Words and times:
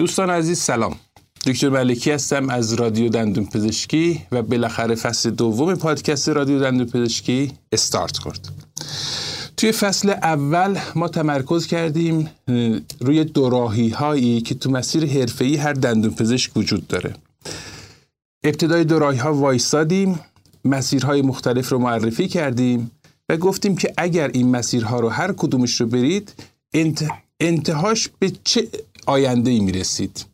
دوستان 0.00 0.30
عزیز 0.30 0.58
سلام. 0.58 0.96
دکتر 1.46 1.68
ملکی 1.68 2.10
هستم 2.10 2.48
از 2.48 2.72
رادیو 2.72 3.08
دندون 3.08 3.46
پزشکی 3.46 4.22
و 4.32 4.42
بالاخره 4.42 4.94
فصل 4.94 5.30
دوم 5.30 5.74
پادکست 5.74 6.28
رادیو 6.28 6.60
دندون 6.60 6.86
پزشکی 6.86 7.52
استارت 7.72 8.18
کرد 8.18 8.48
توی 9.56 9.72
فصل 9.72 10.10
اول 10.10 10.78
ما 10.94 11.08
تمرکز 11.08 11.66
کردیم 11.66 12.30
روی 13.00 13.24
دوراهی 13.24 13.88
هایی 13.88 14.40
که 14.40 14.54
تو 14.54 14.70
مسیر 14.70 15.06
حرفه‌ای 15.06 15.56
هر 15.56 15.72
دندون 15.72 16.14
پزشک 16.14 16.56
وجود 16.56 16.86
داره. 16.86 17.14
ابتدای 18.44 18.84
دوراهی 18.84 19.18
ها 19.18 19.34
وایستادیم 19.34 20.20
مسیرهای 20.64 21.22
مختلف 21.22 21.68
رو 21.68 21.78
معرفی 21.78 22.28
کردیم 22.28 22.90
و 23.28 23.36
گفتیم 23.36 23.76
که 23.76 23.92
اگر 23.96 24.28
این 24.28 24.50
مسیرها 24.50 25.00
رو 25.00 25.08
هر 25.08 25.32
کدومش 25.32 25.80
رو 25.80 25.86
برید 25.86 26.32
انتهاش 27.40 28.08
به 28.18 28.32
چه 28.44 28.68
آینده 29.06 29.50
ای 29.50 29.60
می‌رسید؟ 29.60 30.24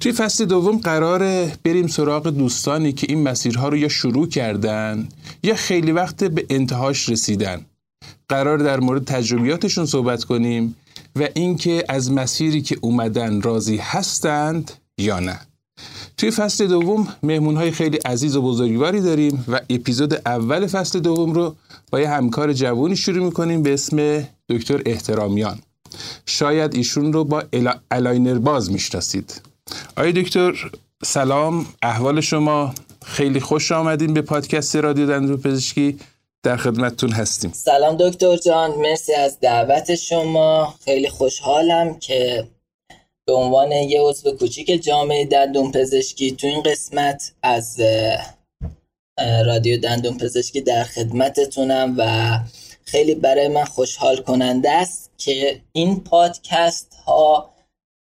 توی 0.00 0.12
فصل 0.12 0.44
دوم 0.44 0.78
قراره 0.78 1.52
بریم 1.64 1.86
سراغ 1.86 2.28
دوستانی 2.28 2.92
که 2.92 3.06
این 3.10 3.22
مسیرها 3.22 3.68
رو 3.68 3.76
یا 3.76 3.88
شروع 3.88 4.28
کردن 4.28 5.08
یا 5.42 5.54
خیلی 5.54 5.92
وقت 5.92 6.24
به 6.24 6.46
انتهاش 6.50 7.08
رسیدن. 7.08 7.66
قرار 8.28 8.58
در 8.58 8.80
مورد 8.80 9.04
تجربیاتشون 9.04 9.86
صحبت 9.86 10.24
کنیم 10.24 10.76
و 11.16 11.28
اینکه 11.34 11.84
از 11.88 12.12
مسیری 12.12 12.62
که 12.62 12.78
اومدن 12.80 13.40
راضی 13.40 13.76
هستند 13.76 14.70
یا 14.98 15.20
نه. 15.20 15.40
توی 16.16 16.30
فصل 16.30 16.66
دوم 16.66 17.08
مهمون 17.22 17.56
های 17.56 17.70
خیلی 17.70 17.96
عزیز 17.96 18.36
و 18.36 18.42
بزرگواری 18.42 19.00
داریم 19.00 19.44
و 19.48 19.60
اپیزود 19.70 20.14
اول 20.26 20.66
فصل 20.66 21.00
دوم 21.00 21.32
رو 21.32 21.56
با 21.90 22.00
یه 22.00 22.10
همکار 22.10 22.52
جوانی 22.52 22.96
شروع 22.96 23.24
می‌کنیم 23.24 23.62
به 23.62 23.74
اسم 23.74 24.28
دکتر 24.48 24.82
احترامیان. 24.86 25.58
شاید 26.26 26.74
ایشون 26.74 27.12
رو 27.12 27.24
با 27.24 27.44
Aligner 27.90 28.38
باز 28.38 28.70
می‌شناسید. 28.70 29.40
آقای 29.96 30.12
دکتر 30.12 30.70
سلام 31.04 31.66
احوال 31.82 32.20
شما. 32.20 32.74
خیلی 33.04 33.40
خوش 33.40 33.72
آمدین 33.72 34.14
به 34.14 34.22
پادکست 34.22 34.76
رادیو 34.76 35.06
دندون 35.06 35.36
پزشکی. 35.36 35.98
در 36.44 36.56
خدمتتون 36.56 37.12
هستیم. 37.12 37.52
سلام 37.54 37.96
دکتر 38.00 38.36
جان 38.36 38.70
مرسی 38.70 39.14
از 39.14 39.40
دعوت 39.40 39.94
شما. 39.94 40.74
خیلی 40.84 41.08
خوشحالم 41.08 41.98
که 41.98 42.46
به 43.26 43.32
عنوان 43.32 43.72
یه 43.72 44.00
عضو 44.00 44.36
کوچیک 44.36 44.82
جامعه 44.82 45.24
دندون 45.24 45.72
پزشکی 45.72 46.32
تو 46.32 46.46
این 46.46 46.62
قسمت 46.62 47.32
از 47.42 47.80
رادیو 49.46 49.80
دندون 49.80 50.18
پزشکی 50.18 50.60
در 50.60 50.84
خدمتتونم 50.84 51.94
و 51.98 52.38
خیلی 52.84 53.14
برای 53.14 53.48
من 53.48 53.64
خوشحال 53.64 54.16
کننده 54.16 54.70
است. 54.70 55.11
که 55.24 55.60
این 55.72 56.04
پادکست 56.04 56.94
ها 57.06 57.52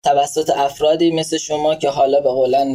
توسط 0.02 0.50
افرادی 0.50 1.10
مثل 1.10 1.38
شما 1.38 1.74
که 1.74 1.90
حالا 1.90 2.20
به 2.20 2.28
قول 2.28 2.74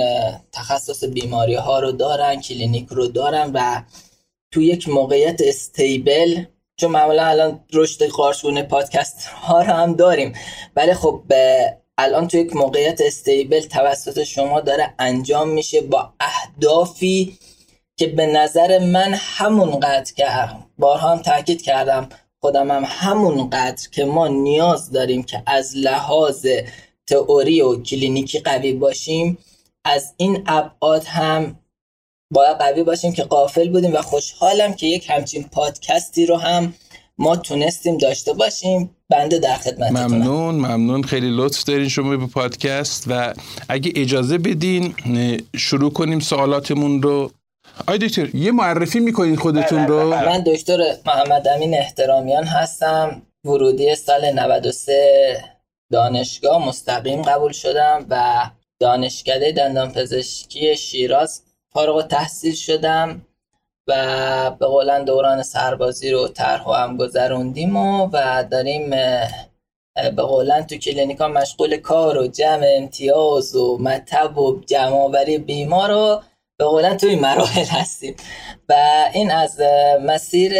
تخصص 0.51 1.03
بیماری 1.03 1.55
ها 1.55 1.79
رو 1.79 1.91
دارن 1.91 2.41
کلینیک 2.41 2.87
رو 2.89 3.07
دارن 3.07 3.51
و 3.53 3.81
تو 4.51 4.61
یک 4.61 4.89
موقعیت 4.89 5.41
stable 5.43 6.43
چون 6.77 6.91
معمولا 6.91 7.25
الان 7.25 7.63
رشد 7.73 8.07
قارچ‌گونه 8.07 8.63
پادکست 8.63 9.27
ها 9.27 9.61
رو 9.61 9.73
هم 9.73 9.93
داریم. 9.93 10.33
ولی 10.75 10.93
خب 10.93 11.23
الان 11.97 12.27
تو 12.27 12.37
یک 12.37 12.55
موقعیت 12.55 13.01
stable 13.01 13.61
توسط 13.61 14.23
شما 14.23 14.61
داره 14.61 14.93
انجام 14.99 15.49
میشه 15.49 15.81
با 15.81 16.13
اهدافی 16.19 17.37
که 17.97 18.07
به 18.07 18.25
نظر 18.25 18.79
من 18.79 19.13
همون 19.13 19.79
قدر 19.79 20.13
که 20.13 20.25
بارها 20.77 21.11
هم 21.11 21.21
تاکید 21.21 21.61
کردم 21.61 22.09
خودم 22.45 22.71
هم 22.71 22.83
همون 22.87 23.49
قدر 23.49 23.89
که 23.91 24.05
ما 24.05 24.27
نیاز 24.27 24.91
داریم 24.91 25.23
که 25.23 25.43
از 25.45 25.75
لحاظ 25.75 26.47
تئوری 27.07 27.61
و 27.61 27.81
کلینیکی 27.81 28.39
قوی 28.39 28.73
باشیم 28.73 29.37
از 29.85 30.13
این 30.17 30.43
ابعاد 30.47 31.03
هم 31.03 31.59
باید 32.33 32.57
قوی 32.57 32.83
باشیم 32.83 33.13
که 33.13 33.23
قافل 33.23 33.69
بودیم 33.69 33.93
و 33.93 34.01
خوشحالم 34.01 34.73
که 34.73 34.87
یک 34.87 35.09
همچین 35.09 35.43
پادکستی 35.43 36.25
رو 36.25 36.37
هم 36.37 36.73
ما 37.17 37.35
تونستیم 37.35 37.97
داشته 37.97 38.33
باشیم. 38.33 38.89
بنده 39.09 39.39
در 39.39 39.55
خدمت 39.55 39.91
ممنون 39.91 40.55
ممنون. 40.55 41.03
خیلی 41.03 41.29
لطف 41.29 41.63
دارین 41.63 41.89
شما 41.89 42.17
به 42.17 42.27
پادکست 42.27 43.03
و 43.07 43.33
اگه 43.69 43.91
اجازه 43.95 44.37
بدین 44.37 44.93
شروع 45.57 45.93
کنیم 45.93 46.19
سوالاتمون 46.19 47.01
رو. 47.01 47.31
آی 47.87 47.97
دکتر 47.97 48.35
یه 48.35 48.51
معرفی 48.51 48.99
می‌کنین 48.99 49.35
خودتون 49.35 49.87
رو؟ 49.87 50.09
من 50.09 50.43
دکتر 50.45 50.77
محمد 51.05 51.47
امین 51.47 51.77
احترامیان 51.77 52.43
هستم. 52.43 53.21
ورودی 53.45 53.95
سال 53.95 54.31
93 54.31 55.43
دانشگاه 55.91 56.67
مستقیم 56.67 57.21
قبول 57.21 57.51
شدم 57.51 58.05
و 58.09 58.45
دانشکده 58.79 59.51
دندان 59.51 59.91
پزشکی 59.91 60.75
شیراز 60.75 61.41
فارغ 61.73 62.07
تحصیل 62.07 62.55
شدم 62.55 63.21
و 63.87 64.51
به 64.59 64.65
قولن 64.65 65.03
دوران 65.03 65.43
سربازی 65.43 66.11
رو 66.11 66.27
طرح 66.27 66.69
هم 66.69 66.97
گذروندیم 66.97 67.77
و, 67.77 68.09
و 68.13 68.43
داریم 68.51 68.89
به 69.95 70.21
قولن 70.21 70.63
تو 70.63 70.75
کلینیکا 70.75 71.27
مشغول 71.27 71.77
کار 71.77 72.17
و 72.17 72.27
جمع 72.27 72.67
امتیاز 72.77 73.55
و 73.55 73.77
مطب 73.77 74.37
و 74.37 74.61
جمع 74.65 75.37
بیمار 75.37 75.89
رو 75.89 76.21
به 76.59 76.65
قولن 76.65 76.97
توی 76.97 77.15
مراحل 77.15 77.65
هستیم. 77.65 78.15
و 78.69 78.73
این 79.13 79.31
از 79.31 79.61
مسیر 80.05 80.53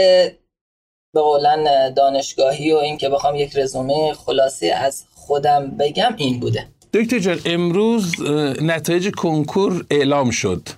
به 1.13 1.21
قولن 1.21 1.93
دانشگاهی 1.93 2.71
و 2.71 2.75
این 2.77 2.97
که 2.97 3.09
بخوام 3.09 3.35
یک 3.35 3.57
رزومه 3.57 4.13
خلاصی 4.13 4.69
از 4.69 5.05
خودم 5.13 5.71
بگم 5.79 6.13
این 6.17 6.39
بوده. 6.39 6.67
دکتر 6.93 7.19
جان 7.19 7.39
امروز 7.45 8.21
نتایج 8.61 9.09
کنکور 9.09 9.85
اعلام 9.91 10.29
شد. 10.29 10.69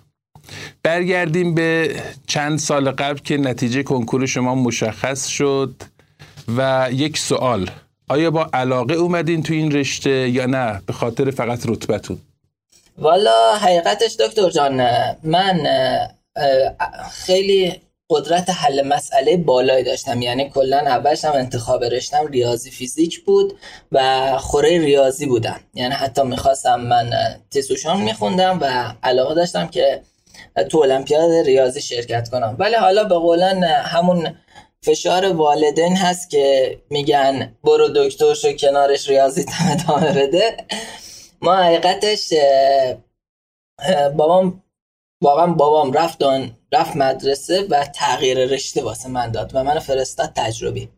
برگردیم 0.83 1.55
به 1.55 1.95
چند 2.27 2.59
سال 2.59 2.91
قبل 2.91 3.19
که 3.19 3.37
نتیجه 3.37 3.83
کنکور 3.83 4.25
شما 4.25 4.55
مشخص 4.55 5.27
شد 5.27 5.75
و 6.57 6.89
یک 6.91 7.17
سوال. 7.17 7.69
آیا 8.09 8.31
با 8.31 8.49
علاقه 8.53 8.93
اومدین 8.93 9.43
تو 9.43 9.53
این 9.53 9.71
رشته 9.71 10.29
یا 10.29 10.45
نه؟ 10.45 10.81
به 10.85 10.93
خاطر 10.93 11.31
فقط 11.31 11.69
رتبتون. 11.69 12.17
والا 12.97 13.55
حقیقتش 13.55 14.15
دکتر 14.15 14.49
جان 14.49 14.81
من 15.23 15.67
خیلی 17.11 17.81
قدرت 18.09 18.49
حل 18.49 18.87
مسئله 18.87 19.37
بالایی 19.37 19.83
داشتم. 19.83 20.21
یعنی 20.21 20.49
کلا 20.49 20.77
اولش 20.77 21.25
هم 21.25 21.33
انتخاب 21.33 21.83
رشتم 21.83 22.27
ریاضی 22.27 22.71
فیزیک 22.71 23.25
بود 23.25 23.59
و 23.91 24.37
خوره 24.37 24.79
ریاضی 24.79 25.25
بودم. 25.25 25.59
یعنی 25.73 25.93
حتی 25.93 26.23
می‌خواستم 26.23 26.79
من 26.79 27.09
تیسوشان 27.51 28.01
میخوندم 28.01 28.59
و 28.61 28.93
علاقه 29.03 29.35
داشتم 29.35 29.67
که 29.67 30.01
تو 30.69 30.77
المپیاد 30.77 31.31
ریاضی 31.31 31.81
شرکت 31.81 32.29
کنم. 32.29 32.55
ولی 32.59 32.75
حالا 32.75 33.03
به 33.03 33.15
قولن 33.15 33.63
همون 33.63 34.35
فشار 34.81 35.33
والدین 35.33 35.97
هست 35.97 36.29
که 36.29 36.77
میگن 36.89 37.55
برو 37.63 37.87
دکتر 37.95 38.33
شو 38.33 38.53
کنارش 38.53 39.09
ریاضی 39.09 39.45
ادامه 39.71 40.11
بده 40.11 40.57
ما 41.41 41.55
حقیقتش 41.55 42.33
بابام 44.15 44.63
واقعا 45.23 45.47
بابام 45.47 45.93
رفت 45.93 46.23
رفت 46.73 46.95
مدرسه 46.95 47.67
و 47.69 47.85
تغییر 47.85 48.37
رشته 48.37 48.83
واسه 48.83 49.09
من 49.09 49.31
داد 49.31 49.51
و 49.53 49.63
من 49.63 49.79
فرستاد 49.79 50.31
تجربی. 50.35 50.89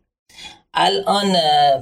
الان 0.74 1.36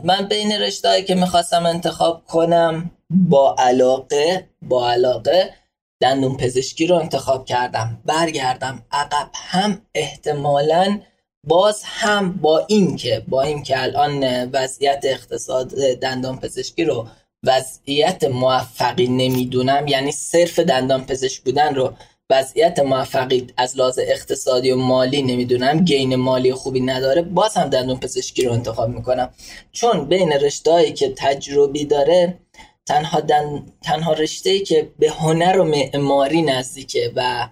من 0.05 0.29
بین 0.29 0.53
رشته 0.53 1.03
که 1.03 1.15
می‌خواستم 1.15 1.67
انتخاب 1.67 2.25
کنم 2.25 2.91
با 3.11 3.57
علاقه 3.59 4.49
با 4.63 4.91
علاقه 4.91 5.55
دندون 6.01 6.37
پزشکی 6.37 6.87
رو 6.87 6.97
انتخاب 6.97 7.45
کردم. 7.45 8.03
برگردم 8.05 8.83
عقب 8.93 9.31
هم 9.35 9.83
احتمالا 9.95 11.01
باز 11.47 11.83
هم 11.85 12.33
با 12.33 12.59
این 12.59 12.97
که 12.97 13.25
با 13.29 13.43
این 13.43 13.63
که 13.63 13.83
الان 13.83 14.51
وضعیت 14.51 15.01
اقتصاد 15.05 15.69
دندان 16.03 16.39
پزشکی 16.39 16.85
رو 16.85 17.07
وضعیت 17.45 18.25
موفقی 18.25 19.07
نمی‌دونم 19.07 19.89
یعنی 19.89 20.13
صرف 20.13 20.59
دندان 20.59 21.07
پزشک 21.07 21.43
بودن 21.43 21.75
رو 21.75 21.93
وضعیت 22.31 22.79
موفقی 22.79 23.47
از 23.57 23.79
لحاظ 23.79 23.99
اقتصادی 24.03 24.71
و 24.71 24.77
مالی 24.77 25.23
نمی‌دونم 25.23 25.85
گین 25.85 26.17
مالی 26.17 26.55
خوبی 26.55 26.81
نداره 26.81 27.23
باز 27.23 27.57
هم 27.57 27.71
دندون 27.71 28.01
پزشکی 28.01 28.45
رو 28.45 28.53
انتخاب 28.53 28.89
می‌کنم. 28.89 29.31
چون 29.73 30.05
بین 30.05 30.33
رشتهایی 30.33 30.93
که 30.93 31.13
تجربی 31.17 31.85
داره 31.85 32.39
تنها, 32.87 33.21
دن... 33.21 33.67
تنها 33.83 34.13
رشته 34.13 34.59
که 34.59 34.91
به 34.99 35.11
هنر 35.11 35.59
و 35.59 35.65
معماری 35.65 36.43
نزدیکه 36.43 37.13
و 37.17 37.49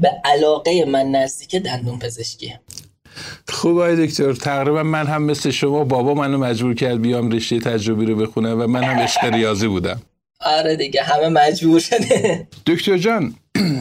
به 0.00 0.08
علاقه 0.24 0.84
من 0.84 1.10
نزدیکه 1.10 1.60
دندون 1.60 1.98
پزشکیه. 1.98 2.60
خوب 3.48 3.78
آقای 3.78 4.06
دکتر. 4.06 4.32
تقریبا 4.32 4.82
من 4.82 5.06
هم 5.06 5.22
مثل 5.22 5.50
شما 5.50 5.84
بابا 5.84 6.14
منو 6.14 6.38
مجبور 6.38 6.74
کرد 6.74 7.02
بیام 7.02 7.30
رشته 7.30 7.60
تجربی 7.60 8.06
رو 8.06 8.16
بخونم 8.16 8.60
و 8.60 8.66
من 8.66 8.84
هم 8.84 8.98
عشق 8.98 9.24
ریاضی 9.24 9.68
بودم. 9.68 10.00
آره 10.40 10.76
دیگه 10.76 11.02
همه 11.02 11.28
مجبور 11.28 11.80
شده. 11.80 12.48
دکتر 12.66 12.98
جان 12.98 13.34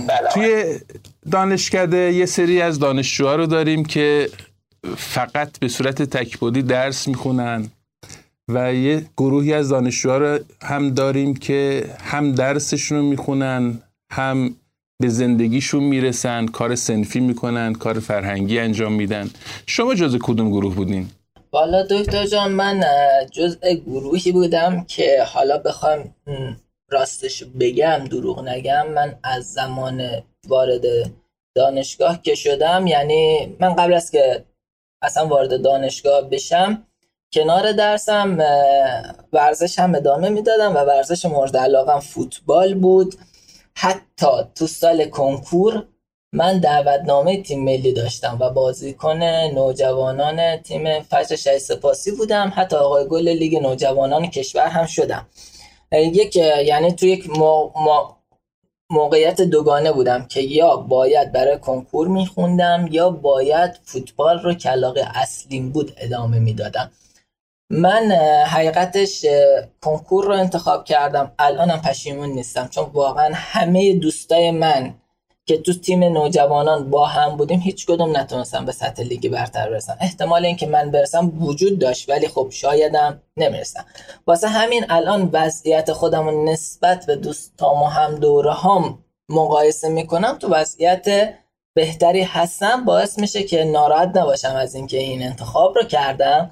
بله. 0.08 0.30
توی 0.34 0.80
دانشکده 1.32 2.14
یه 2.14 2.26
سری 2.26 2.62
از 2.62 2.80
دانشجوها 2.80 3.36
رو 3.36 3.46
داریم 3.46 3.86
که 3.86 4.30
فقط 4.98 5.60
به 5.60 5.68
صورت 5.68 6.02
تکبودی 6.02 6.62
درس 6.62 7.08
می‌خونن 7.08 7.68
و 8.48 8.74
یه 8.74 9.06
گروهی 9.18 9.54
از 9.54 9.70
دانشجوها 9.70 10.18
رو 10.18 10.40
هم 10.62 10.90
داریم 10.90 11.34
که 11.34 11.86
هم 12.04 12.32
درسشون 12.32 12.98
رو 12.98 13.04
می‌خونن 13.04 13.82
هم 14.12 14.56
به 15.02 15.10
زندگیشون 15.10 15.84
می‌رسن 15.84 16.46
کار 16.46 16.76
سنفی 16.76 17.20
می‌کنن 17.20 17.74
کار 17.74 18.00
فرهنگی 18.00 18.60
انجام 18.60 18.94
میدن 18.94 19.30
شما 19.66 19.96
جز 19.96 20.18
کدوم 20.22 20.50
گروه 20.50 20.76
بودین؟ 20.76 21.10
والا 21.52 21.84
دکتر 21.84 22.26
جان 22.26 22.52
من 22.52 22.84
جزء 23.32 23.74
گروهی 23.74 24.32
بودم 24.32 24.84
که 24.84 25.24
حالا 25.28 25.58
بخوام 25.58 26.16
راستش 26.90 27.44
بگم 27.60 27.98
دروغ 28.12 28.48
نگم 28.48 28.88
من 28.88 29.16
از 29.24 29.54
زمان 29.54 30.10
وارد 30.48 30.82
دانشگاه 31.56 32.22
که 32.22 32.36
شدم 32.36 32.88
یعنی 32.88 33.56
من 33.60 33.76
قبل 33.76 33.94
از 33.94 34.12
که 34.12 34.46
اصلا 35.02 35.28
وارد 35.28 35.62
دانشگاه 35.62 36.30
بشم 36.30 36.84
کنار 37.34 37.72
درسم 37.72 38.38
ورزش 39.34 39.80
هم 39.80 39.96
ادامه 39.96 40.30
می‌دادم 40.30 40.76
و 40.76 40.80
ورزش 40.80 41.26
مورد 41.26 41.58
علاقم 41.58 42.00
فوتبال 42.00 42.74
بود 42.74 43.16
حتی 43.78 44.28
تو 44.56 44.68
سال 44.68 45.06
کنکور 45.06 45.86
من 46.34 46.60
دعوتنامه 46.60 47.42
تیم 47.42 47.64
ملی 47.64 47.94
داشتم 47.94 48.38
و 48.40 48.50
بازیکن 48.50 49.24
نوجوانان 49.24 50.58
تیم 50.58 51.00
فجر 51.00 51.36
شهید 51.36 51.58
سپاسی 51.58 52.12
بودم. 52.12 52.54
حتی 52.56 52.76
آقای 52.76 53.08
گل 53.08 53.30
لیگ 53.30 53.56
نوجوانان 53.56 54.30
کشور 54.30 54.68
هم 54.68 54.86
شدم. 54.86 55.28
یک 55.92 56.36
یعنی 56.36 56.92
تو 56.92 57.06
یک 57.06 57.30
موقعیت 58.90 59.42
دوگانه 59.42 59.92
بودم 59.92 60.26
که 60.26 60.42
یا 60.42 60.76
باید 60.76 61.32
برای 61.32 61.58
کنکور 61.58 62.08
میخوندم 62.08 62.88
یا 62.92 63.10
باید 63.10 63.80
فوتبال 63.84 64.40
رو 64.40 64.54
که 64.54 64.70
علاقه 64.70 65.08
اصلیم 65.16 65.70
بود 65.70 65.94
ادامه 65.98 66.40
می‌دادم. 66.40 66.92
من 67.70 68.12
حقیقتش 68.48 69.26
کنکور 69.82 70.26
رو 70.26 70.32
انتخاب 70.32 70.84
کردم. 70.84 71.32
الانم 71.40 71.82
پشیمون 71.82 72.30
نیستم 72.30 72.68
چون 72.68 72.84
واقعا 72.94 73.30
همه 73.34 73.94
دوستای 73.94 74.52
من 74.52 74.94
که 75.46 75.58
تو 75.58 75.74
تیم 75.74 76.04
نوجوانان 76.04 76.90
با 76.90 77.06
هم 77.06 77.38
بودیم 77.38 77.60
هیچ 77.60 77.86
کدوم 77.86 78.18
نتونستم 78.18 78.66
به 78.66 78.72
سطح 78.72 79.04
لیگ 79.04 79.30
برتر 79.30 79.70
برسم 79.70 79.98
احتمال 80.02 80.46
اینکه 80.46 80.68
من 80.68 80.92
برسم 80.92 81.44
وجود 81.44 81.80
داشت 81.80 82.10
ولی 82.10 82.28
خب 82.28 82.48
شایدم 82.52 83.22
نمی‌رسم 83.38 83.86
واسه 84.28 84.48
همین 84.48 84.86
الان 84.90 85.30
وضعیت 85.34 85.92
خودم 85.92 86.50
نسبت 86.50 87.06
به 87.06 87.16
دوستام 87.16 87.82
و 87.82 87.86
هم 87.86 88.16
دوره 88.16 88.54
هم 88.54 89.00
مقایسه 89.30 89.90
می‌کنم 89.90 90.38
تو 90.40 90.48
وضعیت 90.48 91.34
بهتری 91.74 92.22
هستم. 92.22 92.86
باعث 92.86 93.20
میشه 93.20 93.44
که 93.44 93.64
ناراحت 93.64 94.18
نباشم 94.18 94.56
از 94.56 94.76
اینکه 94.76 94.98
این 94.98 95.24
انتخاب 95.24 95.76
رو 95.76 95.84
کردم. 95.84 96.52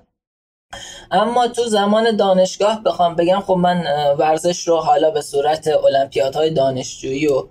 اما 1.12 1.48
تو 1.48 1.64
زمان 1.66 2.16
دانشگاه 2.16 2.84
بخوام 2.84 3.16
بگم 3.16 3.40
خب 3.40 3.54
من 3.54 3.86
ورزش 4.18 4.68
رو 4.68 4.78
حالا 4.78 5.12
به 5.12 5.22
صورت 5.22 5.68
المپیادهای 5.68 6.50
دانشجویی 6.50 7.28
و 7.28 7.48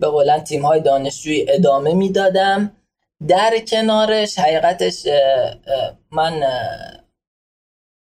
به 0.00 0.08
قولن 0.08 0.40
تیم 0.40 0.66
های 0.66 0.80
دانشجویی 0.80 1.50
ادامه 1.50 1.94
می‌دادم. 1.94 2.76
در 3.28 3.58
کنارش 3.68 4.38
حقیقتش 4.38 5.06
من 6.10 6.42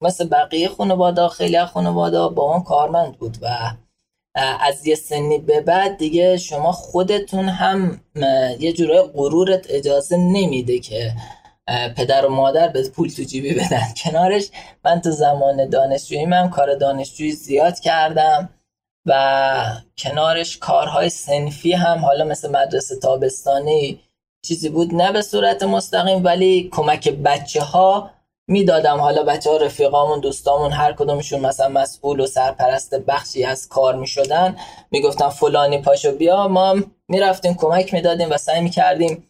مثل 0.01 0.29
بقیه 0.29 0.69
خانواده 0.69 1.29
خیلی 1.29 1.57
از 1.57 1.69
خانواده 1.69 2.29
با 2.29 2.43
اون 2.43 2.63
کارمند 2.63 3.19
بود 3.19 3.37
و 3.43 3.73
از 4.61 4.87
یه 4.87 4.95
سنی 4.95 5.39
به 5.39 5.61
بعد 5.61 5.97
دیگه 5.97 6.37
شما 6.37 6.73
خودتون 6.73 7.49
هم 7.49 8.01
یه 8.61 8.73
جورای 8.73 9.03
غرورت 9.03 9.67
اجازه 9.69 10.17
نمیده 10.17 10.79
که 10.79 11.13
پدر 11.97 12.27
و 12.27 12.29
مادر 12.29 12.69
به 12.69 12.89
پول 12.89 13.09
تو 13.09 13.23
جیبی 13.23 13.55
بدن 13.55 13.83
کنارش. 14.05 14.49
من 14.85 15.01
تو 15.01 15.11
زمان 15.11 15.69
دانشجویی 15.69 16.27
من 16.27 16.51
کار 16.51 16.75
دانشجویی 16.75 17.33
زیاد 17.33 17.81
کردم 17.81 18.49
و 19.07 19.65
کنارش 19.99 20.59
کارهای 20.59 21.11
سنفی 21.11 21.73
هم 21.73 21.99
حالا 21.99 22.25
مثل 22.25 22.51
مدرسه 22.51 22.97
تابستانی 22.97 24.01
چیزی 24.47 24.69
بود 24.69 24.95
نه 24.95 25.13
به 25.13 25.23
صورت 25.23 25.63
مستقیم 25.63 26.25
ولی 26.25 26.69
کمک 26.73 27.09
بچه 27.09 27.61
ها 27.63 28.11
می‌دادم. 28.49 29.01
حالا 29.01 29.23
بچه 29.23 29.51
ها 29.51 29.57
رفیقامون 29.57 30.21
دوستامون 30.21 30.73
هر 30.73 30.93
کدومشون 30.93 31.41
مثلا 31.41 31.69
مسئول 31.69 32.21
و 32.21 32.27
سرپرست 32.27 32.95
بخشی 32.95 33.45
از 33.45 33.69
کار 33.69 33.95
می 33.95 34.07
شدن 34.07 34.57
می‌گفتم 34.91 35.29
فلانی 35.29 35.79
پاشو 35.79 36.13
بیا. 36.17 36.49
ما 36.49 36.77
می‌رفتیم 37.09 37.55
کمک 37.55 37.95
می‌دادیم 37.95 38.31
و 38.31 38.37
سعی 38.37 38.61
می‌کردیم 38.61 39.29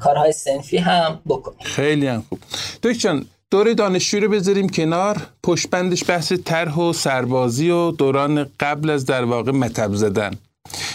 کارهای 0.00 0.32
سنفی 0.32 0.76
هم 0.76 1.20
بکنیم. 1.26 1.58
خیلی 1.62 2.06
هم 2.06 2.24
خوب. 2.28 2.38
دکتر 2.82 3.22
دوره 3.50 3.74
دانشجویی 3.74 4.24
رو 4.24 4.30
بذاریم 4.30 4.68
کنار. 4.68 5.16
پشتبندش 5.42 6.10
بحث 6.10 6.32
طرح 6.32 6.74
و 6.74 6.92
سربازی 6.92 7.70
و 7.70 7.90
دوران 7.90 8.50
قبل 8.60 8.90
از 8.90 9.06
در 9.06 9.24
واقع 9.24 9.52
مطب 9.52 9.94
زدن. 9.94 10.30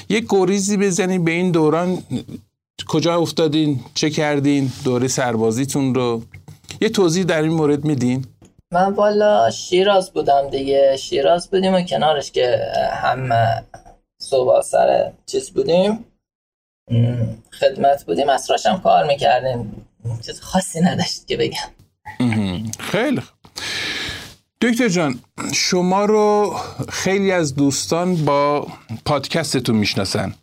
یک 0.09 0.25
گریزی 0.29 0.77
بزنیم 0.77 1.23
به 1.23 1.31
این 1.31 1.51
دوران. 1.51 2.03
کجا 2.87 3.15
افتادین؟ 3.15 3.79
چه 3.93 4.09
کردین؟ 4.09 4.71
دوره 4.83 5.07
سربازیتون 5.07 5.95
رو. 5.95 6.21
یه 6.81 6.89
توضیح 6.89 7.23
در 7.23 7.41
این 7.41 7.53
مورد 7.53 7.85
میدین؟ 7.85 8.25
من 8.73 8.93
والا 8.93 9.49
شیراز 9.51 10.11
بودم 10.11 10.49
دیگه. 10.51 10.97
شیراز 10.97 11.49
بودیم 11.49 11.73
و 11.73 11.81
کنارش 11.81 12.31
که 12.31 12.59
هم 12.91 13.29
صبح 14.21 14.61
سر 14.61 15.11
چیز 15.25 15.51
بودیم. 15.51 16.05
خدمت 17.59 18.05
بودیم 18.05 18.29
عصرش 18.29 18.65
هم 18.65 18.81
کار 18.81 19.07
می‌کردیم. 19.07 19.85
چیز 20.25 20.41
خاصی 20.41 20.81
نداشت 20.81 21.27
که 21.27 21.37
بگم. 21.37 22.71
خیلی 22.79 23.21
دکتر 24.61 24.87
جان 24.87 25.19
شما 25.53 26.05
رو 26.05 26.55
خیلی 26.89 27.31
از 27.31 27.55
دوستان 27.55 28.25
با 28.25 28.67
پادکستتون 29.05 29.75
می‌شناسن. 29.75 30.33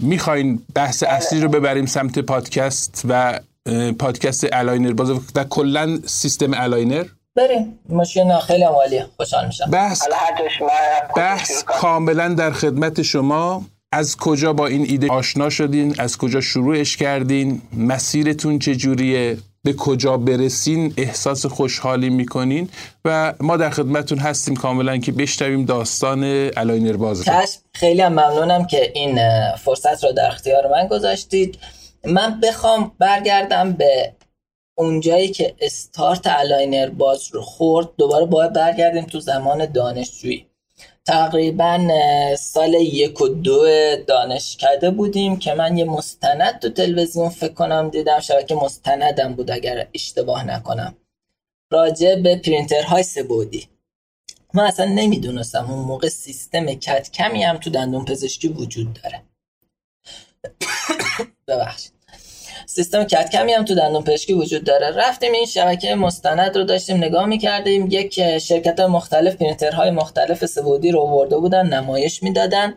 می‌خواین 0.00 0.62
بحث 0.74 1.02
اصلی 1.02 1.40
رو 1.40 1.48
ببریم 1.48 1.86
سمت 1.86 2.18
پادکست 2.18 3.02
و 3.08 3.40
پادکست 3.98 4.46
Aligner 4.52 4.92
باز 4.92 5.10
و 5.10 5.44
کلا 5.44 5.98
سیستم 6.06 6.54
aligner 6.54 7.04
بریم. 7.36 7.78
ماشین 7.88 8.38
خیلی 8.38 8.64
عالیه. 8.64 9.06
خوشحال 9.16 9.46
میشم. 9.46 9.70
بحث, 9.70 10.02
بحث 11.16 11.64
کاملا 11.64 12.28
در 12.28 12.50
خدمت 12.50 13.02
شما. 13.02 13.64
از 13.92 14.16
کجا 14.16 14.52
با 14.52 14.66
این 14.66 14.86
ایده 14.88 15.08
آشنا 15.08 15.50
شدین؟ 15.50 15.94
از 15.98 16.18
کجا 16.18 16.40
شروعش 16.40 16.96
کردین؟ 16.96 17.62
مسیرتون 17.76 18.58
چجوریه؟ 18.58 19.38
به 19.64 19.72
کجا 19.72 20.16
برسین؟ 20.16 20.94
احساس 20.96 21.46
خوشحالی 21.46 22.10
می‌کنین؟ 22.10 22.68
و 23.04 23.34
ما 23.40 23.56
در 23.56 23.70
خدمتون 23.70 24.18
هستیم 24.18 24.56
کاملا 24.56 24.98
که 24.98 25.12
بشنویم 25.12 25.64
داستان 25.64 26.50
الاینر 26.56 26.96
باز 26.96 27.24
خیلی 27.74 28.00
هم 28.00 28.12
ممنونم 28.12 28.66
که 28.66 28.92
این 28.94 29.18
فرصت 29.56 30.04
رو 30.04 30.12
در 30.12 30.26
اختیار 30.26 30.70
من 30.70 30.86
گذاشتید. 30.86 31.58
من 32.04 32.40
بخوام 32.40 32.92
برگردم 32.98 33.72
به 33.72 34.12
اونجایی 34.78 35.28
که 35.28 35.54
start 35.60 36.26
Aligner 36.26 36.88
باز 36.88 37.28
رو 37.32 37.42
خورد. 37.42 37.88
دوباره 37.98 38.26
باید 38.26 38.52
برگردیم 38.52 39.04
تو 39.04 39.20
زمان 39.20 39.66
دانشجویی. 39.66 40.46
تقریبا 41.06 41.88
سال 42.38 42.74
یک 42.74 43.20
و 43.20 43.28
دو 43.28 43.66
دانشکده 43.96 44.90
بودیم 44.90 45.38
که 45.38 45.54
من 45.54 45.78
یه 45.78 45.84
مستند 45.84 46.58
تو 46.58 46.68
تلویزیون 46.68 47.28
فکر 47.28 47.52
کنم 47.52 47.90
دیدم 47.90 48.20
شبکه 48.20 48.54
مستندم 48.54 49.34
بود 49.34 49.50
اگر 49.50 49.88
اشتباه 49.94 50.44
نکنم. 50.44 50.96
راجع 51.72 52.14
به 52.14 52.36
پرینترهای 52.36 53.02
سه‌بعدی 53.02 53.68
من 54.54 54.64
اصلا 54.64 54.86
نمی‌دونستم 54.86 55.70
اون 55.70 55.84
موقع 55.84 56.08
سیستم 56.08 56.74
CAD/CAM 56.74 57.10
ی 57.12 57.42
هم 57.42 57.56
تو 57.58 57.70
دندون 57.70 58.04
پزشکی 58.04 58.48
وجود 58.48 59.00
داره. 59.02 59.22
ببخشید. 61.48 61.91
سیستم 62.74 63.04
کمی 63.04 63.52
هم 63.52 63.64
تو 63.64 63.74
دندون 63.74 64.04
پزشکی 64.04 64.32
وجود 64.32 64.64
داره. 64.64 64.90
رفتیم 64.90 65.32
این 65.32 65.46
شبکه 65.46 65.94
مستند 65.94 66.56
رو 66.58 66.64
داشتیم 66.64 66.96
نگاه 66.96 67.26
می‌کردیم. 67.26 67.86
یک 67.90 68.38
شرکت 68.38 68.80
مختلف 68.80 69.36
پرینترهای 69.36 69.90
مختلف 69.90 70.46
سبودی 70.46 70.90
رو 70.90 71.00
ورده 71.00 71.36
بودن 71.36 71.66
نمایش 71.66 72.22
می‌دادن 72.22 72.74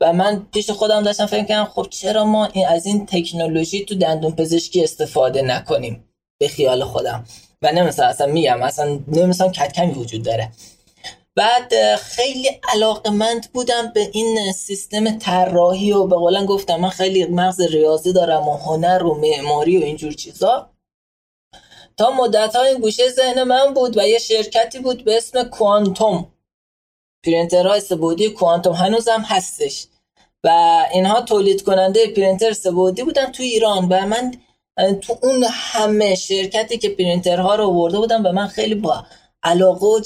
و 0.00 0.12
من 0.12 0.46
پیش 0.52 0.70
خودم 0.70 1.02
داشتم 1.02 1.26
فکر 1.26 1.44
کردم 1.44 1.64
خب 1.64 1.86
چرا 1.90 2.24
ما 2.24 2.46
این 2.46 2.66
از 2.68 2.86
این 2.86 3.06
تکنولوژی 3.06 3.84
تو 3.84 3.94
دندون 3.94 4.32
پزشکی 4.32 4.84
استفاده 4.84 5.42
نکنیم؟ 5.42 6.04
به 6.40 6.48
خیال 6.48 6.84
خودم. 6.84 7.24
و 7.62 7.72
نمیستم 7.72 8.02
اصلا 8.02 8.26
میگم 8.26 8.62
اصلا 8.62 8.98
نمیستم 9.08 9.52
کمی 9.52 9.92
وجود 9.92 10.22
داره. 10.22 10.48
بعد 11.38 11.96
خیلی 11.96 12.48
علاقمند 12.74 13.52
بودم 13.52 13.92
به 13.94 14.10
این 14.12 14.52
سیستم 14.52 15.18
طراحی 15.18 15.92
و 15.92 16.06
به 16.06 16.16
قول 16.16 16.46
گفتم 16.46 16.80
من 16.80 16.88
خیلی 16.88 17.26
مغز 17.26 17.60
ریاضی 17.60 18.12
دارم 18.12 18.48
و 18.48 18.56
هنر 18.56 19.02
و 19.04 19.14
معماری 19.14 19.78
و 19.78 19.82
اینجور 19.82 20.12
چیزا. 20.12 20.70
تا 21.96 22.10
مدت‌ها 22.10 22.78
گوشه 22.78 23.08
ذهن 23.08 23.42
من 23.42 23.74
بود 23.74 23.98
و 23.98 24.08
یه 24.08 24.18
شرکتی 24.18 24.78
بود 24.78 25.04
به 25.04 25.16
اسم 25.16 25.42
کوانتوم. 25.42 26.32
پرینترهای 27.24 27.80
سه‌بعدی 27.80 28.30
کوانتوم 28.30 28.72
هنوزم 28.72 29.20
هستش. 29.26 29.86
و 30.44 30.48
اینها 30.92 31.20
تولید 31.20 31.62
کننده 31.62 32.06
پرینتر 32.06 32.52
سه‌بعدی 32.52 33.02
بودن 33.02 33.32
تو 33.32 33.42
ایران 33.42 33.88
و 33.88 34.06
من 34.06 34.32
تو 35.00 35.18
اون 35.22 35.44
همه 35.50 36.14
شرکتی 36.14 36.78
که 36.78 36.88
پرینترها 36.88 37.54
رو 37.54 37.64
آورده 37.64 37.98
بودم 37.98 38.26
و 38.26 38.32
من 38.32 38.46
خیلی 38.46 38.74
با 38.74 39.04
علاقه 39.42 39.86
و 39.86 40.00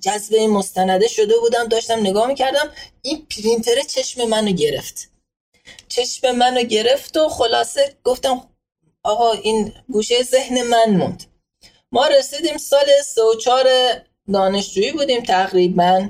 جذب 0.00 0.34
این 0.34 0.50
مستنده 0.50 1.08
شده 1.08 1.38
بودم 1.38 1.64
داشتم 1.64 2.00
نگاه 2.00 2.26
می‌کردم 2.26 2.70
این 3.02 3.26
پرینتر 3.26 3.82
چشم 3.88 4.24
منو 4.24 4.50
گرفت. 4.50 5.10
چشم 5.88 6.32
منو 6.32 6.62
گرفت 6.62 7.16
و 7.16 7.28
خلاصه 7.28 7.94
گفتم 8.04 8.42
آقا 9.02 9.32
این 9.32 9.72
گوشه 9.92 10.22
ذهن 10.22 10.62
من 10.62 10.90
موند. 10.90 11.24
ما 11.92 12.06
رسیدیم 12.06 12.56
سال 12.56 12.86
سه 13.04 13.22
و 13.22 13.34
چار 13.34 13.66
دانشجویی 14.32 14.92
بودیم 14.92 15.22
تقریبا. 15.22 16.08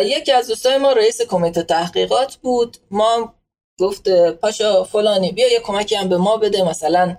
یکی 0.00 0.32
از 0.32 0.48
دوستای 0.48 0.76
ما 0.78 0.92
رئیس 0.92 1.22
کمیته 1.22 1.62
تحقیقات 1.62 2.36
بود. 2.36 2.76
ما 2.90 3.34
گفت 3.80 4.08
پاشا 4.30 4.84
فلانی 4.84 5.32
بیا 5.32 5.52
یه 5.52 5.60
کمکی 5.60 5.94
هم 5.94 6.08
به 6.08 6.16
ما 6.16 6.36
بده 6.36 6.62
مثلا 6.62 7.16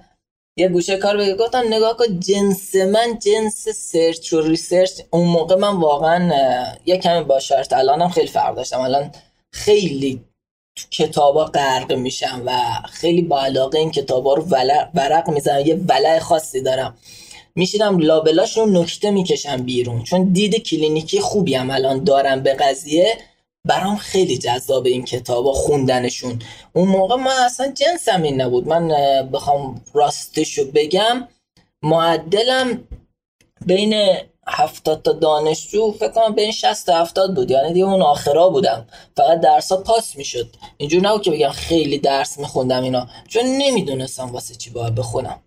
یه 0.58 0.68
گوشه 0.68 0.98
کار 0.98 1.18
بگه. 1.18 1.36
گفتم 1.36 1.64
نگاه 1.68 1.98
کن 1.98 2.20
جنس 2.20 2.76
من 2.76 3.20
جنس 3.20 3.70
search 3.70 4.34
و 4.34 4.42
research 4.42 4.92
اون 5.10 5.28
موقع 5.28 5.56
من 5.56 5.76
واقعا 5.76 6.32
یه 6.86 6.98
کمی 6.98 7.24
با 7.24 7.40
شرایط 7.40 7.74
الانم 7.74 8.10
خیلی 8.10 8.28
فرق 8.28 8.56
داشتم. 8.56 8.82
الان 8.82 9.12
خیلی 9.52 10.22
تو 10.76 10.84
کتابا 10.92 11.46
غرق 11.46 11.94
میشم 11.94 12.44
و 12.46 12.52
خیلی 12.90 13.22
با 13.22 13.42
علاقه 13.42 13.80
این 13.80 13.92
کتابا 13.92 14.34
رو 14.34 14.44
ورق 14.94 15.30
می‌زنم. 15.30 15.66
یه 15.66 15.76
ولع 15.76 16.20
خاصی 16.20 16.62
دارم. 16.62 16.98
میشینم 17.56 18.00
لابلاش 18.00 18.58
رو 18.58 18.66
نکته 18.66 19.12
می‌کشم 19.12 19.58
بیرون. 19.58 20.04
چون 20.04 20.24
دید 20.34 20.56
کلینیکی 20.56 21.20
خوبی 21.20 21.56
هم 21.56 21.72
الان 21.72 22.04
دارم 22.04 22.44
به 22.44 22.54
قضیه. 22.54 23.18
برام 23.68 23.98
خیلی 23.98 24.38
جذاب 24.38 24.86
این 24.86 25.06
کتابا 25.06 25.54
خوندنشون. 25.54 26.42
اون 26.74 26.88
موقع 26.88 27.16
من 27.16 27.32
اصلا 27.46 27.72
جنسم 27.72 28.22
این 28.22 28.42
نبود. 28.42 28.68
من 28.68 28.88
بخوام 29.34 29.82
راستشو 29.94 30.72
بگم 30.72 31.28
معدلم 31.84 32.88
بین 33.66 34.18
هفتاد 34.48 35.02
تا 35.02 35.12
دانشجو 35.12 35.92
فکر 35.92 36.10
کنم 36.10 36.36
بین 36.36 36.52
60 36.52 36.86
تا 36.86 37.02
70 37.02 37.36
بود. 37.36 37.52
یعنی 37.52 37.74
دیگه 37.74 37.86
اون 37.86 38.02
آخرا 38.02 38.50
بودم. 38.50 38.88
فقط 39.18 39.40
درسا 39.40 39.78
پاس 39.78 40.16
می‌شد. 40.16 40.56
اینجور 40.78 41.02
نبود 41.02 41.22
که 41.22 41.32
بگم 41.32 41.50
خیلی 41.50 41.98
درس 41.98 42.40
میخوندم 42.40 42.84
اینا. 42.84 43.08
چون 43.28 43.44
نمی‌دونستم 43.46 44.32
واسه 44.32 44.56
چی 44.56 44.70
باید 44.70 44.96
بخونم. 44.96 45.40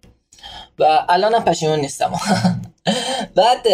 و 0.78 1.06
الانم 1.08 1.44
پشیمون 1.44 1.80
نیستم. 1.80 2.12
بعد 3.37 3.66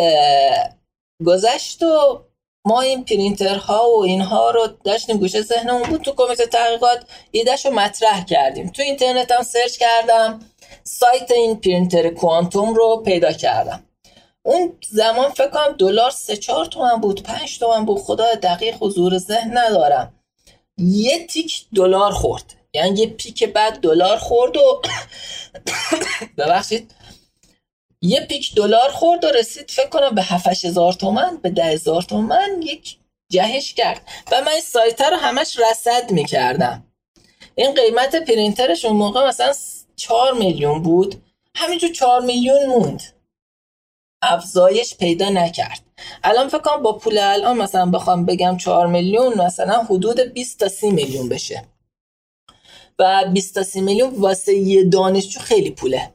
گذشت 1.27 1.83
و 1.83 2.21
ما 2.65 2.81
این 2.81 3.05
پرینترها 3.05 3.91
و 3.91 4.03
اینها 4.03 4.51
رو 4.51 4.69
داشتیم 4.85 5.17
گوشه 5.17 5.43
ذهنمون 5.43 5.83
بود. 5.83 6.03
تو 6.03 6.13
کمیته 6.17 6.47
تحقیقات 6.47 7.05
ایدهش 7.31 7.67
رو 7.67 7.73
مطرح 7.73 8.25
کردیم. 8.25 8.69
تو 8.71 8.83
اینترنت 8.83 9.33
هم 9.33 9.43
search 9.43 9.77
کردم. 9.77 10.41
سایت 10.85 11.31
این 11.31 11.57
پرینتر 11.61 12.09
کوانتوم 12.09 12.75
رو 12.75 13.03
پیدا 13.05 13.33
کردم. 13.33 13.83
اون 14.43 14.79
زمان 14.91 15.31
فکر 15.31 15.49
کنم 15.49 15.75
دلار 15.79 16.11
سه 16.11 16.37
چهار 16.37 16.67
تومن 16.67 17.01
بود 17.01 17.23
پنج 17.23 17.59
تومن 17.59 17.85
بود. 17.85 17.99
خدا 17.99 18.35
دقیق 18.35 18.77
حضور 18.81 19.19
ذهن 19.19 19.59
ندارم. 19.59 20.15
یه 20.79 21.27
تیک 21.27 21.67
دلار 21.75 22.13
خورد. 22.13 22.55
یعنی 22.75 23.01
یه 23.01 23.07
peak 23.07 23.45
بعد 23.45 23.81
دلار 23.81 24.17
خورد 24.17 24.57
و 24.57 24.83
ببخشید. 26.39 26.95
یه 28.03 28.21
پیک 28.21 28.55
دلار 28.55 28.91
خورد 28.91 29.25
و 29.25 29.29
رسید 29.29 29.71
فکر 29.71 29.89
کنم 29.89 30.15
به 30.15 30.23
7000 30.23 30.93
تومن 30.93 31.37
به 31.37 31.51
10000 31.51 32.03
تومن 32.03 32.63
یک 32.63 32.99
جهش 33.33 33.75
کرد. 33.75 34.01
و 34.33 34.41
من 34.41 34.49
این 34.49 34.61
سایت 34.61 35.01
رو 35.01 35.17
همش 35.17 35.59
رصد 35.59 36.11
می‌کردم. 36.11 36.85
این 37.55 37.75
قیمت 37.75 38.17
پرینترش 38.17 38.85
اون 38.85 38.97
موقع 38.97 39.29
مثلا 39.29 39.53
4 39.97 40.35
میلیون 40.35 40.83
بود. 40.83 41.23
همینجور 41.55 41.93
4 41.93 42.21
میلیون 42.21 42.67
موند. 42.67 43.03
افزایش 44.23 44.97
پیدا 44.97 45.29
نکرد. 45.29 45.81
الان 46.25 46.49
فکر 46.49 46.59
کنم 46.59 46.83
با 46.83 46.93
پول 46.93 47.19
الان 47.19 47.57
مثلا 47.57 47.87
بخوام 47.87 48.27
بگم 48.27 48.57
4 48.57 48.87
میلیون 48.87 49.35
مثلا 49.35 49.83
حدود 49.83 50.21
20 50.21 50.59
تا 50.59 50.69
30 50.69 50.91
میلیون 50.91 51.29
بشه. 51.29 51.65
و 52.99 53.25
20 53.33 53.55
تا 53.55 53.63
30 53.63 53.81
میلیون 53.81 54.11
واسه 54.15 54.55
یه 54.55 54.85
دانشجو 54.85 55.41
خیلی 55.41 55.71
پوله. 55.71 56.15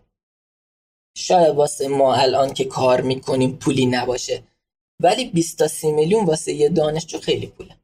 شاید 1.20 1.56
واسه 1.56 1.88
ما 1.88 2.16
الان 2.16 2.54
که 2.54 2.66
کار 2.66 3.02
می‌کنیم 3.02 3.58
پولی 3.62 3.86
نباشه. 3.86 4.44
ولی 5.04 5.26
20 5.26 5.58
تا 5.58 5.68
30 5.68 5.92
میلیون 5.92 6.26
واسه 6.26 6.54
یه 6.54 6.70
دانشجو 6.70 7.20
خیلی 7.20 7.48
پوله. 7.48 7.76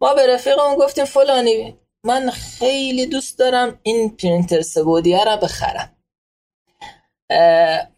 ما 0.00 0.14
به 0.14 0.34
رفیقمون 0.34 0.74
گفتیم 0.74 1.04
فلانی 1.04 1.78
من 2.06 2.30
خیلی 2.30 3.06
دوست 3.06 3.38
دارم 3.38 3.78
این 3.82 4.10
پرینتر 4.10 4.62
سبودیه 4.62 5.24
رو 5.24 5.36
بخرم. 5.36 5.90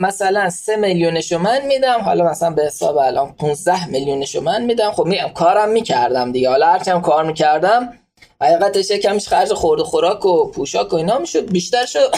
مثلا 0.00 0.50
3 0.50 0.76
میلیونشو 0.76 1.38
من 1.38 1.66
میدم 1.66 2.00
حالا 2.00 2.24
مثلا 2.30 2.50
به 2.50 2.64
حساب 2.64 2.96
الان 2.96 3.32
15 3.32 3.86
میلیونشو 3.86 4.40
من 4.40 4.64
میدم. 4.64 4.92
خب 4.92 5.04
میگم 5.04 5.28
کارم 5.28 5.68
می‌کردم 5.68 6.32
دیگه. 6.32 6.50
حالا 6.50 6.66
هرچم 6.66 7.00
کار 7.00 7.24
می‌کردم 7.24 7.98
حقیقتش 8.42 8.90
یکمش 8.90 9.28
خرج 9.28 9.52
خورد 9.52 9.80
و 9.80 9.84
خوراک 9.84 10.24
و 10.24 10.50
پوشاک 10.50 10.92
و 10.92 10.96
اینا 10.96 11.18
می‌شد. 11.18 11.50
بیشتر 11.52 11.86
شد 11.86 12.14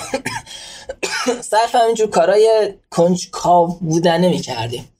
صرف 1.50 1.74
همینجور 1.74 2.10
کارای 2.10 2.74
کنجکاو 2.90 3.78
بودنه 3.80 4.28
می‌کردیم 4.28 4.92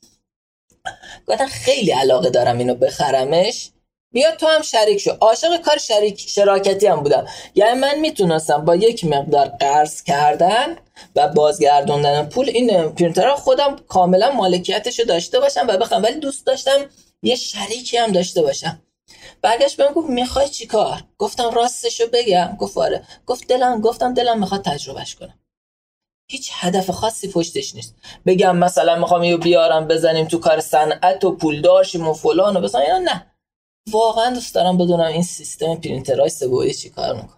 گفتم 1.27 1.47
خیلی 1.47 1.91
علاقه 1.91 2.31
دارم 2.31 2.59
اینو 2.59 2.75
بخرمش. 2.75 3.71
بیا 4.13 4.37
تو 4.37 4.47
هم 4.47 4.63
شریک 4.63 4.99
شو. 4.99 5.11
عاشق 5.21 5.61
کار 5.63 5.79
شریک 5.79 6.21
شراکتی 6.21 6.87
هم 6.87 7.01
بودم. 7.01 7.27
یعنی 7.55 7.81
من 7.81 7.99
می‌تونستم 7.99 8.65
با 8.65 8.77
یک 8.77 9.05
مقدار 9.05 9.47
قرض 9.49 10.03
کردن 10.03 10.77
و 11.17 11.29
بازگردوندن 11.29 12.27
پول 12.27 12.49
این 12.49 12.89
پرینتر 12.89 13.35
خودم 13.35 13.77
کاملا 13.89 14.31
مالکیتش 14.31 14.99
رو 14.99 15.05
داشته 15.05 15.41
باشم 15.41 15.67
و 15.69 15.77
بخرم. 15.77 16.03
ولی 16.03 16.21
دوست 16.21 16.47
داشتم 16.47 16.87
یه 17.23 17.37
شریکی 17.37 17.97
هم 17.97 18.13
داشته 18.13 18.43
باشم. 18.43 18.83
برگشت 19.43 19.77
بهم 19.77 19.93
گفت 19.93 20.11
می‌خوای 20.11 20.49
چیکار 20.49 21.05
گفتم 21.19 21.51
راستشو 21.51 22.05
بگم. 22.13 22.57
گفت 22.61 22.79
آره. 22.79 23.05
گفت 23.27 23.47
دلم 23.47 23.81
گفتم 23.81 24.15
دلم 24.15 24.41
می‌خواد 24.41 24.63
تجربهش 24.65 25.15
کنم. 25.15 25.39
هیچ 26.31 26.51
هدف 26.55 26.91
خاصی 26.91 27.29
پشتش 27.29 27.75
نیست. 27.75 27.95
بگم 28.27 28.57
مثلا 28.57 28.99
می‌خوام 28.99 29.25
یه 29.25 29.37
بیارم 29.37 29.89
بزنیم 29.89 30.27
تو 30.27 30.39
کار 30.39 30.61
صنعت 30.61 31.25
و 31.25 31.37
پول 31.37 31.61
داشتیم 31.61 32.09
و 32.09 32.13
فلان 32.13 32.57
و 32.57 32.61
بزنیم 32.61 32.93
نه. 32.93 33.27
واقعا 33.91 34.31
دوست 34.31 34.55
دارم 34.55 34.79
بدونم 34.79 35.07
این 35.07 35.23
سیستم 35.23 35.75
پرینترهای 35.75 36.75
چی 36.75 36.91
کار 36.91 37.15
می‌کنه. 37.15 37.38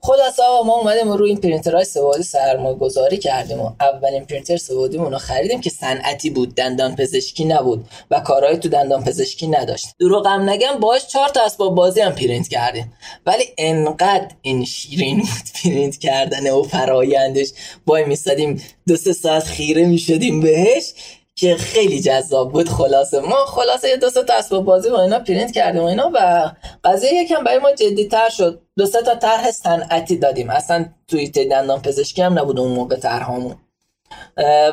خلاصه 0.00 0.42
آقا 0.42 0.62
ما 0.62 0.74
اومدیم 0.74 1.12
رو 1.12 1.24
این 1.24 1.36
پرینترهای 1.36 1.84
سه‌بعدی 1.84 2.22
سرمایه 2.22 2.76
گذاری 2.76 3.18
کردیم 3.18 3.60
و 3.60 3.70
اولین 3.80 4.24
پرینتر 4.24 4.56
سه‌بعدی 4.56 4.96
رو 4.96 5.18
خریدیم 5.18 5.60
که 5.60 5.70
صنعتی 5.70 6.30
بود 6.30 6.54
دندان 6.54 6.96
پزشکی 6.96 7.44
نبود 7.44 7.84
و 8.10 8.20
کارهایی 8.20 8.58
تو 8.58 8.68
دندان 8.68 9.04
پزشکی 9.04 9.46
نداشت. 9.46 9.86
دروغم 10.00 10.50
نگم 10.50 10.78
باهاش 10.80 11.06
چهار 11.06 11.28
تا 11.28 11.42
اسباب 11.42 11.74
بازی 11.74 12.00
هم 12.00 12.12
پرینت 12.12 12.48
کردیم. 12.48 12.92
ولی 13.26 13.44
انقدر 13.58 14.28
این 14.42 14.64
شیرین 14.64 15.18
بود 15.18 15.62
پرینت 15.64 15.96
کردن 15.96 16.50
و 16.50 16.62
فرایندش. 16.62 17.48
وای 17.86 18.04
میستادیم 18.04 18.62
دو 18.88 18.96
سه 18.96 19.12
ساعت 19.12 19.44
خیره 19.44 19.86
می‌شدیم 19.86 20.40
بهش. 20.40 20.92
که 21.34 21.56
خیلی 21.56 22.00
جذاب 22.00 22.52
بود 22.52 22.68
خلاصه. 22.68 23.20
ما 23.20 23.44
خلاصه 23.46 23.88
یه 23.88 23.96
دو 23.96 24.10
تا 24.10 24.34
اسباب 24.34 24.64
بازی 24.64 24.88
و 24.88 24.94
اینا 24.94 25.18
پرینت 25.18 25.52
کردیم 25.52 25.82
و 25.82 25.86
اینا 25.86 26.10
و 26.14 26.50
قضیه 26.84 27.12
یکم 27.14 27.44
برای 27.44 27.58
ما 27.58 27.72
جدی 27.72 28.08
تر 28.08 28.28
شد. 28.28 28.62
دو 28.76 28.86
سه 28.86 29.02
تا 29.02 29.14
طرح 29.14 29.50
صنعتی 29.50 30.16
دادیم. 30.16 30.50
اصلا 30.50 30.86
توی 31.08 31.28
دندان 31.28 31.82
پزشکی 31.82 32.22
هم 32.22 32.38
نبود 32.38 32.58
اون 32.58 32.72
موقع 32.72 32.96
طرحمون 32.96 33.56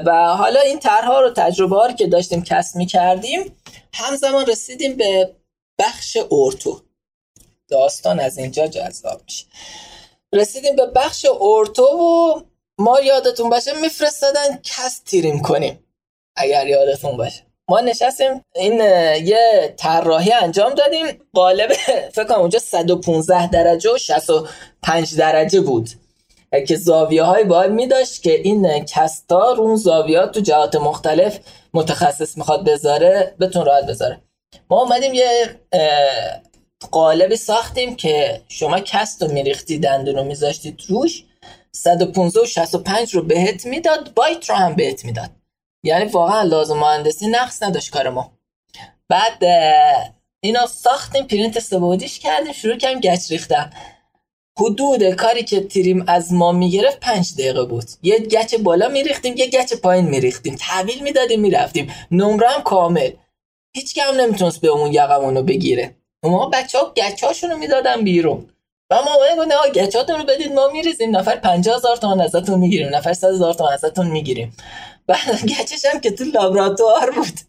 و 0.05 0.35
حالا 0.37 0.59
این 0.59 0.79
طرحها 0.79 1.21
رو 1.21 1.29
تجربه 1.29 1.75
ها 1.75 1.93
که 1.93 2.07
داشتیم 2.07 2.43
کسب 2.43 2.75
می 2.75 2.85
کردیم 2.85 3.57
همزمان 3.93 4.45
رسیدیم 4.45 4.95
به 4.95 5.35
بخش 5.79 6.17
اورتو 6.29 6.81
داستان 7.67 8.19
از 8.19 8.37
اینجا 8.37 8.67
جذاب 8.67 9.21
میشه. 9.25 9.45
رسیدیم 10.33 10.75
به 10.75 10.85
بخش 10.85 11.25
اورتو 11.25 11.83
و 11.83 12.41
ما 12.77 12.99
یادتون 12.99 13.49
باشه 13.49 13.81
میفرستادن 13.81 14.59
کس 14.63 14.99
تیریم 14.99 15.41
کنیم. 15.41 15.85
اگر 16.39 16.67
یادتون 16.67 17.17
باشه. 17.17 17.41
ما 17.69 17.79
نشستیم 17.79 18.45
این 18.55 18.79
یه 19.25 19.73
طراحی 19.77 20.31
انجام 20.31 20.73
دادیم. 20.73 21.05
قالب 21.33 21.73
فکر 22.15 22.23
کنم 22.23 22.39
اونجا 22.39 22.59
115 22.59 23.49
درجه 23.49 23.93
و 23.93 23.97
65 23.97 25.17
درجه 25.17 25.61
بود. 25.61 25.89
که 26.67 26.75
زاویه 26.75 27.23
های 27.23 27.43
باید 27.43 27.71
می 27.71 27.87
داشت 27.87 28.23
که 28.23 28.31
این 28.31 28.85
کستا 28.85 29.53
رو 29.53 29.63
اون 29.63 29.75
زاویات 29.75 30.31
تو 30.31 30.39
جهات 30.39 30.75
مختلف 30.75 31.39
متخصص 31.73 32.37
می‌خواد 32.37 32.65
بذاره 32.65 33.35
بتون 33.39 33.65
راحت 33.65 33.85
بذاره. 33.85 34.21
ما 34.69 34.81
اومدیم 34.81 35.13
یه 35.13 35.59
قالبی 36.91 37.35
ساختیم 37.35 37.95
که 37.95 38.41
شما 38.47 38.79
cast 38.79 39.23
رو 39.23 39.31
میریختی 39.31 39.79
دندون 39.79 40.15
رو 40.15 40.23
میذاشتید 40.23 40.81
روش 40.87 41.23
115 41.71 42.41
و 42.41 42.45
65 42.45 43.15
رو 43.15 43.23
بهت 43.23 43.65
می‌داد 43.65 44.13
bite 44.13 44.49
رو 44.49 44.55
هم 44.55 44.75
بهت 44.75 45.05
می‌داد. 45.05 45.29
یعنی 45.83 46.05
واقعا 46.05 46.41
لحاظ 46.41 46.77
مهندسی 46.77 47.27
نقص 47.27 47.63
نداشت 47.63 47.89
کار 47.89 48.09
ما. 48.09 48.31
بعد 49.09 49.43
اینا 50.43 50.65
ساختیم 50.65 51.27
پرینت 51.27 51.59
سه‌بعدیش 51.59 52.19
کردیم 52.19 52.53
شروع 52.53 52.77
کردیم 52.77 52.99
گچ 52.99 53.31
ریختن. 53.31 53.73
حدود 54.59 55.09
کاری 55.09 55.43
که 55.43 55.63
trim 55.63 56.05
از 56.07 56.33
ما 56.33 56.51
می‌گرفت 56.51 56.99
پنج 56.99 57.33
دقیقه 57.33 57.65
بود. 57.65 57.85
یه 58.03 58.19
گچ 58.19 58.55
بالا 58.55 58.87
میریختیم 58.89 59.37
یه 59.37 59.47
گچ 59.47 59.73
پایین 59.73 60.05
میریختیم. 60.05 60.55
تحویل 60.55 61.03
می‌دادیم 61.03 61.39
می‌رفتیم. 61.39 61.93
نمره 62.11 62.49
هم 62.49 62.61
کامل. 62.61 63.11
هیچ 63.75 63.95
کم 63.95 64.15
نمی‌تونست 64.15 64.61
به 64.61 64.67
اون 64.67 64.93
یقمون 64.93 65.41
بگیره. 65.45 65.95
ما 66.23 66.49
بچه 66.49 66.79
ها 66.79 66.93
گچ 66.97 67.23
هاشون 67.23 67.49
رو 67.49 67.57
می‌دادن 67.57 68.03
بیرون. 68.03 68.49
و 68.91 68.95
ما 68.95 69.11
گفتیم 69.37 69.57
آقا 69.57 69.69
گچاتون 69.69 70.19
رو 70.19 70.23
بدید 70.23 70.51
ما 70.51 70.67
میریزیم. 70.67 71.17
نفر 71.17 71.35
50 71.35 71.75
هزار 71.75 71.97
تومان 71.97 72.21
ازتون 72.21 72.59
می‌گیریم 72.59 72.95
نفر 72.95 73.13
100 73.13 73.33
هزار 73.33 73.53
تومان 73.53 73.73
ازتون 73.73 74.07
می‌گیریم. 74.07 74.55
گچش 75.43 75.85
هم 75.85 75.99
که 75.99 76.11
تو 76.11 76.23
لابراتوار 76.23 77.11
بود. 77.11 77.39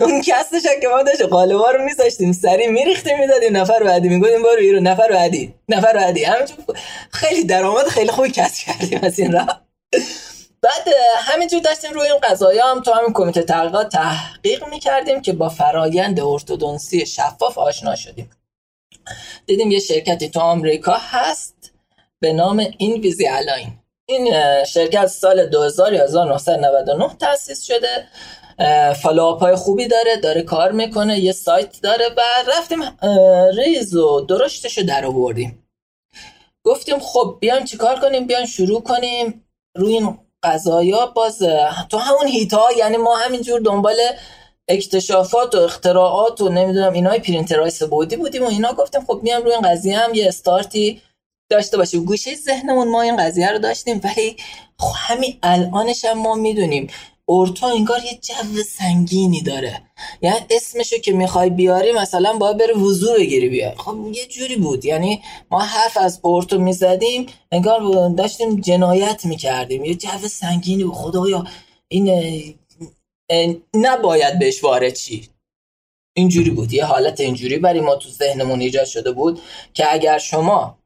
اون 0.00 0.20
کسش 0.20 0.62
که 0.82 0.88
ما 0.88 1.02
داشت 1.02 1.22
قالبا 1.22 1.70
رو 1.70 1.84
میذاشتیم 1.84 2.32
سری 2.32 2.66
میریختیم 2.66 3.18
می‌دادیم 3.18 3.56
نفر 3.56 3.82
بعدی 3.82 4.08
می‌گفتیم 4.08 4.42
برو 4.42 4.56
بیرون 4.56 4.86
نفر 4.86 5.08
بعدی 5.08 5.54
نفر 5.68 5.92
بعدی. 5.92 6.24
همینجور 6.24 6.58
خیلی 7.10 7.44
درآمد 7.44 7.86
خیلی 7.86 8.10
خوبی 8.10 8.30
کسب 8.30 8.64
کردیم 8.64 9.00
از 9.02 9.18
این 9.18 9.32
راه. 9.32 9.62
بعد 10.62 10.88
همینجور 11.18 11.60
داشتیم 11.60 11.90
روی 11.92 12.10
این 12.10 12.20
قضایا 12.22 12.66
هم 12.66 12.80
تو 12.80 12.92
همین 12.92 13.12
کمیته 13.12 13.42
تحقیقات 13.42 13.88
تحقیق 13.88 14.68
می‌کردیم 14.68 15.22
که 15.22 15.32
با 15.32 15.48
فرایند 15.48 16.20
ارتودنسی 16.20 17.06
شفاف 17.06 17.58
آشنا 17.58 17.96
شدیم. 17.96 18.30
دیدیم 19.46 19.70
یه 19.70 19.78
شرکتی 19.78 20.28
تو 20.28 20.40
آمریکا 20.40 20.96
هست 21.00 21.72
به 22.20 22.32
نام 22.32 22.66
Invisalign 22.78 23.78
این 24.08 24.34
شرکت 24.64 25.06
سال 25.06 25.46
2000 25.46 25.94
1999 25.94 27.16
تأسیس 27.20 27.62
شده. 27.62 28.06
follow-up 29.02 29.40
های 29.40 29.56
خوبی 29.56 29.88
داره 29.88 30.16
داره 30.16 30.42
کار 30.42 30.72
می‌کنه 30.72 31.18
یه 31.18 31.32
سایت 31.32 31.80
داره 31.82 32.04
و 32.16 32.20
رفتیم 32.48 32.80
ریز 33.56 33.96
و 33.96 34.20
درشتش 34.20 34.78
رو 34.78 34.84
در 34.84 35.06
آوردیم. 35.06 35.68
گفتیم 36.64 36.98
خب 36.98 37.36
بیان 37.40 37.64
چیکار 37.64 38.00
کنیم؟ 38.00 38.26
بیان 38.26 38.46
شروع 38.46 38.82
کنیم. 38.82 39.48
روی 39.76 39.92
این 39.92 40.18
قضایا 40.42 41.06
باز 41.06 41.38
تو 41.88 41.98
همون 41.98 42.26
هیتا 42.26 42.68
یعنی 42.78 42.96
ما 42.96 43.16
همینجور 43.16 43.60
دنبال 43.60 43.96
اکتشافات 44.68 45.54
و 45.54 45.58
اختراعات 45.58 46.40
و 46.40 46.48
نمی‌دونم 46.48 46.92
اینای 46.92 47.18
پرینترهای 47.18 47.70
سبودی 47.70 48.16
بودیم 48.16 48.44
و 48.44 48.48
اینا 48.48 48.72
گفتیم 48.72 49.04
خب 49.06 49.20
میام 49.22 49.42
روی 49.42 49.52
این 49.52 49.60
قضیه 49.60 49.98
هم 49.98 50.14
یه 50.14 50.28
استارتی 50.28 51.02
داشته 51.52 51.76
باشیم. 51.76 52.04
گوشه 52.04 52.34
ذهنمون 52.34 52.88
ما 52.88 53.02
این 53.02 53.16
قضیه 53.16 53.48
رو 53.50 53.58
داشتیم 53.58 54.00
ولی 54.04 54.36
خب 54.78 54.94
همین 54.96 55.38
الانش 55.42 56.04
هم 56.04 56.18
ما 56.18 56.34
می‌دونیم. 56.34 56.86
اورتو 57.24 57.66
انگار 57.66 58.04
یه 58.04 58.18
جو 58.22 58.62
سنگینی 58.62 59.42
داره. 59.42 59.82
یعنی 60.22 60.38
اسمشو 60.50 60.98
که 60.98 61.12
می‌خوای 61.12 61.50
بیاری 61.50 61.92
مثلا 61.92 62.32
باید 62.32 62.58
بره 62.58 62.74
وضو 62.74 63.14
بگیری 63.14 63.48
بیای. 63.48 63.74
خب 63.76 63.96
یه 64.12 64.26
جوری 64.26 64.56
بود. 64.56 64.84
یعنی 64.84 65.22
ما 65.50 65.60
حرف 65.60 65.96
از 65.96 66.20
اورتو 66.22 66.58
می‌زدیم 66.58 67.26
انگار 67.52 68.08
داشتیم 68.08 68.60
جنایت 68.60 69.24
می‌کردیم. 69.24 69.84
یه 69.84 69.94
جو 69.94 70.28
سنگینی 70.28 70.84
بود. 70.84 70.94
خدایا 70.94 71.46
این 71.88 72.54
نباید 73.74 74.38
بهش 74.38 74.64
وارد 74.64 74.94
چی 74.94 75.28
اینجوری 76.16 76.50
بود. 76.50 76.72
یه 76.72 76.84
حالت 76.84 77.20
اینجوری 77.20 77.58
برای 77.58 77.80
ما 77.80 77.96
تو 77.96 78.08
ذهنمون 78.08 78.60
ایجاد 78.60 78.84
شده 78.84 79.12
بود 79.12 79.40
که 79.74 79.92
اگر 79.92 80.18
شما 80.18 80.78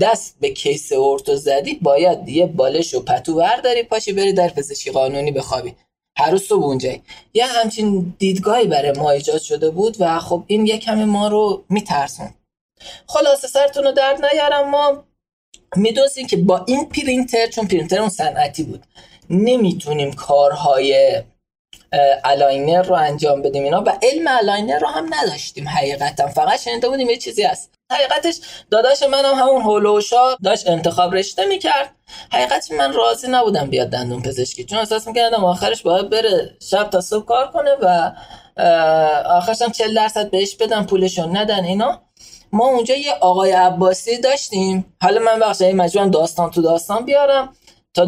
دست 0.00 0.36
به 0.40 0.50
کیس 0.50 0.92
اورتو 0.92 1.36
زدی 1.36 1.74
باید 1.74 2.28
یه 2.28 2.46
بالش 2.46 2.94
و 2.94 3.00
پتو 3.00 3.34
برداری 3.34 3.82
پاشی 3.82 4.12
بری 4.12 4.32
در 4.32 4.48
پزشکی 4.48 4.90
قانونی 4.90 5.32
بخوابی. 5.32 5.74
هر 6.18 6.30
روز 6.30 6.42
صبح 6.42 6.64
اونجایی. 6.64 7.02
یه 7.34 7.46
همچین 7.46 8.14
دیدگاهی 8.18 8.66
برای 8.66 8.92
ما 8.92 9.10
ایجاد 9.10 9.40
شده 9.40 9.70
بود 9.70 9.96
و 10.00 10.18
خب 10.18 10.44
این 10.46 10.66
یه 10.66 10.78
کمی 10.78 11.04
ما 11.04 11.28
رو 11.28 11.64
میترسون 11.68 12.34
خلاصه 13.06 13.48
سرتون 13.48 13.84
رو 13.84 13.92
درد 13.92 14.24
نیارم 14.24 14.70
ما 14.70 15.04
می‌دونستیم 15.76 16.26
که 16.26 16.36
با 16.36 16.64
این 16.68 16.88
پرینتر 16.88 17.46
چون 17.46 17.66
پرینتر 17.66 18.00
اون 18.00 18.08
صنعتی 18.08 18.62
بود 18.62 18.86
نمی‌تونیم 19.30 20.12
کارهای 20.12 21.22
aligner 22.24 22.82
رو 22.82 22.94
انجام 22.94 23.42
بدیم 23.42 23.64
اینا 23.64 23.82
و 23.86 23.98
علم 24.02 24.28
aligner 24.28 24.78
رو 24.78 24.86
هم 24.86 25.14
نداشتیم 25.14 25.68
حقیقتا. 25.68 26.26
فقط 26.26 26.60
شنیده 26.60 26.88
بودیم 26.88 27.10
یه 27.10 27.16
چیزی 27.16 27.42
هست. 27.42 27.70
حقیقتش 27.92 28.40
داداش 28.70 29.02
منم 29.02 29.34
هم 29.34 29.42
همون 29.48 29.62
حول 29.62 29.90
و 29.90 29.99
حوشا 29.99 30.36
داشت 30.44 30.68
انتخاب 30.68 31.14
رشته 31.14 31.46
می‌کرد. 31.46 31.90
حقیقتش 32.32 32.70
من 32.72 32.92
راضی 32.92 33.28
نبودم 33.28 33.66
بیاد 33.70 33.88
دندون 33.90 34.22
پزشکی. 34.22 34.64
چون 34.64 34.78
احساس 34.78 35.06
می‌کردم 35.06 35.44
آخرش 35.44 35.82
باید 35.82 36.10
بره 36.10 36.56
شب 36.70 36.90
تا 36.90 37.00
صبح 37.00 37.26
کار 37.26 37.50
کنه 37.50 37.70
و 37.82 38.12
آخرش 39.26 39.62
هم 39.62 39.72
40 39.72 39.94
درصد 39.94 40.30
بهش 40.30 40.56
بدن 40.56 40.84
پولشون 40.84 41.36
ندن 41.36 41.64
اینا. 41.64 42.02
ما 42.52 42.66
اونجا 42.66 42.94
یه 42.96 43.12
آقای 43.12 43.52
عباسی 43.52 44.18
داشتیم. 44.20 44.94
حالا 45.02 45.20
من 45.20 45.40
بخش 45.40 45.62
این 45.62 45.76
مجبورم 45.76 46.10
داستان 46.10 46.50
تو 46.50 46.62
داستان 46.62 47.04
بیارم 47.04 47.56
تا 47.94 48.06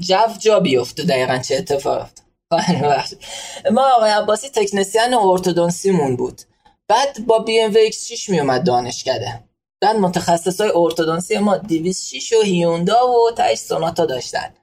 جو 0.00 0.16
جا 0.38 0.60
بیفته 0.60 1.02
دقیقا 1.02 1.38
چه 1.38 1.56
اتفاق 1.56 2.08
ما 3.72 3.82
آقای 3.96 4.10
عباسی 4.10 4.48
تکنسیان 4.48 5.14
ارتودنسیمون 5.14 6.16
بود. 6.16 6.42
بعد 6.92 7.26
با 7.26 7.38
بی 7.38 7.60
ام 7.60 7.74
وی 7.74 7.92
6 7.92 8.30
می 8.30 8.40
اومد 8.40 8.66
دانشکده 8.66 9.44
بعد 9.80 9.96
متخصص 9.96 10.60
های 10.60 10.70
ارتودنسی 10.74 11.38
ما 11.38 11.56
206 11.56 12.32
و 12.32 12.42
هیوندا 12.42 13.08
و 13.08 13.30
تایش 13.36 13.58
سوناتا 13.58 14.06
داشتن. 14.06 14.54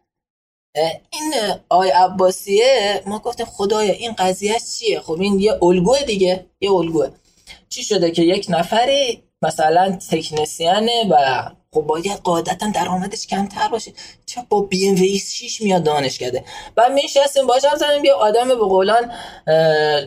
این 1.11 1.33
آقای 1.69 1.89
عباسیه 1.89 3.03
ما 3.05 3.19
گفتیم 3.19 3.45
خدایا 3.45 3.93
این 3.93 4.13
قضیه 4.13 4.59
چیه؟ 4.59 4.99
خب 4.99 5.21
این 5.21 5.39
یه 5.39 5.63
الگوه 5.63 6.03
دیگه 6.03 6.45
یه 6.61 6.71
الگوه. 6.71 7.09
چی 7.69 7.83
شده 7.83 8.11
که 8.11 8.21
یک 8.21 8.45
نفری 8.49 9.23
مثلا 9.41 9.97
تکنسیانه 10.11 11.03
و 11.09 11.45
خب 11.73 11.82
باید 11.82 12.12
قاعدتا 12.12 12.69
درآمدش 12.75 13.27
کمتر 13.27 13.67
باشه. 13.67 13.93
چه 14.25 14.41
با 14.49 14.62
بی 14.62 14.89
ام 14.89 14.95
وی 14.95 15.19
6 15.19 15.62
میاد 15.62 15.84
دانشکده 15.84 16.43
بعد 16.75 16.91
میشستیم 16.91 17.47
باشم 17.47 17.75
زدیم 17.75 18.05
یه 18.05 18.13
آدم 18.13 18.47
به 18.47 18.55
قولان 18.55 19.12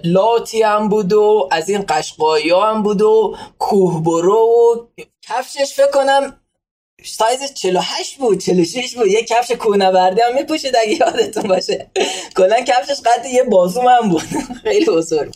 لاتی 0.05 0.63
هم 0.63 0.89
بود 0.89 1.13
و 1.13 1.49
از 1.53 1.69
این 1.69 1.85
قشقایی 1.89 2.51
هم 2.51 2.83
بود 2.83 3.03
و 3.03 3.37
کوهبرو 3.59 4.39
و 4.39 4.87
کفشش 5.29 5.75
فکر 5.75 5.91
کنم 5.91 6.37
سایز 7.05 7.55
48 7.55 8.19
بود 8.19 8.39
46 8.39 8.95
بود. 8.97 9.07
یه 9.07 9.25
کفش 9.25 9.53
کوهنوردی 9.53 10.21
هم 10.21 10.35
میپوشید 10.35 10.77
اگه 10.77 10.93
یادتون 11.01 11.43
باشه. 11.43 11.91
کلا 12.37 12.61
کفشش 12.61 13.01
قد 13.05 13.27
یه 13.27 13.43
بازو 13.43 13.83
من 13.83 14.09
بود. 14.09 14.23
خیلی 14.65 14.87
بزرگ. 14.87 15.35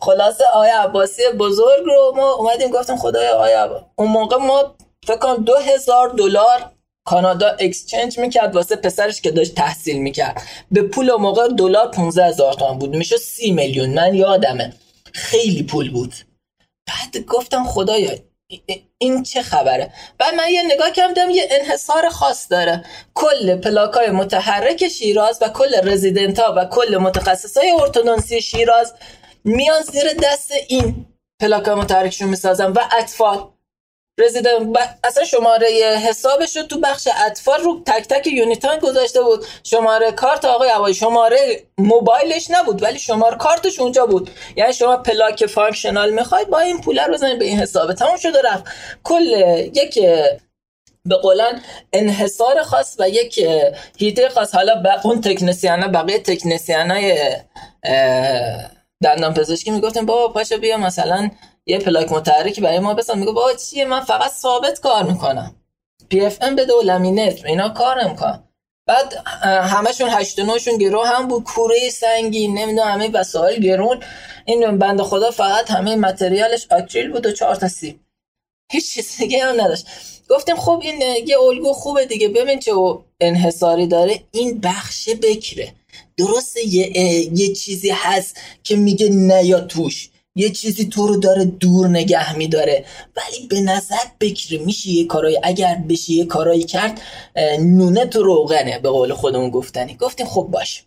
خلاصه 0.00 0.44
آیا 0.54 0.82
عباسی 0.82 1.22
بزرگ 1.38 1.84
رو 1.86 2.12
ما 2.16 2.32
اومدیم 2.32 2.70
گفتیم 2.70 2.96
خدایا 2.96 3.36
آیا 3.36 3.86
اون 3.96 4.08
موقع 4.08 4.36
ما 4.36 4.74
فکر 5.06 5.16
کنم 5.16 5.44
دو 5.44 5.56
هزار 5.56 6.08
دلار 6.08 6.70
کانادا 7.04 7.48
اکسچنج 7.48 8.18
می‌کرد 8.18 8.54
واسه 8.54 8.76
پسرش 8.76 9.20
که 9.20 9.30
داشت 9.30 9.54
تحصیل 9.54 9.98
می‌کرد. 9.98 10.42
به 10.70 10.82
پول 10.82 11.12
موقع 11.12 11.48
دلار 11.48 11.90
15 11.90 12.24
هزار 12.24 12.52
تومان 12.52 12.78
بود. 12.78 12.96
میشه 12.96 13.16
سی 13.16 13.50
میلیون. 13.50 13.90
من 13.90 14.14
یادمه. 14.14 14.72
خیلی 15.12 15.62
پول 15.62 15.90
بود. 15.90 16.14
بعد 16.86 17.24
گفتم 17.24 17.64
خدایا 17.64 18.10
این 18.98 19.22
چه 19.22 19.42
خبره؟ 19.42 19.92
بعد 20.18 20.34
من 20.34 20.48
یه 20.50 20.62
نگاه 20.62 20.90
کردم 20.90 21.30
یه 21.30 21.48
انحصار 21.50 22.08
خاص 22.08 22.46
داره. 22.50 22.84
کل 23.14 23.56
پلاکای 23.56 24.10
متحرک 24.10 24.88
شیراز 24.88 25.38
و 25.42 25.48
کل 25.48 25.88
رزیدنت 25.88 26.40
ها 26.40 26.54
و 26.56 26.64
کل 26.64 26.96
متخصص 26.96 27.56
های 27.56 27.70
ارتودنسی 27.70 28.42
شیراز 28.42 28.94
میان 29.44 29.82
زیر 29.82 30.12
دست 30.22 30.52
این 30.68 31.06
پلاکای 31.40 31.74
متحرکشون 31.74 32.28
می‌سازن 32.28 32.72
و 32.72 32.78
اطفال. 32.98 33.48
رزیدنت 34.20 34.98
اصلا 35.04 35.24
شماره 35.24 35.66
حسابش 36.08 36.56
رو 36.56 36.62
تو 36.62 36.80
بخش 36.80 37.08
اطفال 37.26 37.60
رو 37.60 37.82
تک 37.86 38.08
تک 38.08 38.26
یونیتان 38.26 38.78
گذاشته 38.78 39.22
بود. 39.22 39.46
شماره 39.64 40.12
کارت 40.12 40.44
آقای 40.44 40.68
هوایی 40.68 40.94
شماره 40.94 41.62
موبایلش 41.78 42.50
نبود 42.50 42.82
ولی 42.82 42.98
شماره 42.98 43.36
کارتش 43.36 43.80
اونجا 43.80 44.06
بود. 44.06 44.30
یعنی 44.56 44.72
شما 44.72 44.96
پلاک 44.96 45.46
functional 45.46 46.10
می‌خواید 46.10 46.48
با 46.48 46.58
این 46.58 46.80
پول 46.80 46.98
رو 46.98 47.12
بزنید 47.12 47.38
به 47.38 47.44
این 47.44 47.58
حساب. 47.58 47.92
تموم 47.92 48.16
شده 48.16 48.42
رفت. 48.42 48.64
کل 49.04 49.26
یک 49.74 49.98
به 51.04 51.16
قولن 51.16 51.62
انحصار 51.92 52.62
خاص 52.62 52.96
و 52.98 53.08
یک 53.08 53.46
حیطه 53.98 54.28
خاص. 54.28 54.54
حالا 54.54 54.82
اون 55.04 55.20
تکنسینه 55.20 55.88
بقیه 55.88 56.18
تکنسینه 56.18 57.46
دندان 59.02 59.34
پزشکی 59.34 59.70
می‌گفتن 59.70 60.06
بابا 60.06 60.32
پاشو 60.32 60.58
بیا 60.58 60.76
مثلا 60.76 61.30
یه 61.66 61.78
پلاک 61.78 62.12
متحرکی 62.12 62.60
برای 62.60 62.78
ما 62.78 62.94
بساز 62.94 63.18
میگه 63.18 63.32
بابا 63.32 63.52
چیه 63.52 63.84
من 63.84 64.00
فقط 64.00 64.32
ثابت 64.32 64.80
کار 64.80 65.02
می‌کنم. 65.02 65.54
PFM 66.08 66.56
بده 66.56 66.72
و 66.74 66.82
laminate 66.82 67.44
اینا 67.44 67.68
کار 67.68 68.04
نمی‌کنم 68.04 68.44
بعد 68.86 69.14
همشون 69.44 70.08
هشت 70.10 70.38
نهشون 70.38 70.78
گرو 70.78 71.02
هم 71.02 71.28
بود 71.28 71.44
کوره 71.44 71.90
سنگین 71.90 72.58
نمی‌دونم 72.58 72.88
همه 72.88 73.10
وسایل 73.10 73.62
گرون. 73.62 74.02
این 74.44 74.78
بند 74.78 75.02
خدا 75.02 75.30
فقط 75.30 75.70
همه 75.70 75.96
متریالش 75.96 76.66
آکریل 76.70 77.12
بود 77.12 77.26
و 77.26 77.32
چهار 77.32 77.54
تا 77.54 77.68
سیب 77.68 78.00
هیچ 78.72 78.94
چیز 78.94 79.16
دیگه 79.16 79.44
هم 79.44 79.60
نداشت. 79.60 79.86
گفتیم 80.30 80.56
خب 80.56 80.80
این 80.82 81.26
یه 81.26 81.40
الگو 81.40 81.72
خوبه 81.72 82.06
دیگه 82.06 82.28
ببین 82.28 82.58
چه 82.58 82.72
انحصاری 83.20 83.86
داره. 83.86 84.20
این 84.30 84.60
بخش 84.60 85.08
بکره 85.22 85.72
درسته 86.16 86.66
یه, 86.66 86.98
یه 87.38 87.54
چیزی 87.54 87.90
هست 87.90 88.36
که 88.62 88.76
میگه 88.76 89.08
نیا 89.08 89.60
توش. 89.60 90.10
یه 90.40 90.50
چیزی 90.50 90.88
تو 90.88 91.06
رو 91.06 91.16
داره 91.16 91.44
دور 91.44 91.88
نگه 91.88 92.36
میداره. 92.36 92.84
ولی 93.16 93.46
به 93.46 93.60
نظر 93.60 94.04
بکره 94.20 94.58
میشه 94.58 94.90
یه 94.90 95.06
کارایی. 95.06 95.38
اگر 95.42 95.74
بشه 95.88 96.12
یه 96.12 96.24
کارایی 96.26 96.64
کرد 96.64 97.00
نونه 97.60 98.06
تو 98.06 98.22
روغنه 98.22 98.78
به 98.78 98.90
قول 98.90 99.12
خودمون 99.12 99.50
گفتنی. 99.50 99.94
گفتیم 99.94 100.26
خب 100.26 100.48
باش. 100.50 100.84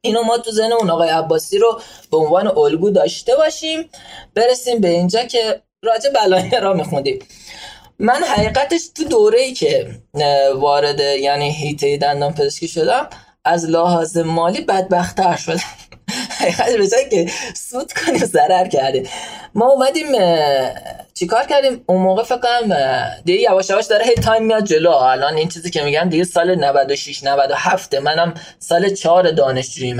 اینو 0.00 0.22
ما 0.22 0.38
تو 0.38 0.50
زن 0.50 0.72
اون 0.72 0.90
آقای 0.90 1.08
عباسی 1.08 1.58
رو 1.58 1.80
به 2.10 2.16
عنوان 2.16 2.46
الگو 2.58 2.90
داشته 2.90 3.36
باشیم. 3.36 3.88
برسیم 4.34 4.80
به 4.80 4.88
اینجا 4.88 5.24
که 5.24 5.62
راجع 5.82 6.10
بلایه 6.10 6.60
را 6.60 6.74
میخوندیم. 6.74 7.18
من 7.98 8.22
حقیقتش 8.24 8.80
تو 8.94 9.04
دوره 9.04 9.40
ای 9.40 9.52
که 9.52 10.00
وارد 10.56 11.00
یعنی 11.00 11.52
هیته 11.52 11.96
دندان 11.96 12.34
پزشکی 12.34 12.68
شدم 12.68 13.08
از 13.44 13.64
لحاظ 13.64 14.16
مالی 14.16 14.60
بدبختتر 14.60 15.36
شدم. 15.36 15.60
حقیقت 16.30 16.76
به 16.76 17.08
که 17.10 17.30
سود 17.56 17.92
کنیم 17.92 18.24
ضرر 18.24 18.68
کردیم. 18.68 19.08
ما 19.54 19.70
اومدیم 19.70 20.06
چیکار 21.14 21.46
کردیم؟ 21.46 21.84
اون 21.86 22.02
موقع 22.02 22.22
فکر 22.22 22.38
کنم 22.38 22.74
دیگه 23.24 23.40
یواش 23.40 23.70
یواش 23.70 23.86
داره 23.86 24.04
هی 24.04 24.14
تایم 24.14 24.46
میاد 24.46 24.64
جلو. 24.64 24.90
الان 24.90 25.34
این 25.34 25.48
چیزی 25.48 25.70
که 25.70 25.82
میگم 25.82 26.08
دیگه 26.08 26.24
سال 26.24 26.54
96 26.54 27.24
97 27.24 27.94
منم 27.94 28.34
سال 28.58 28.94
4 28.94 29.30
دانشجوییم 29.30 29.98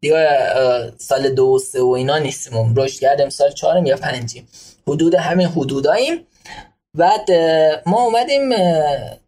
دیگه 0.00 0.28
سال 0.98 1.28
دو 1.28 1.44
و 1.46 1.58
سه 1.58 1.80
و 1.80 1.88
اینا 1.88 2.18
نیستیم. 2.18 2.74
رشد 2.76 3.00
کردیم 3.00 3.28
سال 3.28 3.50
4 3.52 3.86
یا 3.86 3.96
5 3.96 4.42
حدود 4.86 5.14
همین 5.14 5.46
حدوداییم. 5.46 6.26
بعد 6.98 7.30
ما 7.86 8.04
اومدیم 8.04 8.50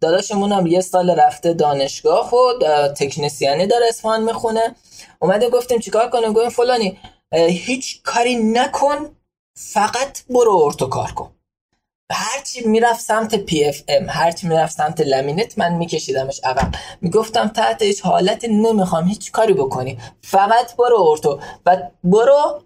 داداشمون 0.01 0.53
هم 0.53 0.67
یه 0.67 0.81
سال 0.81 1.11
رفته 1.11 1.55
دانشگاه 1.55 2.35
و 2.35 2.53
تکنسینی 2.89 3.67
داره 3.67 3.87
اصفهان 3.89 4.23
می‌خونه. 4.23 4.75
اومده 5.21 5.51
گفتیم 5.51 5.79
چیکار 5.79 6.11
کنیم؟ 6.11 6.33
گفتیم 6.33 6.51
فلانی 6.51 6.99
هیچ 7.49 8.03
کاری 8.03 8.35
نکن 8.35 9.17
فقط 9.59 10.19
برو 10.31 10.57
ortho 10.65 10.87
کار 10.87 11.13
کن. 11.13 11.31
هرچی 12.13 12.69
می‌رفت 12.69 13.01
سمت 13.01 13.35
PFM 13.35 14.07
هرچی 14.09 14.49
می‌رفت 14.49 14.77
سمت 14.77 15.01
laminate 15.01 15.59
من 15.59 15.73
میکشیدمش 15.73 16.41
عقب. 16.45 16.75
می‌گفتم 17.01 17.49
تحت 17.49 17.83
هیچ 17.83 18.03
حالت 18.03 18.45
نمی‌خوام 18.45 19.05
هیچ 19.05 19.33
کاری 19.33 19.53
بکنی. 19.53 19.99
فقط 20.23 20.77
برو 20.77 21.03
ortho 21.03 21.41
و 21.67 21.77
برو 22.05 22.63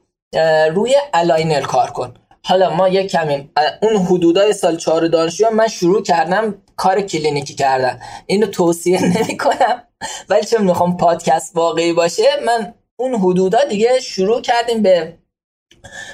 روی 0.75 0.95
aligner 1.15 1.61
کار 1.61 1.91
کن. 1.91 2.15
حالا 2.49 2.71
ما 2.71 2.89
یک 2.89 3.11
کمی 3.11 3.51
اون 3.83 3.97
حدودای 3.97 4.53
سال 4.53 4.77
چهار 4.77 5.09
دانشجو 5.09 5.51
من 5.51 5.69
شروع 5.69 6.03
کردم 6.03 6.55
کار 6.77 7.01
کلینیکی 7.01 7.55
کردن. 7.55 8.01
اینو 8.27 8.47
توصیه 8.47 9.05
نمی 9.17 9.37
کنم 9.37 9.83
ولی 10.29 10.47
چون 10.47 10.63
می‌خوام 10.63 10.97
پادکست 10.97 11.57
واقعی 11.57 11.93
باشه 11.93 12.23
من 12.47 12.75
اون 12.97 13.15
حدودا 13.15 13.65
دیگه 13.65 14.01
شروع 14.01 14.41
کردیم 14.41 14.83
به 14.83 15.19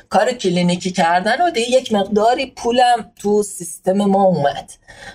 کار 0.08 0.32
کلینیکی 0.32 0.90
کردن 0.90 1.46
و 1.46 1.50
دیگه 1.50 1.70
یک 1.70 1.92
مقداری 1.92 2.46
پولم 2.46 3.12
تو 3.16 3.42
سیستم 3.42 3.92
ما 3.92 4.22
اومد. 4.24 4.72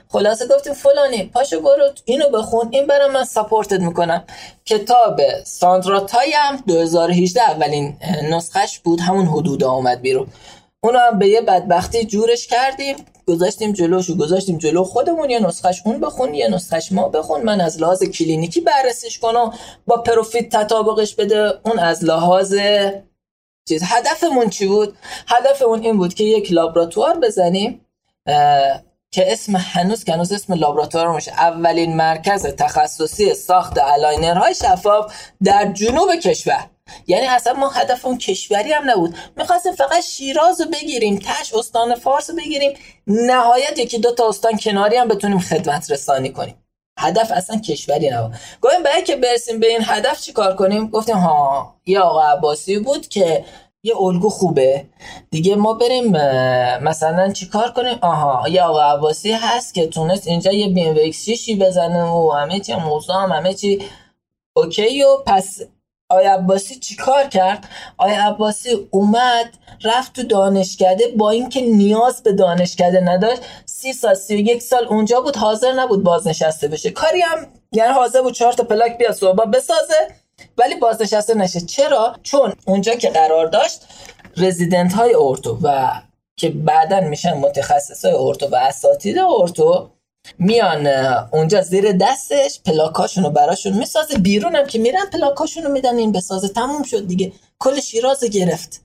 خلاصه 0.09 0.47
گفتیم 0.47 0.73
فلانی 0.73 1.23
پاشو 1.23 1.61
برو 1.61 1.89
اینو 2.05 2.29
بخون 2.29 2.69
این 2.71 2.87
برام 2.87 3.11
من 3.11 3.23
support 3.23 3.72
ت 3.72 3.79
می‌کنم. 3.79 4.23
کتاب 4.65 5.21
Sandra 5.43 5.99
Tai 5.99 6.63
2018 6.67 7.41
اولین 7.41 7.97
نسخش 8.31 8.79
بود 8.79 9.01
همون 9.01 9.25
حدودا 9.25 9.71
اومد 9.71 10.01
بیرون. 10.01 10.27
اونو 10.83 10.99
هم 10.99 11.19
به 11.19 11.27
یه 11.27 11.41
بدبختی 11.41 12.05
جورش 12.05 12.47
کردیم 12.47 12.95
گذاشتیم 13.27 13.71
جلوشو 13.71 14.17
گذاشتیم 14.17 14.57
جلو 14.57 14.83
خودمون 14.83 15.29
یه 15.29 15.39
نسخش 15.39 15.81
اون 15.85 15.99
بخون 15.99 16.33
یه 16.33 16.47
نسخش 16.47 16.91
ما 16.91 17.09
بخون. 17.09 17.41
من 17.41 17.61
از 17.61 17.81
لحاظ 17.81 18.03
کلینیکی 18.03 18.61
بررسیش 18.61 19.19
کنم 19.19 19.53
با 19.87 19.97
Proffit 19.97 20.49
تطابقش 20.49 21.15
بده. 21.15 21.53
اون 21.65 21.79
از 21.79 22.03
لحاظ 22.03 22.55
چیز 23.67 23.81
هدفمون 23.85 24.49
چی 24.49 24.67
بود؟ 24.67 24.97
هدفمون 25.27 25.83
این 25.83 25.97
بود 25.97 26.13
که 26.13 26.23
یک 26.23 26.51
لابراتوار 26.51 27.19
بزنیم 27.19 27.85
که 29.11 29.31
اسم 29.31 29.55
هنوز 29.55 30.03
که 30.03 30.13
هنوز 30.13 30.31
اسم 30.31 30.53
لابراتوار 30.53 31.15
میشه 31.15 31.31
اولین 31.31 31.95
مرکز 31.95 32.45
تخصصی 32.45 33.33
ساخت 33.33 33.77
الاینرهای 33.77 34.55
شفاف 34.55 35.13
در 35.43 35.71
جنوب 35.73 36.15
کشور. 36.15 36.69
یعنی 37.07 37.27
اصلا 37.27 37.53
ما 37.53 37.69
هدف 37.69 38.05
اون 38.05 38.17
کشوری 38.17 38.71
هم 38.71 38.89
نبود. 38.89 39.15
می‌خواستیم 39.35 39.71
فقط 39.75 40.03
شیراز 40.03 40.61
رو 40.61 40.67
بگیریم 40.67 41.19
تش 41.19 41.53
استان 41.53 41.95
فارس 41.95 42.29
رو 42.29 42.35
بگیریم. 42.35 42.73
نهایت 43.07 43.79
یکی 43.79 43.97
دو 43.97 44.11
تا 44.11 44.29
استان 44.29 44.57
کناری 44.57 44.97
هم 44.97 45.07
بتونیم 45.07 45.39
خدمت 45.39 45.91
رسانی 45.91 46.29
کنیم. 46.29 46.63
هدف 46.99 47.31
اصلا 47.31 47.59
کشوری 47.59 48.09
نبود. 48.09 48.35
گفتیم 48.61 48.83
برای 48.83 49.03
که 49.03 49.15
برسیم 49.15 49.59
به 49.59 49.67
این 49.67 49.81
هدف 49.83 50.21
چی 50.21 50.33
کار 50.33 50.55
کنیم؟ 50.55 50.87
گفتیم 50.87 51.17
ها 51.17 51.75
یه 51.85 51.99
آقا 51.99 52.21
عباسی 52.21 52.79
بود 52.79 53.07
که 53.07 53.45
یه 53.83 54.01
الگو 54.01 54.29
خوبه. 54.29 54.85
دیگه 55.31 55.55
ما 55.55 55.73
بریم 55.73 56.11
مثلا 56.83 57.31
چیکار 57.31 57.71
کنیم؟ 57.71 57.97
آها 58.01 58.49
یه 58.49 58.61
آقا 58.61 58.81
عباسی 58.81 59.31
هست 59.31 59.73
که 59.73 59.87
تونست 59.87 60.27
اینجا 60.27 60.51
یه 60.51 60.67
بین 60.67 60.97
وکسیشی 60.97 61.55
بزنه 61.55 62.03
و 62.03 62.31
همه 62.31 62.59
چی 62.59 62.75
موضوع 62.75 63.15
هم 63.15 63.31
همه 63.31 63.53
چی. 63.53 63.89
اوکی 64.55 65.03
و 65.03 65.17
پس 65.25 65.61
آیا 66.09 66.33
عباسی 66.33 66.75
چیکار 66.75 67.23
کرد؟ 67.23 67.67
آیا 67.97 68.27
عباسی 68.27 68.87
اومد 68.91 69.57
رفت 69.83 70.13
تو 70.13 70.23
دانشکده 70.23 71.03
با 71.17 71.29
اینکه 71.29 71.61
نیاز 71.61 72.23
به 72.23 72.33
دانشکده 72.33 72.99
نداشت. 72.99 73.41
سی 73.65 73.93
سال 73.93 74.13
سی 74.13 74.35
و 74.35 74.39
یک 74.39 74.61
سال 74.61 74.85
اونجا 74.85 75.21
بود 75.21 75.35
حاضر 75.37 75.71
نبود 75.71 76.03
بازنشسته 76.03 76.67
بشه. 76.67 76.89
کاری 76.89 77.21
هم 77.21 77.47
یعنی 77.71 77.93
حاضر 77.93 78.21
بود 78.21 78.33
چهار 78.33 78.53
تا 78.53 78.63
پلاک 78.63 78.97
بیاد 78.97 79.11
صحبا 79.11 79.45
بسازه 79.45 80.07
ولی 80.57 80.75
بازنشسته 80.75 81.33
نشه. 81.33 81.61
چرا؟ 81.61 82.15
چون 82.23 82.53
اونجا 82.65 82.95
که 82.95 83.09
قرار 83.09 83.45
داشت 83.47 83.85
رزیدنت 84.37 84.93
های 84.93 85.13
اورتو 85.13 85.59
و 85.63 85.91
که 86.35 86.49
بعدا 86.49 86.99
میشن 86.99 87.33
متخصص 87.33 88.05
های 88.05 88.13
اورتو 88.13 88.47
و 88.47 88.55
اساتید 88.55 89.17
اورتو 89.17 89.89
میان 90.39 90.87
اونجا 91.31 91.61
زیر 91.61 91.91
دستش 91.91 92.61
پلاکاشون 92.65 93.23
رو 93.23 93.29
براشون 93.29 93.73
می‌سازه. 93.73 94.17
بیرون 94.17 94.55
هم 94.55 94.65
که 94.65 94.79
میرن 94.79 95.05
پلاکاشون 95.13 95.63
رو 95.63 95.71
میدن 95.71 95.97
این 95.97 96.11
بسازه. 96.11 96.47
تموم 96.47 96.83
شد 96.83 97.07
دیگه. 97.07 97.31
کل 97.59 97.79
شیراز 97.79 98.23
گرفت. 98.23 98.81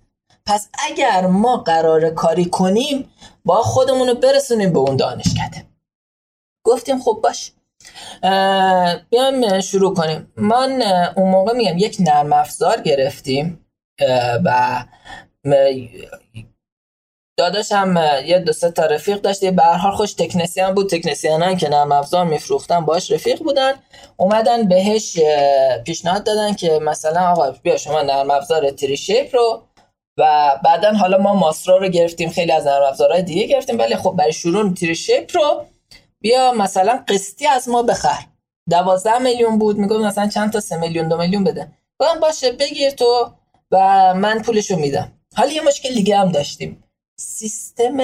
پس 0.47 0.69
اگر 0.91 1.27
ما 1.27 1.57
قرار 1.57 2.11
کاری 2.11 2.45
کنیم 2.45 3.11
با 3.45 3.63
خودمون 3.63 4.09
رو 4.09 4.15
برسونیم 4.15 4.73
به 4.73 4.79
اون 4.79 4.97
دانشکده. 4.97 5.67
گفتیم 6.65 7.01
خب 7.01 7.21
باش. 7.23 7.53
بیایم 9.11 9.61
شروع 9.61 9.95
کنیم. 9.95 10.33
من 10.37 10.83
اون 11.17 11.31
موقع 11.31 11.53
میگم 11.53 11.79
یک 11.79 11.97
نرم 12.01 12.33
افزار 12.33 12.81
گرفتیم. 12.81 13.67
و 14.45 14.85
داداشم 17.37 17.95
یه 18.27 18.39
دو 18.39 18.53
سه 18.53 18.71
تا 18.71 18.87
رفیق 18.87 19.21
داشت 19.21 19.43
یه 19.43 19.51
به 19.51 19.63
حال 19.65 19.93
خوش 19.93 20.13
تکنسیان 20.13 20.75
بود. 20.75 20.89
تکنسیانن 20.89 21.57
که 21.57 21.69
نرم 21.69 21.93
افزار 21.93 22.25
میفروختن 22.25 22.81
باش 22.85 23.11
رفیق 23.11 23.43
بودن. 23.43 23.73
اومدن 24.17 24.69
بهش 24.69 25.19
پیشنهاد 25.85 26.25
دادن 26.25 26.55
که 26.55 26.79
مثلا 26.79 27.21
آقا 27.21 27.51
بیا 27.51 27.77
شما 27.77 28.03
نرم 28.03 28.31
افزار 28.31 28.71
تری 28.71 28.97
شیپ 28.97 29.37
رو. 29.37 29.63
و 30.19 30.53
بعدا 30.65 30.93
حالا 30.93 31.19
ما 31.19 31.35
ماسترا 31.35 31.77
رو 31.77 31.89
گرفتیم. 31.89 32.31
خیلی 32.31 32.53
از 32.53 32.67
نرم 32.67 32.83
افزارهای 32.83 33.23
دیگه 33.23 33.47
گرفتیم. 33.47 33.79
ولی 33.79 33.97
خب 33.97 34.15
برای 34.19 34.33
شروع 34.33 34.75
تری 34.75 34.95
شیپ 34.95 35.37
رو 35.37 35.65
بیا 36.21 36.53
مثلا 36.53 37.05
قسطی 37.09 37.47
از 37.47 37.69
ما 37.69 37.83
بخر. 37.83 38.19
دوازده 38.71 39.19
میلیون 39.19 39.59
بود. 39.59 39.79
میگم 39.79 40.03
مثلا 40.03 40.29
چند 40.29 40.53
تا 40.53 40.61
سه 40.61 40.77
میلیون 40.77 41.09
دو 41.09 41.17
میلیون 41.17 41.45
بده. 41.45 41.69
گفتم 41.99 42.21
باشه 42.21 42.53
بگیر 42.53 42.91
تو 42.91 43.31
و 43.71 44.15
من 44.15 44.43
پولشو 44.43 44.77
میدم. 44.77 45.13
حالا 45.37 45.53
یه 45.53 45.63
مشکل 45.63 45.95
دیگه 45.95 46.19
هم 46.19 46.33
داشتیم. 46.33 46.82
سیستم 47.21 47.97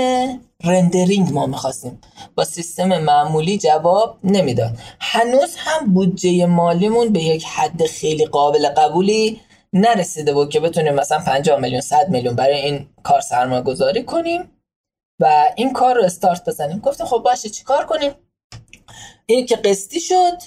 رندرینگ 0.64 1.32
ما 1.32 1.46
می‌خواستیم. 1.46 2.00
با 2.34 2.44
سیستم 2.44 2.98
معمولی 2.98 3.58
جواب 3.58 4.18
نمی‌داد. 4.24 4.76
هنوز 5.00 5.56
هم 5.56 5.94
بودجه 5.94 6.46
مالیمون 6.46 7.12
به 7.12 7.22
یک 7.22 7.44
حد 7.44 7.86
خیلی 7.86 8.26
قابل 8.26 8.68
قبولی 8.68 9.40
نرسیده 9.72 10.32
بود 10.32 10.50
که 10.50 10.60
بتونیم 10.60 10.94
مثلا 10.94 11.18
50 11.18 11.60
میلیون 11.60 11.80
100 11.80 12.08
میلیون 12.08 12.34
برای 12.34 12.60
این 12.60 12.88
کار 13.02 13.20
سرمایه 13.20 13.62
گذاری 13.62 14.04
کنیم 14.04 14.50
و 15.20 15.48
این 15.56 15.72
کار 15.72 15.94
رو 15.94 16.04
استارت 16.04 16.48
بزنیم. 16.48 16.78
گفتیم 16.78 17.06
خب 17.06 17.18
باشه 17.18 17.48
چی 17.48 17.64
کار 17.64 17.86
کنیم؟ 17.86 18.12
این 19.26 19.46
که 19.46 19.56
قسطی 19.56 20.00
شد 20.00 20.38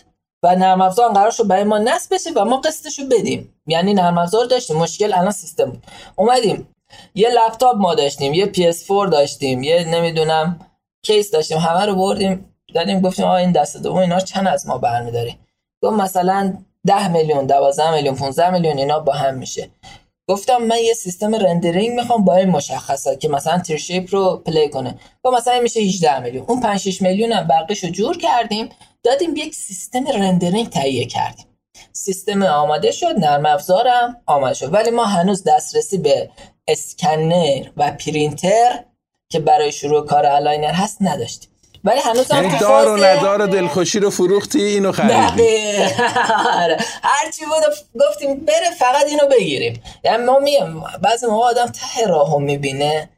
و 0.43 0.55
نرم 0.55 0.81
افزار 0.81 1.13
قرار 1.13 1.31
شد 1.31 1.47
برای 1.47 1.63
ما 1.63 1.77
نصب 1.77 2.13
بشه 2.15 2.29
و 2.35 2.45
ما 2.45 2.57
قسطش 2.57 2.99
رو 2.99 3.05
بدیم. 3.05 3.53
یعنی 3.67 3.93
نرم 3.93 4.17
افزار 4.17 4.45
داشتیم 4.45 4.77
مشکل 4.77 5.13
الان 5.13 5.31
سیستم 5.31 5.65
بود. 5.65 5.83
اومدیم 6.15 6.67
یه 7.15 7.29
لپتاپ 7.29 7.75
ما 7.75 7.95
داشتیم 7.95 8.33
یه 8.33 8.45
PS4 8.45 9.09
داشتیم 9.11 9.63
یه 9.63 9.83
نمی‌دونم 9.83 10.59
کیس 11.03 11.31
داشتیم 11.31 11.57
همه 11.57 11.85
رو 11.85 11.95
بردیم 11.95 12.55
دادیم 12.73 13.01
گفتیم 13.01 13.25
آ 13.25 13.35
این 13.35 13.51
دست 13.51 13.77
دوم 13.77 13.97
اینا 13.97 14.19
چند 14.19 14.47
از 14.47 14.67
ما 14.67 14.77
برمیداری 14.77 15.37
گفت 15.81 15.93
مثلا 15.93 16.53
10 16.87 17.07
میلیون 17.07 17.45
12 17.45 17.91
میلیون 17.91 18.15
15 18.15 18.49
میلیون 18.49 18.77
اینا 18.77 18.99
با 18.99 19.13
هم 19.13 19.35
میشه. 19.35 19.69
گفتم 20.29 20.57
من 20.57 20.77
یه 20.77 20.93
سیستم 20.93 21.35
rendering 21.35 21.95
می‌خوام 21.95 22.25
با 22.25 22.35
این 22.35 22.49
مشخصات 22.49 23.19
که 23.19 23.29
مثلا 23.29 23.59
3Shape 23.59 24.15
رو 24.15 24.37
play 24.45 24.69
کنه. 24.69 24.99
و 25.25 25.31
مثلا 25.31 25.59
میشه 25.59 25.79
18 25.79 26.19
میلیون. 26.19 26.45
اون 26.47 26.61
5 26.61 26.79
6 26.79 27.01
میلیون 27.01 27.31
هم 27.31 27.47
بقیشو 27.47 27.87
جور 27.87 28.17
کردیم 28.17 28.69
دادیم 29.03 29.35
یک 29.35 29.55
سیستم 29.55 30.07
rendering 30.07 30.69
تهیه 30.69 31.05
کردیم. 31.05 31.45
سیستم 31.93 32.43
آماده 32.43 32.91
شد 32.91 33.19
نرم 33.19 33.45
افزارم 33.45 34.21
آماده 34.25 34.53
شد. 34.53 34.73
ولی 34.73 34.89
ما 34.89 35.05
هنوز 35.05 35.43
دسترسی 35.43 35.97
به 35.97 36.29
اسکنر 36.71 37.69
و 37.77 37.91
پرینتر 37.91 38.83
که 39.29 39.39
برای 39.39 39.71
شروع 39.71 40.05
کار 40.05 40.25
aligner 40.25 40.73
هست 40.73 40.97
نداشتیم. 41.01 41.49
ولی 41.83 41.99
هنوز 41.99 42.31
هم 42.31 42.43
یعنی 42.43 42.59
دار 42.59 42.89
و 42.89 42.97
ندار 42.97 43.45
دلخوشی 43.45 43.99
رو 43.99 44.09
فروختی 44.09 44.61
اینو 44.61 44.91
خریدی. 44.91 45.77
آره. 46.63 46.77
هرچی 47.03 47.45
بود 47.45 48.01
گفتیم 48.01 48.35
بره 48.45 48.71
فقط 48.79 49.05
اینو 49.07 49.27
بگیریم. 49.31 49.81
یعنی 50.03 50.23
ما 50.23 50.39
میم 50.39 50.83
بعضی 51.01 51.25
موقع 51.25 51.45
آدم 51.45 51.65
ته 51.65 52.07
راهو 52.07 52.39
می‌بینه. 52.39 53.09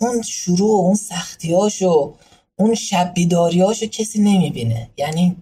اون 0.00 0.22
شروع 0.22 0.80
اون 0.80 0.94
سختیاشو 0.94 2.14
اون 2.56 2.74
شب 2.74 3.12
بیداریاشو 3.14 3.86
کسی 3.86 4.18
نمی‌بینه. 4.18 4.90
یعنی 4.96 5.36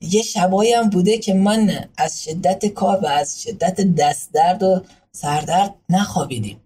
یه 0.00 0.22
شبایی 0.22 0.72
هم 0.72 0.90
بوده 0.90 1.18
که 1.18 1.34
من 1.34 1.88
از 1.96 2.22
شدت 2.24 2.66
کار 2.66 2.98
و 3.02 3.06
از 3.06 3.42
شدت 3.42 3.80
دست 3.80 4.32
درد 4.32 4.62
و 4.62 4.82
سردرد 5.20 5.74
نخوابیدیم. 5.88 6.60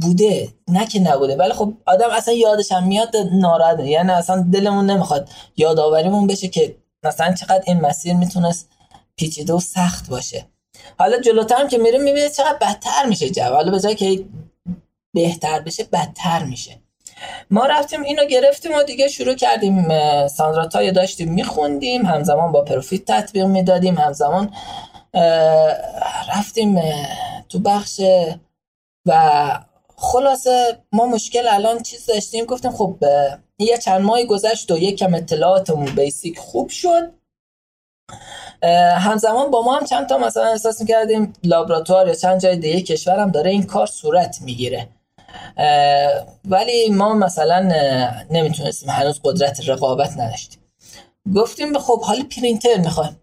بوده 0.00 0.48
نه 0.68 0.86
که 0.86 1.00
نبوده 1.00 1.36
ولی 1.36 1.52
خب 1.52 1.72
آدم 1.86 2.10
اصلا 2.10 2.34
یادش 2.34 2.72
هم 2.72 2.86
میاد 2.86 3.16
ناراحت 3.32 3.80
یعنی 3.80 4.10
اصلا 4.10 4.46
دلمون 4.52 4.90
نمی‌خواد 4.90 5.28
یادآوریمون 5.56 6.26
بشه 6.26 6.48
که 6.48 6.76
مثلا 7.02 7.34
چقدر 7.34 7.62
این 7.66 7.80
مسیر 7.80 8.14
می‌تونست 8.14 8.68
پیچیده 9.16 9.52
و 9.52 9.60
سخت 9.60 10.08
باشه. 10.08 10.46
حالا 10.98 11.20
جلوتر 11.20 11.56
هم 11.56 11.68
که 11.68 11.78
میریم 11.78 12.02
می‌بینید 12.02 12.32
چقدر 12.32 12.58
بدتر 12.60 13.06
میشه 13.08 13.30
جو. 13.30 13.42
حالا 13.42 13.70
به 13.70 13.80
جای 13.80 13.94
که 13.94 14.24
بهتر 15.14 15.60
بشه 15.60 15.84
بدتر 15.84 16.44
میشه. 16.44 16.78
ما 17.50 17.66
رفتیم 17.66 18.02
اینو 18.02 18.24
گرفتیم 18.24 18.72
و 18.74 18.82
دیگه 18.82 19.08
شروع 19.08 19.34
کردیم. 19.34 19.88
ساندراتای 20.28 20.92
داشتیم 20.92 21.32
میخوندیم 21.32 22.06
همزمان 22.06 22.52
با 22.52 22.62
پروفیت 22.62 23.04
تطبیق 23.04 23.44
می‌دادیم 23.44 23.98
همزمان 23.98 24.54
رفتیم 26.36 26.82
تو 27.48 27.58
بخش 27.58 28.00
و 29.06 29.50
خلاصه 29.96 30.78
ما 30.92 31.06
مشکل 31.06 31.48
الان 31.48 31.82
چیز 31.82 32.06
داشتیم. 32.06 32.44
گفتیم 32.44 32.70
خب 32.70 32.96
یه 33.58 33.78
چند 33.78 34.00
ماهی 34.00 34.26
گذشت 34.26 34.70
و 34.70 34.78
یکم 34.78 35.14
اطلاعاتمون 35.14 35.94
بیسیک 35.94 36.38
خوب 36.38 36.68
شد. 36.68 37.12
همزمان 38.96 39.50
با 39.50 39.62
ما 39.62 39.76
هم 39.76 39.86
چند 39.86 40.08
تا 40.08 40.18
مثلا 40.18 40.44
احساس 40.44 40.80
می‌کردیم 40.80 41.32
لابراتوار 41.44 42.08
یا 42.08 42.14
چند 42.14 42.40
جای 42.40 42.56
دیگه 42.56 42.80
کشور 42.80 43.18
هم 43.18 43.30
داره 43.30 43.50
این 43.50 43.62
کار 43.62 43.86
صورت 43.86 44.38
می‌گیره. 44.40 44.88
ولی 46.44 46.88
ما 46.88 47.14
مثلا 47.14 47.60
نمی‌تونستیم 48.30 48.90
هنوز 48.90 49.20
قدرت 49.24 49.68
رقابت 49.68 50.12
نداشتیم. 50.12 50.60
گفتیم 51.36 51.78
خب 51.78 52.00
حالی 52.02 52.24
پرینتر 52.24 52.76
می‌خوایم. 52.76 53.20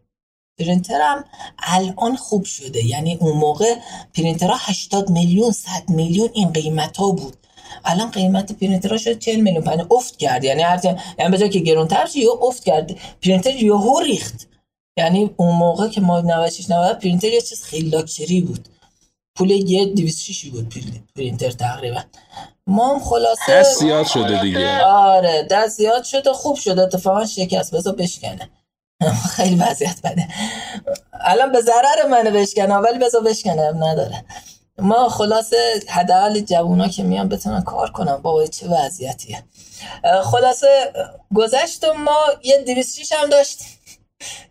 پرینترم 0.60 1.26
الان 1.60 2.16
خوب 2.16 2.46
شده. 2.46 2.86
یعنی 2.86 3.16
اون 3.16 3.38
موقع 3.38 3.76
پرینترها 4.14 4.56
80 4.60 5.10
میلیون 5.10 5.52
100 5.52 5.90
میلیون 5.90 6.30
این 6.34 6.54
قیمت 6.54 6.98
ها 6.98 7.12
بود. 7.12 7.38
الان 7.86 8.12
قیمت 8.12 8.52
پرینترها 8.52 8.98
شد 8.98 9.20
40 9.20 9.42
میلیون. 9.42 9.64
پنج 9.64 9.80
افت 9.92 10.18
کرد. 10.18 10.44
یعنی 10.44 10.62
هر 10.62 10.98
یعنی 11.20 11.32
به 11.32 11.38
جای 11.38 11.50
که 11.50 11.60
گرونتر 11.60 12.06
شه 12.06 12.20
افت 12.42 12.64
کرد. 12.64 12.96
پرینتر 13.22 13.56
یهو 13.56 14.00
ریخت. 14.00 14.48
یعنی 14.98 15.30
اون 15.38 15.56
موقع 15.56 15.88
که 15.88 16.02
ما 16.02 16.22
96 16.22 16.70
90 16.70 17.00
پرینتر 17.00 17.28
یه 17.28 17.42
چیز 17.42 17.64
خیلی 17.64 17.90
لاکچری 17.90 18.42
بود. 18.42 18.70
پول 19.38 19.52
یه 19.52 19.86
206 19.86 20.46
بود 20.46 20.74
پرینتر 21.16 21.52
تقریبا. 21.52 22.02
ما 22.68 22.94
هم 22.94 23.00
خلاصه 23.00 23.60
دست 23.60 23.80
زیاد 23.80 24.08
شده 24.08 24.42
دیگه. 24.42 24.82
آره. 24.82 25.48
دست 25.52 25.78
زیاد 25.78 26.04
شده 26.04 26.34
خوب 26.34 26.56
شده 26.56 26.82
اتفاقا 26.82 27.26
شکست. 27.26 27.76
بذار 27.76 27.96
بشکنه. 27.96 28.50
خیلی 29.12 29.56
وضعیت 29.56 30.02
بده. 30.04 30.28
الان 31.22 31.52
به 31.52 31.62
ضرر 31.62 32.08
منه 32.10 32.32
بشکنه 32.32 32.76
ولی 32.76 33.00
بذار 33.00 33.24
بشکنه 33.24 33.72
نداره. 33.72 34.26
ما 34.80 35.10
خلاصه 35.10 35.58
حداقل 35.90 36.40
جوونا 36.40 36.88
که 36.88 37.04
میان 37.04 37.30
بتونن 37.30 37.62
کار 37.62 37.92
کنم 37.92 38.18
بابا 38.18 38.48
چه 38.48 38.68
وضعیتیه. 38.68 39.44
خلاصه 40.24 40.94
گذشت 41.36 41.84
و 41.84 41.94
ما 41.94 42.20
یه 42.44 42.58
206 42.58 43.12
هم 43.12 43.30
داشتیم. 43.30 43.68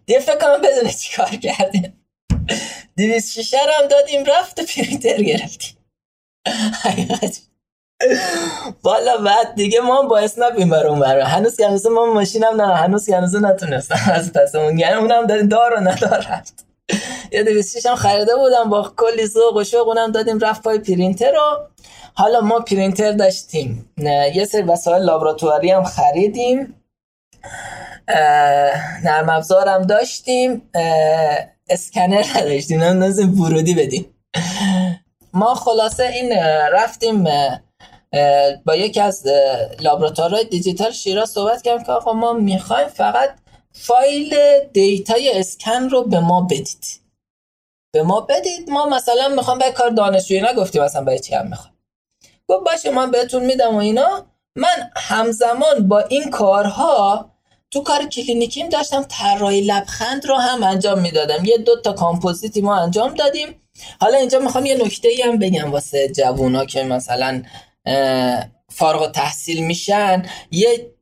دیگه 0.06 0.20
فکر 0.20 0.38
کنم 0.38 0.60
بدونه 0.60 0.92
چی 0.92 1.16
کار 1.16 1.36
کردیم. 1.36 2.06
206 2.96 3.54
هم 3.54 3.88
دادیم 3.88 4.24
رفت 4.24 4.60
پرینتر 4.60 5.22
گرفتیم. 5.22 5.76
حقیقت. 6.84 7.40
بالا 8.82 9.16
بعد 9.16 9.54
دیگه 9.54 9.80
ما 9.80 10.02
با 10.02 10.18
اسنپ 10.18 10.52
این 10.56 10.70
برون 10.70 11.00
برون 11.00 11.22
هنوز 11.22 11.56
که 11.56 11.66
هنوز 11.66 11.86
ما 11.86 12.06
ماشینم 12.14 12.60
نه 12.60 12.76
هنوز 12.76 13.06
که 13.06 13.16
هنوز 13.16 13.34
نتونستم 13.34 14.12
از 14.14 14.32
پس 14.32 14.54
اون. 14.54 14.78
یعنی 14.78 14.94
اونم 14.94 15.26
داریم 15.26 15.48
دار 15.48 15.74
و 15.74 15.80
ندار 15.80 16.26
رفت. 16.30 16.66
یه 17.32 17.42
دویستیش 17.42 17.86
هم 17.86 17.94
خریده 17.96 18.36
بودم 18.36 18.70
با 18.70 18.92
کلی 18.96 19.26
ذوق 19.26 19.56
و 19.56 19.64
شوق 19.64 19.88
اونم 19.88 20.12
دادیم 20.12 20.38
رفت 20.38 20.62
پای 20.62 20.78
پرینتر 20.78 21.32
رو. 21.32 21.68
حالا 22.14 22.40
ما 22.40 22.60
پرینتر 22.60 23.12
داشتیم. 23.12 23.90
یه 24.34 24.44
سری 24.44 24.62
وسایل 24.62 25.02
لابراتواری 25.02 25.70
هم 25.70 25.84
خریدیم. 25.84 26.74
نرم 29.04 29.28
افزارم 29.28 29.82
داشتیم. 29.82 30.70
اسکنر 31.68 32.24
نداشتیم. 32.36 32.82
هم 32.82 33.40
ورودی 33.40 33.74
بدیم. 33.74 34.14
ما 35.32 35.54
خلاصه 35.54 36.02
این 36.04 36.32
رفتیم 36.72 37.24
با 38.64 38.76
یکی 38.76 39.00
از 39.00 39.26
لابراتوارهای 39.80 40.44
دیجیتال 40.44 40.90
شیراز 40.90 41.30
صحبت 41.30 41.62
کردم 41.62 41.84
که 41.84 41.92
آقا 41.92 42.12
ما 42.12 42.32
می‌خوایم 42.32 42.88
فقط 42.88 43.30
فایل 43.72 44.36
data 44.72 45.25
ی 45.25 45.38
اسکن 45.38 45.88
رو 45.88 46.04
به 46.04 46.20
ما 46.20 46.40
بدید. 46.40 47.00
به 47.94 48.02
ما 48.02 48.20
بدید. 48.20 48.70
ما 48.70 48.86
مثلا 48.86 49.28
می‌خوام 49.28 49.58
یه 49.58 49.70
کار 49.70 49.90
دانشجویی 49.90 50.40
نگفتیم 50.40 50.82
مثلا 50.82 51.04
به 51.04 51.18
چی 51.18 51.34
هم 51.34 51.48
می‌خوام 51.48 51.74
گفت 52.48 52.64
باشه 52.64 52.90
من 52.90 53.10
بهتون 53.10 53.44
میدم 53.44 53.74
و 53.74 53.78
اینا. 53.78 54.26
من 54.56 54.90
همزمان 54.96 55.88
با 55.88 56.00
این 56.00 56.30
کارها 56.30 57.30
تو 57.70 57.82
کار 57.82 58.06
کلینیکیم 58.06 58.68
داشتم 58.68 59.06
طراحی 59.08 59.60
لبخند 59.60 60.26
رو 60.26 60.36
هم 60.36 60.62
انجام 60.62 61.00
می‌دادم. 61.00 61.44
یه 61.44 61.58
دو 61.58 61.80
تا 61.80 61.92
کامپوزیتی 61.92 62.60
ما 62.60 62.76
انجام 62.76 63.14
دادیم. 63.14 63.60
حالا 64.00 64.18
اینجا 64.18 64.38
می‌خوام 64.38 64.66
یه 64.66 64.84
نکته 64.84 65.08
ای 65.08 65.22
هم 65.22 65.38
بگم 65.38 65.72
واسه 65.72 66.08
جوونا 66.08 66.64
که 66.64 66.82
مثلا 66.82 67.42
فارغ 68.70 69.10
تحصیل 69.10 69.64
میشن 69.64 70.22
یه 70.50 70.94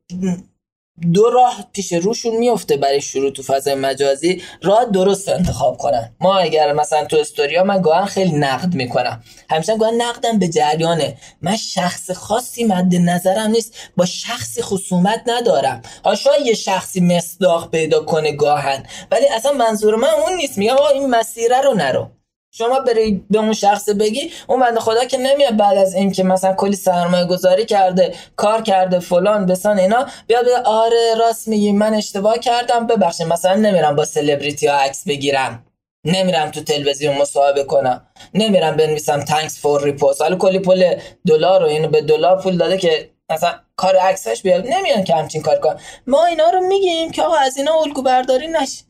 دو 1.13 1.29
راه 1.29 1.67
پیش 1.73 1.93
روشون 1.93 2.35
میفته 2.35 2.77
برای 2.77 3.01
شروع 3.01 3.31
تو 3.31 3.43
فضای 3.43 3.75
مجازی. 3.75 4.41
راه 4.61 4.85
درست 4.85 5.29
انتخاب 5.29 5.77
کنن. 5.77 6.15
ما 6.19 6.37
اگر 6.37 6.73
مثلا 6.73 7.05
تو 7.05 7.17
استوریا 7.17 7.63
من 7.63 7.81
گاهن 7.81 8.05
خیلی 8.05 8.31
نقد 8.31 8.73
می‌کنم. 8.73 9.23
همیشه 9.49 9.77
گاهن 9.77 10.01
نقدم 10.01 10.39
به 10.39 10.47
جریانه. 10.47 11.17
من 11.41 11.55
شخص 11.55 12.11
خاصی 12.11 12.63
مد 12.63 12.95
نظرم 12.95 13.51
نیست. 13.51 13.75
با 13.97 14.05
شخصی 14.05 14.61
خصومت 14.61 15.21
ندارم. 15.27 15.81
ها 16.05 16.15
شاید 16.15 16.45
یه 16.45 16.53
شخصی 16.53 16.99
مصداق 17.01 17.71
پیدا 17.71 18.03
کنه 18.03 18.31
گاهن. 18.31 18.85
ولی 19.11 19.27
اصلا 19.27 19.51
منظور 19.51 19.95
من 19.95 20.09
اون 20.27 20.37
نیست. 20.37 20.57
میگم 20.57 20.73
آقا 20.73 20.89
این 20.89 21.09
مسیره 21.09 21.61
رو 21.61 21.73
نرو. 21.73 22.09
شما 22.57 22.79
بری 22.79 23.25
به 23.29 23.39
اون 23.39 23.53
شخص 23.53 23.89
بگی 23.89 24.31
اون 24.47 24.59
بنده 24.59 24.79
خدا 24.79 25.05
که 25.05 25.17
نمیاد 25.17 25.57
بعد 25.57 25.77
از 25.77 25.95
این 25.95 26.11
که 26.11 26.23
مثلا 26.23 26.53
کلی 26.53 26.75
سرمایه 26.75 27.25
گذاری 27.25 27.65
کرده 27.65 28.15
کار 28.35 28.61
کرده 28.61 28.99
فلان 28.99 29.45
بسان 29.45 29.79
اینا 29.79 30.07
بیاد 30.27 30.45
بگه 30.45 30.57
آره 30.57 31.15
راست 31.19 31.47
میگی 31.47 31.71
من 31.71 31.93
اشتباه 31.93 32.37
کردم 32.37 32.87
ببخشید 32.87 33.27
مثلا 33.27 33.55
نمیرم 33.55 33.95
با 33.95 34.05
سلبریتی 34.05 34.67
ها 34.67 34.75
عکس 34.75 35.07
بگیرم. 35.07 35.65
نمیرم 36.05 36.51
تو 36.51 36.63
تلویزیون 36.63 37.17
مصاحبه 37.17 37.63
کنم. 37.63 38.07
نمیرم 38.33 38.77
بنویسم 38.77 39.23
تانکس 39.23 39.61
فور 39.61 39.83
ریپوست 39.83 40.21
حالا 40.21 40.35
کلی 40.35 40.59
پول 40.59 40.95
دلار 41.27 41.63
و 41.63 41.67
اینو 41.67 41.87
به 41.87 42.01
دلار 42.01 42.41
پول 42.41 42.57
داده 42.57 42.77
که 42.77 43.09
مثلا 43.29 43.53
کار 43.75 43.95
عکسش 43.95 44.41
بیاد. 44.41 44.67
نمیان 44.67 45.03
که 45.03 45.15
همچین 45.15 45.41
کار 45.41 45.59
کن 45.59 45.75
ما 46.07 46.25
اینا 46.25 46.49
رو 46.49 46.59
میگیم 46.59 47.11
که 47.11 47.23
آقا 47.23 47.35
از 47.35 47.57
اینا 47.57 47.73
الگو 47.73 48.01
برداری 48.01 48.47
نشه 48.47 48.83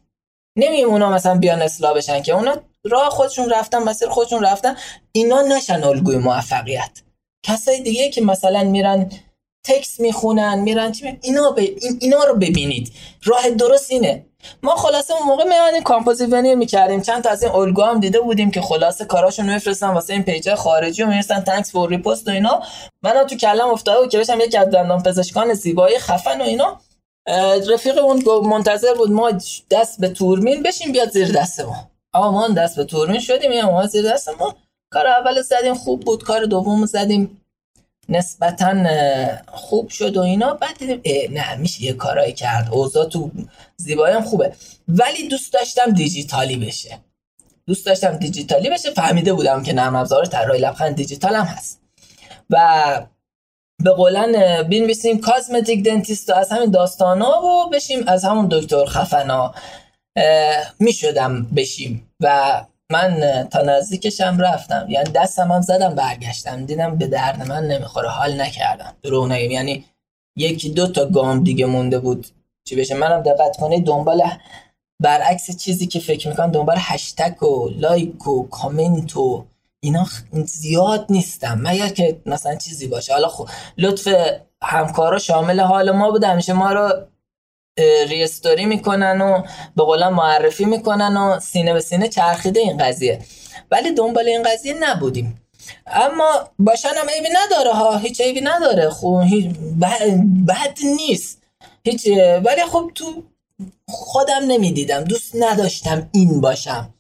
نمیم 0.58 0.90
اونا 0.90 1.10
مثلا 1.10 1.36
بیان 1.36 1.62
اصلاح 1.62 1.94
بشن 1.94 2.22
که. 2.22 2.34
اونا 2.34 2.56
راه 2.86 3.10
خودشون 3.10 3.50
رفتن 3.50 3.84
مسیر 3.84 4.10
خودشون 4.10 4.44
رفتن 4.44 4.76
اینا 5.12 5.42
نشن 5.42 5.84
الگوی 5.84 6.18
موفقیت. 6.18 7.02
کسای 7.46 7.82
دیگه 7.82 8.10
که 8.10 8.22
مثلا 8.22 8.64
میرن 8.64 9.12
تکس 9.66 10.00
می‌خونن 10.00 10.60
میرن 10.60 10.92
چی 10.92 11.20
اینا, 11.22 11.52
ب... 11.52 11.60
اینا 12.00 12.24
رو 12.24 12.36
ببینید. 12.36 12.92
راه 13.24 13.50
درست 13.50 13.92
اینه. 13.92 14.26
ما 14.64 14.76
خلاصه 14.76 15.14
اون 15.14 15.24
موقع 15.28 15.80
composite 15.80 16.34
veneer 16.34 16.56
می‌کردیم. 16.56 17.02
چند 17.02 17.24
تا 17.24 17.30
از 17.30 17.44
این 17.44 17.52
الگو 17.52 17.82
هم 17.82 18.00
دیده 18.00 18.20
بودیم 18.20 18.52
که 18.52 18.62
خلاصه 18.62 19.06
کاراشون 19.06 19.54
میفرستن 19.54 19.88
واسه 19.88 20.14
این 20.14 20.24
page 20.24 20.49
ای 20.49 20.56
خارجی 20.56 21.04
و 21.04 21.08
می‌رسن 21.08 21.42
thanks 21.42 21.72
for 21.72 21.90
repost 21.90 22.28
و 22.28 22.32
اینا. 22.32 22.64
من 23.04 23.24
تو 23.24 23.36
کلم 23.36 23.70
افتاده 23.70 24.00
و 24.00 24.08
که 24.08 24.20
بشم 24.20 24.40
یکی 24.40 24.58
از 24.58 24.70
دندان 24.70 25.04
پزشکان 25.04 25.54
زیبایی 25.54 26.00
خفن 26.00 26.42
و 26.42 26.44
اینا. 26.44 26.82
رفیق 27.70 27.98
اون 27.98 28.24
منتظر 28.44 28.94
بود 28.94 29.12
ما 29.12 29.32
دست 29.72 30.00
به 30.00 30.10
توربین 30.10 30.64
بشیم 30.64 30.92
بیاد 30.92 31.12
زیر 31.12 31.32
دست 31.32 31.60
ما 32.16 32.48
دست 32.48 32.76
به 32.76 32.84
توربین 32.84 33.20
شدیم 33.20 33.52
یا 33.52 33.72
ما 33.72 33.88
زیر 33.88 34.14
دست 34.14 34.30
ما. 34.40 34.56
کار 34.92 35.08
اول 35.08 35.42
زدیم 35.42 35.74
خوب 35.74 36.02
بود. 36.02 36.24
کار 36.24 36.46
دوم 36.46 36.86
زدیم. 36.86 37.42
نسبتا 38.10 38.76
خوب 39.48 39.90
شد 39.90 40.18
و 40.18 40.22
اینا. 40.22 40.54
بعد 40.54 40.78
دیدیم 40.78 41.34
نه 41.34 41.56
میشه 41.56 41.84
یه 41.84 41.94
کارایی 41.94 42.34
کرد. 42.34 42.70
اوضاع 42.72 43.06
تو 43.06 43.32
زیبایی 43.78 44.22
خوبه. 44.22 44.54
ولی 44.88 45.28
دوست 45.28 45.54
داشتم 45.54 45.92
دیجیتالی 45.92 46.58
بشه. 46.58 47.00
دوست 47.68 47.86
داشتم 47.86 48.18
دیجیتالی 48.18 48.70
بشه. 48.70 48.92
فهمیده 48.92 49.34
بودم 49.34 49.64
که 49.64 49.74
نرم 49.74 49.96
افزار 49.96 50.26
طراحی 50.26 50.60
لبخند 50.60 50.96
دیجیتال 50.96 51.36
هم 51.36 51.46
هست. 51.46 51.82
و 52.50 53.06
به 53.84 53.92
قولن 53.92 54.64
بنویسیم 54.64 55.22
کازمتیک 55.22 55.86
دنتیست 55.86 56.30
از 56.30 56.52
همین 56.52 56.72
داستانا 56.72 57.46
و 57.46 57.70
بشیم 57.70 58.08
از 58.08 58.26
همون 58.26 58.48
دکتر 58.52 58.86
خفنا. 58.86 59.54
می 60.80 60.94
شدم 60.94 61.46
بشیم 61.56 62.12
و 62.20 62.62
من 62.92 63.48
تا 63.52 63.62
نزدیکشم 63.62 64.38
رفتم. 64.40 64.86
یعنی 64.90 65.10
دستم 65.10 65.52
هم 65.52 65.62
زدم 65.62 65.96
برگشتم. 65.96 66.66
دیدم 66.66 66.98
به 66.98 67.08
درد 67.08 67.48
من 67.48 67.68
نمی‌خوره. 67.68 68.10
حال 68.10 68.42
نکردم. 68.42 68.94
درو 69.04 69.28
نگیم. 69.28 69.52
یعنی 69.52 69.86
یکی 70.38 70.70
دو 70.70 70.88
تا 70.88 71.06
گام 71.06 71.44
دیگه 71.44 71.66
مونده 71.66 72.00
بود. 72.00 72.28
چی 72.68 72.76
بشه؟ 72.76 72.96
منم 72.96 73.22
دقت 73.22 73.58
کنه 73.58 73.80
دنبال 73.82 74.22
برعکس 75.02 75.58
چیزی 75.58 75.88
که 75.88 76.00
فکر 76.00 76.28
می‌کنم 76.30 76.52
دنبال 76.52 76.76
هشتگ 76.80 77.44
و 77.44 77.70
لایک 77.70 78.28
و 78.28 78.48
کامنت 78.48 79.18
و 79.18 79.46
اینا 79.80 80.08
زیاد 80.46 81.06
نیستم. 81.10 81.60
مگر 81.64 81.90
که 81.90 82.22
مثلا 82.26 82.56
چیزی 82.56 82.88
باشه. 82.88 83.14
حالا 83.14 83.28
خب 83.28 83.50
لطف 83.78 84.08
همکارا 84.64 85.20
شامل 85.20 85.60
حال 85.60 85.92
ما 85.92 86.12
بود. 86.12 86.24
همیشه 86.24 86.54
ما 86.54 86.72
رو 86.72 86.92
ریستوری 88.08 88.66
می‌کنن 88.66 89.22
و 89.22 89.44
به 89.76 89.84
قولن 89.84 90.08
معرفی 90.10 90.66
می‌کنن 90.66 91.18
و 91.18 91.40
سینه 91.40 91.74
به 91.74 91.80
سینه 91.80 92.08
چرخیده 92.08 92.60
این 92.60 92.78
قضیه. 92.78 93.20
ولی 93.72 93.92
دنبال 93.92 94.28
این 94.28 94.44
قضیه 94.44 94.74
نبودیم. 94.74 95.42
اما 95.88 96.50
باشن 96.60 96.90
هم 96.90 97.10
عیبی 97.10 97.30
نداره 97.34 97.74
ها 97.74 97.98
هیچ 97.98 98.22
عیبی 98.22 98.42
نداره. 98.42 98.90
خب 98.90 99.24
بد 100.48 100.78
نیست. 100.84 101.42
هیچ 101.84 102.08
ولی 102.44 102.66
خب 102.72 102.92
تو 102.96 103.24
خودم 103.88 104.44
نمی‌دیدم. 104.48 105.04
دوست 105.04 105.36
نداشتم 105.36 106.10
این 106.14 106.42
باشم. 106.42 106.94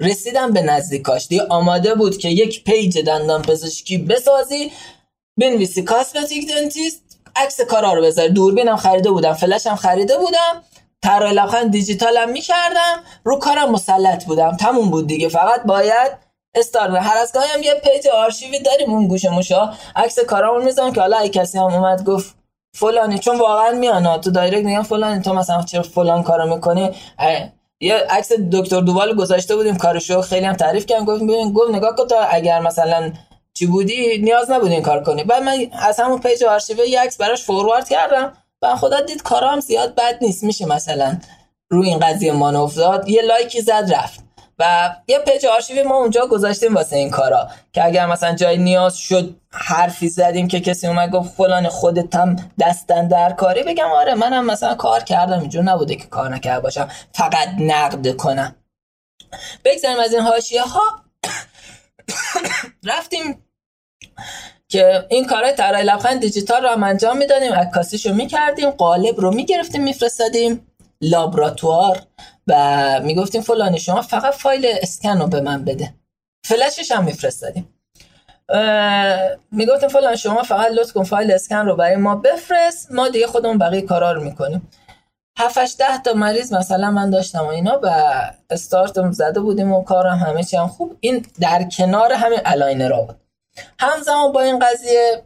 رسیدم 0.00 0.52
به 0.52 0.62
نزدیکاش. 0.62 1.28
دیگه 1.28 1.42
آماده 1.42 1.94
بود 1.94 2.18
که 2.18 2.28
یک 2.28 2.64
پیج 2.64 2.98
دندان 2.98 3.42
پزشکی 3.42 3.98
بسازی 3.98 4.72
بنویسی 5.36 5.82
کاسمتیک 5.82 6.48
دنتیست 6.48 7.03
عکس 7.36 7.60
کارا 7.60 7.92
رو 7.92 8.02
بذاری 8.02 8.28
دوربینم 8.28 8.76
خریده 8.76 9.10
بودم 9.10 9.32
فلشم 9.32 9.74
خریده 9.74 10.18
بودم. 10.18 10.62
طراحی 11.02 11.34
لبخند 11.34 11.70
دیجیتالم 11.70 12.30
می‌کردم. 12.30 13.00
رو 13.24 13.38
کارم 13.38 13.70
مسلط 13.70 14.24
بودم. 14.24 14.56
تموم 14.56 14.90
بود 14.90 15.06
دیگه. 15.06 15.28
فقط 15.28 15.62
باید 15.62 16.12
استارت 16.54 17.02
هر 17.02 17.18
از 17.18 17.32
گاهی 17.32 17.48
هم 17.54 17.62
یه 17.62 17.74
page 17.74 18.08
آرشیوی 18.08 18.58
داریم 18.58 18.90
اون 18.90 19.08
گوشه 19.08 19.30
موشا. 19.30 19.72
عکس 19.96 20.18
کارامون 20.18 20.64
می‌ذارم 20.64 20.92
که 20.92 21.00
حالا 21.00 21.16
اگه 21.16 21.28
کسی 21.28 21.58
هم 21.58 21.64
اومد 21.64 22.04
گفت 22.04 22.34
فلانی 22.76 23.18
چون 23.18 23.38
واقعا 23.38 23.70
میان 23.70 24.20
تو 24.20 24.30
direct 24.30 24.64
میگن 24.64 24.82
فلانی. 24.82 25.22
تو 25.22 25.34
مثلا 25.34 25.62
چرا 25.62 25.82
فلان 25.82 26.22
کارو 26.22 26.54
می‌کنی؟ 26.54 26.90
یه 27.80 27.94
عکس 27.94 28.32
دکتر 28.52 28.80
دوبال 28.80 29.16
گذاشته 29.16 29.56
بودیم 29.56 29.76
کارشو. 29.76 30.22
خیلی 30.22 30.46
هم 30.46 30.54
تعریف 30.54 30.86
کردم 30.86 31.04
گفت 31.04 31.22
ببین 31.22 31.52
گفت 31.52 31.70
نگاه 31.70 31.96
کن 31.96 32.06
تا 32.06 32.20
اگر 32.20 32.60
مثلا 32.60 33.12
چی 33.54 33.66
بودی؟ 33.66 34.18
نیاز 34.18 34.50
نبود 34.50 34.70
این 34.70 34.82
کار 34.82 35.02
کنی. 35.02 35.24
بعد 35.24 35.42
من 35.42 35.66
از 35.72 36.00
همون 36.00 36.20
page 36.20 36.44
آرشیو 36.44 36.84
یه 36.84 37.00
عکس 37.00 37.16
براش 37.16 37.42
forward 37.42 37.88
کردم. 37.88 38.32
و 38.62 38.76
خدا 38.76 39.00
دید 39.00 39.22
کارام 39.22 39.60
زیاد 39.60 39.94
بد 39.94 40.18
نیست. 40.20 40.44
میشه 40.44 40.66
مثلا 40.66 41.18
روی 41.70 41.88
این 41.88 41.98
قضیه 41.98 42.32
مان 42.32 42.56
افتاد. 42.56 43.08
یه 43.08 43.22
like 43.22 43.52
ی 43.52 43.60
زد 43.60 43.92
رفت. 43.94 44.24
و 44.58 44.94
یه 45.08 45.18
page 45.18 45.46
آرشیوی 45.46 45.82
ما 45.82 45.96
اونجا 45.96 46.26
گذاشتیم 46.26 46.74
واسه 46.74 46.96
این 46.96 47.10
کارا. 47.10 47.48
که 47.72 47.84
اگر 47.84 48.06
مثلا 48.06 48.34
جای 48.34 48.58
نیاز 48.58 48.96
شد 48.96 49.36
حرفی 49.50 50.08
زدیم 50.08 50.48
که 50.48 50.60
کسی 50.60 50.86
اومد 50.86 51.10
گفت 51.10 51.34
فلان 51.34 51.68
خودت 51.68 52.14
هم 52.14 52.36
دست 52.60 53.08
اندر 53.08 53.32
کاری 53.32 53.62
بگم 53.62 53.88
آره 53.90 54.14
منم 54.14 54.46
مثلا 54.46 54.74
کار 54.74 55.02
کردم. 55.02 55.40
اینجور 55.40 55.62
نبوده 55.62 55.96
که 55.96 56.06
کار 56.06 56.34
نکرده 56.34 56.60
باشم. 56.60 56.88
فقط 57.12 57.48
نقد 57.58 58.16
کنم. 58.16 58.56
بگذاریم 59.64 59.98
از 59.98 60.12
این 60.12 60.22
حاشیه 60.22 60.62
ها 60.62 60.80
رفتیم 62.90 63.43
که 64.68 65.06
این 65.08 65.26
کارهای 65.26 65.52
طراحی 65.52 65.84
لبخند 65.84 66.20
دیجیتال 66.20 66.62
رو 66.62 66.68
هم 66.68 66.82
انجام 66.82 67.16
می‌دادیم 67.16 67.52
عکاسیشو 67.52 68.14
می‌کردیم 68.14 68.70
قالب 68.70 69.20
رو 69.20 69.34
می‌گرفتیم 69.34 69.82
میفرستادیم 69.82 70.66
لابراتوار 71.00 71.98
و 72.46 73.00
می‌گفتیم 73.02 73.42
فلانی 73.42 73.78
شما 73.78 74.02
فقط 74.02 74.34
فایل 74.34 74.66
اسکن 74.82 75.18
رو 75.18 75.26
به 75.26 75.40
من 75.40 75.64
بده. 75.64 75.94
فلشش 76.46 76.92
هم 76.92 77.04
میفرستادیم. 77.04 77.68
می‌گفتیم 79.50 79.88
فلان 79.88 80.16
شما 80.16 80.42
فقط 80.42 80.72
لطف 80.72 80.92
کن 80.92 81.04
فایل 81.04 81.32
اسکن 81.32 81.56
رو 81.56 81.76
برای 81.76 81.96
ما 81.96 82.16
بفرست 82.16 82.92
ما 82.92 83.08
دیگه 83.08 83.26
خودمون 83.26 83.58
بقیه 83.58 83.82
کارا 83.82 84.12
رو 84.12 84.24
می‌کنیم. 84.24 84.70
7 85.38 85.78
ده 85.78 86.02
تا 86.04 86.12
مریض 86.12 86.52
مثلا 86.52 86.90
من 86.90 87.10
داشتم 87.10 87.44
و 87.44 87.48
اینا 87.48 87.80
و 87.82 88.12
استارت 88.50 89.10
زده 89.10 89.40
بودیم 89.40 89.72
و 89.72 89.84
کارم 89.84 90.18
همه 90.18 90.44
چی 90.44 90.58
خوب. 90.58 90.96
این 91.00 91.26
در 91.40 91.62
کنار 91.62 92.12
همین 92.12 92.40
الاینرا 92.44 93.02
بود. 93.02 93.16
همزمان 93.78 94.32
با 94.32 94.40
این 94.40 94.58
قضیه 94.58 95.22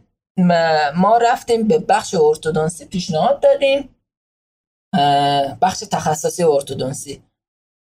ما 0.95 1.17
رفتیم 1.17 1.67
به 1.67 1.79
بخش 1.79 2.15
ارتودنسی 2.19 2.85
پیشنهاد 2.85 3.39
دادیم. 3.39 3.95
بخش 5.61 5.79
تخصصی 5.79 6.43
ارتودنسی 6.43 7.23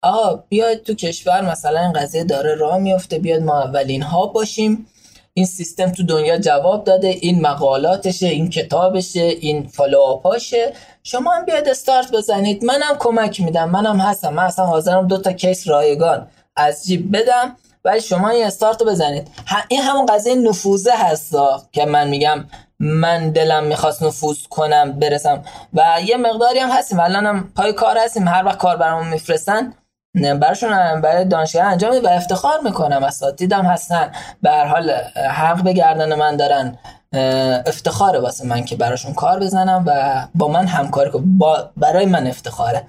آقا 0.02 0.44
بیاید 0.48 0.82
تو 0.82 0.94
کشور 0.94 1.50
مثلا 1.50 1.80
این 1.80 1.92
قضیه 1.92 2.24
داره 2.24 2.54
راه 2.54 2.78
میفته 2.78 3.18
بیاد 3.18 3.42
ما 3.42 3.62
اولین 3.62 4.02
ها 4.02 4.26
باشیم. 4.26 4.86
این 5.34 5.46
سیستم 5.46 5.92
تو 5.92 6.02
دنیا 6.02 6.38
جواب 6.38 6.84
داده 6.84 7.08
این 7.08 7.40
مقالاتشه 7.40 8.26
این 8.26 8.50
کتابشه 8.50 9.20
این 9.20 9.66
فالوآپاشه. 9.66 10.72
شما 11.02 11.34
هم 11.34 11.44
بیاید 11.44 11.68
استارت 11.68 12.12
بزنید. 12.12 12.64
منم 12.64 12.96
کمک 12.98 13.40
میدم 13.40 13.70
منم 13.70 14.00
هستم. 14.00 14.34
من 14.34 14.44
اصلا 14.44 14.66
حاضرم 14.66 15.06
دو 15.06 15.18
تا 15.18 15.32
کیس 15.32 15.68
رایگان 15.68 16.30
از 16.56 16.86
جیب 16.86 17.16
بدم. 17.16 17.56
ولی 17.86 18.00
شما 18.00 18.28
این 18.28 18.46
استارت 18.46 18.80
رو 18.80 18.86
بزنید 18.86 19.28
این 19.68 19.82
همون 19.82 20.06
قضیه 20.06 20.34
نفوذه 20.34 20.92
هستا 20.96 21.62
که 21.72 21.84
من 21.84 22.08
میگم 22.08 22.44
من 22.80 23.30
دلم 23.30 23.64
می‌خواست 23.64 24.02
نفوذ 24.02 24.38
کنم 24.50 24.92
برسم. 24.92 25.42
و 25.74 25.82
یه 26.04 26.16
مقداری 26.16 26.58
هم 26.58 26.70
هستیم. 26.70 27.00
الانم 27.00 27.52
پای 27.56 27.72
کار 27.72 27.98
هستیم. 27.98 28.28
هر 28.28 28.44
وقت 28.44 28.58
کار 28.58 28.76
برامون 28.76 29.08
میفرستن 29.08 29.72
براشون 30.40 31.00
برای 31.00 31.24
دانشگاه 31.24 31.64
انجام 31.64 32.04
و 32.04 32.08
افتخار 32.08 32.60
می‌کنم. 32.64 33.04
اساتیدم 33.04 33.64
هستن. 33.64 34.12
به 34.42 34.50
هر 34.50 34.64
حال 34.64 34.90
حق 35.30 35.62
به 35.62 35.72
گردن 35.72 36.14
من 36.14 36.36
دارن. 36.36 36.78
افتخاره 37.66 38.18
واسه 38.18 38.46
من 38.46 38.64
که 38.64 38.76
براشون 38.76 39.14
کار 39.14 39.40
بزنم 39.40 39.84
و 39.86 40.22
با 40.34 40.48
من 40.48 40.66
همکاری 40.66 41.10
کنم 41.10 41.40
برای 41.76 42.06
من 42.06 42.26
افتخاره. 42.26 42.82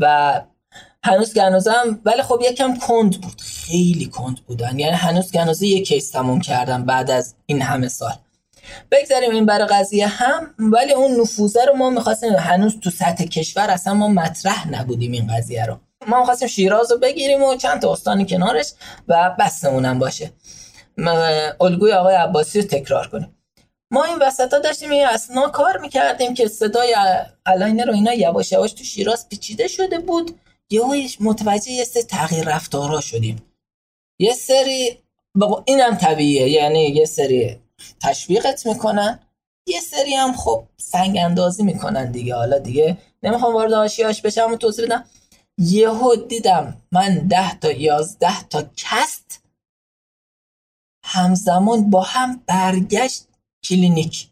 و 0.00 0.40
هنوز 1.04 1.34
گنوزم 1.34 2.00
ولی 2.04 2.22
خب 2.22 2.40
یکم 2.50 2.76
کند 2.76 3.20
بود. 3.20 3.40
خیلی 3.40 4.06
کند 4.06 4.40
بودن. 4.46 4.78
یعنی 4.78 4.96
هنوز 4.96 5.32
گنوزه 5.32 5.66
یک 5.66 5.88
کیس 5.88 6.10
تموم 6.10 6.40
کردم 6.40 6.84
بعد 6.84 7.10
از 7.10 7.34
این 7.46 7.62
همه 7.62 7.88
سال. 7.88 8.14
بگذاریم 8.90 9.30
این 9.30 9.46
برای 9.46 9.68
قضیه 9.68 10.06
هم 10.06 10.54
ولی 10.58 10.92
اون 10.92 11.20
نفوذه 11.20 11.64
رو 11.64 11.76
ما 11.76 11.90
می‌خواستیم 11.90 12.32
هنوز 12.32 12.80
تو 12.80 12.90
سطح 12.90 13.24
کشور 13.24 13.70
اصلا 13.70 13.94
ما 13.94 14.08
مطرح 14.08 14.70
نبودیم 14.70 15.12
این 15.12 15.36
قضیه 15.36 15.66
رو. 15.66 15.78
ما 16.06 16.18
می‌خواستیم 16.20 16.48
شیراز 16.48 16.92
رو 16.92 16.98
بگیریم 16.98 17.42
و 17.42 17.56
چند 17.56 17.80
تا 17.80 17.92
استانی 17.92 18.26
کنارش 18.26 18.72
و 19.08 19.36
بستمونم 19.38 19.98
باشه. 19.98 20.32
الگوی 21.60 21.92
آقای 21.92 22.14
عباسی 22.14 22.60
رو 22.60 22.68
تکرار 22.68 23.06
کنیم. 23.08 23.34
ما 23.90 24.04
این 24.04 24.18
وسط 24.20 24.54
ها 24.54 24.58
داشتیم 24.58 24.90
این 24.90 25.06
اسنا 25.06 25.48
کار 25.48 25.78
می‌کردیم 25.78 26.34
که 26.34 26.48
صدای 26.48 26.96
الاینه 27.46 27.84
رو 27.84 27.92
اینا 27.92 28.14
یواش 28.14 28.52
یواش 28.52 28.72
تو 28.72 28.84
شیراز 28.84 29.28
پیچیده 29.28 29.68
شده 29.68 29.98
بود. 29.98 30.40
یهو 30.70 30.94
متوجه 31.20 31.70
یه 31.70 31.84
سری 31.84 32.02
تغییر 32.02 32.44
رفتارها 32.44 33.00
شدیم. 33.00 33.42
یه 34.20 34.34
سری 34.34 34.98
اینم 35.64 35.94
طبیعیه 35.94 36.48
یعنی 36.48 36.88
یه 36.88 37.04
سری 37.04 37.60
تشویقت 38.02 38.66
می‌کنن 38.66 39.20
یه 39.68 39.80
سری 39.80 40.14
هم 40.14 40.32
خب 40.32 40.64
سنگ 40.76 41.18
اندازی 41.18 41.62
می‌کنن 41.62 42.10
دیگه. 42.10 42.34
حالا 42.34 42.58
دیگه 42.58 42.98
نمی‌خوام 43.22 43.54
وارد 43.54 43.72
حاشیه‌هاش 43.72 44.22
بشم 44.22 44.52
و 44.52 44.56
توضیح 44.56 44.84
بدم. 44.84 45.04
یهو 45.58 46.16
دیدم 46.16 46.82
من 46.92 47.18
ده 47.18 47.58
تا 47.58 47.72
یازده 47.72 48.42
تا 48.42 48.64
case 48.76 49.29
ت 49.29 49.42
همزمان 51.04 51.90
با 51.90 52.02
هم 52.02 52.42
برگشت 52.46 53.24
کلینیک. 53.64 54.28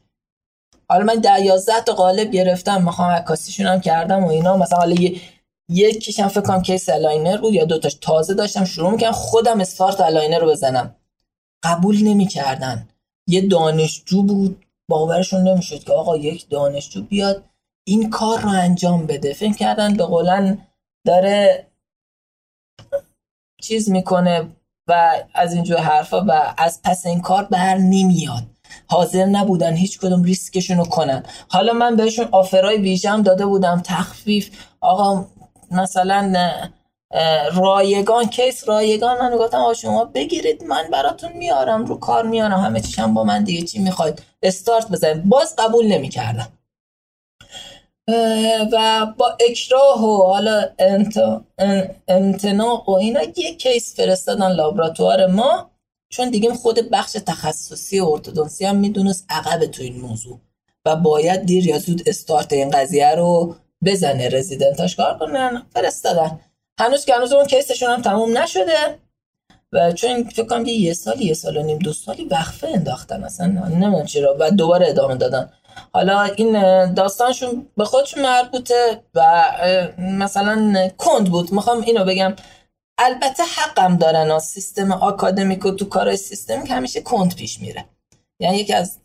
حالا 0.88 1.04
من 1.04 1.20
ده 1.20 1.40
یازده 1.40 1.80
تا 1.80 1.92
قالب 1.92 2.30
گرفتم 2.30 2.84
می‌خوام 2.84 3.10
عکاسیشون 3.10 3.66
هم 3.66 3.80
کردم 3.80 4.24
و 4.24 4.28
اینا. 4.28 4.56
مثلا 4.56 4.78
حالا 4.78 4.94
یه 4.94 5.20
یکیشم 5.68 6.28
فکر 6.28 6.40
کنم 6.40 6.62
case 6.62 6.88
aligner 6.88 7.36
بود 7.36 7.52
یا 7.52 7.64
دوتاش 7.64 7.94
تازه 7.94 8.34
داشتم 8.34 8.64
شروع 8.64 8.90
می‌کنم 8.90 9.12
خودم 9.12 9.60
start 9.60 10.00
aligner 10.00 10.38
رو 10.38 10.50
بزنم. 10.50 10.96
قبول 11.62 12.02
نمی‌کردن. 12.02 12.88
یه 13.28 13.40
دانشجو 13.40 14.22
بود 14.22 14.64
باورشون 14.88 15.48
نمی‌شد 15.48 15.84
که 15.84 15.92
آقا 15.92 16.16
یک 16.16 16.48
دانشجو 16.48 17.02
بیاد 17.02 17.44
این 17.86 18.10
کار 18.10 18.40
رو 18.40 18.48
انجام 18.48 19.06
بده. 19.06 19.32
فکر 19.32 19.56
کردن 19.56 19.96
به 19.96 20.04
قولن 20.04 20.58
داره 21.06 21.66
چیز 23.62 23.90
می‌کنه 23.90 24.48
و 24.88 25.22
از 25.34 25.54
اینجور 25.54 25.78
حرفا 25.78 26.24
و 26.28 26.54
از 26.58 26.80
پس 26.84 27.06
این 27.06 27.20
کار 27.20 27.44
بر 27.44 27.76
نمیاد. 27.76 28.42
حاضر 28.86 29.24
نبودن 29.26 29.74
هیچ 29.74 29.98
کدوم 29.98 30.22
ریسکشون 30.22 30.76
رو 30.76 30.84
کنن. 30.84 31.22
حالا 31.48 31.72
من 31.72 31.96
بهشون 31.96 32.28
آفرای 32.32 32.76
ویژم 32.76 33.22
داده 33.22 33.46
بودم 33.46 33.82
تخفیف. 33.84 34.50
آقا 34.80 35.26
مثلا 35.70 36.50
رایگان 37.54 38.26
کیس 38.26 38.68
رایگان. 38.68 39.18
من 39.18 39.36
گفتم 39.36 39.58
آ 39.58 39.74
شما 39.74 40.04
بگیرید 40.04 40.64
من 40.64 40.88
براتون 40.92 41.32
میارم 41.32 41.84
رو 41.84 41.98
کار 41.98 42.26
میارم. 42.26 42.60
همه 42.60 42.80
چیشم 42.80 43.14
با 43.14 43.24
من 43.24 43.44
دیگه 43.44 43.66
چی 43.66 43.78
می‌خواید. 43.78 44.22
استارت 44.42 44.88
بزنید. 44.88 45.24
باز 45.24 45.56
قبول 45.58 45.86
نمی‌کردم. 45.86 46.48
و 48.72 49.06
با 49.18 49.36
اکراه 49.40 50.04
و 50.04 50.22
حالا 50.22 50.68
امتناع 52.08 52.84
و 52.86 52.90
اینا 52.90 53.20
یه 53.36 53.54
کیس 53.54 53.96
فرستادن 53.96 54.52
لابراتوار 54.52 55.26
ما. 55.26 55.70
چون 56.08 56.30
دیگه 56.30 56.54
خود 56.54 56.90
بخش 56.90 57.12
تخصصی 57.12 58.00
ارتودنسی 58.00 58.64
هم 58.64 58.76
می‌دونست 58.76 59.26
عقب 59.30 59.66
تو 59.66 59.82
این 59.82 60.00
موضوع. 60.00 60.40
و 60.86 60.96
باید 60.96 61.40
دیر 61.40 61.66
یا 61.66 61.78
زود 61.78 62.02
استارت 62.06 62.52
این 62.52 62.70
قضیه 62.70 63.14
رو 63.14 63.54
بزنه 63.84 64.28
رزیدنتاش 64.28 64.96
کار 64.96 65.18
کنن 65.18 65.66
فرستادن. 65.74 66.40
هنوز 66.80 67.04
که 67.04 67.14
هنوز 67.14 67.32
اون 67.32 67.46
کیسشون 67.46 67.90
هم 67.90 68.02
تموم 68.02 68.38
نشده. 68.38 68.98
و 69.72 69.92
چون 69.92 70.24
فکر 70.24 70.46
کنم 70.46 70.66
یه 70.66 70.94
سالی 70.94 71.24
یه 71.24 71.34
سال 71.34 71.56
و 71.56 71.62
نیم 71.62 71.78
دو 71.78 71.92
سالی 71.92 72.24
وقفه 72.24 72.68
انداختن 72.68 73.24
اصلا. 73.24 73.46
نمی‌دونم 73.46 74.06
چرا. 74.06 74.36
و 74.38 74.50
دوباره 74.50 74.88
ادامه 74.88 75.14
دادن. 75.14 75.52
حالا 75.92 76.22
این 76.22 76.52
داستانشون 76.94 77.66
به 77.76 77.84
خودشون 77.84 78.22
مربوطه 78.22 79.02
و 79.14 79.44
مثلا 79.98 80.88
کند 80.98 81.30
بود. 81.30 81.52
می‌خوام 81.52 81.80
اینو 81.80 82.04
بگم. 82.04 82.36
البته 82.98 83.42
حقم 83.42 83.96
دارن 83.96 84.30
و 84.30 84.38
سیستم 84.38 84.92
آکادمیک 84.92 85.66
و 85.66 85.70
تو 85.70 85.84
کارهای 85.84 86.16
سیستمیک 86.16 86.70
همیشه 86.70 87.00
کند 87.00 87.34
پیش 87.34 87.60
میره. 87.60 87.84
یعنی 88.40 88.56
یکی 88.56 88.72
از 88.72 88.98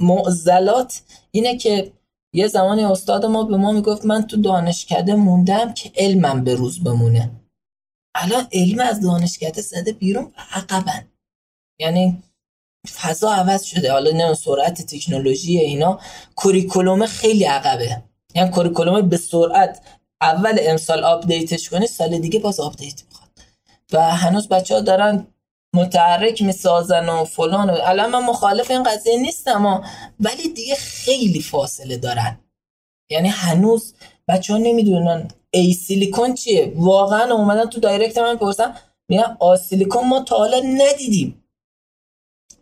معضلات 0.00 1.00
اینه 1.30 1.56
که 1.56 1.92
یه 2.34 2.48
زمانی 2.48 2.84
استاد 2.84 3.24
ما 3.24 3.44
به 3.44 3.56
ما 3.56 3.72
می‌گفت 3.72 4.04
من 4.04 4.26
تو 4.26 4.36
دانشکده 4.36 5.14
موندم 5.14 5.72
که 5.72 5.92
علمم 5.96 6.44
به 6.44 6.54
روز 6.54 6.84
بمونه. 6.84 7.30
الان 8.14 8.48
علم 8.52 8.80
از 8.80 9.00
دانشکده 9.00 9.60
زده 9.60 9.92
بیرون 9.92 10.24
و 10.24 10.40
عقبن. 10.52 11.08
یعنی 11.80 12.22
فضا 12.94 13.32
عوض 13.32 13.62
شده. 13.62 13.92
حالا 13.92 14.10
نه 14.10 14.34
سرعت 14.34 14.82
تکنولوژی 14.82 15.58
اینا 15.58 16.00
curriculum 16.36 17.06
خیلی 17.06 17.44
عقبه. 17.44 18.02
یعنی 18.34 18.50
curriculum 18.50 19.08
به 19.08 19.16
سرعت 19.16 19.80
اول 20.20 20.58
امسال 20.60 21.04
update 21.04 21.54
ش 21.54 21.70
کنی 21.70 21.86
سال 21.86 22.18
دیگه 22.18 22.40
باز 22.40 22.60
update 22.60 23.02
می‌خواد. 23.08 23.30
و 23.92 24.16
هنوز 24.16 24.48
بچه 24.48 24.74
ها 24.74 24.80
دارن 24.80 25.26
متحرک 25.74 26.42
می‌سازن 26.42 27.08
و 27.08 27.24
فلان 27.24 27.70
و 27.70 27.78
الان 27.82 28.10
من 28.10 28.24
مخالف 28.24 28.70
این 28.70 28.82
قضیه 28.82 29.16
نیستم 29.16 29.84
ولی 30.20 30.48
دیگه 30.48 30.74
خیلی 30.74 31.40
فاصله 31.40 31.96
دارن. 31.96 32.38
یعنی 33.10 33.28
هنوز 33.28 33.94
بچه 34.28 34.52
ها 34.52 34.58
نمی‌دونن 34.58 35.28
ای 35.50 35.72
سیلیکون 35.72 36.34
چیه. 36.34 36.72
واقعا 36.76 37.34
اومدن 37.34 37.70
تو 37.70 37.80
دایرکت 37.80 38.18
من 38.18 38.36
پرسن 38.36 38.74
میگن 39.08 39.36
آسیلیکون 39.40 40.08
ما 40.08 40.20
تا 40.20 40.36
حالا 40.36 40.60
ندیدیم. 40.64 41.44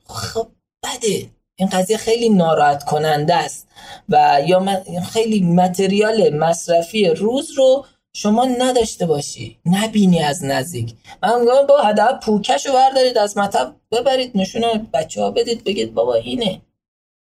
خب 0.06 0.48
بده. 0.82 1.30
این 1.56 1.68
قضیه 1.68 1.96
خیلی 1.96 2.28
ناراحت 2.28 2.84
کننده 2.84 3.34
است 3.34 3.68
و 4.08 4.42
یا 4.46 4.82
خیلی 5.12 5.40
متریال 5.40 6.36
مصرفی 6.36 7.06
روز 7.06 7.50
رو 7.50 7.86
شما 8.12 8.44
نداشته 8.44 9.06
باشی. 9.06 9.58
نبینی 9.66 10.22
از 10.22 10.44
نزدیک. 10.44 10.94
من 11.22 11.40
میگم 11.40 11.66
با 11.68 11.78
هدف 11.78 12.24
پوکش 12.24 12.66
رو 12.66 12.72
بردارید 12.72 13.18
از 13.18 13.38
مطب 13.38 13.74
ببرید 13.92 14.32
نشون 14.34 14.88
بچه 14.92 15.22
ها 15.22 15.30
بدید 15.30 15.64
بگید 15.64 15.94
بابا 15.94 16.14
اینه. 16.14 16.62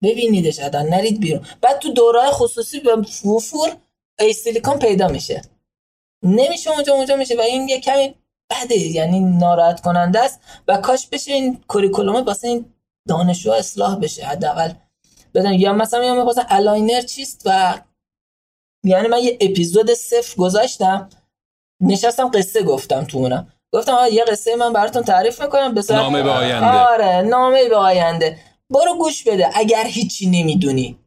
ببینیدش 0.03 0.61
حدا 0.61 0.83
نرید 0.83 1.21
بیرون. 1.21 1.47
بعد 1.61 1.79
تو 1.79 1.93
دوره 1.93 2.31
خصوصی 2.31 2.81
به 2.81 2.97
وفور 3.25 3.77
A 4.19 4.33
silicone 4.33 4.79
پیدا 4.79 5.09
میشه. 5.09 5.43
نمیشه 6.23 6.71
اونجا 6.71 6.95
اونجا 6.95 7.17
میشه. 7.17 7.37
و 7.37 7.41
این 7.41 7.69
یه 7.69 7.81
کمی 7.81 8.15
بده. 8.51 8.79
یعنی 8.79 9.21
ناراحت 9.21 9.81
کننده 9.81 10.21
است. 10.21 10.41
و 10.69 10.77
کاش 10.77 11.07
بشه 11.07 11.33
این 11.33 11.65
curriculum 11.69 12.17
واسه 12.17 12.49
این 12.49 12.65
دانشجو 13.09 13.53
اصلاح 13.53 13.97
بشه. 13.97 14.25
حداقل 14.25 14.73
بدن 15.35 15.53
یا 15.53 15.73
مثلا 15.73 16.05
یا 16.05 16.15
می‌خواستن 16.15 16.47
aligner 16.49 17.01
چیست 17.01 17.43
و 17.45 17.79
یعنی 18.85 19.09
من 19.09 19.19
یه 19.19 19.39
اپیزود 19.41 19.95
صفر 19.95 20.37
گذاشتم 20.37 21.09
نشستم 21.81 22.31
قصه 22.35 22.63
گفتم 22.63 23.05
تو 23.05 23.19
اونم 23.19 23.49
گفتم 23.73 23.99
یه 24.13 24.25
قصه 24.25 24.57
من 24.57 24.73
براتون 24.73 25.03
تعریف 25.03 25.43
می‌کنم 25.43 25.75
به 25.75 25.83
نامه 25.91 26.23
به 26.23 26.31
آینده. 26.31 26.67
آره 26.67 27.23
نامه 27.23 27.69
به 27.69 27.77
آینده. 27.77 28.39
برو 28.71 28.99
گوش 28.99 29.25
بده 29.25 29.51
اگر 29.55 29.85
هیچی 29.87 30.31
نمی‌دونی. 30.31 30.99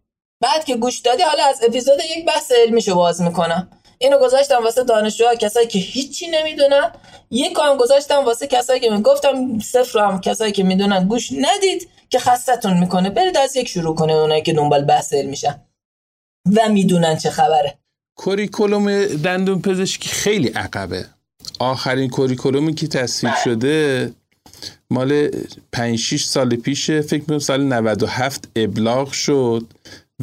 بعد 0.42 0.66
که 0.66 0.76
گوش 0.76 1.00
دادی 1.00 1.24
حالا 1.24 1.44
از 1.44 1.64
اپیزود 1.64 2.00
یک 2.18 2.26
بحث 2.26 2.52
علمیشو 2.52 2.96
باز 2.96 3.22
می‌کنم. 3.22 3.70
اینو 3.98 4.18
گذاشتم 4.20 4.64
واسه 4.64 4.84
دانشجوها 4.84 5.36
کسایی 5.36 5.68
که 5.68 5.80
هیچی 5.80 6.28
نمی‌دونن. 6.28 6.92
یک 7.32 7.54
کام 7.54 7.78
گذاشتم 7.78 8.26
واسه 8.26 8.48
کسایی 8.48 8.80
که 8.80 8.90
می‌گفتم 8.90 9.60
صفر 9.60 10.00
هم 10.00 10.22
کسایی 10.22 10.52
که 10.52 10.64
می‌دونن 10.64 11.08
گوش 11.08 11.32
ندید 11.32 11.90
که 12.10 12.20
خستتون 12.20 12.78
می‌کنه. 12.80 13.10
برید 13.10 13.38
از 13.38 13.56
یک 13.56 13.68
شروع 13.68 13.96
کنه 13.96 14.14
اونایی 14.14 14.42
که 14.42 14.54
دنبال 14.54 14.86
بحث 14.86 15.14
میشن 15.14 15.67
و 16.56 16.70
می‌دونن 16.70 17.18
چه 17.18 17.30
خبره. 17.30 17.78
curriculum 18.16 19.06
دندون 19.06 19.62
پزشکی 19.62 20.10
خیلی 20.10 20.48
عقبه. 20.48 21.06
آخرین 21.60 22.10
curriculum 22.10 22.70
ی 22.70 22.76
که 22.76 22.88
تصویب 22.88 23.34
شده 23.44 24.12
مال 24.90 25.30
5 25.72 26.00
6 26.00 26.24
سال 26.24 26.56
پیشه. 26.56 27.02
فکر 27.02 27.22
می‌کنم 27.22 27.40
سال 27.40 27.64
97 27.64 28.48
ابلاغ 28.56 29.12
شد 29.12 29.66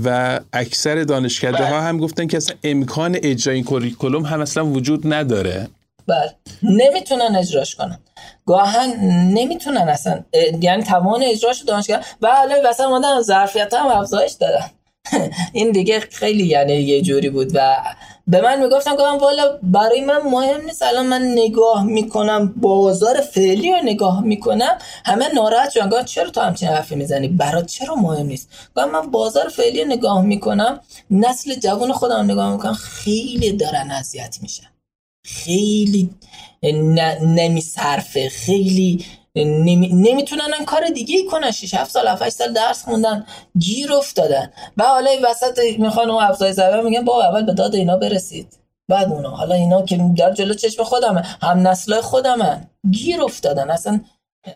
و 0.05 0.41
اکثر 0.53 1.03
دانشکده 1.03 1.65
ها 1.65 1.81
هم 1.81 1.99
گفتن 1.99 2.27
که 2.27 2.37
اصلا 2.37 2.57
امکان 2.65 3.19
اجرای 3.23 3.57
این 3.57 3.65
curriculum 3.65 4.23
هم 4.23 4.41
اصلا 4.41 4.67
وجود 4.67 5.13
نداره. 5.13 5.69
بله. 6.07 6.35
نمی‌تونن 6.63 7.37
اجراش 7.37 7.75
کنن. 7.75 7.99
گاهاً 8.47 8.91
نمی‌تونن 9.35 9.89
اصلا 9.89 10.25
یعنی 10.61 10.83
توان 10.83 11.23
اجراش 11.23 11.63
دانشگاه 11.63 12.01
و 12.23 12.29
حالا 12.37 12.63
واسه 12.65 12.87
مادن 12.87 13.21
ظرفیت 13.21 13.75
هم 13.75 13.87
افزایش 13.87 14.33
دادن. 14.33 14.71
این 15.53 15.73
دیگه 15.73 16.01
خیلی 16.01 16.47
یعنی 16.47 16.73
یه 16.75 17.03
جوری 17.03 17.31
بود 17.31 17.51
و 17.55 17.77
به 18.27 18.41
من 18.41 18.63
می‌گفتن 18.63 18.93
گفتم 18.93 19.19
والا 19.19 19.59
برای 19.63 20.01
من 20.01 20.23
مهم 20.23 20.65
نیست 20.65 20.83
الان 20.83 21.07
من 21.07 21.23
نگاه 21.23 21.85
می‌کنم 21.85 22.55
بازار 22.57 23.21
فعلی 23.21 23.73
رو 23.73 23.79
نگاه 23.85 24.25
می‌کنم 24.25 24.79
همه 25.05 25.35
ناراحت 25.35 25.71
شدن. 25.71 26.05
چرا 26.05 26.31
تو 26.31 26.41
همچین 26.41 26.69
حرفی 26.69 26.95
می‌زنی؟ 26.95 27.29
برات 27.29 27.67
چرا 27.67 27.95
مهم 27.95 28.27
نیست؟ 28.27 28.49
گفتم 28.77 28.91
من 28.91 29.11
بازار 29.11 29.49
فعلی 29.49 29.85
نگاه 29.85 30.23
می‌کنم 30.23 30.81
نسل 31.11 31.55
جوان 31.55 31.93
خودم 31.93 32.25
نگاه 32.31 32.53
می‌کنم 32.53 32.75
خیلی 32.75 33.53
دارن 33.53 33.91
اذیت 33.91 34.39
میشن. 34.43 34.67
خیلی 35.27 36.11
نمیصرفه 37.23 38.29
خیلی 38.29 39.05
نمی... 39.37 39.93
نمی‌تونن 39.93 40.65
کار 40.67 40.89
دیگه 40.89 41.17
ای 41.17 41.25
کنن. 41.25 41.51
6 41.51 41.75
7 41.75 41.91
سال 41.91 42.09
7 42.09 42.29
سال 42.29 42.53
درس 42.53 42.85
خوندن 42.85 43.27
گیر 43.59 43.93
افتادن. 43.93 44.51
و 44.77 44.85
حالا 44.85 45.11
این 45.11 45.25
وسط 45.25 45.59
می‌خوان 45.79 46.11
اون 46.11 46.23
افزای 46.23 46.53
زبان 46.53 46.85
میگن 46.85 47.05
با 47.05 47.25
اول 47.25 47.47
به 47.47 47.53
داد 47.53 47.75
اینا 47.75 47.97
برسید. 47.97 48.59
بعد 48.89 49.13
اونا. 49.13 49.31
حالا 49.31 49.55
اینا 49.55 49.83
که 49.83 50.01
در 50.17 50.33
جلو 50.33 50.55
چشم 50.55 50.85
خودمه. 50.85 51.23
هم 51.43 51.69
نسلای 51.69 52.01
خودمه. 52.01 52.69
گیر 52.91 53.23
افتادن. 53.23 53.71
اصلا 53.71 54.01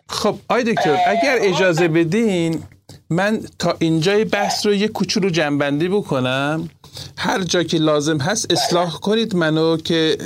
خب 0.09 0.35
آی 0.49 0.63
دکتر 0.63 0.97
اگر 1.07 1.37
اجازه 1.41 1.87
بدین 1.87 2.63
من 3.09 3.41
تا 3.59 3.75
اینجای 3.79 4.25
بحث 4.25 4.65
رو 4.65 4.73
یه 4.73 4.87
کوچولو 4.87 5.29
جنبندی 5.29 5.87
بکنم. 5.87 6.69
هر 7.17 7.43
جا 7.43 7.63
که 7.63 7.77
لازم 7.77 8.17
هست 8.17 8.51
اصلاح 8.51 8.99
کنید 8.99 9.35
منو 9.35 9.77
که 9.77 10.17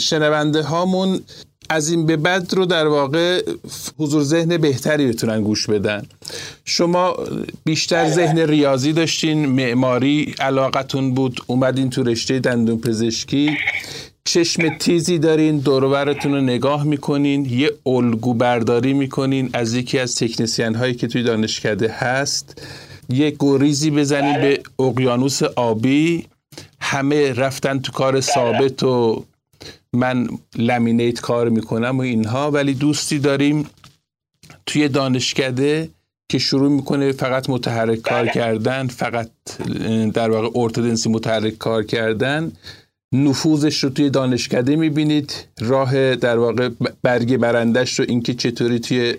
شنونده 0.00 0.62
هامون 0.62 1.20
از 1.68 1.88
این 1.88 2.06
به 2.06 2.16
بعد 2.16 2.54
رو 2.54 2.66
در 2.66 2.86
واقع 2.86 3.42
حضور 3.98 4.22
ذهن 4.22 4.56
بهتری 4.56 5.06
بتونن 5.06 5.42
گوش 5.42 5.66
بدن 5.66 6.02
شما 6.64 7.16
بیشتر 7.64 8.10
ذهن. 8.10 8.38
ریاضی 8.38 8.92
داشتین 8.92 9.46
معماری 9.46 10.34
علاقتون 10.40 11.14
بود 11.14 11.40
اومدین 11.46 11.90
تو 11.90 12.02
رشته 12.02 12.38
دندون 12.38 12.80
پزشکی 12.80 13.56
چشم 14.24 14.68
تیزی 14.78 15.18
دارین 15.18 15.58
دورورتون 15.58 16.34
رو 16.34 16.40
نگاه 16.40 16.84
می‌کنین 16.84 17.44
یه 17.44 17.70
الگو 17.86 18.34
برداری 18.34 18.92
می‌کنین 18.92 19.50
از 19.52 19.74
یکی 19.74 19.98
از 19.98 20.16
تکنسین 20.16 20.74
هایی 20.74 20.94
که 20.94 21.06
توی 21.06 21.22
دانشکده 21.22 21.92
هست 21.92 22.62
یه 23.08 23.36
گریزی 23.38 23.90
بزنین. 23.90 24.40
به 24.40 24.62
اقیانوس 24.78 25.42
آبی 25.42 26.26
همه 26.80 27.32
رفتن 27.32 27.78
تو 27.78 27.92
کار 27.92 28.20
ثابت 28.20 28.82
و 28.82 29.24
من 29.92 30.28
لمینیت 30.56 31.20
کار 31.20 31.48
می‌کنم 31.48 31.98
و 31.98 32.00
اینها 32.00 32.50
ولی 32.50 32.74
دوستی 32.74 33.18
داریم 33.18 33.66
توی 34.66 34.88
دانشکده 34.88 35.90
که 36.28 36.38
شروع 36.38 36.70
می‌کنه 36.70 37.12
فقط 37.12 37.50
متحرک 37.50 37.98
کار 37.98 38.22
بله. 38.22 38.32
کردن 38.32 38.86
فقط 38.86 39.30
در 40.14 40.30
واقع 40.30 40.60
ارتودنسی 40.60 41.08
متحرک 41.08 41.58
کار 41.58 41.82
کردن 41.82 42.52
نفوذش 43.12 43.84
رو 43.84 43.90
توی 43.90 44.10
دانشکده 44.10 44.76
می‌بینید 44.76 45.46
راه 45.60 46.16
در 46.16 46.38
واقع 46.38 46.68
برگ 47.02 47.36
برندش 47.36 47.98
رو 47.98 48.04
اینکه 48.08 48.34
چطوری 48.34 48.78
توی 48.78 49.14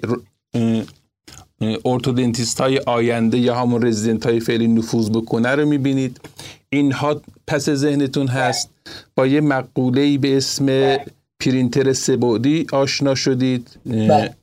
ارتودنتیست 1.85 2.61
های 2.61 2.77
آینده 2.77 3.37
یا 3.37 3.55
همون 3.55 3.87
رزیدنت 3.87 4.25
های 4.25 4.39
فعلی 4.39 4.67
نفوذ 4.67 5.09
بکنه 5.09 5.49
رو 5.49 5.65
می‌بینید 5.65 6.19
اینها 6.73 7.21
پس 7.47 7.69
ذهنتون 7.69 8.27
هست. 8.27 8.69
با 9.15 9.27
یه 9.27 9.41
مقوله 9.41 10.17
به 10.17 10.37
اسم 10.37 10.97
پرینتر 11.39 11.93
سه‌بعدی 11.93 12.67
آشنا 12.71 13.15
شدید. 13.15 13.79
بله. 13.85 14.35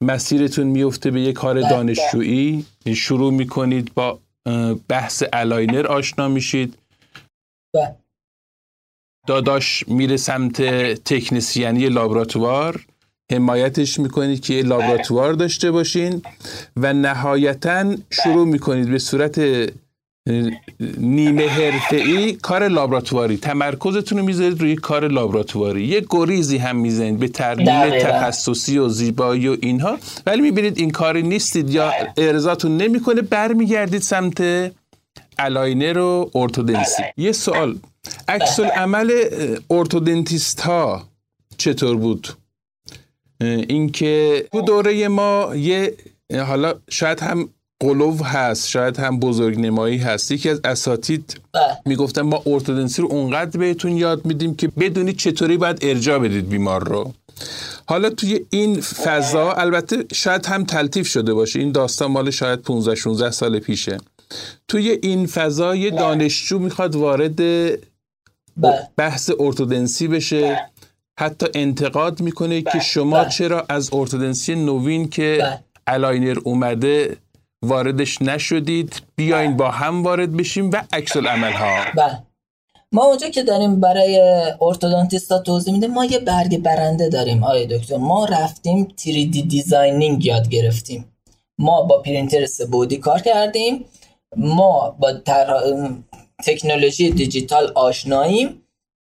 مسیرتون 0.00 0.66
میفته 0.66 1.10
به 1.10 1.20
یه 1.20 1.32
کار 1.32 1.54
بله. 1.54 1.70
دانشجویی. 1.70 2.66
شروع 2.94 3.32
می‌کنید 3.32 3.94
با 3.94 4.18
بحث 4.88 5.22
aligner 5.32 5.86
آشنا 5.86 6.28
میشید. 6.28 6.74
بله. 7.74 7.96
داداش 9.26 9.88
میره 9.88 10.16
سمت 10.16 10.62
تکنسیانی 11.04 11.88
لابراتوار. 11.88 12.86
حمایتش 13.32 13.98
می‌کنید 13.98 14.40
که 14.40 14.54
یه 14.54 14.62
لابراتوار 14.62 15.32
داشته 15.32 15.70
باشین. 15.70 16.22
و 16.76 16.92
نهایتا 16.92 17.96
شروع 18.10 18.46
می‌کنید 18.46 18.90
به 18.90 18.98
صورت 18.98 19.40
نیمه 20.98 21.46
حرفه‌ای 21.46 22.32
کار 22.32 22.68
لابراتواری. 22.68 23.36
تمرکزتون 23.36 24.18
رو 24.18 24.24
می‌ذارید 24.24 24.60
روی 24.60 24.74
کار 24.76 25.08
لابراتواری. 25.08 25.84
یه 25.84 26.04
گریزی 26.10 26.56
هم 26.56 26.76
می‌زنید 26.76 27.18
به 27.18 27.28
ترمیم 27.28 27.66
دقیقاً. 27.66 28.10
تخصصی 28.10 28.78
و 28.78 28.88
زیبایی 28.88 29.48
و 29.48 29.56
اینها. 29.60 29.98
ولی 30.26 30.42
می‌بینید 30.42 30.78
این 30.78 30.90
کاری 30.90 31.22
نیستید 31.22 31.70
یا 31.70 31.92
ارضاتون 32.16 32.76
نمی‌کنه 32.76 33.22
برمیگردید 33.22 34.02
سمت 34.02 34.40
aligner 35.38 35.98
و 35.98 36.30
ارتودنسی 36.34 37.02
یه 37.16 37.32
سوال. 37.32 37.78
عکس 38.28 38.60
العمل 38.60 39.12
orthodontist 39.70 40.60
ها 40.60 41.08
چطور 41.58 41.96
بود؟ 41.96 42.28
اینکه 43.40 44.44
تو 44.52 44.60
دوره 44.60 45.08
ما 45.08 45.56
یه 45.56 45.94
حالا 46.46 46.74
شاید 46.90 47.20
هم 47.20 47.48
قلوب 47.80 48.20
هست 48.24 48.68
شاید 48.68 48.98
هم 48.98 49.20
بزرگنمایی 49.20 49.98
هست 49.98 50.30
یکی 50.30 50.50
از 50.50 50.60
اساتید 50.64 51.40
بله. 51.52 51.78
می‌گفتن 51.86 52.22
ما 52.22 52.42
ارتودنسی 52.46 53.02
رو 53.02 53.08
اونقدر 53.08 53.58
بهتون 53.58 53.96
یاد 53.96 54.24
میدیم 54.24 54.54
که 54.54 54.68
بدونید 54.68 55.16
چطوری 55.16 55.56
باید 55.56 55.78
ارجاع 55.82 56.18
بدید 56.18 56.48
بیمار 56.48 56.88
رو 56.88 57.12
حالا 57.86 58.10
توی 58.10 58.40
این 58.50 58.80
فضا 58.80 59.52
البته 59.52 60.04
شاید 60.12 60.46
هم 60.46 60.64
تلتیف 60.64 61.08
شده 61.08 61.34
باشه 61.34 61.58
این 61.58 61.72
داستان 61.72 62.10
مال 62.10 62.30
شاید 62.30 62.62
15 62.62 62.94
16 62.94 63.30
سال 63.30 63.58
پیشه 63.58 63.98
توی 64.68 64.98
این 65.02 65.26
فضا 65.26 65.74
یه 65.74 65.90
دانشجو 65.90 66.58
می‌خواد 66.58 66.94
وارد 66.94 67.36
بله. 67.36 68.88
بحث 68.96 69.30
ارتودنسی 69.40 70.08
بشه 70.08 70.70
حتی 71.18 71.46
انتقاد 71.54 72.20
می‌کنه 72.20 72.62
که 72.62 72.78
شما 72.78 73.20
بله. 73.20 73.30
چرا 73.30 73.66
از 73.68 73.90
ارتودنسی 73.92 74.54
نوین 74.54 75.08
که 75.08 75.38
بله. 75.40 75.58
aligner 75.86 76.38
اومده 76.44 77.16
واردش 77.62 78.22
نشدید 78.22 79.02
بیاین 79.16 79.56
با 79.56 79.70
هم 79.70 80.02
وارد 80.02 80.36
بشیم 80.36 80.70
و 80.70 80.82
عکس 80.92 81.16
العمل 81.16 81.52
ها 81.52 81.84
بله. 81.96 82.22
ما 82.92 83.04
اونجا 83.04 83.28
که 83.28 83.42
داریم 83.42 83.80
برای 83.80 84.20
orthodontist 84.60 85.32
ا 85.32 85.38
توضیح 85.38 85.74
میده 85.74 85.86
ما 85.86 86.04
یه 86.04 86.18
برگ 86.18 86.58
برنده 86.58 87.08
داریم 87.08 87.44
آقای 87.44 87.66
دکتر. 87.66 87.96
ما 87.96 88.24
رفتیم 88.24 88.88
3D 89.00 89.46
designing 89.48 90.24
یاد 90.24 90.48
گرفتیم. 90.48 91.12
ما 91.58 91.82
با 91.82 92.02
پرینتر 92.02 92.46
سه‌بعدی 92.46 92.96
کار 92.96 93.20
کردیم. 93.20 93.84
ما 94.36 94.96
با 94.98 95.12
طرح- 95.12 95.92
تکنولوژی 96.44 97.10
دیجیتال 97.10 97.72
آشناییم. 97.74 98.62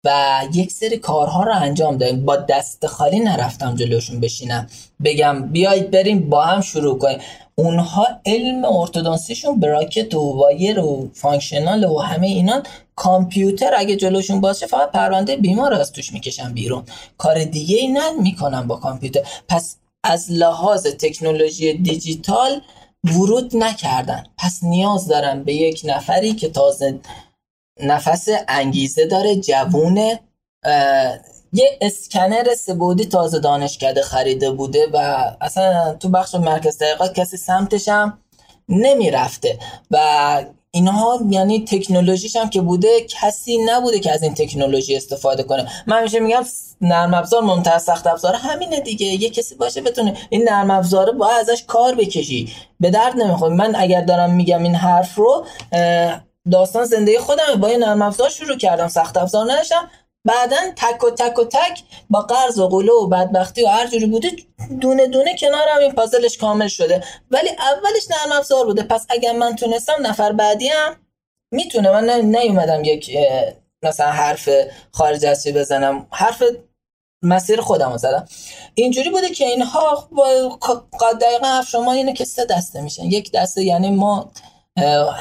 و 0.05 0.40
یک 0.55 0.72
سری 0.72 0.96
کارها 0.96 1.42
رو 1.42 1.53
انجام 1.55 1.96
دادیم. 1.96 2.24
با 2.24 2.36
دست 2.36 2.86
خالی 2.86 3.20
نرفتم 3.20 3.74
جلوشون 3.74 4.20
بشینم. 4.20 4.66
بگم 5.05 5.48
بیایید 5.53 5.90
بریم 5.90 6.28
با 6.28 6.44
هم 6.44 6.61
شروع 6.61 6.98
کنیم. 6.98 7.18
اونها 7.55 8.07
علم 8.26 8.64
ارتودانسیشون 8.64 9.61
bracket 9.61 10.14
و 10.14 10.18
wire 10.18 10.81
و 10.80 11.11
functional 11.14 11.85
و 11.84 11.98
همه 11.98 12.26
اینا 12.26 12.62
کامپیوتر 12.96 13.70
اگه 13.76 13.96
جلوشون 13.96 14.40
باشه 14.40 14.66
فقط 14.66 14.90
پرونده 14.90 15.36
بیمار 15.36 15.74
از 15.74 15.92
توش 15.92 16.12
می‌کشن 16.12 16.53
بیرون. 16.53 16.84
کار 17.18 17.44
دیگه 17.44 17.76
ای 17.76 17.88
نمی‌کنن 17.89 18.66
با 18.66 18.76
کامپیوتر. 18.76 19.20
پس 19.48 19.76
از 20.05 20.30
لحاظ 20.30 20.86
تکنولوژی 20.86 21.74
دیجیتال 21.74 22.61
ورود 23.05 23.57
نکردن. 23.57 24.24
پس 24.38 24.59
نیاز 24.62 25.09
دارن 25.09 25.44
به 25.44 25.55
یک 25.55 25.82
نفری 25.84 26.32
که 26.32 26.48
تازه 26.48 26.98
نفس 27.83 28.28
انگیزه 28.49 29.07
داره 29.07 29.37
جوونه 29.37 30.20
یه 31.53 31.78
اسکنر 31.81 32.55
سبودی 32.55 33.05
تازه 33.05 33.39
دانشکده 33.39 34.03
خریده 34.03 34.51
بوده 34.51 34.87
و 34.93 35.24
اصلا 35.41 35.95
تو 35.95 36.09
بخش 36.09 36.35
مرکز 36.35 36.78
تحقیقات 36.78 37.14
کسی 37.14 37.37
سمتش 37.37 37.89
هم 37.89 38.18
نمی‌رفته. 38.68 39.59
و 39.91 39.99
اینها 40.70 41.20
یعنی 41.31 41.64
تکنولوژیش 41.64 42.37
هم 42.37 42.51
که 42.51 42.61
بوده 42.61 42.89
کسی 43.01 43.59
نبوده 43.59 43.99
که 43.99 44.12
از 44.12 44.22
این 44.22 44.35
تکنولوژی 44.35 44.97
استفاده 44.97 45.43
کنه. 45.43 45.68
من 45.87 45.99
همیشه 45.99 46.20
میگم 46.20 46.45
نرم 46.81 47.14
افزار 47.14 47.43
ممتاز 47.43 47.83
سخت 47.83 48.07
افزار 48.07 48.35
همینه 48.35 48.81
دیگه. 48.81 49.07
یه 49.07 49.31
کسی 49.31 49.55
باشه 49.55 49.81
بتونه 49.81 50.16
این 50.31 50.49
نرم 50.49 50.70
افزاره 50.70 51.12
باید 51.12 51.41
ازش 51.41 51.64
کار 51.66 51.95
بکشی. 51.95 52.53
به 52.81 52.91
درد 52.91 53.16
نمی‌خوره. 53.16 53.55
من 53.55 53.74
اگر 53.76 54.01
دارم 54.01 54.35
میگم 54.35 54.62
این 54.62 54.74
حرف 54.74 55.14
رو 55.14 55.47
داستان 56.53 56.84
زندگی 56.84 57.18
خودم 57.18 57.61
با 57.61 57.70
یه 57.70 57.76
نرم 57.76 58.03
افزار 58.03 58.28
شروع 58.28 58.57
کردم 58.57 58.88
سخت 58.88 59.16
افزار 59.16 59.53
نداشتم. 59.53 59.91
بعدا 60.24 60.57
تک 60.76 61.05
و 61.05 61.11
تک 61.11 61.38
و 61.38 61.45
تک 61.45 61.82
با 62.11 62.20
قرض 62.20 62.59
و 62.59 62.68
قلو 62.68 62.93
و 63.05 63.07
بدبختی 63.07 63.64
و 63.64 63.66
هر 63.66 63.86
جوری 63.86 64.07
بوده 64.07 64.30
دونه 64.80 65.07
دونه 65.07 65.36
کنارم 65.36 65.78
این 65.80 65.93
پازلش 65.93 66.38
کامل 66.38 66.68
شده. 66.68 67.05
ولی 67.30 67.49
اولش 67.49 68.11
نرم 68.11 68.38
افزار 68.38 68.64
بوده. 68.64 68.82
پس 68.82 69.07
اگر 69.09 69.32
من 69.32 69.57
تونستم 69.57 69.97
نفر 70.01 70.32
بعدی 70.32 70.68
هم 70.68 70.97
می‌تونه. 71.53 71.91
من 71.91 72.11
نیومدم 72.11 72.84
یک 72.84 73.16
مثلا 73.82 74.07
حرف 74.07 74.49
خارج 74.93 75.24
از 75.24 75.47
بزنم. 75.47 76.07
حرف 76.11 76.43
مسیر 77.22 77.61
خودم 77.61 77.97
زدم. 77.97 78.28
اینجوری 78.74 79.11
بوده 79.11 79.28
که 79.28 79.45
اینها 79.45 80.09
دقیقا 81.20 81.62
شما 81.68 81.93
اینه 81.93 82.12
که 82.12 82.24
سه 82.24 82.45
دسته 82.45 82.80
میشن. 82.80 83.05
یک 83.05 83.32
دسته 83.32 83.62
یعنی 83.62 83.91
ما 83.91 84.30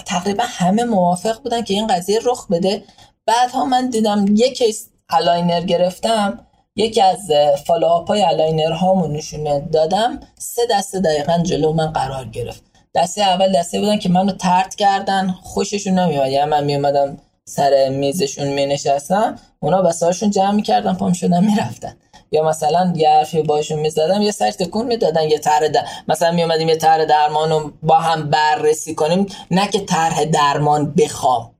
تقریبا 0.06 0.44
همه 0.48 0.84
موافق 0.84 1.42
بودن 1.42 1.62
که 1.62 1.74
این 1.74 1.88
قضیه 1.88 2.20
رخ 2.24 2.48
بده. 2.48 2.84
بعدها 3.26 3.66
من 3.66 3.90
دیدم 3.90 4.26
یک 4.30 4.58
case 4.58 4.90
aligner 5.10 5.62
گرفتم. 5.62 6.46
یکی 6.76 7.02
از 7.02 7.32
follow-up 7.66 8.08
های 8.08 8.22
aligner 8.22 8.72
هامو 8.72 9.08
نشون 9.08 9.70
دادم. 9.70 10.20
سه 10.40 10.62
دسته 10.72 11.00
دقیقا 11.00 11.44
جلو 11.44 11.74
من 11.74 11.88
قرار 11.88 12.26
گرفت. 12.26 12.64
دسته 12.96 13.22
اول 13.22 13.52
دسته 13.52 13.80
بودن 13.80 14.00
که 14.00 14.10
منو 14.10 14.32
طرد 14.32 14.76
کردن. 14.76 15.36
خوششون 15.42 16.00
نمیاد 16.00 16.28
یعنی 16.28 16.50
من 16.50 16.64
میومدم 16.64 17.18
سر 17.46 17.90
میزشون 17.90 18.48
می 18.48 18.66
نشستم 18.66 19.36
اونا 19.60 19.82
بساطشون 19.82 20.30
جمع 20.30 20.52
می‌کردن 20.52 20.94
پا 20.94 21.14
می‌شدن 21.14 21.44
می‌رفتن. 21.44 21.96
یا 22.32 22.44
مثلا 22.44 22.94
یه 22.96 23.10
حرفی 23.10 23.42
باشون 23.42 23.80
می‌زدم 23.80 24.22
یه 24.22 24.32
سر 24.32 24.52
تکون 24.52 24.86
می‌دادن 24.88 25.24
یه 25.24 25.38
طرح 25.38 25.68
در... 25.68 25.86
مثلا 26.08 26.32
میومدیم 26.32 26.70
یه 26.70 26.76
طرح 26.76 27.06
درمان 27.06 27.50
رو 27.50 27.72
با 27.84 28.00
هم 28.00 28.30
بررسی 28.30 28.96
کنیم 28.96 29.26
نه 29.52 29.68
که 29.68 29.80
طرح 29.80 30.26
درمان 30.26 30.94
بخوام. 30.98 31.56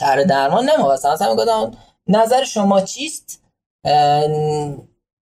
طرح 0.00 0.24
درمان 0.24 0.70
نمو 0.70 0.92
مثلا 0.92 1.12
مثلا 1.12 1.30
می‌گفتم 1.30 1.72
نظر 2.08 2.44
شما 2.44 2.80
چیست؟ 2.80 3.42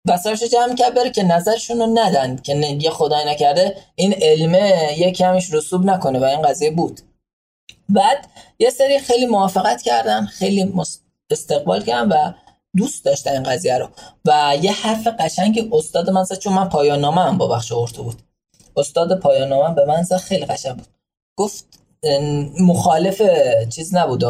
بسارش 0.08 0.42
جمع 0.42 0.74
کرد 0.74 0.94
بره 0.94 1.10
که 1.10 1.22
نظرشون 1.22 1.78
رو 1.78 1.86
ندن 1.86 2.36
که 2.36 2.54
یه 2.56 2.90
خدای 2.90 3.24
نکرده 3.24 3.76
این 3.94 4.14
علمه 4.22 4.94
یه 4.98 5.12
کمیش 5.12 5.54
رسوب 5.54 5.84
نکنه 5.84 6.18
و 6.18 6.24
این 6.24 6.42
قضیه 6.42 6.70
بود. 6.70 7.00
بعد 7.88 8.28
یه 8.58 8.70
سری 8.70 8.98
خیلی 8.98 9.26
موافقت 9.26 9.82
کردن 9.82 10.26
خیلی 10.26 10.72
استقبال 11.30 11.84
کردن 11.84 12.08
و 12.08 12.32
دوست 12.76 13.04
داشتن 13.04 13.30
این 13.30 13.42
قضیه 13.42 13.78
رو. 13.78 13.88
و 14.24 14.56
یه 14.62 14.72
حرف 14.72 15.06
قشنگ 15.06 15.68
استاد 15.72 16.10
من 16.10 16.24
زد 16.24 16.38
چون 16.38 16.52
من 16.52 16.68
پایان 16.68 17.00
نامه 17.00 17.20
هم 17.20 17.38
با 17.38 17.48
بخش 17.48 17.72
ارتو 17.72 18.02
بود. 18.02 18.22
استاد 18.76 19.20
پایان 19.20 19.48
نامه 19.48 19.74
به 19.74 19.84
من 19.84 20.02
زد 20.02 20.16
خیلی 20.16 20.46
قشنگ 20.46 20.76
بود. 20.76 20.86
گفت 21.38 21.80
مخالف 22.60 23.22
چیز 23.68 23.94
نبود 23.94 24.24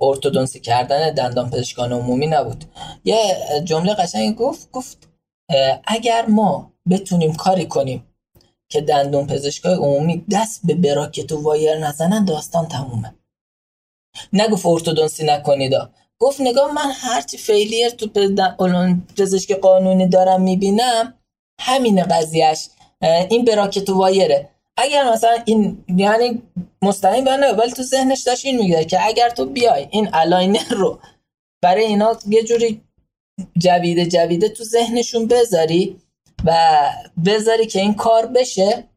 ارتودنسی 0.00 0.60
کردن 0.60 1.10
دندان 1.14 1.50
پزشکان 1.50 1.92
عمومی 1.92 2.26
نبود. 2.26 2.64
یه 3.04 3.36
جمله 3.64 3.94
قشنگ 3.94 4.36
گفت 4.36 4.70
گفت 4.72 5.08
اگر 5.86 6.26
ما 6.26 6.72
بتونیم 6.90 7.34
کاری 7.34 7.66
کنیم 7.66 8.06
که 8.68 8.80
دندون 8.80 9.26
پزشکای 9.26 9.74
عمومی 9.74 10.24
دست 10.30 10.60
به 10.64 10.74
براکت 10.74 11.32
و 11.32 11.42
وایر 11.42 11.78
نزنن 11.78 12.24
داستان 12.24 12.68
تمومه. 12.68 13.14
نگفت 14.32 14.66
ارتودنسی 14.66 15.24
نکنید 15.24 15.72
گفت 16.20 16.40
نگاه 16.40 16.72
من 16.72 16.90
هرچی 16.94 17.38
فیلیر 17.38 17.90
تو 17.90 18.08
پزشک 19.16 19.52
قانونی 19.52 20.08
دارم 20.08 20.42
می‌بینم 20.42 21.14
همین 21.60 22.02
قضیهش 22.02 22.68
این 23.02 23.44
bracket 23.44 23.90
و 23.90 23.94
wire 23.94 24.31
ه. 24.31 24.50
اگر 24.76 25.12
مثلا 25.12 25.38
این 25.44 25.84
یعنی 25.96 26.42
مستقیم 26.82 27.24
بنده 27.24 27.52
ولی 27.52 27.72
تو 27.72 27.82
ذهنش 27.82 28.22
داشت 28.22 28.46
این 28.46 28.56
میگه 28.56 28.84
که 28.84 29.06
اگر 29.06 29.30
تو 29.30 29.46
بیای 29.46 29.88
این 29.90 30.08
aligner 30.12 30.68
رو 30.70 30.98
برای 31.62 31.84
اینا 31.84 32.16
یه 32.28 32.42
جوری 32.42 32.80
جویده 33.58 34.06
جویده 34.06 34.48
تو 34.48 34.64
ذهنشون 34.64 35.26
بذاری 35.26 35.96
و 36.44 36.80
بذاری 37.24 37.66
که 37.66 37.80
این 37.80 37.94
کار 37.94 38.26
بشه 38.26 38.88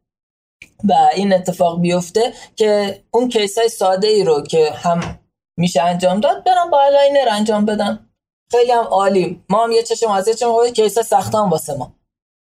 و 0.83 0.93
این 1.15 1.33
اتفاق 1.33 1.81
بیفته 1.81 2.33
که 2.55 2.99
اون 3.11 3.29
case 3.29 3.57
های 3.57 3.69
ساده 3.69 4.07
ای 4.07 4.23
رو 4.23 4.41
که 4.41 4.71
هم 4.71 5.19
میشه 5.57 5.81
انجام 5.81 6.19
داد؟ 6.19 6.43
برم 6.43 6.69
با 6.71 6.81
aligner 6.81 7.29
انجام 7.31 7.65
بدم. 7.65 8.09
خیلی 8.51 8.71
هم 8.71 8.83
عالی. 8.83 9.43
ما 9.49 9.63
هم 9.63 9.71
یه 9.71 9.83
چشم 9.83 10.11
از 10.11 10.27
یه 10.27 10.33
چشم 10.33 10.69
case 10.69 11.03
سختا 11.03 11.49
واسه 11.49 11.73
ما. 11.73 11.93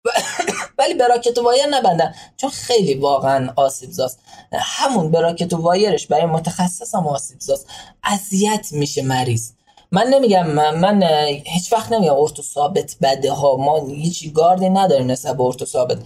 ولی 0.78 0.94
bracket 0.94 1.38
wire 1.38 1.66
نبندن. 1.70 2.16
چون 2.38 2.50
خیلی 2.50 2.94
واقعا 2.94 3.54
آسیب 3.56 3.92
زاست. 3.92 4.20
همون 4.54 5.12
bracket 5.12 5.54
wire 5.54 5.90
ش 5.90 6.08
برای 6.08 6.26
متخصص 6.26 6.96
هم 6.96 7.08
آسیب 7.08 7.40
زاست. 7.40 7.68
اذیت 8.04 8.68
میشه 8.72 9.02
مریض. 9.02 9.52
من 9.92 10.08
نمیگم 10.08 10.48
من, 10.48 10.76
من 10.76 11.04
هیچ 11.46 11.74
وقت 11.74 11.92
نمیگم 11.92 12.16
ارتو 12.16 12.42
ثابت 12.42 12.96
بده 13.02 13.32
ها. 13.32 13.58
ما 13.58 13.88
هیچ 13.88 14.34
گاردی 14.34 14.70
نداریم 14.70 15.12
نسبت 15.12 15.40
ارتو 15.40 15.66
ثابت 15.66 15.98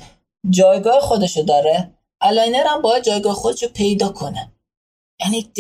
جایگاه 0.50 1.00
خودشو 1.00 1.42
داره. 1.42 1.92
aligner 2.22 2.64
هم 2.68 2.82
باید 2.82 3.04
جایگاه 3.04 3.34
خودشو 3.34 3.68
پیدا 3.68 4.10
کنه. 4.10 4.52
یعنی 5.26 5.52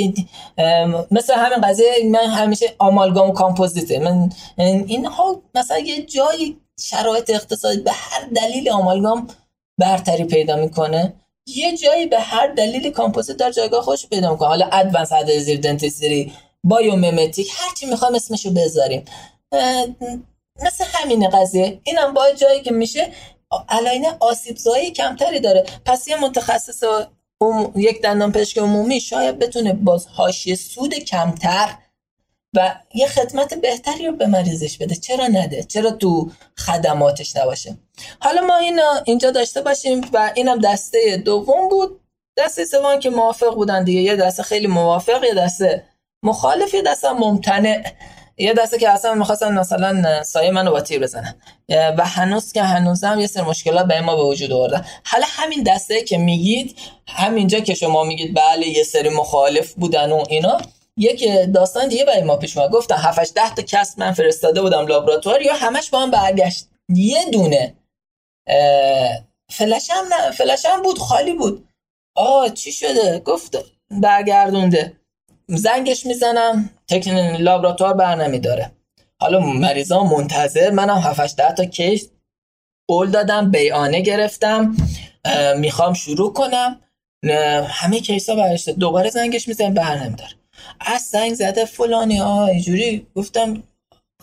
مثل 1.12 1.34
همین 1.34 1.62
قضیه 1.62 1.88
من 2.12 2.26
همیشه 2.26 2.76
آمالگام 2.80 3.30
و 3.30 3.34
کامپوزیته. 3.34 4.00
من 4.00 4.30
اینها 4.58 5.42
مثلا 5.56 5.78
یه 5.78 6.02
جایی 6.02 6.58
شرایط 6.80 7.30
اقتصادی 7.30 7.82
به 7.82 7.92
هر 7.92 8.28
دلیل 8.36 8.70
آمالگام 8.70 9.28
برتری 9.78 10.24
پیدا 10.24 10.56
می‌کنه. 10.56 11.14
یه 11.46 11.78
جایی 11.78 12.06
به 12.06 12.20
هر 12.20 12.48
دلیل 12.48 12.92
کامپوزیت 12.92 13.38
در 13.38 13.52
جایگاه 13.52 13.84
خودش 13.84 14.08
پیدا 14.08 14.32
می‌کنه. 14.32 14.48
حالا 14.48 14.70
advanced 14.72 15.12
adhesive 15.12 15.62
dentistry 15.62 16.34
biomimetic 16.64 17.50
هر 17.54 17.76
چی 17.80 17.86
می‌خوایم 17.86 18.16
اسمشو 18.16 18.54
بذاریم. 18.54 19.06
مثل 20.62 20.86
همین 20.88 21.30
قضیه. 21.30 21.82
اینم 21.84 22.14
با 22.14 22.32
جایی 22.32 22.62
که 22.62 22.72
میشه 22.72 23.12
علاینه 23.70 24.18
آسیب 24.20 24.58
زایی 24.58 24.92
کمتری 24.92 25.40
داره. 25.40 25.66
پس 25.86 26.08
یه 26.08 26.16
متخصص 26.16 26.84
یک 27.76 28.02
دندان 28.02 28.32
پزشک 28.32 28.58
عمومی 28.58 29.00
شاید 29.00 29.40
بتونه 29.40 29.74
باز 29.74 30.08
حاشیه 30.08 30.56
سود 30.56 30.94
کمتر 30.94 31.78
و 32.56 32.76
یه 32.94 33.08
خدمت 33.08 33.54
بهتری 33.54 34.08
رو 34.08 34.16
به 34.16 34.28
مریضش 34.28 34.78
بده. 34.78 34.96
چرا 34.96 35.28
نده؟ 35.28 35.64
چرا 35.64 35.92
تو 35.92 36.32
خدماتش 36.58 37.36
نباشه؟ 37.36 37.78
حالا 38.20 38.42
ما 38.42 38.58
اینا 38.58 39.04
اینجا 39.06 39.32
داشته 39.32 39.62
باشیم 39.62 40.02
و 40.14 40.32
اینم 40.36 40.60
دسته 40.60 41.18
دوم 41.18 41.70
بود. 41.70 42.00
دسته 42.38 42.66
سوم 42.66 43.00
که 43.00 43.10
موافق 43.10 43.56
بودن 43.56 43.84
دیگه. 43.84 44.02
یه 44.02 44.16
دسته 44.16 44.44
خیلی 44.44 44.68
موافق 44.68 45.24
یه 45.24 45.34
دسته 45.34 45.84
مخالف 46.24 46.74
یه 46.74 46.82
دسته 46.82 47.12
ممتنع. 47.14 47.84
یه 48.42 48.54
دسته 48.54 48.78
که 48.78 48.90
اصلا 48.90 49.14
می‌خواستن 49.14 49.60
مثلا 49.60 50.24
سایه 50.24 50.52
منو 50.52 50.72
با 50.72 50.82
تیر 50.82 51.00
بزنن. 51.00 51.36
و 51.70 52.06
هنوز 52.06 52.52
که 52.52 52.64
هنوزم 52.64 53.20
یه 53.20 53.28
سر 53.28 53.42
مشکلات 53.42 53.88
به 53.88 54.02
ما 54.02 54.16
به 54.16 54.24
وجود 54.24 54.52
آوردن 54.52 54.86
حالا 55.06 55.26
همین 55.30 55.64
دسته 55.64 56.02
که 56.02 56.18
میگید 56.18 56.76
همینجا 57.08 57.60
که 57.60 57.74
شما 57.74 58.04
میگید 58.04 58.36
بله 58.36 58.68
یه 58.68 58.84
سری 58.84 59.10
مخالف 59.10 59.74
بودن 59.74 60.12
و 60.12 60.24
اینا 60.30 60.58
یک 60.98 61.30
داستان 61.54 61.88
دیگه 61.88 62.06
برای 62.06 62.24
ما 62.24 62.38
پیش 62.38 62.58
اومد. 62.58 62.72
گفتن 62.72 62.96
7 62.96 63.34
ده 63.34 63.56
تا 63.56 63.62
کس 63.62 64.00
من 64.00 64.12
فرستاده 64.12 64.62
بودم 64.62 64.88
لابراتوار 64.88 65.42
یا 65.42 65.54
همش 65.54 65.90
با 65.90 66.00
هم 66.00 66.12
برگشت. 66.12 66.68
یه 66.90 67.26
دونه. 67.26 67.76
فلش 69.52 69.90
هم 69.90 70.32
فلش 70.32 70.66
بود 70.84 70.98
خالی 71.00 71.34
بود. 71.34 71.68
آه 72.16 72.50
چی 72.50 72.72
شده؟ 72.72 73.20
گفت 73.20 73.58
برگردونده. 73.92 75.01
زنگش 75.58 76.06
می‌زنم 76.06 76.70
تکنین 76.88 77.36
لابراتوار 77.36 77.94
بر 77.94 78.16
نمیداره. 78.16 78.72
حالا 79.20 79.40
مریضا 79.40 80.04
منتظر 80.04 80.72
منم 80.72 80.98
7 80.98 81.36
ده 81.36 81.54
تا 81.54 81.66
کیس 81.66 82.10
قول 82.90 83.12
دادم 83.12 83.52
بیانه 83.52 84.02
گرفتم 84.02 84.76
می‌خوام 85.58 85.94
شروع 85.94 86.34
کنم. 86.34 86.82
همه 87.68 88.00
کیسا 88.00 88.36
برشته 88.36 88.72
دوباره 88.74 89.10
زنگش 89.10 89.48
می‌زنم 89.48 89.74
بر 89.74 90.04
نمیداره. 90.04 90.32
از 90.80 91.02
زنگ 91.02 91.34
زده 91.34 91.66
فلانی 91.66 92.22
آه 92.22 92.50
اینجوری 92.50 93.08
گفتم 93.16 93.64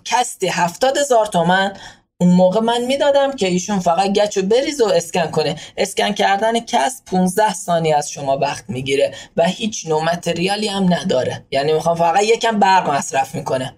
کستی 0.05 0.49
هفتاد 0.49 0.99
هزار 0.99 1.27
تومن. 1.27 1.77
اون 2.21 2.31
موقع 2.31 2.61
من 2.61 2.85
می‌دادم 2.85 3.33
که 3.33 3.49
ایشون 3.49 3.79
فقط 3.79 4.13
گچو 4.13 4.43
بریز 4.43 4.81
و 4.81 4.87
اسکن 4.87 5.27
کنه. 5.27 5.57
اسکن 5.77 6.13
کردن 6.13 6.61
کس 6.61 7.03
15 7.07 7.55
ثانیه 7.55 7.97
از 7.97 8.11
شما 8.11 8.39
وقت 8.39 8.65
می‌گیره 8.69 9.15
و 9.37 9.45
هیچ 9.45 9.87
نوع 9.87 10.05
متریالی 10.05 10.69
هم 10.69 10.95
نداره. 10.95 11.47
یعنی 11.51 11.73
می‌خوام 11.73 11.97
فقط 11.97 12.23
یکم 12.23 12.59
برق 12.59 12.91
مصرف 12.91 13.35
می‌کنه. 13.35 13.75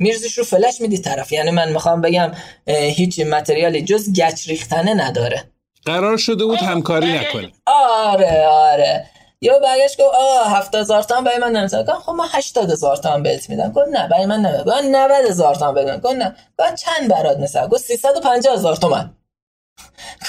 میرزش 0.00 0.38
رو 0.38 0.44
فلش 0.44 0.80
میدی 0.80 0.98
طرف. 0.98 1.32
یعنی 1.32 1.50
من 1.50 1.72
می‌خوام 1.72 2.00
بگم 2.00 2.32
هیچ 2.66 3.20
متریالی 3.20 3.82
جز 3.82 4.12
گچ 4.12 4.48
ریختنه 4.48 4.94
نداره. 4.94 5.44
قرار 5.84 6.16
شده 6.16 6.44
بود 6.44 6.58
همکاری 6.58 7.12
نکنه. 7.12 7.52
آره 7.66 8.46
آره. 8.46 9.06
یا 9.42 9.58
برگشت 9.58 10.00
گفت 10.00 10.14
آه 10.14 10.56
70000 10.56 11.02
تومن 11.02 11.24
برای 11.24 11.38
من 11.38 11.52
نمیشه 11.52 11.80
گفتم 11.80 11.98
خب 11.98 12.12
من 12.12 12.26
80000 12.30 12.96
تومن 12.96 13.22
بهت 13.22 13.50
میدم. 13.50 13.72
گفت 13.72 13.88
نه 13.88 14.08
برای 14.08 14.26
من 14.26 14.40
نمیده 14.40 14.64
گفت 14.64 14.84
90000 14.84 15.54
تومن 15.54 15.74
بدم. 15.74 15.96
گفت 15.96 16.14
نه. 16.14 16.36
گفت 16.58 16.74
چند 16.74 17.08
برات 17.10 17.38
مثلا 17.38 17.68
گفت 17.68 17.82
350000 17.82 18.76
تومن 18.76 19.10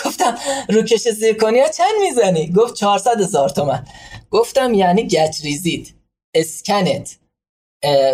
گفتم 0.06 0.38
رو 0.70 0.82
کش 0.82 1.08
زیر 1.08 1.38
کنی 1.38 1.60
چند 1.78 1.94
می‌زنی؟ 2.02 2.52
گفت 2.54 2.74
400000 2.74 3.50
تومن 3.50 3.88
گفتم 4.32 4.74
یعنی 4.74 5.08
گچ 5.08 5.42
ریزید 5.44 5.96
اسکنت 6.36 7.16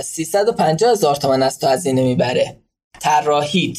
350000 0.01 1.15
تومن 1.15 1.43
از 1.43 1.59
تو 1.59 1.67
هزینه 1.67 2.01
می‌بره. 2.01 2.57
طراحیت. 2.99 3.77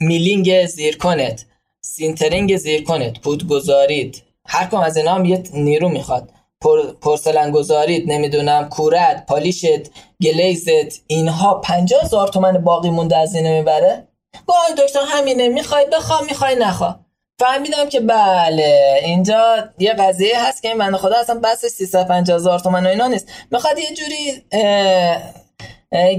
milling 0.00 0.66
زیرکنت. 0.66 1.44
sintering 1.84 2.56
زیرکنت. 2.56 3.20
پودرگذاریت 3.20 4.22
هر 4.48 4.66
کم 4.66 4.80
از 4.80 4.96
اینا 4.96 5.14
هم 5.14 5.24
یه 5.24 5.42
نیرو 5.52 5.88
می‌خواد. 5.88 6.30
پر، 6.60 6.92
پرسلن 6.92 7.50
گذاریت 7.50 8.12
نمی‌دونم 8.12 8.68
کوره‌ت 8.68 9.26
polish 9.26 9.81
ت 9.81 9.90
glaze 10.22 10.87
ت 10.87 11.00
اینها 11.06 11.54
پنجاه 11.54 12.02
هزار 12.02 12.28
تومن 12.28 12.64
باقی 12.64 12.90
مونده 12.90 13.16
از 13.16 13.34
اینه 13.34 13.50
می‌بره؟ 13.50 14.08
گاه 14.46 14.66
دکتر 14.78 15.00
همینه. 15.08 15.48
می‌خوای 15.48 15.86
بخوا 15.92 16.20
می‌خوای 16.20 16.56
نخوا. 16.56 16.94
فهمیدم 17.40 17.88
که 17.88 18.00
بله 18.00 19.00
اینجا 19.04 19.68
یه 19.78 19.92
قضیه 19.92 20.48
هست 20.48 20.62
که 20.62 20.68
این 20.68 20.78
بنده 20.78 20.96
خدا 20.96 21.16
اصلا 21.16 21.40
بس 21.44 21.64
350 21.64 22.36
هزار 22.36 22.58
تومن 22.58 22.86
و 22.86 22.88
اینا 22.88 23.06
نیست. 23.06 23.28
می‌خواد 23.50 23.78
یه 23.78 23.94
جوری 23.94 24.44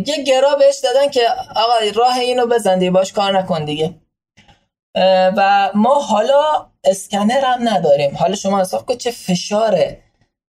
یه 0.08 0.24
گرا 0.24 0.56
بهش 0.56 0.80
دادن 0.84 1.10
که 1.10 1.22
آقا 1.56 1.74
راه 1.96 2.20
اینو 2.20 2.46
بزن 2.46 2.80
دیگه 2.80 2.92
باش 2.92 3.14
کار 3.14 3.40
نکن 3.40 3.66
دیگه. 3.66 3.94
و 5.38 5.72
ما 5.76 5.94
حالا 6.02 6.69
اسکنر 6.84 7.42
هم 7.46 7.70
نداریم. 7.70 8.16
حالا 8.18 8.36
شما 8.36 8.62
حساب 8.62 8.86
کن 8.86 8.98
چه 8.98 9.12
فشاره. 9.12 10.04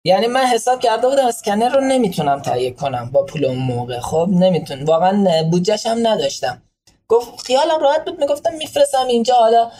یعنی 0.06 0.28
من 0.28 0.46
حساب 0.46 0.80
کرده 0.80 1.08
بودم 1.08 1.26
اسکنر 1.26 1.70
رو 1.70 1.82
نمی‌تونم 1.82 2.42
تهیه 2.42 2.72
کنم 2.72 3.10
با 3.14 3.26
پول 3.26 3.46
اون 3.46 3.58
موقع. 3.58 4.00
خب 4.00 4.28
نمیتون 4.32 4.84
واقعا 4.84 5.44
بودجهش 5.52 5.86
هم 5.86 6.08
نداشتم. 6.08 6.62
گفت 7.08 7.42
خیالم 7.46 7.80
راحت 7.82 8.06
بود 8.06 8.20
می‌گفتم 8.20 8.54
میفرستم 8.54 9.08
اینجا 9.08 9.34
حالا 9.36 9.72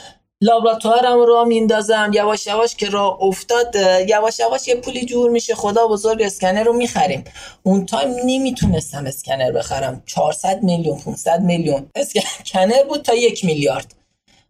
لابراتوارم 0.42 1.18
رو 1.18 1.46
میندازم. 1.46 2.12
یواش 2.14 2.48
یواش 2.48 2.76
که 2.76 2.90
را 2.90 3.18
افتاد 3.22 3.76
یواش 4.08 4.40
یواش 4.40 4.68
یه 4.68 4.76
پولی 4.76 5.06
جور 5.06 5.32
میشه. 5.32 5.56
خدا 5.56 5.88
بزرگ 5.88 6.22
اسکنر 6.22 6.64
رو 6.64 6.74
می‌خریم. 6.74 7.24
اون 7.64 7.86
time 7.86 8.16
نمی‌تونستم 8.26 9.06
اسکنر 9.06 9.52
بخرم. 9.52 10.04
400 10.06 10.64
میلیون 10.64 11.00
500 11.00 11.42
میلیون. 11.42 11.90
اسکنر 11.96 12.84
بود 12.84 13.02
تا 13.02 13.16
یک 13.16 13.46
میلیارد. 13.46 13.96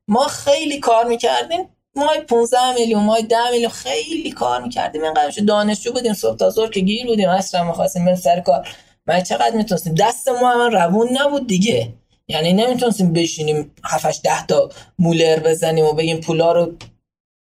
ما 0.08 0.28
خیلی 0.28 0.80
کار 0.80 1.06
می‌کردیم. 1.06 1.70
مای 1.96 2.22
15 2.22 2.74
میلیون 2.74 3.04
مای 3.04 3.24
10 3.24 3.52
میلیون. 3.52 3.72
خیلی 3.72 4.32
کار 4.32 4.62
می‌کردیم. 4.62 5.04
اینقدر 5.04 5.44
دانشجو 5.48 5.94
بودیم 5.94 6.14
صبح 6.14 6.38
تا 6.38 6.50
ظهر 6.50 6.70
که 6.70 6.80
گیر 6.80 7.08
بودیم 7.08 7.30
اصلا 7.30 7.64
می‌خواستیم 7.64 8.06
بریم 8.06 8.18
سر 8.18 8.40
کار. 8.40 8.68
ما 9.08 9.20
چقدر 9.20 9.56
می‌تونستیم؟ 9.56 9.96
دست 9.96 10.28
ما 10.28 10.52
هم 10.52 10.76
روون 10.76 11.18
نبود 11.18 11.48
دیگه. 11.48 11.94
یعنی 12.28 12.54
نمی‌تونستیم 12.54 13.14
بشینیم 13.14 13.76
7 13.84 14.24
ده 14.24 14.46
تا 14.46 14.70
molar 15.00 15.40
بزنیم 15.40 15.86
و 15.86 15.94
بگیم 15.94 16.20
پولا 16.20 16.52
رو 16.52 16.74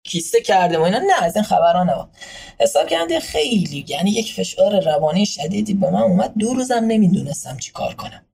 کیسه 0.05 0.41
کردیم 0.41 0.81
و 0.81 0.83
اینا. 0.83 0.99
نه 0.99 1.23
از 1.23 1.37
این 1.37 1.45
خبرها 1.45 1.85
نبود. 1.85 2.09
حساب 2.61 2.87
کردیم 2.87 3.21
خیلی. 3.21 3.85
یعنی 3.89 4.11
یک 4.11 4.33
فشار 4.33 4.81
روانی 4.81 5.27
شدیدی 5.27 5.75
به 5.75 5.91
من 5.91 6.03
اومد. 6.03 6.33
دو 6.39 6.55
روزم 6.55 6.85
نمی‌دونستم 6.85 7.57
چی 7.57 7.73
کار 7.73 7.95
کنم. 7.95 8.27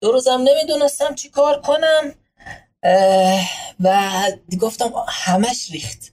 دو 0.00 0.12
روزم 0.12 0.44
نمی‌دونستم 0.44 1.14
چی 1.14 1.28
کار 1.28 1.60
کنم. 1.60 2.14
و 3.80 4.10
گفتم 4.60 4.92
همش 5.08 5.70
ریخت. 5.70 6.12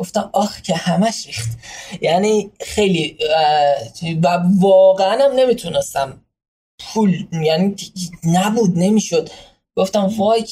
گفتم 0.00 0.30
آخ 0.32 0.60
که 0.60 0.74
همش 0.76 1.26
ریخت. 1.26 1.48
یعنی 2.00 2.50
خیلی 2.60 3.18
و 4.22 4.40
واقعا 4.60 5.24
هم 5.24 5.32
نمی‌تونستم 5.36 6.24
پول 6.80 7.26
یعنی 7.32 7.76
نبود 8.24 8.78
نمی‌شد. 8.78 9.30
گفتم 9.76 10.06
وای 10.18 10.46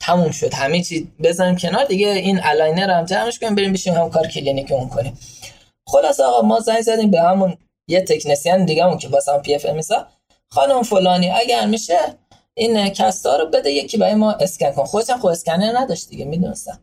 تموم 0.00 0.30
شد 0.30 0.54
همه 0.54 0.82
چی 0.82 1.12
بزنیم 1.22 1.56
کنار 1.56 1.84
دیگه 1.84 2.08
این 2.08 2.40
aligner 2.42 2.90
هم 2.90 3.04
جمعش 3.04 3.38
کنیم 3.38 3.54
بریم 3.54 3.72
بشینیم 3.72 4.10
کار 4.10 4.26
کلینیکمون 4.26 4.88
کنیم. 4.88 5.18
خلاص 5.86 6.20
آقا 6.20 6.46
ما 6.46 6.60
زنگ 6.60 6.80
زدیم 6.80 7.10
به 7.10 7.20
همون 7.20 7.56
یه 7.88 8.00
تکنسیان 8.00 8.64
دیگه 8.64 8.84
همون 8.84 8.98
که 8.98 9.08
واسه 9.08 9.32
هم 9.32 9.42
پی 9.42 9.54
اف 9.54 9.66
خانم 10.50 10.82
فلانی 10.82 11.30
اگر 11.30 11.66
میشه 11.66 11.98
این 12.58 12.88
کستا 12.88 13.36
رو 13.36 13.46
بده 13.46 13.70
یکی 13.70 13.96
برای 13.96 14.14
ما 14.14 14.32
اسکن 14.32 14.70
کن. 14.70 14.84
خودم 14.84 15.18
خود 15.18 15.32
اسکنر 15.32 15.78
نداشت 15.78 16.08
دیگه 16.08 16.24
می‌دونستم. 16.24 16.80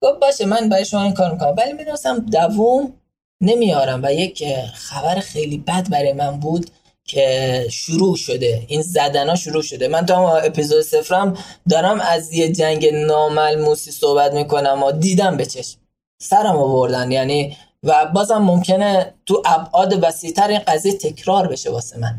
گفت 0.00 0.20
باشه 0.20 0.46
من 0.46 0.68
برای 0.68 0.84
شما 0.84 1.02
این 1.02 1.14
کار 1.14 1.32
می‌کنم. 1.32 1.54
ولی 1.58 1.72
می‌دونستم 1.72 2.18
دووم 2.18 2.92
نمیارم 3.40 4.00
و 4.02 4.12
یک 4.12 4.44
خبر 4.74 5.14
خیلی 5.14 5.58
بد 5.58 5.88
برای 5.90 6.12
من 6.12 6.40
بود 6.40 6.70
که 7.04 7.66
شروع 7.70 8.16
شده. 8.16 8.62
این 8.68 8.82
زدنا 8.82 9.34
شروع 9.34 9.62
شده. 9.62 9.88
من 9.88 10.06
تا 10.06 10.36
اپیزود 10.36 10.82
سفرم 10.82 11.38
دارم 11.70 12.00
از 12.00 12.32
یه 12.32 12.52
جنگ 12.52 12.86
ناملموسی 12.86 13.90
صحبت 13.90 14.32
می‌کنم 14.32 14.82
و 14.82 14.92
دیدم 14.92 15.36
به 15.36 15.46
چشم. 15.46 15.78
سرم 16.22 16.56
آوردن 16.56 17.10
یعنی 17.10 17.56
و 17.82 18.06
بازم 18.06 18.38
ممکنه 18.38 19.14
تو 19.26 19.42
ابعاد 19.46 20.04
وسیعتر 20.04 20.48
این 20.48 20.60
قضیه 20.66 20.92
تکرار 20.92 21.48
بشه 21.48 21.70
واسه 21.70 21.98
من. 21.98 22.18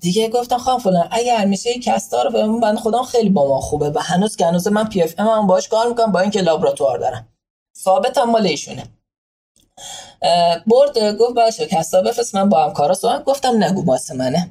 دیگه 0.00 0.28
گفتم 0.28 0.58
خواهم 0.58 0.78
فلان 0.78 1.08
اگر 1.10 1.44
میشه 1.44 1.70
این 1.70 1.80
کستا 1.80 2.22
رو 2.22 2.30
به 2.30 2.46
بند 2.46 2.78
خودم 2.78 3.02
خیلی 3.02 3.28
با 3.28 3.48
ما 3.48 3.60
خوبه 3.60 3.90
و 3.90 3.98
هنوز 3.98 4.36
که 4.36 4.46
هنوز 4.46 4.68
من 4.68 4.88
پی 4.88 5.02
اف 5.02 5.14
ام 5.18 5.28
هم 5.28 5.46
باش 5.46 5.68
کار 5.68 5.88
می‌کنم 5.88 6.12
با 6.12 6.20
اینکه 6.20 6.40
لابراتوار 6.40 6.98
دارم. 6.98 7.28
ثابت 7.78 8.18
هم 8.18 8.30
مال 8.30 8.46
ایشونه. 8.46 8.82
برد 10.66 11.16
گفت 11.18 11.34
باشه 11.34 11.66
کسا 11.66 12.02
بفرست 12.02 12.34
من 12.34 12.48
با 12.48 12.64
همکارا 12.64 12.94
صحبت 12.94 13.24
گفتم 13.24 13.64
نگو 13.64 13.84
واسه 13.84 14.14
منه. 14.14 14.50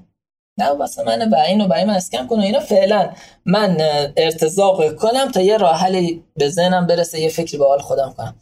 نه 0.58 0.70
واسه 0.70 1.04
منه 1.04 1.26
و 1.26 1.36
اینو 1.36 1.68
برای 1.68 1.86
من 1.86 1.94
اسکن 1.94 2.28
کن 2.28 2.40
و 2.40 2.42
اینا. 2.42 2.60
فعلا 2.60 3.10
من 3.46 3.78
ارتزاق 4.18 4.96
کنم 4.96 5.32
تا 5.32 5.42
یه 5.42 5.58
راه 5.58 5.76
حلی 5.76 6.24
به 6.36 6.50
ذهنم 6.50 6.88
برسه 6.88 7.20
یه 7.20 7.30
فکری 7.30 7.58
به 7.58 7.66
حال 7.66 7.80
خودم 7.80 8.14
کنم. 8.18 8.36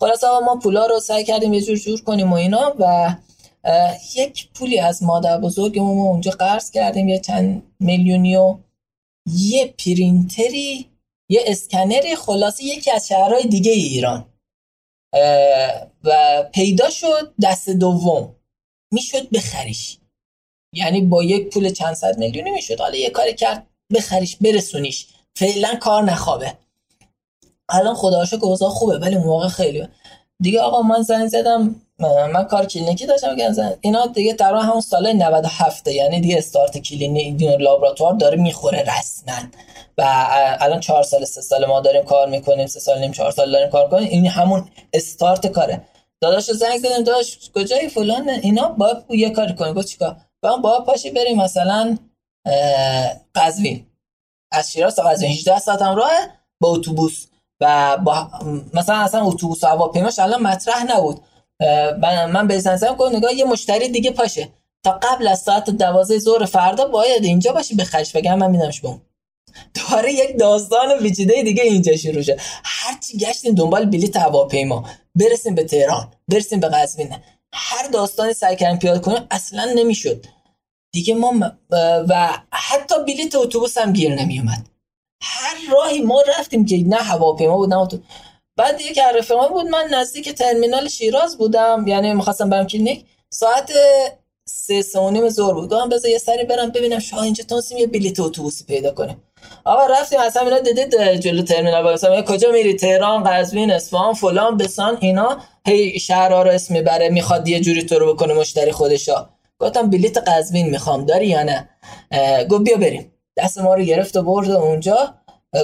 خلاص 0.00 0.24
ما 0.24 0.56
پولا 0.62 0.86
رو 0.86 1.00
سعی 1.00 1.24
کردیم 1.24 1.54
یه 1.54 1.60
جور 1.60 1.76
جور 1.76 2.02
کنیم 2.02 2.32
و 2.32 2.36
اینا 2.36 2.74
و 2.78 3.14
یک 4.16 4.52
پولی 4.52 4.78
از 4.78 5.02
مادر 5.02 5.38
بزرگمون 5.40 5.96
ما 5.96 6.02
اونجا 6.02 6.30
قرض 6.30 6.70
کردیم 6.70 7.08
یه 7.08 7.18
چند 7.18 7.62
میلیونی 7.80 8.36
و 8.36 8.58
یه 9.26 9.66
پرینتری 9.66 10.90
یه 11.30 11.40
اسکنری 11.46 12.16
خلاصه 12.16 12.64
یکی 12.64 12.90
از 12.90 13.08
شهرهای 13.08 13.46
دیگه 13.46 13.72
ایران. 13.72 14.26
و 16.04 16.42
پیدا 16.54 16.90
شد 16.90 17.34
دست 17.42 17.70
دوم. 17.70 18.34
می‌شد 18.92 19.30
بخریش. 19.30 19.98
یعنی 20.74 21.00
با 21.00 21.22
یک 21.22 21.50
پول 21.50 21.72
چند 21.72 21.94
صد 21.94 22.18
میلیونی 22.18 22.50
می‌شد. 22.50 22.80
حالا 22.80 22.96
یه 22.96 23.10
کاری 23.10 23.34
کرد 23.34 23.66
بخریش 23.94 24.36
برسونیش. 24.36 25.06
فعلا 25.36 25.74
کار 25.74 26.02
نخوابه. 26.02 26.54
الان 27.68 27.94
خدا 27.94 28.26
که 28.26 28.38
خوبه 28.68 28.98
ولی 28.98 29.16
موقع 29.16 29.48
خیلی. 29.48 29.88
دیگه 30.40 30.60
آقا 30.60 30.82
من 30.82 31.02
زنگ 31.02 31.28
زدم. 31.28 31.82
من 32.00 32.44
کار 32.44 32.66
کلینیکی 32.66 33.06
داشتم 33.06 33.36
که 33.36 33.76
اینا 33.80 34.06
دیگه 34.06 34.32
در 34.32 34.54
همون 34.54 34.80
سال 34.80 35.12
97 35.12 35.88
یعنی 35.88 36.20
دیگه 36.20 36.38
استارت 36.38 36.78
کلینیک 36.78 37.42
لابراتوار 37.42 38.14
داره 38.14 38.36
می‌خوره 38.36 38.98
رسما. 38.98 39.48
و 39.98 40.26
الان 40.60 40.80
چهار 40.80 41.02
سال 41.02 41.24
سه 41.24 41.40
سال 41.40 41.66
ما 41.66 41.80
داریم 41.80 42.04
کار 42.04 42.28
می‌کنیم 42.28 42.66
سه 42.66 42.80
سال 42.80 42.98
نیم 42.98 43.12
چهار 43.12 43.30
سال 43.30 43.52
داریم 43.52 43.70
کار 43.70 43.84
می‌کنیم 43.84 44.08
این 44.08 44.26
همون 44.26 44.70
استارت 44.92 45.46
کاره. 45.46 45.82
داداش 46.20 46.50
زنگ 46.50 46.78
زدیم 46.78 47.02
داداش 47.04 47.50
کجایی 47.54 47.88
فلان؟ 47.88 48.28
اینا 48.28 48.68
با 48.68 49.02
یه 49.10 49.30
کاری 49.30 49.54
کنیم. 49.54 49.74
گفت 49.74 49.86
چیکار؟ 49.86 50.16
با 50.42 50.56
با 50.56 50.80
پاشی 50.80 51.10
بریم 51.10 51.36
مثلا 51.36 51.98
قزوین. 53.34 53.86
از 54.52 54.72
شیراز 54.72 54.96
تا 54.96 55.02
قزوین. 55.02 55.30
18 55.30 55.58
ساعت 55.58 55.82
هم 55.82 55.96
راه 55.96 56.10
با 56.60 56.68
اتوبوس. 56.68 57.26
و 57.60 57.96
با 57.96 58.30
مثلا 58.74 58.96
اصلا 58.96 59.24
اتوبوس 59.24 59.64
هواپیماش 59.64 60.18
الان 60.18 60.42
مطرح 60.42 60.84
نبود. 60.84 61.20
من 62.32 62.46
به 62.46 62.58
زنگ 62.58 62.96
گفت 62.96 63.14
نگاه 63.14 63.34
یه 63.34 63.44
مشتری 63.44 63.88
دیگه 63.88 64.10
پاشه 64.10 64.48
تا 64.84 65.00
قبل 65.02 65.28
از 65.28 65.40
ساعت 65.40 65.70
دوازه 65.70 66.18
ظهر 66.18 66.44
فردا 66.44 66.84
باید 66.84 67.24
اینجا 67.24 67.52
باشی 67.52 67.74
به 67.74 67.84
خرج 67.84 68.16
بگم 68.16 68.38
من 68.38 68.50
میدمش 68.50 68.80
بون 68.80 69.00
داره 69.74 70.12
یک 70.12 70.38
داستان 70.38 70.98
ویچیده 71.02 71.42
دیگه 71.42 71.62
اینجا 71.62 71.96
شروع 71.96 72.22
شد 72.22 72.36
هرچی 72.64 73.18
گشتیم 73.18 73.54
دنبال 73.54 73.86
بلیت 73.86 74.16
هواپیما. 74.16 74.84
برسیم 75.14 75.54
به 75.54 75.64
تهران. 75.64 76.12
برسیم 76.28 76.60
به 76.60 76.68
قزوین. 76.68 77.16
هر 77.52 77.88
داستانی 77.88 78.32
سعی 78.32 78.56
کردیم 78.56 78.78
پیاده 78.78 79.00
کنیم 79.00 79.26
اصلا 79.30 79.72
نمی‌شد. 79.76 80.26
دیگه 80.92 81.14
ما 81.14 81.34
و 82.08 82.28
حتی 82.52 82.94
بلیت 83.06 83.36
اتوبوس 83.36 83.78
هم 83.78 83.92
گیر 83.92 84.14
نمیومد 84.14 84.66
هر 85.22 85.56
راهی 85.72 86.00
ما 86.00 86.22
رفتیم 86.38 86.64
که 86.64 86.84
نه 86.86 86.96
هواپیما 86.96 87.56
بود 87.56 87.74
نه 87.74 87.88
بعد 88.58 88.80
یک 88.80 88.98
رفقان 88.98 89.48
بود 89.48 89.66
من 89.66 89.88
نزدیک 89.92 90.34
ترمینال 90.34 90.88
شیراز 90.88 91.38
بودم. 91.38 91.84
یعنی 91.86 92.14
می‌خواستم 92.14 92.50
برم 92.50 92.66
کلینیک. 92.66 93.04
ساعت 93.30 93.72
سه 94.44 94.82
سه 94.82 95.28
زور 95.28 95.54
بود. 95.54 95.70
گفتم 95.70 95.88
بذار 95.88 96.10
یه 96.10 96.18
سری 96.18 96.44
برم 96.44 96.70
ببینم 96.70 96.98
شاه 96.98 97.22
اینجا 97.22 97.44
تونستیم 97.44 97.78
یه 97.78 97.86
بلیت 97.86 98.20
اتوبوسی 98.20 98.64
پیدا 98.64 98.90
کنیم 98.90 99.22
آقا 99.64 99.86
رفتیم 99.86 100.20
اصلا 100.20 100.42
اینا 100.42 100.58
دیدید 100.58 101.14
جلو 101.14 101.42
ترمینال 101.42 101.84
وایسام 101.84 102.22
کجا 102.22 102.50
میری؟ 102.50 102.74
تهران 102.74 103.24
قزوین 103.24 103.70
اصفهان 103.70 104.14
فلان 104.14 104.56
بسان 104.56 104.98
اینا. 105.00 105.38
هی 105.66 106.00
شهرها 106.00 106.42
رو 106.42 106.50
اسم 106.50 106.74
می‌بره 106.74 107.08
می‌خواد 107.08 107.48
یه 107.48 107.60
جوری 107.60 107.82
تو 107.82 107.98
رو 107.98 108.14
بکنه 108.14 108.34
مشتری 108.34 108.72
خودشا. 108.72 109.28
گفتم 109.58 109.90
بلیت 109.90 110.18
قزوین 110.18 110.70
می‌خوام 110.70 111.04
داری 111.04 111.26
یا 111.26 111.42
نه؟ 111.42 111.68
گفت 112.50 112.62
بیا 112.64 112.76
بریم. 112.76 113.12
دست 113.36 113.58
ما 113.58 113.74
رو 113.74 113.82
گرفت 113.82 114.16
و 114.16 114.22
برد 114.22 114.50
اونجا. 114.50 115.14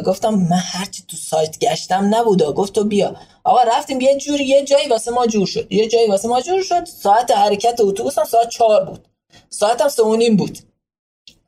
گفتم 0.06 0.34
من 0.34 0.56
هرچی 0.56 1.04
تو 1.08 1.16
سایت 1.16 1.58
گشتم 1.58 2.14
نبوده 2.14 2.52
گفت 2.52 2.72
تو 2.72 2.84
بیا. 2.84 3.16
آقا 3.44 3.62
رفتیم 3.62 4.00
یه 4.00 4.18
جوری 4.18 4.44
یه 4.44 4.64
جایی 4.64 4.88
واسه 4.88 5.10
ما 5.10 5.26
جور 5.26 5.46
شد. 5.46 5.72
یه 5.72 5.88
جایی 5.88 6.08
واسه 6.08 6.28
ما 6.28 6.40
جور 6.40 6.62
شد. 6.62 6.84
ساعت 6.84 7.30
حرکت 7.30 7.80
اتوبوس 7.80 8.18
هم 8.18 8.24
ساعت 8.24 8.48
چهار 8.48 8.84
بود. 8.84 9.08
ساعتم 9.50 9.88
سه 9.88 10.02
بود. 10.30 10.58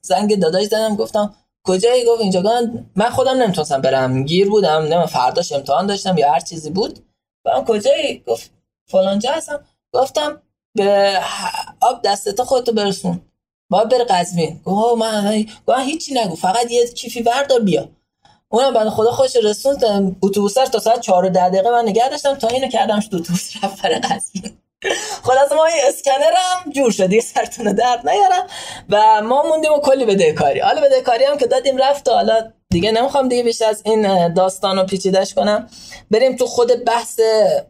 زنگ 0.03 0.39
داداش 0.41 0.65
زدم 0.67 0.97
گفتم 0.97 1.35
کجایی؟ 1.65 2.05
گفت 2.05 2.21
اینجا. 2.21 2.43
من 2.97 3.11
خودم 3.11 3.43
نمی‌تونستم 3.43 3.81
برم. 3.81 4.25
گیر 4.25 4.49
بودم. 4.49 4.83
نه 4.83 5.07
فرداش 5.07 5.53
امتحان 5.53 5.87
داشتم 5.87 6.19
یا 6.19 6.33
هر 6.33 6.41
چیزی 6.41 6.71
بود. 6.71 6.99
من 7.45 7.65
کجایی؟ 7.65 8.19
گفت 8.27 8.51
فلانجا 8.87 9.33
هستم. 9.33 9.65
گفتم 9.93 10.43
به 10.75 11.21
آب 11.81 12.03
دستت 12.05 12.43
خودتو 12.43 12.73
برسون. 12.73 13.21
باید 13.71 13.89
بره 13.89 14.05
قزوین. 14.05 14.61
گفت 14.65 14.99
من 14.99 15.45
گفت 15.67 15.79
هیچی 15.79 16.15
نگو. 16.15 16.35
فقط 16.35 16.71
یه 16.71 16.87
کیفی 16.87 17.23
بردار 17.23 17.61
بیا. 17.61 17.89
اونم 18.49 18.75
بعد 18.75 18.89
خدا 18.89 19.11
خوش 19.11 19.37
رسوند 19.37 20.17
اتوبوس 20.23 20.55
تا 20.55 20.79
ساعت 20.79 21.01
4 21.01 21.29
10 21.29 21.49
دقیقه 21.49 21.71
من 21.71 21.83
نگه 21.89 22.09
داشتم 22.09 22.35
تا 22.35 22.49
اینو 22.49 22.69
کردمش 22.69 23.09
تو 23.09 23.17
اتوبوس 23.17 23.51
رفت 23.63 23.83
برای 23.83 23.99
قزوین 23.99 24.59
خلاص 25.23 25.53
ما 25.53 25.65
این 25.65 25.77
اسکنرم 25.89 26.73
جور 26.75 26.91
شد 26.91 27.13
یه 27.13 27.21
سرتون 27.21 27.73
درد 27.73 28.09
نیارم 28.09 28.47
و 28.91 29.23
ما 29.23 29.43
موندیم 29.43 29.73
و 29.73 29.81
کلی 29.81 30.05
بدهکاری 30.05 30.61
حالا 30.61 30.81
بدهکاری 30.81 31.25
هم 31.25 31.39
که 31.39 31.47
دادیم 31.47 31.77
رفت 31.77 32.09
حالا 32.09 32.53
دیگه 32.71 32.93
نمی‌خوام 32.93 33.29
دیگه 33.29 33.43
بیشتر 33.43 33.69
از 33.69 33.83
این 33.85 34.35
داستان 34.35 34.79
رو 34.79 34.85
پیچیدش 34.85 35.35
کنم. 35.35 35.69
بریم 36.11 36.37
تو 36.37 36.47
خود 36.47 36.85
بحث 36.85 37.21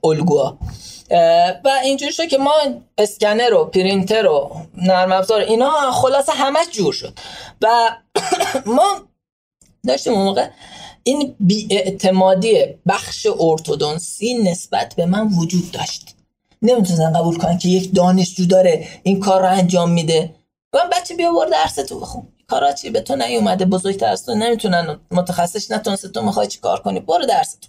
الگوها 0.05 0.59
و 1.65 1.69
اینجور 1.83 2.11
شد 2.11 2.27
که 2.27 2.39
ما 2.39 2.55
اسکنر 2.99 3.55
و 3.55 3.65
پرینتر 3.65 4.27
و 4.27 4.51
نرم 4.77 5.13
افزار 5.13 5.41
اینا 5.41 5.93
خلاصه 5.93 6.33
همه 6.33 6.59
جور 6.73 6.93
شد. 6.93 7.19
و 7.63 7.91
ما 8.77 9.06
داشتیم 9.87 10.13
اون 10.13 10.25
موقع. 10.25 10.49
این 11.03 11.35
بیاعتمادی 11.41 12.65
بخش 12.87 13.27
ارتودنسی 13.41 14.35
نسبت 14.35 14.95
به 14.95 15.07
من 15.07 15.29
وجود 15.29 15.71
داشت. 15.71 16.15
نمی‌تونن 16.63 17.13
قبول 17.13 17.39
کنن 17.39 17.59
که 17.59 17.69
یک 17.69 17.95
دانشجو 17.95 18.47
داره 18.47 18.89
این 19.03 19.21
کار 19.21 19.41
رو 19.41 19.49
انجام 19.49 19.91
میده. 19.91 20.35
من 20.75 20.91
بچه 20.93 21.15
بیا 21.15 21.33
برو 21.33 21.51
درس 21.51 21.75
تو 21.75 22.01
بخون. 22.01 22.29
کارا 22.47 22.73
چی؟ 22.73 22.91
به 22.91 23.01
تو 23.01 23.17
نیومده 23.17 23.65
بزرگتر 23.65 24.07
از 24.07 24.27
تو 24.27 24.35
نمی‌تونن 24.35 25.01
متخصص 25.11 25.71
نتونسته 25.71 26.09
تو 26.09 26.23
می‌خوای 26.23 26.47
چی 26.47 26.61
کار 26.61 26.81
کنی؟ 26.81 27.01
برو 27.01 27.27
درس 27.27 27.55
تو 27.55 27.69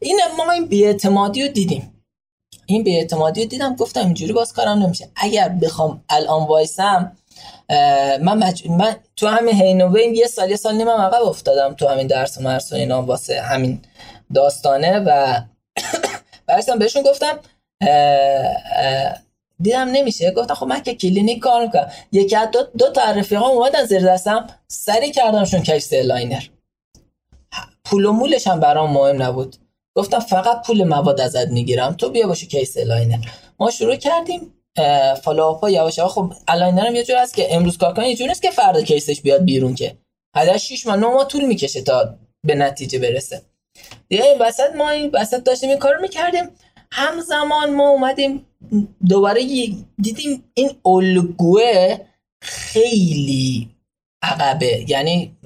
این 0.00 0.20
ما 0.36 0.52
این 0.52 0.66
بیاعتمادی 0.66 1.42
رو 1.42 1.48
دیدیم. 1.48 1.90
این 2.66 2.82
بیاعتمادی 2.82 3.42
رو 3.42 3.48
دیدم 3.48 3.76
گفتم 3.76 4.04
اینجوری 4.04 4.32
باز 4.32 4.52
کارم 4.52 4.78
نمیشه. 4.78 5.10
اگر 5.16 5.48
بخوام 5.48 6.04
الان 6.08 6.46
وایسم 6.46 7.16
من, 8.20 8.38
مج... 8.38 8.68
من 8.68 8.96
تو 9.16 9.26
همین 9.26 9.54
هینوین 9.54 10.14
یه 10.14 10.26
سال 10.26 10.50
یه 10.50 10.56
سال 10.56 10.74
نیمم 10.74 11.00
عقب 11.00 11.22
افتادم 11.22 11.74
تو 11.74 11.88
همین 11.88 12.06
درس 12.06 12.38
و 12.38 12.42
مرس 12.42 12.72
و 12.72 12.76
اینا 12.76 13.02
واسه 13.02 13.40
همین 13.40 13.82
داستانه 14.34 14.98
و 14.98 15.40
برسم 16.46 16.78
بهشون 16.78 17.02
گفتم 17.02 17.38
دیدم 19.60 19.88
نمیشه. 19.88 20.30
گفتم 20.30 20.54
خب 20.54 20.66
من 20.66 20.82
که 20.82 20.94
کلینیک 20.94 21.38
کار 21.38 21.62
می‌کنم. 21.62 21.90
یکی 22.12 22.36
از 22.36 22.50
دو, 22.50 22.62
دو 22.78 22.90
تا 22.90 23.02
رفیقام 23.10 23.50
اومدن 23.50 23.84
زیر 23.84 24.06
دستم 24.06 24.46
سری 24.68 25.10
کردمشون 25.10 25.62
case 25.62 25.92
aligner 25.92 26.42
پول 27.84 28.04
و 28.04 28.12
مولش 28.12 28.46
هم 28.46 28.60
برام 28.60 28.92
مهم 28.92 29.22
نبود. 29.22 29.56
گفتم 29.94 30.18
فقط 30.18 30.66
پول 30.66 30.84
مواد 30.84 31.20
ازت 31.20 31.48
می‌گیرم. 31.48 31.92
تو 31.94 32.10
بیا 32.10 32.26
باشی 32.26 32.46
case 32.46 32.76
aligner 32.76 33.18
ما 33.58 33.70
شروع 33.70 33.96
کردیم. 33.96 34.54
follow-up 35.22 35.60
ها 35.60 35.70
یواش 35.70 36.00
خب 36.00 36.32
aligner 36.48 36.86
هم 36.86 36.94
یه 36.94 37.04
جور 37.04 37.16
است 37.16 37.34
که 37.34 37.54
امروز 37.54 37.78
کار 37.78 37.94
کنه 37.94 38.08
یه 38.08 38.16
جور 38.16 38.32
که 38.32 38.50
فردا 38.50 38.82
case 38.82 39.07
ش 39.07 39.20
بیاد 39.20 39.44
بیرون 39.44 39.74
که. 39.74 39.96
حداقل 40.36 40.58
6 40.58 40.86
ماه 40.86 40.96
9 40.96 41.06
ماه 41.06 41.28
طول 41.28 41.44
می‌کشه 41.44 41.82
تا 41.82 42.14
به 42.46 42.54
نتیجه 42.54 42.98
برسه. 42.98 43.42
دیگه 44.08 44.24
این 44.24 44.38
وسط 44.40 44.74
ما 44.76 44.90
این 44.90 45.10
وسط 45.14 45.42
داشتیم 45.42 45.70
این 45.70 45.78
کارو 45.78 46.00
می‌کردیم. 46.00 46.44
همزمان 46.92 47.74
ما 47.74 47.88
اومدیم 47.88 48.46
دوباره 49.08 49.40
دیدیم 50.02 50.50
این 50.54 50.70
الگوه 50.86 51.96
خیلی 52.42 53.70
عقبه. 54.22 54.84
یعنی 54.88 55.36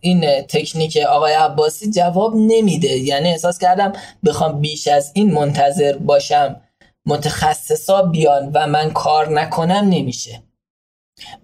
این 0.00 0.42
تکنیک 0.42 0.96
آقای 0.96 1.32
عباسی 1.32 1.90
جواب 1.90 2.36
نمیده. 2.36 2.96
یعنی 2.96 3.28
احساس 3.28 3.58
کردم 3.58 3.92
بخوام 4.24 4.60
بیش 4.60 4.88
از 4.88 5.10
این 5.14 5.30
منتظر 5.30 5.96
باشم. 5.96 6.60
متخصصا 7.08 8.02
بیان 8.02 8.50
و 8.54 8.66
من 8.66 8.90
کار 8.90 9.28
نکنم 9.40 9.88
نمیشه. 9.90 10.42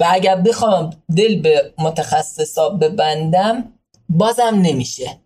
و 0.00 0.06
اگر 0.10 0.36
بخوام 0.36 0.90
دل 1.16 1.40
به 1.40 1.74
متخصصا 1.78 2.70
ببندم 2.70 3.72
بازم 4.08 4.60
نمیشه. 4.62 5.18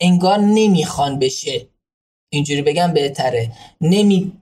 انگار 0.00 0.38
نمی‌خوان 0.38 1.18
بشه. 1.18 1.68
اینجوری 2.32 2.62
بگم 2.62 2.92
بهتره. 2.92 3.52
همین 3.80 4.32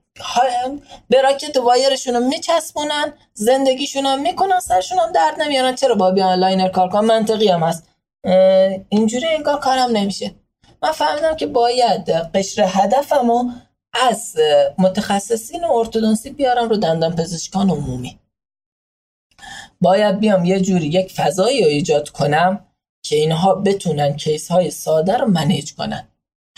bracket 1.08 1.22
wire 1.22 1.56
شون 1.56 2.14
رو 2.14 2.20
میچسبونن 2.20 3.12
زندگیشون 3.34 4.06
هم 4.06 4.22
می‌کنن 4.22 4.60
سرشون 4.60 4.98
هم 4.98 5.12
درد 5.12 5.42
نمیارن. 5.42 5.74
چرا 5.74 5.94
باید 5.94 6.10
بیان 6.10 6.38
aligner 6.38 6.68
کار 6.68 6.88
کنن 6.88 7.04
منطقی 7.04 7.48
هم 7.48 7.62
هست. 7.62 7.88
اینجوری 8.88 9.26
انگار 9.26 9.58
کارم 9.58 9.90
نمیشه. 9.90 10.34
من 10.82 10.92
فهمیدم 10.92 11.36
که 11.36 11.46
باید 11.46 12.10
قشر 12.10 12.64
هدفمو 12.68 13.50
از 14.08 14.36
متخصصین 14.78 15.64
ارتودنسی 15.64 16.30
بیارم 16.30 16.68
رو 16.68 16.76
دندان 16.76 17.16
پزشکان 17.16 17.70
عمومی. 17.70 18.18
باید 19.80 20.20
بیام 20.20 20.44
یه 20.44 20.60
جوری 20.60 20.86
یک 20.86 21.12
فضایی 21.12 21.62
رو 21.62 21.68
ایجاد 21.68 22.08
کنم 22.08 22.66
که 23.02 23.16
اینها 23.16 23.54
بتونن 23.54 24.16
case 24.16 24.50
های 24.50 24.70
ساده 24.70 25.16
رو 25.16 25.26
manage 25.26 25.74
کنن. 25.74 26.08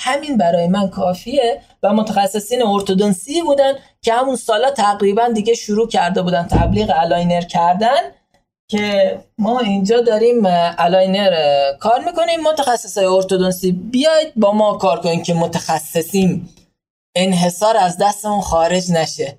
همین 0.00 0.36
برای 0.36 0.68
من 0.68 0.88
کافیه 0.90 1.60
و 1.82 1.92
متخصصین 1.92 2.62
ارتودنسی 2.62 3.42
بودن 3.42 3.72
که 4.02 4.12
همون 4.12 4.36
سالا 4.36 4.70
تقریبا 4.70 5.28
دیگه 5.28 5.54
شروع 5.54 5.88
کرده 5.88 6.22
بودن 6.22 6.42
تبلیغ 6.42 6.92
aligner 6.94 7.40
کردن 7.40 8.00
که 8.70 9.18
ما 9.38 9.60
اینجا 9.60 10.00
داریم 10.00 10.42
aligner 10.78 11.32
کار 11.80 12.04
می‌کنیم. 12.04 12.40
متخصص 12.40 12.98
ارتودنسی 12.98 13.72
بیاید 13.72 14.32
با 14.36 14.52
ما 14.52 14.78
کار 14.78 15.00
کنیم 15.00 15.22
که 15.22 15.34
متخصصیم 15.34 16.54
انحصار 17.20 17.76
از 17.76 17.98
دستمون 18.00 18.40
خارج 18.40 18.92
نشه. 18.92 19.38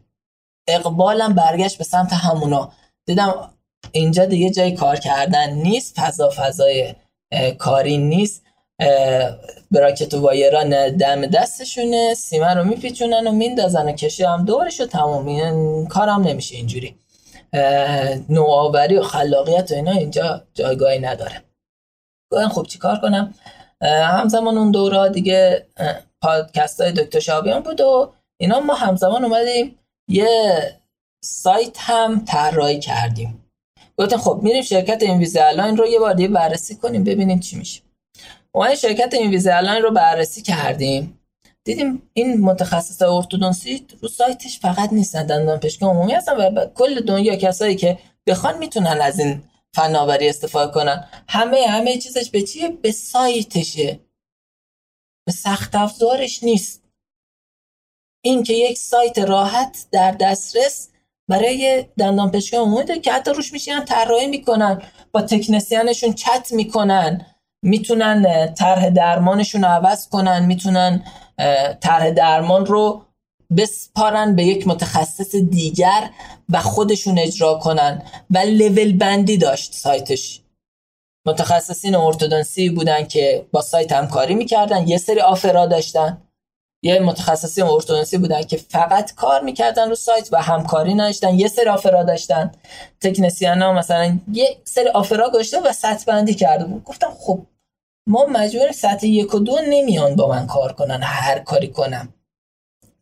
اقبالم 0.67 1.34
برگشت 1.34 1.77
به 1.77 1.84
سمت 1.84 2.13
همونا 2.13 2.71
دیدم 3.05 3.53
اینجا 3.91 4.25
دیگه 4.25 4.49
جای 4.49 4.71
کار 4.71 4.95
کردن 4.95 5.49
نیست 5.53 5.99
فضا 5.99 6.30
فضای 6.36 6.95
کاری 7.57 7.97
نیست. 7.97 8.43
براکت 9.71 10.13
و 10.13 10.21
وایران 10.21 10.97
دم 10.97 11.25
دستشونه 11.25 12.13
سیمه 12.13 12.53
رو 12.53 12.63
میپیچونن 12.63 13.27
و 13.27 13.32
میندازن 13.32 13.89
و 13.89 13.91
کشی 13.91 14.23
هم 14.23 14.45
دورش 14.45 14.82
و 14.82 14.86
تمام 14.86 15.88
کارم 15.88 16.21
نمیشه 16.21 16.55
اینجوری. 16.55 16.99
نوآوری 18.30 18.97
و 18.97 19.03
خلاقیت 19.03 19.71
و 19.71 19.75
اینا 19.75 19.91
اینجا 19.91 20.43
جایگاهی 20.53 20.99
نداره. 20.99 21.43
گفتم 22.32 22.49
خب 22.49 22.63
چیکار 22.63 22.99
کنم؟ 22.99 23.34
همزمان 23.82 24.57
اون 24.57 24.71
دوره 24.71 25.09
دیگه 25.09 25.67
پادکست 26.22 26.82
های 26.82 26.91
دکتر 26.91 27.20
شهابیان 27.20 27.60
بود 27.59 27.82
و 27.82 28.13
اینا 28.39 28.59
ما 28.59 28.74
همزمان 28.74 29.26
اومدیم 29.26 29.80
یه 30.09 30.30
سایت 31.24 31.78
هم 31.80 32.26
طراحی 32.26 32.80
کردیم. 32.80 33.45
گفتم 33.97 34.17
خب 34.17 34.39
میریم 34.43 34.61
شرکت 34.61 35.03
Invisalign 35.03 35.78
رو 35.78 35.88
یه 35.88 35.99
بار 35.99 36.13
دیگه 36.13 36.30
بررسی 36.30 36.76
کنیم 36.76 37.03
ببینیم 37.03 37.39
چی 37.39 37.55
میشه. 37.55 37.82
ما 38.55 38.76
شرکت 38.76 39.13
Invisalign 39.14 39.84
رو 39.84 39.91
بررسی 39.91 40.41
کردیم. 40.41 41.20
دیدیم 41.63 42.09
این 42.13 42.41
متخصص 42.41 43.01
ارتودنسی 43.01 43.88
رو 44.01 44.07
سایتش 44.07 44.59
فقط 44.59 44.93
نیستن 44.93 45.26
دندان 45.26 45.59
پزشکی 45.59 45.86
عمومی 45.86 46.13
هستن 46.13 46.36
و 46.36 46.65
کل 46.65 46.99
دنیا 47.01 47.36
کسایی 47.36 47.76
که 47.76 47.97
بخوان 48.28 48.57
می‌تونن 48.57 49.01
از 49.01 49.20
این 49.20 49.43
فناوری 49.76 50.30
استفاده 50.30 50.72
کنن. 50.72 51.07
همه 51.28 51.67
همه 51.67 51.97
چیزش 51.97 52.30
به 52.30 52.41
چیه؟ 52.41 52.70
به 52.70 52.91
سایتشه. 52.91 53.99
به 55.30 55.34
سخت 55.34 55.75
افزارش 55.75 56.43
نیست. 56.43 56.84
این 58.25 58.43
که 58.43 58.53
یک 58.53 58.77
سایت 58.77 59.19
راحت 59.19 59.86
در 59.91 60.11
دسترس 60.11 60.89
برای 61.27 61.86
دندان 61.97 62.32
پزشکی 62.32 62.57
عمومی 62.57 63.01
که 63.01 63.13
حتی 63.13 63.32
روش 63.32 63.53
میشینن 63.53 63.86
طراحی 63.86 64.27
می‌کنن 64.27 64.82
با 65.11 65.21
تکنسیانشون 65.21 66.13
چت 66.13 66.51
می‌کنن 66.51 67.25
می‌تونن 67.63 68.53
طرح 68.53 68.89
درمانشون 68.89 69.63
رو 69.63 69.67
عوض 69.67 70.07
کنن 70.07 70.45
می‌تونن 70.45 71.03
طرح 71.82 72.09
درمان 72.09 72.65
رو 72.65 73.05
بسپارن 73.57 74.36
به 74.36 74.43
یک 74.43 74.67
متخصص 74.67 75.36
دیگر 75.36 76.09
و 76.49 76.59
خودشون 76.59 77.19
اجرا 77.19 77.59
کنن. 77.63 78.03
و 78.30 78.38
لول 78.38 78.97
بندی 78.97 79.38
داشت 79.38 79.73
سایتش. 79.73 80.41
متخصصین 81.30 81.95
ارتودنسی 81.95 82.69
بودن 82.69 83.03
که 83.03 83.45
با 83.51 83.61
سایت 83.61 83.91
همکاری 83.91 84.36
می‌کردن. 84.36 84.88
یه 84.88 84.97
سری 84.97 85.19
آفرا 85.19 85.65
داشتن. 85.65 86.21
یه 86.84 86.99
متخصصین 86.99 87.63
ارتودنسی 87.63 88.17
بودن 88.17 88.43
که 88.43 88.57
فقط 88.57 89.13
کار 89.15 89.41
می‌کردن 89.41 89.89
رو 89.89 89.95
سایت 89.95 90.30
و 90.32 90.41
همکاری 90.41 90.93
نداشتن. 90.93 91.39
یه 91.39 91.47
سری 91.47 91.69
آفرا 91.69 92.03
داشتن. 92.03 92.51
تکنسیان 93.01 93.61
ها 93.61 93.73
مثلا 93.73 94.19
یه 94.32 94.57
سری 94.63 94.88
آفرا 94.88 95.30
گشته 95.30 95.61
و 95.61 95.73
سطح 95.73 96.05
بندی 96.05 96.36
کرده 96.36 96.65
بود. 96.65 96.84
گفتم 96.84 97.13
خب 97.19 97.45
ما 98.07 98.25
مجبور 98.25 98.71
سطح 98.71 99.07
یک 99.07 99.34
و 99.34 99.39
دو 99.39 99.59
نمیان 99.69 100.15
با 100.15 100.27
من 100.27 100.47
کار 100.47 100.73
کنن 100.73 100.99
هر 101.03 101.39
کاری 101.39 101.67
کنم. 101.67 102.13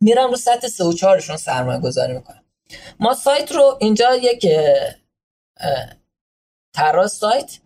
میرم 0.01 0.29
رو 0.29 0.35
سطح 0.35 0.67
سه 0.67 0.83
و 0.83 0.93
چهارشون 0.93 1.37
سرمایه 1.37 1.79
گذاری 1.79 2.13
می‌کنم. 2.13 2.43
ما 2.99 3.13
سایت 3.13 3.51
رو 3.51 3.77
اینجا 3.79 4.15
یک 4.15 4.47
طراح 6.73 7.07
سایت 7.07 7.59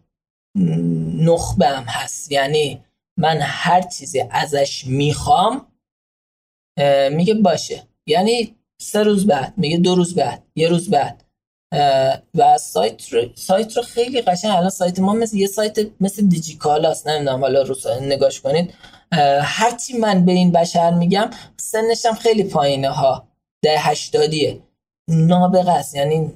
نخبه 0.56 1.68
هم 1.68 1.84
هست. 1.84 2.32
یعنی 2.32 2.84
من 3.18 3.38
هر 3.42 3.82
چیزی 3.82 4.24
ازش 4.32 4.86
می‌خوام 4.86 5.68
میگه 7.12 7.34
باشه. 7.34 7.84
یعنی 8.08 8.56
سه 8.82 9.04
روز 9.04 9.28
بعد 9.28 9.54
میگه 9.58 9.78
دو 9.78 9.96
روز 9.96 10.16
بعد 10.16 10.44
یه 10.56 10.68
روز 10.68 10.90
بعد. 10.90 11.24
و 12.36 12.58
سایت 12.58 13.14
رو, 13.14 13.22
سایت 13.36 13.78
رو 13.78 13.84
خیلی 13.84 14.22
قشنگ. 14.22 14.52
الان 14.52 14.70
سایت 14.70 15.00
ما 15.00 15.14
مثل 15.14 15.38
یه 15.38 15.48
سایت 15.48 15.80
مثل 16.00 16.28
دیجیکالاست 16.28 17.08
نمی‌دونم 17.08 17.42
حالا 17.42 17.62
رو 17.62 17.76
نگاش 18.02 18.42
کنید. 18.42 18.74
هرچی 19.42 19.98
من 19.98 20.26
به 20.26 20.32
این 20.32 20.52
بشر 20.52 20.92
میگم 20.92 21.30
سنشم 21.58 22.14
خیلی 22.14 22.44
پایینه 22.44 22.90
ها. 22.90 23.28
ده 23.64 23.78
هشتادیه. 23.78 24.60
نابغه 25.08 25.72
است. 25.72 25.96
یعنی 25.96 26.32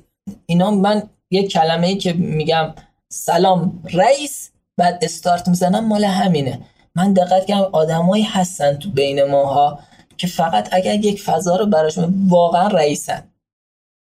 اینا 0.46 0.72
من 0.72 1.10
یه 1.32 1.48
کلمه 1.48 1.88
ای 1.88 1.98
که 1.98 2.14
میگم 2.14 2.74
سلام 3.16 3.84
رئیس. 3.94 4.52
بعد 4.78 5.00
استارت 5.02 5.48
می‌زنم 5.48 5.88
مال 5.88 6.04
همینه. 6.04 6.62
من 6.96 7.14
دقت 7.14 7.46
کردم 7.46 7.70
آدمایی 7.72 8.24
هستن 8.24 8.76
تو 8.76 8.90
بین 8.90 9.24
ماها 9.24 9.80
که 10.18 10.28
فقط 10.28 10.70
اگر 10.72 10.94
یک 10.94 11.22
فضا 11.22 11.56
رو 11.56 11.66
براشون 11.66 12.28
واقعا 12.30 12.68
رئیسن. 12.68 13.32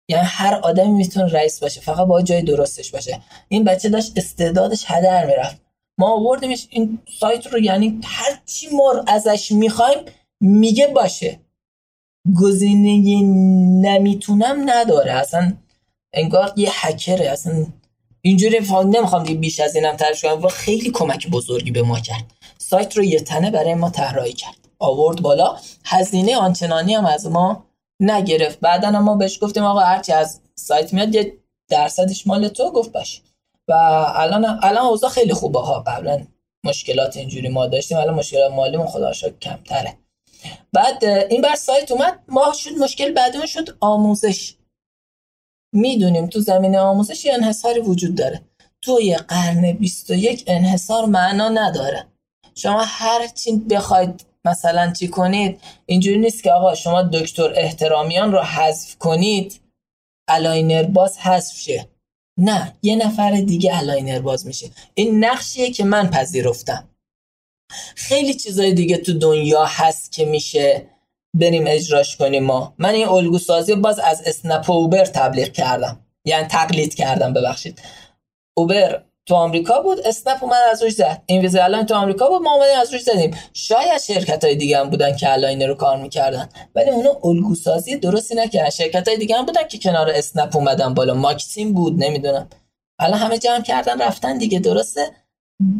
یعنی 0.10 0.26
هر 0.26 0.56
آدمی 0.56 0.92
می‌تونه 0.92 1.32
رئیس 1.32 1.60
باشه 1.60 1.82
فقط 1.82 2.08
با 2.08 2.22
جای 2.22 2.42
درستش 2.42 2.92
باشه. 2.92 3.22
این 3.48 3.64
بچه 3.64 3.90
داشت 3.90 4.14
استعدادش 4.16 4.84
هدر 4.88 5.26
می‌رفت. 5.26 5.62
ما 5.98 6.14
آوردیمش 6.14 6.68
این 6.70 7.00
سایت 7.20 7.48
رو 7.48 7.60
یعنی 7.60 8.00
هر 8.04 8.40
چی 8.46 8.68
ما 8.76 9.04
ازش 9.08 9.52
می‌خوایم 9.52 10.00
میگه 10.40 10.88
باشه. 10.88 11.40
گزینه 12.42 13.22
نمی‌تونم 13.90 14.70
نداره. 14.70 15.12
اصلا 15.12 15.54
انگار 16.14 16.54
یه 16.56 16.70
هکره 16.72 17.30
اصلا 17.30 17.66
اینجوری 18.26 18.60
نمی‌خوام 18.86 19.24
دیگه 19.24 19.40
بیش 19.40 19.60
از 19.60 19.76
اینم 19.76 19.96
تعریف 19.96 20.22
کنم. 20.22 20.44
و 20.44 20.48
خیلی 20.48 20.92
کمک 20.92 21.28
بزرگی 21.28 21.72
به 21.72 21.82
ما 21.82 22.00
کرد. 22.00 22.24
سایت 22.58 22.98
رو 22.98 23.04
یه 23.04 23.20
تنه 23.20 23.52
برای 23.52 23.74
ما 23.74 23.90
طراحی 23.90 24.34
کرد. 24.34 24.56
آورد 24.80 25.22
بالا. 25.22 25.58
هزینه 25.86 26.38
آنچنانی 26.38 26.94
هم 26.94 27.06
از 27.06 27.28
ما 27.28 27.66
نگرفت. 28.00 28.60
بعدا 28.60 28.92
ما 28.92 29.16
بهش 29.16 29.40
گفتیم 29.42 29.64
آقا 29.64 29.80
هرچی 29.80 30.12
از 30.12 30.42
سایت 30.56 30.94
میاد 30.94 31.16
یه 31.16 31.38
درصدش 31.70 32.28
مال 32.28 32.48
تو 32.48 32.72
گفت 32.72 32.92
باش. 32.92 33.22
و 33.68 33.74
الان 34.16 34.60
الان 34.64 34.86
اوضاع 34.86 35.10
خیلی 35.10 35.34
خوبه 35.34 35.60
ها. 35.60 35.84
قبلا 35.88 36.28
مشکلات 36.64 37.18
اینجوری 37.18 37.50
ما 37.50 37.68
داشتیم. 37.68 37.98
الان 37.98 38.16
مشکلات 38.16 38.52
مالیمون 38.52 38.88
خدا 38.88 39.14
شکر 39.14 39.38
کمتره. 39.42 39.98
بعد 40.74 41.06
این 41.06 41.42
بر 41.42 41.56
سایت 41.56 41.92
اومد. 41.92 42.20
ما 42.28 42.54
شد 42.54 42.72
مشکل 42.80 43.12
بعدمون 43.12 43.46
شد. 43.46 43.78
آموزش. 43.80 44.54
می‌دونیم 45.74 46.28
تو 46.28 46.40
زمینه 46.40 46.80
آموزش 46.80 47.26
یه 47.26 47.34
انحصاری 47.34 47.80
وجود 47.80 48.16
داره. 48.16 48.42
تو 48.82 49.02
یه 49.02 49.18
قرن 49.18 49.72
21 49.72 50.44
انحصار 50.48 51.06
معنا 51.06 51.50
نداره. 51.50 52.08
شما 52.56 52.84
هر 52.84 53.28
چی 53.28 53.58
بخواید 53.58 54.26
مثلا 54.46 54.94
چی 54.94 55.08
کنید 55.08 55.62
اینجوری 55.86 56.18
نیست 56.18 56.44
که 56.44 56.52
آقا 56.52 56.76
شما 56.76 57.04
دکتر 57.04 57.54
احترامیان 57.56 58.32
رو 58.32 58.40
حذف 58.42 58.98
کنید 58.98 59.60
aligner 60.28 60.84
باز 60.84 61.18
حذف 61.18 61.58
شه. 61.58 61.88
نه 62.40 62.74
یه 62.82 62.96
نفر 62.96 63.32
دیگه 63.32 63.78
aligner 63.78 64.20
باز 64.20 64.48
میشه. 64.48 64.70
این 64.94 65.24
نقشیه 65.24 65.72
که 65.72 65.84
من 65.84 66.10
پذیرفتم. 66.10 66.90
خیلی 67.96 68.34
چیزای 68.34 68.74
دیگه 68.74 68.98
تو 68.98 69.14
دنیا 69.14 69.66
هست 69.66 70.12
که 70.12 70.26
میشه 70.26 70.86
بریم 71.34 71.64
اجراش 71.68 72.18
کنیم 72.18 72.44
ما. 72.44 72.74
من 72.78 72.94
این 72.94 73.08
الگو 73.08 73.40
سازی 73.40 73.76
باز 73.76 74.00
از 74.00 74.22
اسنپ 74.26 74.72
اوبر 74.72 75.06
تبلیغ 75.06 75.52
کردم. 75.52 76.00
یعنی 76.26 76.48
تقلید 76.48 76.96
کردم 76.96 77.34
ببخشید. 77.34 77.82
اوبر 78.58 79.04
تو 79.26 79.36
آمریکا 79.36 79.82
بود؟ 79.82 80.00
اسنپ 80.00 80.44
اومد 80.44 80.62
از 80.72 80.84
روش 80.84 80.94
زد. 80.94 81.22
الان 81.60 81.86
تو 81.86 81.96
آمریکا 81.96 82.30
بود؟ 82.30 82.42
ما 82.42 82.54
اومدیم 82.54 82.80
از 82.80 82.94
روش 82.94 83.02
زدیم. 83.04 83.38
شاید 83.54 84.02
شرکت 84.02 84.44
های 84.44 84.56
دیگه 84.56 84.78
هم 84.78 84.90
بودن 84.90 85.16
که 85.16 85.34
aligner 85.34 85.68
رو 85.68 85.76
کار 85.76 85.98
می‌کردن. 85.98 86.50
ولی 86.76 86.90
اونا 86.90 87.20
الگو 87.24 87.56
سازی 87.56 87.96
درستی 87.96 88.36
نکردن. 88.36 88.70
شرکت 88.70 89.08
های 89.08 89.18
دیگه 89.18 89.38
هم 89.38 89.46
بودن 89.46 89.68
که 89.68 89.78
کنار 89.78 90.10
اسنپ 90.10 90.56
اومدن 90.56 90.94
بالا. 90.94 91.14
ماکسیم 91.14 91.74
بود 91.74 92.04
نمی‌دونم. 92.04 92.50
الان 93.00 93.20
همه 93.20 93.38
جمع 93.38 93.62
کردن 93.62 94.02
رفتن 94.02 94.38
دیگه. 94.38 94.60
درسته؟ 94.60 95.12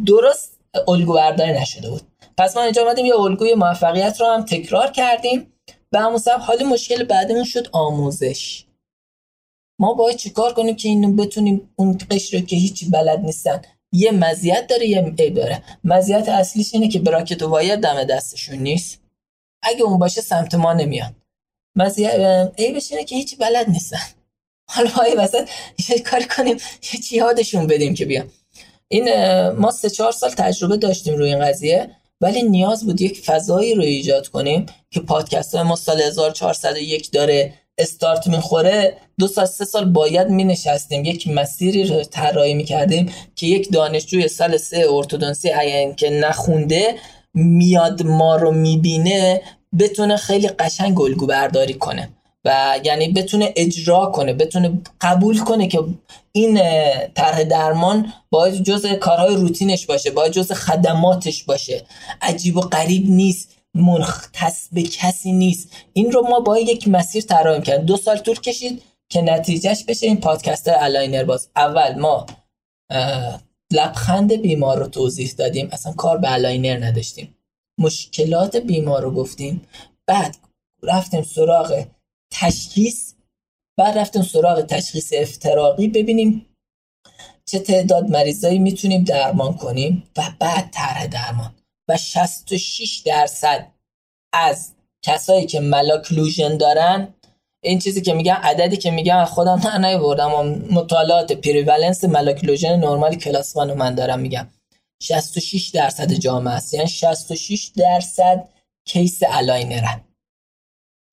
درست 0.06 0.58
الگو 0.88 1.12
برداری 1.12 1.52
نشده 1.52 1.90
بود. 1.90 2.02
پس 2.38 2.56
ما 2.56 2.62
اینجا 2.62 2.82
اومدیم 2.82 3.06
یه 3.06 3.14
الگوی 3.14 3.54
موفقیت 3.54 4.20
رو 4.20 4.26
هم 4.26 4.44
تکرار 4.44 4.90
کردیم. 4.90 5.52
به 5.90 6.00
همون 6.00 6.18
سبب 6.18 6.40
حالی 6.40 6.64
مشکل 6.64 7.04
بعدمون 7.04 7.44
شد 7.44 7.68
آموزش. 7.72 8.64
ما 9.78 9.94
باید 9.94 10.16
چیکار 10.16 10.52
کنیم 10.54 10.76
که 10.76 10.88
اینو 10.88 11.12
بتونیم 11.12 11.70
اون 11.76 11.98
قشر 12.10 12.40
که 12.40 12.56
هیچی 12.56 12.90
بلد 12.90 13.20
نیستن 13.20 13.62
یه 13.92 14.10
مزیت 14.10 14.66
داره 14.66 14.86
یه 14.86 15.14
عیب 15.18 15.34
داره. 15.34 15.62
مزیت 15.84 16.28
اصلیش 16.28 16.74
اینه 16.74 16.88
که 16.88 16.98
براکت 16.98 17.42
و 17.42 17.48
وایر 17.48 17.76
دم 17.76 18.04
دستشون 18.04 18.58
نیست. 18.58 19.00
اگه 19.62 19.82
اون 19.82 19.98
باشه 19.98 20.20
سمت 20.20 20.54
ما 20.54 20.72
نمیان. 20.72 21.16
مزیت 21.76 22.52
عیبش 22.58 22.92
اینه 22.92 23.04
که 23.04 23.16
هیچی 23.16 23.36
بلد 23.36 23.70
نیستن. 23.70 24.06
حالا 24.70 24.90
باید 24.96 25.14
وسط 25.18 25.48
یه 25.88 25.98
کاری 25.98 26.24
کنیم 26.24 26.56
یه 26.92 27.00
چی 27.00 27.16
یادشون 27.16 27.66
بدیم 27.66 27.94
که 27.94 28.04
بیان. 28.04 28.30
این 28.88 29.08
ما 29.48 29.70
سه 29.70 29.90
چهار 29.90 30.12
سال 30.12 30.30
تجربه 30.30 30.76
داشتیم 30.76 31.14
روی 31.14 31.34
این 31.34 31.44
قضیه. 31.44 31.90
ولی 32.20 32.42
نیاز 32.42 32.84
بود 32.84 33.00
یک 33.00 33.20
فضایی 33.20 33.74
رو 33.74 33.82
ایجاد 33.82 34.28
کنیم 34.28 34.66
که 34.90 35.00
پادکست 35.00 35.56
ما 35.56 35.76
سال 35.76 36.00
1401 36.00 37.10
داره 37.10 37.54
استارت 37.78 38.26
می‌خوره. 38.26 38.96
دو 39.18 39.28
سال 39.28 39.46
سه 39.46 39.64
سال 39.64 39.84
باید 39.84 40.28
می 40.28 40.44
نشستیم 40.44 41.04
یک 41.04 41.28
مسیری 41.28 41.84
رو 41.84 42.02
طراحی 42.02 42.54
می‌کردیم 42.54 43.12
که 43.36 43.46
یک 43.46 43.72
دانشجوی 43.72 44.28
سال 44.28 44.56
سه 44.56 44.86
ارتودنسی 44.90 45.50
اگر 45.50 45.92
که 45.92 46.10
نخونده 46.10 46.94
میاد 47.34 48.02
ما 48.02 48.36
رو 48.36 48.50
می‌بینه 48.52 49.42
بتونه 49.78 50.16
خیلی 50.16 50.48
قشنگ 50.48 51.00
الگو 51.00 51.26
برداری 51.26 51.74
کنه. 51.74 52.08
و 52.44 52.80
یعنی 52.84 53.08
بتونه 53.08 53.52
اجرا 53.56 54.06
کنه 54.06 54.32
بتونه 54.32 54.82
قبول 55.00 55.38
کنه 55.38 55.68
که 55.68 55.84
این 56.32 56.60
طرح 57.14 57.42
درمان 57.44 58.12
باید 58.30 58.62
جز 58.62 58.86
کارهای 58.86 59.36
روتینش 59.36 59.86
باشه 59.86 60.10
باید 60.10 60.32
جز 60.32 60.52
خدماتش 60.52 61.44
باشه. 61.44 61.84
عجیب 62.22 62.56
و 62.56 62.60
غریب 62.60 63.10
نیست 63.10 63.54
مختص 63.74 64.68
به 64.72 64.82
کسی 64.82 65.32
نیست. 65.32 65.70
این 65.92 66.12
رو 66.12 66.26
ما 66.28 66.40
با 66.40 66.58
یک 66.58 66.88
مسیر 66.88 67.24
طراحی 67.24 67.62
کردیم 67.62 67.86
دو 67.86 67.96
سال 67.96 68.18
طول 68.18 68.40
کشید 68.40 68.82
که 69.08 69.22
نتیجهش 69.22 69.84
بشه 69.84 70.06
این 70.06 70.20
پادکست 70.20 70.68
aligner 70.68 71.24
باز. 71.24 71.48
اول 71.56 71.94
ما 71.98 72.26
لبخند 73.72 74.32
بیمار 74.32 74.78
رو 74.78 74.86
توضیح 74.86 75.34
دادیم. 75.38 75.68
اصلا 75.72 75.92
کار 75.92 76.18
به 76.18 76.32
الاینر 76.32 76.86
نداشتیم. 76.86 77.36
مشکلات 77.78 78.56
بیمار 78.56 79.02
رو 79.02 79.10
گفتیم. 79.10 79.62
بعد 80.06 80.36
رفتیم 80.82 81.22
سراغ 81.22 81.84
تشخیص 82.34 83.14
بعد 83.78 83.98
رفتیم 83.98 84.22
سراغ 84.22 84.62
تشخیص 84.62 85.12
افتراقی 85.16 85.88
ببینیم 85.88 86.46
چه 87.46 87.58
تعداد 87.58 88.10
مریضایی 88.10 88.58
می‌تونیم 88.58 89.04
درمان 89.04 89.56
کنیم 89.56 90.10
و 90.16 90.22
بعد 90.40 90.70
طرح 90.70 91.06
درمان 91.06 91.54
و 91.88 91.96
66 91.96 93.02
درصد 93.06 93.72
از 94.32 94.72
کسایی 95.02 95.46
که 95.46 95.60
ملاکلوژن 95.60 96.56
دارن 96.56 97.14
این 97.62 97.78
چیزی 97.78 98.02
که 98.02 98.14
میگم 98.14 98.34
عددی 98.34 98.76
که 98.76 98.90
میگم 98.90 99.24
خودم 99.24 99.60
نه 99.64 99.78
نیوردم 99.78 100.30
مطالعات 100.70 101.32
prevalence 101.32 102.04
malocclusion 102.04 102.76
normal 102.76 103.14
class 103.14 103.56
رو 103.56 103.74
من 103.74 103.94
دارم 103.94 104.20
میگم. 104.20 104.48
66 105.02 105.68
درصد 105.68 106.12
جامعه 106.12 106.54
است. 106.54 106.74
یعنی 106.74 106.88
66 106.88 107.70
درصد 107.76 108.48
case 108.84 109.20
aligner 109.28 109.91
ن 109.91 110.00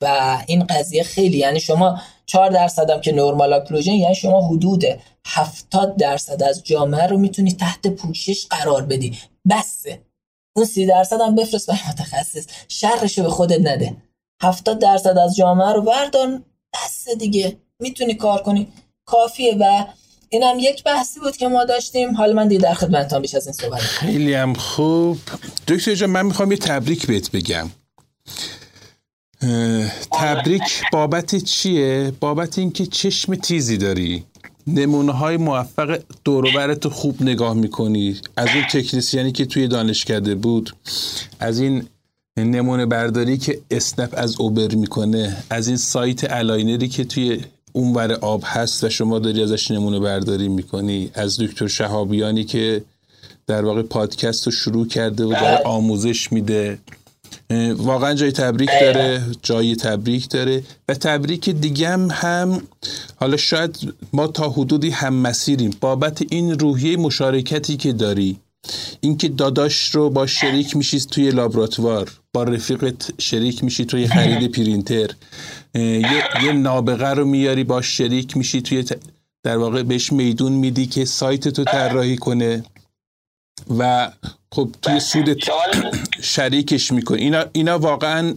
و 0.02 0.38
این 0.48 0.64
قضیه 0.64 1.04
خیلی 1.04 1.38
یعنی 1.38 1.60
شما 1.60 2.02
4 2.26 2.50
درصد 2.50 2.90
هم 2.90 3.02
که 3.02 3.12
normal 3.12 3.54
occlusion 3.54 3.92
یعنی 3.92 4.16
شما 4.16 4.48
حدود 4.48 4.84
70 5.26 5.98
درصد 5.98 6.44
از 6.44 6.64
جامعه 6.64 7.08
رو 7.08 7.18
می‌تونی 7.18 7.54
تحت 7.54 7.88
پوشش 7.88 8.46
قرار 8.46 8.86
بدی. 8.86 9.18
بسه. 9.50 10.02
اون 10.56 10.66
30 10.66 10.86
درصد 10.86 11.22
هم 11.22 11.36
بفرست 11.36 11.68
به 11.68 11.90
متخصص. 11.90 12.46
شرش 12.68 13.20
به 13.20 13.30
خودت 13.30 13.68
نده. 13.68 13.96
70 14.42 14.80
درصد 14.80 15.18
از 15.18 15.36
جامعه 15.36 15.74
رو 15.74 15.82
بردار 15.82 16.42
بس 16.74 17.10
دیگه. 17.20 17.58
می‌تونی 17.80 18.14
کار 18.14 18.42
کنی. 18.42 18.68
کافیه 19.06 19.56
و 19.60 19.86
این 20.30 20.44
هم 20.44 20.60
یک 20.60 20.84
بحثی 20.84 21.20
بود 21.20 21.38
که 21.38 21.48
ما 21.48 21.66
داشتیم. 21.66 22.16
حالا 22.16 22.34
من 22.34 22.48
دیگه 22.48 22.62
در 22.62 22.74
خدمتتون 22.74 23.22
بیش 23.22 23.36
از 23.36 23.48
این 23.48 23.54
صحبت 23.54 23.80
خیلی 23.80 24.34
هم 24.34 24.54
خوب. 24.54 25.18
دکتر 25.68 25.96
جان 25.96 26.10
من 26.10 26.26
می‌خوام 26.26 26.52
یه 26.52 26.58
تبریک 26.58 27.08
بهت 27.08 27.32
بگم. 27.32 27.70
تبریک 30.12 30.82
بابت 30.94 31.36
چیه؟ 31.36 32.14
بابت 32.20 32.60
اینکه 32.60 32.86
چشم 32.86 33.36
تیزی 33.36 33.78
داری. 33.78 34.24
نمونه 34.68 35.12
های 35.12 35.38
موفق 35.38 36.00
دوروبرت 36.24 36.88
خوب 36.88 37.22
نگاه 37.22 37.54
می‌کنی. 37.54 38.18
از 38.38 38.48
اون 38.56 38.64
تکنیسیانی 38.72 39.32
که 39.32 39.46
توی 39.46 39.68
دانشکده 39.68 40.36
بود 40.36 40.76
از 41.40 41.60
این 41.60 41.84
نمونه 42.38 42.86
برداری 42.86 43.38
که 43.38 43.60
اسنپ 43.72 44.14
از 44.18 44.40
اوبر 44.40 44.76
می‌کنه 44.76 45.38
از 45.50 45.68
این 45.68 45.78
سایت 45.78 46.32
aligner 46.32 46.81
ی 46.81 46.88
که 46.88 47.04
توی 47.04 47.42
اونور 47.74 48.12
آب 48.12 48.44
هست 48.46 48.84
و 48.84 48.90
شما 48.90 49.20
داری 49.20 49.44
ازش 49.44 49.72
نمونه 49.72 50.00
برداری 50.00 50.48
می‌کنی. 50.48 51.12
از 51.14 51.40
دکتر 51.40 51.68
شهابیانی 51.68 52.44
که 52.44 52.84
در 53.48 53.66
واقع 53.66 53.82
پادکست 53.82 54.46
رو 54.46 54.52
شروع 54.52 54.88
کرده 54.88 55.26
و 55.26 55.32
داره 55.32 55.64
آموزش 55.66 56.32
میده. 56.32 56.80
واقعا 57.78 58.14
جای 58.14 58.32
تبریک 58.32 58.70
داره 58.82 59.24
جای 59.42 59.76
تبریک 59.76 60.30
داره. 60.30 60.64
و 60.90 60.94
تبریک 60.94 61.50
دیگه 61.50 61.90
هم, 61.90 62.62
حالا 63.16 63.38
شاید 63.38 63.94
ما 64.14 64.28
تا 64.28 64.50
حدودی 64.50 64.90
هم 64.90 65.14
مسیریم. 65.14 65.72
بابت 65.80 66.22
این 66.30 66.60
روحیه 66.60 66.98
مشارکتی 66.98 67.78
که 67.78 67.94
داری 67.94 68.40
اینکه 69.02 69.30
داداش 69.30 69.90
رو 69.96 70.10
با 70.10 70.28
شریک 70.28 70.76
میشی 70.76 71.00
توی 71.00 71.32
لابراتوار 71.32 72.12
با 72.34 72.44
رفیقت 72.44 73.22
شریک 73.22 73.64
میشی 73.64 73.86
توی 73.86 74.08
خرید 74.08 74.52
پرینتر. 74.52 75.10
یه،, 75.74 76.24
یه 76.44 76.52
نابغه 76.52 77.10
رو 77.10 77.26
میاری 77.26 77.64
با 77.64 77.82
شریک 77.82 78.38
میشی 78.38 78.62
توی 78.62 78.86
در 79.44 79.58
واقع 79.58 79.84
بهش 79.84 80.12
میدون 80.12 80.52
میدی 80.52 80.86
که 80.86 81.06
سایت 81.06 81.48
تو 81.48 81.64
طراحی 81.64 82.18
کنه. 82.18 82.64
و 83.78 84.12
خب 84.54 84.70
توی 84.82 85.00
سود 85.00 85.44
شریکش 86.36 86.92
می‌کنی. 86.92 87.22
اینا, 87.22 87.46
اینا 87.52 87.80
واقعا 87.80 88.36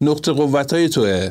نقطه 0.00 0.32
قوت 0.32 0.72
های 0.72 0.88
توه 0.88 1.30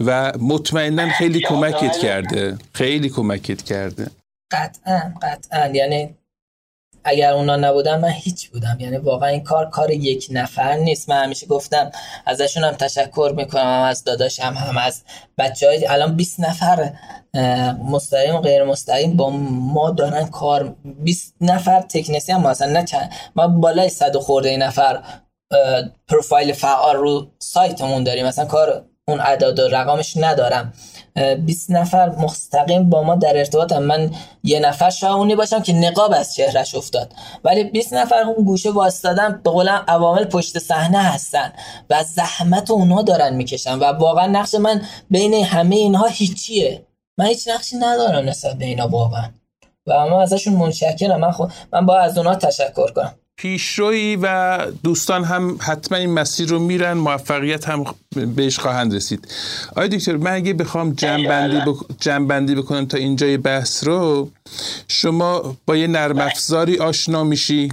و 0.00 0.32
مطمئنا 0.40 1.08
خیلی 1.08 1.40
کمکت 1.40 1.98
کرده. 2.02 2.58
خیلی 2.72 3.08
کمکت 3.08 3.62
کرده. 3.62 4.10
قطعا 4.52 5.14
قطعا. 5.22 5.66
یعنی 5.66 6.14
اگر 7.08 7.32
اونا 7.32 7.56
نبودن 7.56 8.00
من 8.00 8.08
هیچ 8.08 8.50
بودم. 8.50 8.76
یعنی 8.80 8.96
واقعا 8.96 9.28
این 9.28 9.42
کار 9.42 9.70
کار 9.70 9.90
یک 9.90 10.28
نفر 10.30 10.74
نیست. 10.74 11.08
من 11.08 11.22
همیشه 11.22 11.46
گفتم 11.46 11.90
ازشون 12.26 12.64
هم 12.64 12.72
تشکر 12.72 13.32
می‌کنم. 13.36 13.62
هم 13.62 13.82
از 13.82 14.04
داداشم 14.04 14.54
هم 14.56 14.78
از 14.78 15.02
بچه 15.38 15.66
های 15.66 15.86
الان 15.86 16.16
20 16.16 16.40
نفر 16.40 16.92
مستقیم 17.84 18.34
و 18.34 18.40
غیر 18.40 18.64
مستقیم 18.64 19.16
با 19.16 19.30
ما 19.30 19.90
دارن 19.90 20.26
کار. 20.26 20.76
20 20.84 21.34
نفر 21.40 21.80
تکنسی 21.80 22.32
هم 22.32 22.46
مثلا 22.46 22.72
نه 22.72 22.84
چند 22.84 23.12
ما 23.36 23.48
بالای 23.48 23.88
100 23.88 24.16
خورده 24.16 24.56
نفر 24.56 25.02
پروفایل 26.08 26.52
فعال 26.52 26.96
رو 26.96 27.26
سایتمون 27.38 28.04
داریم. 28.04 28.26
مثلا 28.26 28.44
کار 28.44 28.84
اون 29.08 29.20
اعداد 29.20 29.58
و 29.58 29.68
رقمش 29.68 30.16
ندارم. 30.16 30.72
20 31.44 31.70
نفر 31.70 32.08
مستقیم 32.08 32.90
با 32.90 33.02
ما 33.02 33.14
در 33.14 33.36
ارتباط 33.36 33.72
هم. 33.72 33.82
من 33.82 34.10
یه 34.44 34.60
نفر 34.60 34.90
شاونی 34.90 35.36
باشم 35.36 35.62
که 35.62 35.72
نقاب 35.72 36.12
از 36.12 36.34
چهرش 36.34 36.74
افتاد. 36.74 37.12
ولی 37.44 37.64
20 37.64 37.94
نفر 37.94 38.22
اون 38.22 38.44
گوشه 38.44 38.70
واسطادن 38.70 39.40
به 39.44 39.50
قولم 39.50 39.84
عوامل 39.88 40.24
پشت 40.24 40.58
صحنه 40.58 40.98
هستن 40.98 41.52
و 41.90 42.02
زحمت 42.02 42.70
اونها 42.70 43.02
دارن 43.02 43.34
می‌کشن 43.34 43.78
و 43.78 43.84
واقعا 43.84 44.26
نقش 44.26 44.54
من 44.54 44.82
بین 45.10 45.34
همه 45.34 45.76
اینها 45.76 46.06
هیچیه. 46.06 46.86
من 47.18 47.26
هیچ 47.26 47.48
نقشی 47.48 47.76
ندارم 47.76 48.28
نسبت 48.28 48.54
به 48.54 48.64
اینا 48.64 48.88
واقعا. 48.88 49.28
و 49.86 50.06
من 50.06 50.12
ازشون 50.12 50.54
منشکرم 50.54 51.20
من 51.20 51.30
خود 51.30 51.52
من 51.72 51.86
با 51.86 51.98
از 51.98 52.18
اونها 52.18 52.34
تشکر 52.34 52.92
کنم. 52.92 53.14
پیشروی 53.38 54.16
و 54.16 54.58
دوستان 54.82 55.24
هم 55.24 55.58
حتما 55.60 55.98
این 55.98 56.10
مسیر 56.10 56.48
رو 56.48 56.58
میرن 56.58 56.92
موفقیت 56.92 57.68
هم 57.68 57.84
بهش 58.36 58.58
خواهند 58.58 58.94
رسید. 58.94 59.28
آیا 59.76 59.88
دکتر 59.88 60.16
من 60.16 60.32
اگه 60.32 60.52
بخوام 60.54 60.92
جنبندی, 60.92 61.56
بک... 61.70 61.76
جنبندی 62.00 62.54
بکنم 62.54 62.86
تا 62.86 62.98
اینجای 62.98 63.36
بحث 63.36 63.84
رو 63.84 64.30
شما 64.88 65.56
با 65.66 65.76
یه 65.76 65.86
نرم 65.86 66.18
افزاری 66.18 66.78
آشنا 66.78 67.24
میشی 67.24 67.68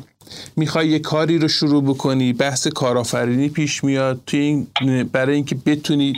می‌خوای 0.55 0.87
یه 0.87 0.99
کاری 0.99 1.37
رو 1.37 1.47
شروع 1.47 1.83
بکنی 1.83 2.33
بحث 2.33 2.67
کارآفرینی 2.67 3.49
پیش 3.49 3.83
میاد 3.83 4.21
توی 4.25 4.39
این 4.39 4.67
برای 5.03 5.35
اینکه 5.35 5.55
بتونی 5.55 6.13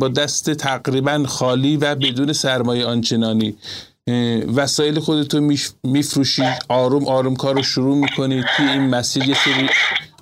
با 0.00 0.08
دست 0.08 0.50
تقریبا 0.50 1.24
خالی 1.26 1.76
و 1.76 1.94
بدون 1.94 2.32
سرمایه 2.32 2.86
آنچنانی 2.86 3.54
وسایل 4.54 5.00
خودتو 5.00 5.50
میفروشی 5.84 6.42
آروم 6.68 7.08
آروم 7.08 7.36
کار 7.36 7.54
رو 7.54 7.62
شروع 7.62 7.96
می‌کنی 7.96 8.44
توی 8.56 8.68
این 8.68 8.82
مسیر 8.82 9.28
یه 9.28 9.34
سری 9.44 9.68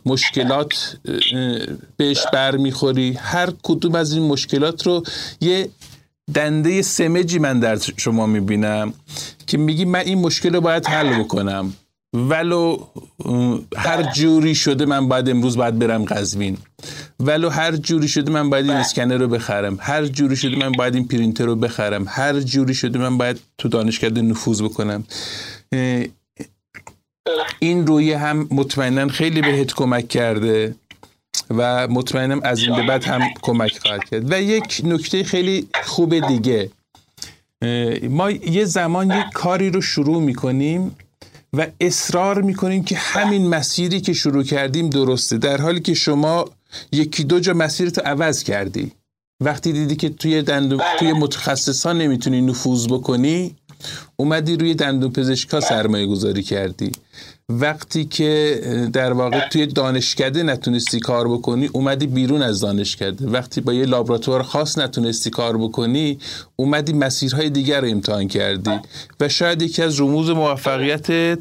مشکلات 0.07 0.97
بهش 1.97 2.27
برمیخوری. 2.33 3.13
هر 3.13 3.49
کدوم 3.63 3.95
از 3.95 4.13
این 4.13 4.23
مشکلات 4.23 4.87
رو 4.87 5.03
یه 5.41 5.69
دنده 6.35 6.83
سمجی 6.83 7.39
من 7.39 7.61
در 7.61 7.79
شما 7.97 8.27
می‌بینم 8.27 8.95
که 9.47 9.59
میگی 9.59 9.85
من 9.85 10.01
این 10.01 10.19
مشکل 10.19 10.55
رو 10.55 10.61
باید 10.61 10.87
حل 10.87 11.23
بکنم. 11.23 11.73
ولو 12.15 12.79
هر 13.77 14.03
جوری 14.03 14.55
شده 14.55 14.87
من 14.87 15.09
باید 15.09 15.31
امروز 15.31 15.57
باید 15.57 15.79
برم 15.79 16.05
قزوین. 16.05 16.59
ولو 17.23 17.49
هر 17.49 17.77
جوری 17.77 18.09
شده 18.09 18.33
من 18.33 18.51
باید 18.51 18.71
این 18.71 18.77
اسکنر 18.77 19.17
رو 19.17 19.29
بخرم. 19.29 19.79
هر 19.81 20.07
جوری 20.07 20.37
شده 20.37 20.57
من 20.57 20.73
باید 20.73 20.95
این 20.95 21.09
پرینتر 21.09 21.45
رو 21.45 21.57
بخرم. 21.57 22.05
هر 22.09 22.41
جوری 22.41 22.75
شده 22.75 22.99
من 22.99 23.19
باید 23.19 23.41
تو 23.59 23.69
دانشکده 23.69 24.23
نفوذ 24.23 24.63
بکنم. 24.63 25.05
این 27.59 27.87
روی 27.87 28.13
هم 28.13 28.49
مطمئنا 28.51 29.09
خیلی 29.09 29.41
بهت 29.41 29.75
کمک 29.75 30.09
کرده 30.09 30.75
و 31.51 31.89
مطمئنم 31.89 32.41
از 32.43 32.59
این 32.59 32.77
به 32.77 32.83
بعد 32.83 33.05
هم 33.05 33.21
کمک 33.43 33.79
خواهد 33.79 34.05
کرد. 34.05 34.33
و 34.33 34.43
یک 34.43 34.81
نکته 34.85 35.25
خیلی 35.25 35.69
خوب 35.85 36.27
دیگه. 36.29 36.71
ما 38.09 38.31
یه 38.31 38.65
زمان 38.65 39.11
یک 39.11 39.27
کاری 39.35 39.71
رو 39.71 39.81
شروع 39.81 40.23
می‌کنیم 40.23 40.97
و 41.53 41.67
اصرار 41.81 42.43
می‌کنیم 42.43 42.85
که 42.85 42.97
همین 42.97 43.49
مسیری 43.49 44.01
که 44.01 44.13
شروع 44.13 44.43
کردیم 44.43 44.91
درسته. 44.91 45.39
در 45.39 45.61
حالی 45.61 45.81
که 45.81 45.95
شما 45.95 46.45
یکی 46.93 47.25
دو 47.25 47.41
جا 47.41 47.53
مسیرتو 47.53 48.01
عوض 48.05 48.43
کردی. 48.43 48.93
وقتی 49.41 49.73
دیدی 49.73 49.97
که 49.97 50.09
توی 50.09 50.43
دندون 50.43 50.79
بله. 50.79 50.99
توی 50.99 51.13
متخصصان 51.13 51.99
نمی‌تونی 51.99 52.41
نفوذ 52.41 52.87
بکنی 52.87 53.57
اومدی 54.17 54.57
روی 54.57 54.75
دندون 54.75 55.13
پزشکا 55.13 55.61
سرمایه 55.61 56.07
گذاری 56.07 56.43
کردی. 56.43 56.93
وقتی 57.49 58.05
که 58.05 58.61
در 58.93 59.13
واقع 59.13 59.49
توی 59.49 59.67
دانشکده 59.67 60.43
نتونستی 60.43 61.01
کار 61.01 61.29
بکنی 61.29 61.67
اومدی 61.73 62.07
بیرون 62.07 62.43
از 62.43 62.61
دانشکده. 62.61 63.27
وقتی 63.27 63.61
با 63.61 63.73
یه 63.73 63.87
لابراتوار 63.87 64.43
خاص 64.43 64.79
نتونستی 64.79 65.31
کار 65.31 65.59
بکنی 65.59 66.19
اومدی 66.57 66.93
مسیرهای 66.93 67.51
دیگر 67.51 67.81
رو 67.81 67.89
امتحان 67.89 68.29
کردی. 68.29 68.81
و 69.21 69.29
شاید 69.29 69.63
یکی 69.63 69.83
از 69.83 70.01
رموز 70.01 70.31
موفقیتت 70.31 71.39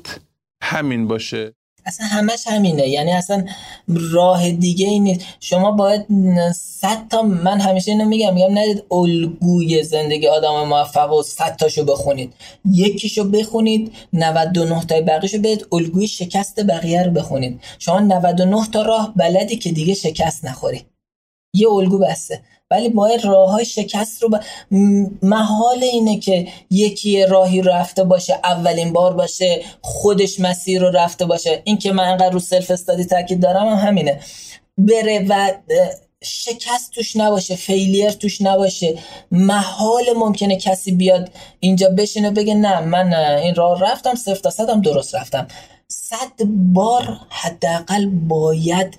همین 0.64 1.08
باشه. 1.08 1.54
اصلا 1.86 2.08
همش 2.08 2.48
همینه. 2.48 2.88
یعنی 2.88 3.12
اصلا 3.12 3.46
راه 3.88 4.52
دیگه 4.52 4.88
ای 4.88 5.00
نیست. 5.00 5.26
شما 5.40 5.72
باید 5.72 6.06
صد 6.54 7.08
تا 7.10 7.22
من 7.22 7.60
همیشه 7.60 7.92
اینو 7.92 8.06
میگم 8.06 8.34
میگم 8.34 8.58
ندید 8.58 8.84
الگوی 8.92 9.84
زندگی 9.84 10.28
آدم 10.28 10.68
موفق 10.68 11.14
و 11.14 11.24
صد 11.24 11.56
تاشو 11.56 11.86
بخونید. 11.86 12.34
یکیشو 12.66 13.24
بخونید 13.24 13.94
99 14.14 14.86
تای 14.86 15.02
بقیهشو 15.02 15.38
برید 15.38 15.68
الگوی 15.72 16.08
شکست 16.08 16.64
بقیه 16.66 17.04
رو 17.04 17.12
بخونید. 17.12 17.62
شما 17.80 18.00
99 18.00 18.68
تا 18.74 18.82
راه 18.82 19.14
بلدی 19.16 19.56
که 19.56 19.72
دیگه 19.72 19.94
شکست 19.94 20.46
نخوری. 20.46 20.86
یه 21.54 21.70
الگو 21.70 21.98
بسته. 21.98 22.42
ولی 22.72 22.90
باید 22.90 23.26
راه 23.26 23.52
های 23.52 23.66
شکست 23.66 24.24
رو 24.24 24.30
با... 24.30 24.40
محال 25.22 25.84
اینه 25.84 26.20
که 26.20 26.48
یکی 26.70 27.26
راهی 27.26 27.62
رفته 27.62 28.04
باشه 28.04 28.40
اولین 28.44 28.94
بار 28.94 29.14
باشه 29.14 29.64
خودش 29.82 30.40
مسیر 30.40 30.82
رو 30.82 30.92
رفته 30.92 31.26
باشه. 31.26 31.62
این 31.64 31.78
که 31.78 31.92
من 31.92 32.04
انقدر 32.04 32.30
رو 32.30 32.40
self-study 32.40 33.06
تاکید 33.06 33.42
دارم 33.42 33.68
هم 33.68 33.88
همینه. 33.88 34.20
بره 34.78 35.26
و 35.30 35.52
شکست 36.24 36.92
توش 36.92 37.16
نباشه 37.16 37.56
failure 37.56 38.12
توش 38.12 38.42
نباشه. 38.42 39.00
محال 39.32 40.04
ممکنه 40.16 40.58
کسی 40.58 40.92
بیاد 40.92 41.30
اینجا 41.60 41.90
بشینه 41.90 42.32
بگه 42.32 42.54
نه 42.54 42.80
من 42.80 43.14
این 43.14 43.56
راه 43.56 43.82
رفتم 43.82 44.16
صفر 44.16 44.40
تا 44.40 44.50
صدم 44.50 44.82
درست 44.82 45.16
رفتم. 45.16 45.48
صد 45.88 46.44
بار 46.74 47.20
حداقل 47.30 48.06
باید 48.06 48.98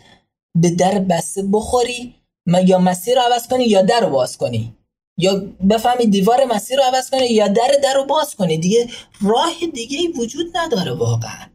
به 0.55 0.71
در 0.71 0.99
بسته 0.99 1.43
بخوری 1.53 2.15
یا 2.47 2.79
مسیر 2.79 3.15
رو 3.15 3.23
عوض 3.33 3.49
کنی 3.49 3.65
یا 3.65 3.83
در 3.83 4.01
رو 4.01 4.11
باز 4.11 4.37
کنی. 4.37 4.75
یا 5.19 5.43
بفهمی 5.71 6.07
دیوار 6.07 6.45
مسیر 6.45 6.77
رو 6.77 6.83
عوض 6.83 7.11
کنی 7.11 7.27
یا 7.27 7.49
در 7.49 7.71
در 7.83 7.95
رو 7.95 8.05
باز 8.05 8.35
کنی. 8.35 8.59
دیگه 8.59 8.89
راه 9.23 9.55
دیگه 9.75 9.99
ای 9.99 10.09
وجود 10.09 10.47
نداره 10.57 10.93
واقعا. 10.93 11.47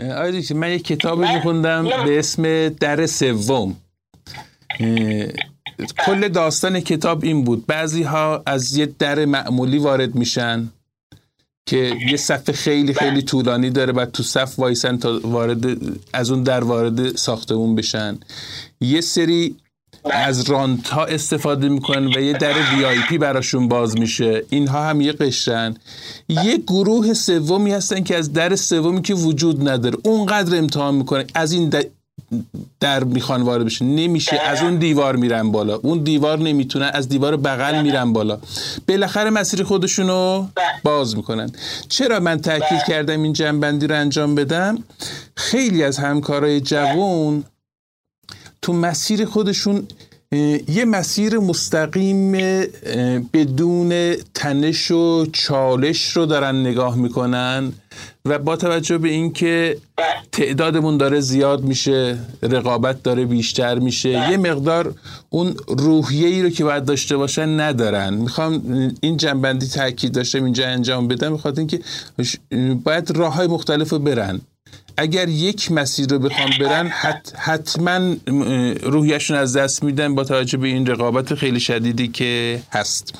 آره 0.00 0.42
من 0.54 0.72
یک 0.72 0.84
کتاب 0.84 1.18
میخوندم 1.18 2.04
به 2.04 2.18
اسم 2.18 2.68
در 2.68 3.06
سوم. 3.06 3.76
کل 6.06 6.28
داستان 6.28 6.80
کتاب 6.80 7.24
این 7.24 7.44
بود. 7.44 7.66
بعضی 7.66 8.02
ها 8.02 8.42
از 8.46 8.76
یه 8.76 8.86
در 8.86 9.24
معمولی 9.24 9.78
وارد 9.78 10.14
میشن 10.14 10.72
که 11.68 11.96
یه 12.10 12.16
صفحه 12.16 12.54
خیلی 12.54 12.94
خیلی 12.94 13.22
طولانی 13.22 13.70
داره 13.70 13.92
و 13.92 14.04
تو 14.04 14.22
صف 14.22 14.58
وایسن 14.58 14.96
تا 14.96 15.20
وارد 15.24 15.64
از 16.12 16.30
اون 16.30 16.42
در 16.42 16.64
وارد 16.64 17.16
ساختمون 17.16 17.74
بشن. 17.74 18.18
یه 18.80 19.00
سری 19.00 19.56
از 20.10 20.50
رانت 20.50 20.88
ها 20.88 21.04
استفاده 21.04 21.68
می‌کنن 21.68 22.06
و 22.06 22.20
یه 22.20 22.32
در 22.32 22.52
وی 22.74 22.84
آی 22.84 22.98
پی 23.08 23.18
براشون 23.18 23.68
باز 23.68 23.98
میشه. 23.98 24.42
اینها 24.50 24.88
هم 24.88 25.00
یه 25.00 25.12
قشرن. 25.12 25.76
یه 26.28 26.56
گروه 26.66 27.14
سومی 27.14 27.72
هستن 27.72 28.02
که 28.02 28.16
از 28.16 28.32
در 28.32 28.56
سومی 28.56 29.02
که 29.02 29.14
وجود 29.14 29.68
نداره. 29.68 29.98
اونقدر 30.04 30.58
امتحان 30.58 30.94
می‌کنن 30.94 31.24
از 31.34 31.52
این 31.52 31.72
در 32.80 33.04
می‌خوان 33.04 33.42
وارد 33.42 33.64
بشه 33.64 33.84
نمیشه. 33.84 34.40
از 34.40 34.62
اون 34.62 34.76
دیوار 34.76 35.16
میرن 35.16 35.52
بالا. 35.52 35.76
اون 35.76 35.98
دیوار 35.98 36.38
نمی‌تونن 36.38 36.90
از 36.94 37.08
دیوار 37.08 37.36
بغل 37.36 37.82
میرن 37.82 38.12
بالا. 38.12 38.38
بالاخره 38.88 39.30
مسیر 39.30 39.62
خودشونو 39.62 40.46
باز 40.82 41.16
می‌کنن. 41.16 41.50
چرا 41.88 42.20
من 42.20 42.40
تاکید 42.40 42.82
کردم 42.88 43.22
این 43.22 43.32
جنبندی 43.32 43.86
رو 43.86 43.94
انجام 43.94 44.34
بدم؟ 44.34 44.78
خیلی 45.36 45.84
از 45.84 45.98
همکارای 45.98 46.60
جوون 46.60 47.44
تو 48.62 48.72
مسیر 48.72 49.24
خودشون 49.24 49.86
یه 50.68 50.84
مسیر 50.84 51.38
مستقیم 51.38 52.32
بدون 53.32 54.14
تنش 54.34 54.90
و 54.90 55.26
چالش 55.32 56.16
رو 56.16 56.26
دارن 56.26 56.60
نگاه 56.60 56.96
می‌کنن 56.96 57.72
و 58.24 58.38
با 58.38 58.56
توجه 58.56 58.98
به 58.98 59.08
اینکه 59.08 59.78
تعدادمون 60.32 60.96
داره 60.96 61.20
زیاد 61.20 61.62
میشه 61.62 62.18
رقابت 62.42 63.02
داره 63.02 63.24
بیشتر 63.24 63.78
میشه 63.78 64.08
یه 64.08 64.36
مقدار 64.36 64.94
اون 65.30 65.54
روحیه 65.68 66.28
ای 66.28 66.42
رو 66.42 66.50
که 66.50 66.64
باید 66.64 66.84
داشته 66.84 67.16
باشن 67.16 67.60
ندارن. 67.60 68.14
می‌خوام 68.14 68.62
این 69.00 69.16
جنبندی 69.16 69.66
تاکید 69.66 70.12
داشتم 70.12 70.44
اینجا 70.44 70.66
انجام 70.66 71.08
بدم 71.08 71.32
می‌خواد 71.32 71.58
اینکه 71.58 71.80
باید 72.84 73.10
راه 73.10 73.34
های 73.34 73.46
مختلف 73.46 73.90
رو 73.90 73.98
برن. 73.98 74.40
اگر 74.96 75.28
یک 75.28 75.72
مسیر 75.72 76.10
رو 76.10 76.18
بخوام 76.18 76.50
برن 76.60 76.86
حت 76.86 77.32
حتما 77.36 78.16
روحیشون 78.82 79.36
از 79.36 79.56
دست 79.56 79.82
میدن 79.82 80.14
با 80.14 80.24
توجه 80.24 80.58
به 80.58 80.68
این 80.68 80.86
رقابت 80.86 81.34
خیلی 81.34 81.60
شدیدی 81.60 82.08
که 82.08 82.60
هست. 82.72 83.14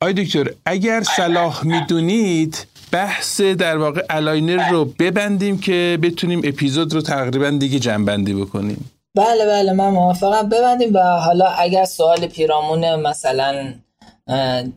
آقای 0.00 0.12
دکتر 0.12 0.50
اگر 0.66 1.02
صلاح 1.16 1.66
می‌دونید 1.66 2.66
بحث 2.92 3.40
در 3.40 3.76
واقع 3.76 4.02
aligner 4.10 4.68
رو 4.70 4.84
ببندیم 4.84 5.58
که 5.58 5.98
بتونیم 6.02 6.40
اپیزود 6.44 6.94
رو 6.94 7.00
تقریبا 7.00 7.50
دیگه 7.50 7.78
جمع‌بندی 7.78 8.34
بکنیم. 8.34 8.90
بله 9.16 9.46
بله 9.46 9.72
من 9.72 9.88
موافقم. 9.88 10.48
ببندیم 10.48 10.94
و 10.94 10.98
حالا 10.98 11.46
اگر 11.46 11.84
سوال 11.84 12.26
پیرامون 12.26 12.96
مثلا 12.96 13.74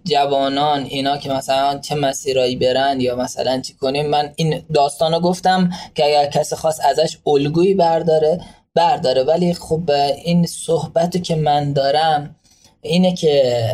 جوانان 0.04 0.84
اینا 0.84 1.18
که 1.18 1.30
مثلا 1.30 1.80
چه 1.80 1.96
مسیرایی 1.96 2.56
برن 2.56 3.02
یا 3.02 3.16
مثلا 3.16 3.62
چی 3.62 3.74
کنیم 3.74 4.08
من 4.08 4.34
این 4.36 4.64
داستانو 4.74 5.20
گفتم 5.20 5.70
که 5.96 6.06
اگر 6.06 6.26
کسی 6.26 6.56
خواست 6.56 6.82
ازش 6.86 7.18
الگویی 7.28 7.74
برداره 7.74 8.40
برداره. 8.76 9.24
ولی 9.24 9.54
خب 9.54 9.92
این 10.26 10.46
صحبتو 10.46 11.20
که 11.20 11.36
من 11.36 11.74
دارم 11.74 12.36
اینه 12.82 13.16
که 13.16 13.74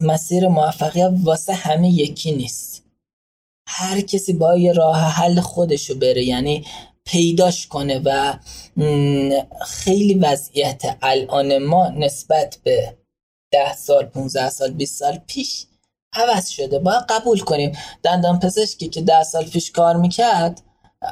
مسیر 0.00 0.48
موفقیت 0.48 1.12
واسه 1.24 1.52
همه 1.52 1.88
یکی 1.88 2.32
نیست. 2.32 2.82
هر 3.68 4.00
کسی 4.00 4.32
با 4.32 4.56
یه 4.56 4.72
راه 4.72 4.96
حل 4.96 5.40
خودشو 5.40 5.98
بره 5.98 6.24
یعنی 6.24 6.64
پیداش 7.04 7.66
کنه 7.66 8.00
و 8.04 8.34
خیلی 9.66 10.14
وضعیت 10.14 10.82
الان 11.02 11.58
ما 11.58 11.88
نسبت 11.88 12.58
به 12.64 12.96
ده 13.52 13.74
سال 13.76 14.04
15 14.04 14.50
سال 14.50 14.70
20 14.70 14.98
سال 14.98 15.18
پیش 15.26 15.66
عوض 16.12 16.48
شده. 16.48 16.78
باید 16.78 17.02
قبول 17.08 17.38
کنیم. 17.38 17.78
دندان 18.02 18.38
پزشکی 18.38 18.88
که 18.88 19.02
ده 19.02 19.22
سال 19.22 19.44
پیش 19.44 19.70
کار 19.70 19.96
می‌کرد 19.96 20.62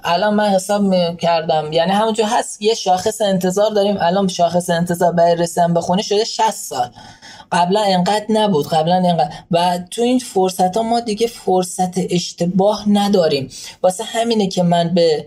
الان 0.05 0.35
من 0.35 0.49
حساب 0.49 1.17
کردم 1.17 1.73
یعنی 1.73 1.93
همونجور 1.93 2.27
هست 2.27 2.63
یه 2.63 2.75
شاخص 2.75 3.23
انتظار 3.23 3.71
داریم. 3.71 3.97
الان 4.01 4.29
شاخص 4.29 4.71
انتظار 4.71 5.13
برای 5.13 5.37
رسیدن 5.37 5.75
به 5.75 5.81
خونه 5.81 6.03
شده 6.03 6.25
60 6.25 6.51
سال. 6.51 6.91
قبلا 7.53 7.81
انقدر 7.81 8.25
نبود. 8.29 8.69
قبلا 8.69 8.95
انقدر 8.95 9.33
و 9.51 9.79
تو 9.91 10.03
این 10.03 10.19
فرصت 10.19 10.77
ها 10.77 10.83
ما 10.83 11.01
دیگه 11.01 11.27
فرصت 11.27 11.95
اشتباه 11.97 12.89
نداریم. 12.89 13.51
واسه 13.83 14.05
همینه 14.05 14.49
که 14.49 14.63
من 14.63 14.95
به 14.95 15.27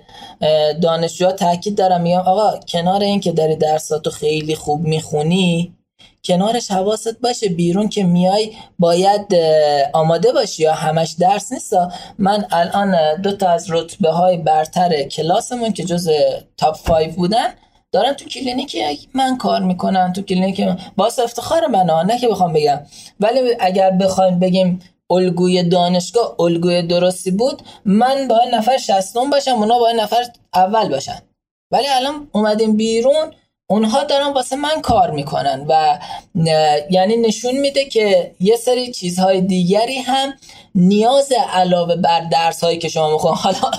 دانشجوها 0.81 1.31
تاکید 1.31 1.77
دارم. 1.77 2.01
میگم 2.01 2.19
آقا 2.19 2.59
کنار 2.67 3.01
این 3.01 3.19
که 3.19 3.31
داری 3.31 3.55
درساتو 3.55 4.09
خیلی 4.09 4.55
خوب 4.55 4.81
می‌خونی 4.81 5.73
کنارش 6.25 6.71
حواست 6.71 7.21
باشه 7.21 7.49
بیرون 7.49 7.89
که 7.89 8.03
میای 8.03 8.53
باید 8.79 9.35
آماده 9.93 10.31
باشی 10.31 10.63
یا 10.63 10.73
همش 10.73 11.15
درس 11.19 11.51
نیست. 11.51 11.73
من 12.17 12.45
الان 12.51 13.21
دو 13.21 13.31
تا 13.31 13.49
از 13.49 13.71
رتبه 13.71 14.09
های 14.09 14.37
برتر 14.37 15.03
کلاسمون 15.03 15.73
که 15.73 15.83
جز 15.83 16.09
top 16.57 16.83
5 16.83 17.15
بودن 17.15 17.47
دارن 17.91 18.13
تو 18.13 18.25
کلینیک 18.25 18.77
من 19.13 19.37
کار 19.37 19.61
می‌کنن 19.61 20.13
تو 20.13 20.21
کلینیک 20.21 20.61
باعث 20.97 21.19
افتخار 21.19 21.67
من 21.67 22.05
نه 22.05 22.19
که 22.19 22.27
بخوام 22.27 22.53
بگم. 22.53 22.79
ولی 23.19 23.39
اگر 23.59 23.91
بخوایم 23.91 24.39
بگیم 24.39 24.79
الگوی 25.11 25.63
دانشگاه 25.63 26.35
الگوی 26.39 26.81
درستی 26.81 27.31
بود 27.31 27.61
من 27.85 28.27
باید 28.27 28.55
نفر 28.55 28.77
شصتم 28.77 29.29
باشم 29.29 29.51
اونا 29.51 29.79
باید 29.79 29.99
نفر 29.99 30.23
اول 30.53 30.89
باشن. 30.89 31.19
ولی 31.71 31.87
الان 31.87 32.27
اومدیم 32.31 32.77
بیرون 32.77 33.31
اونها 33.67 34.03
دارن 34.03 34.33
واسه 34.33 34.55
من 34.55 34.81
کار 34.81 35.11
می‌کنن 35.11 35.65
و 35.69 35.99
یعنی 36.89 37.17
نشون 37.17 37.57
میده 37.57 37.85
که 37.85 38.35
یه 38.39 38.55
سری 38.55 38.91
چیزهای 38.91 39.41
دیگری 39.41 39.97
هم 39.97 40.33
نیاز 40.75 41.31
علاوه 41.53 41.95
بر 41.95 42.19
درس 42.19 42.63
هایی 42.63 42.77
که 42.77 42.89
شما 42.89 43.11
می‌خوان. 43.11 43.35
حالا 43.35 43.71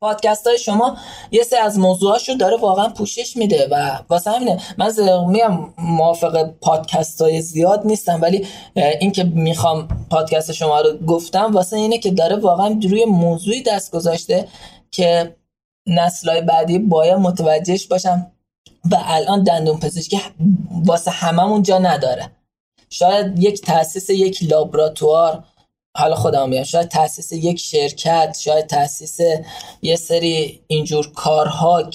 پادکست 0.00 0.46
های 0.46 0.58
شما 0.58 0.96
یه 1.30 1.42
سری 1.42 1.58
از 1.58 1.78
موضوعاش 1.78 2.28
رو 2.28 2.34
داره 2.34 2.56
واقعا 2.56 2.88
پوشش 2.88 3.36
میده 3.36 3.68
و 3.70 3.98
واسه 4.08 4.30
همینه. 4.30 4.60
من 4.78 4.92
میام 5.28 5.74
موافق 5.78 6.50
پادکست 6.60 7.22
های 7.22 7.40
زیاد 7.40 7.86
نیستم 7.86 8.22
ولی 8.22 8.46
اینکه 9.00 9.24
می‌خوام 9.24 9.88
پادکست 10.10 10.52
شما 10.52 10.80
رو 10.80 10.98
گفتم 11.06 11.54
واسه 11.54 11.76
اینه 11.76 11.98
که 11.98 12.10
داره 12.10 12.36
واقعا 12.36 12.80
روی 12.90 13.04
موضوعی 13.04 13.62
دست 13.62 13.92
گذاشته 13.92 14.48
که 14.90 15.36
نسلهای 15.86 16.40
بعدی 16.40 16.78
باید 16.78 17.18
متوجهش 17.18 17.86
باشم. 17.86 18.32
و 18.90 18.96
الان 19.04 19.42
دندون 19.42 19.80
پزشکی 19.80 20.20
واسه 20.84 21.10
هممون 21.10 21.62
جا 21.62 21.78
نداره. 21.78 22.30
شاید 22.90 23.42
یک 23.42 23.62
تاسیس 23.62 24.10
یک 24.10 24.42
لابراتوار 24.42 25.44
حالا 25.96 26.14
خودم 26.14 26.48
میگم 26.48 26.62
شاید 26.62 26.88
تاسیس 26.88 27.32
یک 27.32 27.58
شرکت 27.58 28.36
شاید 28.40 28.66
تاسیس 28.66 29.18
یه 29.82 29.96
سری 29.96 30.60
اینجور 30.66 31.12
کارها 31.12 31.90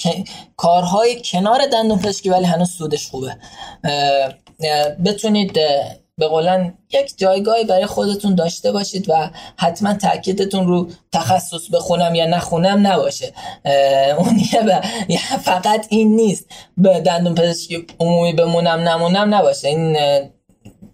کارهای 0.58 1.22
کنار 1.26 1.68
دندون 1.72 2.00
پزشکی 2.00 2.30
ولی 2.30 2.46
هنوز 2.46 2.70
سودش 2.70 3.08
خوبه. 3.08 3.38
بتونید 5.06 5.60
به 6.18 6.28
قولن 6.28 6.74
یک 6.94 7.14
جایگاهی 7.18 7.64
برای 7.64 7.86
خودتون 7.86 8.36
داشته 8.36 8.72
باشید 8.72 9.10
و 9.10 9.30
حتما 9.58 9.94
تاکیدتون 9.94 10.68
رو 10.68 10.88
تخصص 11.12 11.70
بخونم 11.74 12.16
یا 12.16 12.26
نخونم 12.26 12.88
نباشه. 12.88 13.34
اون 14.18 14.40
یه 15.10 15.38
فقط 15.38 15.86
این 15.90 16.16
نیست. 16.16 16.46
به 16.78 17.00
دندون 17.00 17.36
پزشکی 17.36 17.86
عمومی 18.00 18.34
بمونم 18.34 18.80
نمونم 18.80 19.34
نباشه. 19.34 19.68
این 19.68 19.98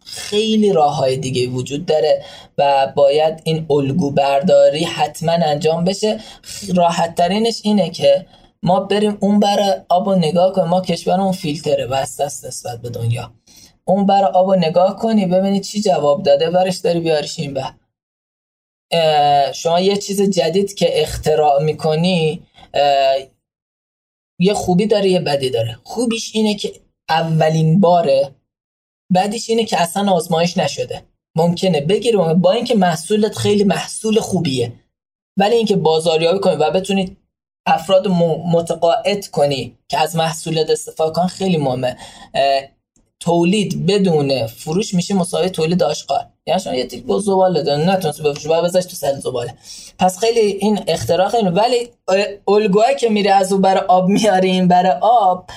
خیلی 0.06 0.74
راه 0.74 0.96
های 0.96 1.18
دیگه 1.18 1.48
وجود 1.48 1.86
داره 1.86 2.24
و 2.58 2.94
باید 2.96 3.42
این 3.44 3.66
الگو 3.70 4.12
برداری 4.12 4.84
حتما 4.84 5.32
انجام 5.32 5.84
بشه. 5.84 6.20
راحت 6.76 7.16
ترینش 7.16 7.62
اینه 7.64 7.90
که 7.90 8.26
ما 8.64 8.80
بریم 8.80 9.18
اون 9.20 9.40
بر 9.40 9.82
آب 9.90 10.08
و 10.08 10.16
نگاه 10.16 10.54
کنیم. 10.54 10.68
ما 10.68 10.82
کشورمون 10.82 11.32
فیلتره 11.32 11.88
بسته 11.88 12.24
است 12.24 12.46
نسبت 12.46 12.82
به 12.82 12.90
دنیا. 12.90 13.32
اون 13.90 14.06
بر 14.06 14.24
آب 14.24 14.54
نگاه 14.54 14.96
کنی 14.96 15.26
ببینی 15.26 15.60
چی 15.60 15.82
جواب 15.82 16.24
داده. 16.24 16.50
ورش 16.50 16.78
داری 16.78 17.00
بیاریش 17.00 17.40
این 17.40 17.54
به 17.54 17.64
شما 19.54 19.80
یه 19.80 19.98
چیز 19.98 20.22
جدید 20.22 20.74
که 20.74 21.02
اختراع 21.02 21.64
می‌کنی 21.64 22.44
یه 24.40 24.54
خوبی 24.54 24.88
داره 24.88 25.10
یه 25.10 25.20
بدی 25.20 25.50
داره. 25.50 25.80
خوبیش 25.84 26.32
اینه 26.36 26.56
که 26.56 26.74
اولین 27.10 27.80
باره 27.80 28.36
بعدش 29.12 29.50
اینه 29.50 29.66
که 29.66 29.82
اصلا 29.82 30.12
آزمایش 30.12 30.58
نشده. 30.58 31.04
ممکنه 31.36 31.82
بگیره 31.82 32.34
با 32.34 32.52
اینکه 32.52 32.76
محصولت 32.76 33.36
خیلی 33.38 33.64
محصول 33.64 34.20
خوبیه 34.20 34.74
ولی 35.38 35.56
اینکه 35.56 35.76
بازاریابی 35.76 36.40
کنی 36.40 36.56
و 36.56 36.72
بتونید 36.72 37.18
افراد 37.66 38.08
متقاعد 38.54 39.28
کنی 39.28 39.78
که 39.88 39.98
از 39.98 40.16
محصولت 40.16 40.70
استفاده 40.70 41.14
کن 41.14 41.28
خیلی 41.28 41.58
مهمه. 41.58 41.98
تولید 43.20 43.86
بدون 43.86 44.48
فروش 44.48 44.94
میشه 44.94 45.14
مساوی 45.14 45.50
تولید 45.50 45.84
آشغال. 45.84 46.26
یعنی 46.48 46.60
شما 46.60 46.74
یه 46.74 46.86
تیک 46.88 47.06
با 47.06 47.20
زباله 47.20 47.64
داره 47.64 47.90
نتونست 47.90 48.22
بفروش 48.22 48.48
باید 48.48 48.64
بذارش 48.64 48.86
تو 48.86 48.96
سل 48.96 49.20
زباله. 49.20 49.54
پس 50.00 50.20
خیلی 50.20 50.40
این 50.40 50.80
اختراع 50.88 51.30
خیلی 51.30 51.50
ولی 51.50 51.90
الگوهایی 52.48 52.96
که 52.96 53.10
میره 53.10 53.32
از 53.32 53.52
اون 53.52 53.62
برای 53.62 53.84
آب 53.88 54.08
میاریم 54.08 54.68
برای 54.68 54.98
آب 55.02 55.50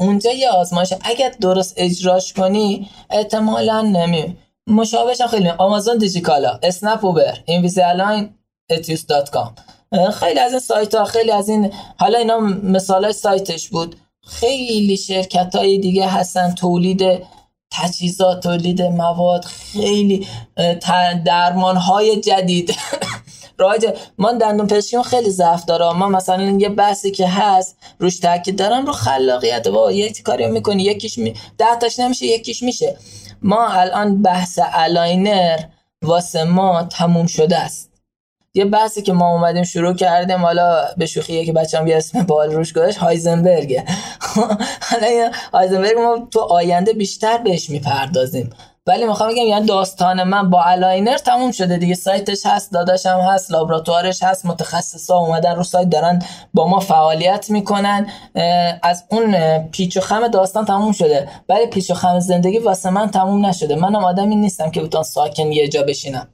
اونجا 0.00 0.32
یه 0.32 0.50
آزمایش 0.50 0.94
اگر 1.00 1.34
درست 1.40 1.74
اجراش 1.76 2.32
کنی 2.32 2.90
احتمالا 3.10 3.82
نمی 3.82 4.36
مشابهش 4.66 5.22
خیلی 5.22 5.48
آمازون 5.48 5.98
دیجیکالا 5.98 6.58
اسنپ 6.62 7.04
اوبر 7.04 7.38
اینویزیلاین 7.44 8.30
اتیوس 8.70 9.06
دات 9.06 9.30
کام. 9.30 9.54
خیلی 10.12 10.40
از 10.40 10.50
این 10.50 10.60
سایت 10.60 10.94
ها 10.94 11.04
خیلی 11.04 11.30
از 11.30 11.48
این 11.48 11.72
حالا 11.98 12.18
اینا 12.18 12.38
مثال 12.40 13.12
سایتش 13.12 13.68
بود. 13.68 13.96
خیلی 14.28 14.96
شرکت 14.96 15.56
های 15.56 15.78
دیگه 15.78 16.08
هستن 16.08 16.54
تولید 16.54 17.02
تجهیزات 17.70 18.42
تولید 18.42 18.82
مواد 18.82 19.44
خیلی 19.44 20.26
درمان 21.24 21.76
های 21.76 22.20
جدید. 22.20 22.76
راج 23.58 23.86
من 24.18 24.38
دندون 24.38 24.66
پزشکی 24.66 25.02
خیلی 25.02 25.30
ضعف 25.30 25.64
داره. 25.64 25.92
ما 25.92 26.08
مثلا 26.08 26.58
یه 26.60 26.68
بحثی 26.68 27.10
که 27.10 27.28
هست 27.28 27.76
روش 27.98 28.18
تاکید 28.18 28.58
دارم 28.58 28.86
رو 28.86 28.92
خلاقیت 28.92 29.68
با 29.68 29.92
یک 29.92 30.22
کاری 30.22 30.46
می‌کنی 30.46 30.82
یکیش 30.82 31.18
می... 31.18 31.34
ده 31.58 31.76
تاش 31.80 31.98
نمیشه 31.98 32.26
یکیش 32.26 32.62
میشه. 32.62 32.96
ما 33.42 33.68
الان 33.68 34.22
بحث 34.22 34.58
aligner 34.72 35.58
واسه 36.02 36.44
ما 36.44 36.82
تموم 36.82 37.26
شده 37.26 37.58
است. 37.58 37.87
یه 38.54 38.64
بحثی 38.64 39.02
که 39.02 39.12
ما 39.12 39.32
اومدیم 39.32 39.64
شروع 39.64 39.94
کردیم 39.94 40.42
حالا 40.44 40.84
به 40.96 41.06
شوخیه 41.06 41.44
که 41.44 41.52
بچه‌ام 41.52 41.86
یه 41.86 41.96
اسم 41.96 42.22
باحال 42.22 42.52
روش 42.52 42.72
گذاشت 42.72 42.98
هایزنبرگ. 42.98 43.82
حالا 44.80 45.30
هایزنبرگ 45.52 45.98
ما 45.98 46.28
تو 46.30 46.40
آینده 46.40 46.92
بیشتر 46.92 47.38
بهش 47.38 47.70
می‌پردازیم. 47.70 48.50
ولی 48.86 49.06
می‌خوام 49.06 49.30
بگم 49.30 49.46
یعنی 49.46 49.66
داستان 49.66 50.22
من 50.22 50.50
با 50.50 50.62
aligner 50.62 51.18
تموم 51.18 51.50
شده 51.50 51.76
دیگه. 51.76 51.94
سایتش 51.94 52.46
هست 52.46 52.72
داداشم 52.72 53.20
هست 53.32 53.50
لابراتوارش 53.50 54.22
هست 54.22 54.46
متخصصا 54.46 55.16
اومدن 55.16 55.56
رو 55.56 55.62
سایت 55.62 55.88
دارن 55.88 56.22
با 56.54 56.68
ما 56.68 56.80
فعالیت 56.80 57.50
می‌کنن. 57.50 58.06
از 58.82 59.04
اون 59.10 59.58
پیچ 59.58 59.96
و 59.96 60.00
خم 60.00 60.28
داستان 60.28 60.64
تموم 60.64 60.92
شده. 60.92 61.28
ولی 61.48 61.66
پیچ 61.66 61.90
و 61.90 61.94
خم 61.94 62.20
زندگی 62.20 62.58
واسه 62.58 62.90
من 62.90 63.10
تموم 63.10 63.46
نشده. 63.46 63.74
منم 63.74 64.04
آدمی 64.04 64.36
نیستم 64.36 64.70
که 64.70 64.80
بتونم 64.80 65.04
ساکن 65.04 65.52
یه 65.52 65.68
جا 65.68 65.82
بشینم. 65.82 66.28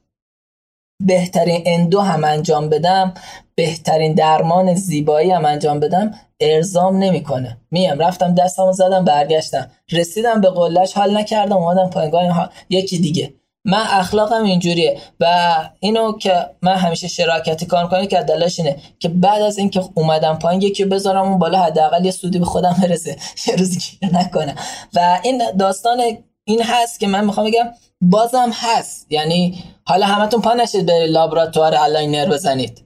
بهترین 1.00 1.62
endo 1.66 2.00
هم 2.00 2.24
انجام 2.24 2.68
بدم 2.68 3.14
بهترین 3.54 4.14
درمان 4.14 4.74
زیبایی 4.74 5.30
هم 5.30 5.44
انجام 5.44 5.80
بدم 5.80 6.14
ارضام 6.40 6.96
نمی‌کنه. 6.96 7.56
میم 7.70 7.98
رفتم 7.98 8.34
دستمو 8.34 8.72
زدم 8.72 9.04
برگشتم. 9.04 9.70
رسیدم 9.92 10.40
به 10.40 10.50
قله‌ش 10.50 10.92
حال 10.92 11.16
نکردم 11.16 11.56
اومدم 11.56 11.90
پای 11.90 12.10
کوه 12.10 12.50
یکی 12.70 12.98
دیگه. 12.98 13.34
من 13.64 13.82
اخلاقم 13.90 14.44
اینجوریه 14.44 14.98
و 15.20 15.54
اینو 15.80 16.18
که 16.18 16.46
من 16.62 16.76
همیشه 16.76 17.08
شراکتی 17.08 17.66
کار 17.66 17.88
کنم 17.88 18.06
که 18.06 18.20
دلاش 18.20 18.60
اینه 18.60 18.76
که 18.98 19.08
بعد 19.08 19.42
از 19.42 19.58
اینکه 19.58 19.82
اومدم 19.94 20.38
پایین 20.38 20.62
یکی 20.62 20.84
بذارم 20.84 21.28
اون 21.28 21.38
بالا 21.38 21.62
حداقل 21.62 22.04
یه 22.04 22.10
سودی 22.10 22.38
به 22.38 22.44
خودم 22.44 22.76
برسه. 22.82 23.16
یه 23.46 23.56
روزی 23.56 23.78
گیر 23.78 24.14
نکنه. 24.14 24.54
و 24.94 25.20
این 25.22 25.42
داستان 25.58 26.00
این 26.44 26.62
هست 26.62 27.00
که 27.00 27.06
من 27.06 27.24
می‌خوام 27.24 27.46
بگم 27.46 27.70
بازم 28.00 28.50
هست. 28.54 29.06
یعنی 29.10 29.64
حالا 29.86 30.06
همتون 30.06 30.42
پا 30.42 30.52
نشید 30.52 30.86
به 30.86 31.06
لابراتوار 31.06 31.74
الاینر 31.74 32.28
بزنید. 32.30 32.84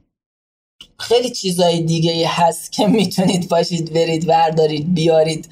خیلی 0.98 1.30
چیزای 1.30 1.82
دیگه 1.82 2.28
هست 2.28 2.72
که 2.72 2.86
می‌تونید 2.86 3.48
باشید 3.48 3.92
برید 3.92 4.28
وردارید 4.28 4.94
بیارید 4.94 5.48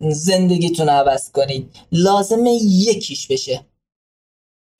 زندگیتون 0.00 0.88
عوض 0.88 1.30
کنید. 1.30 1.76
لازمه 1.92 2.50
یکیش 2.62 3.26
بشه. 3.26 3.60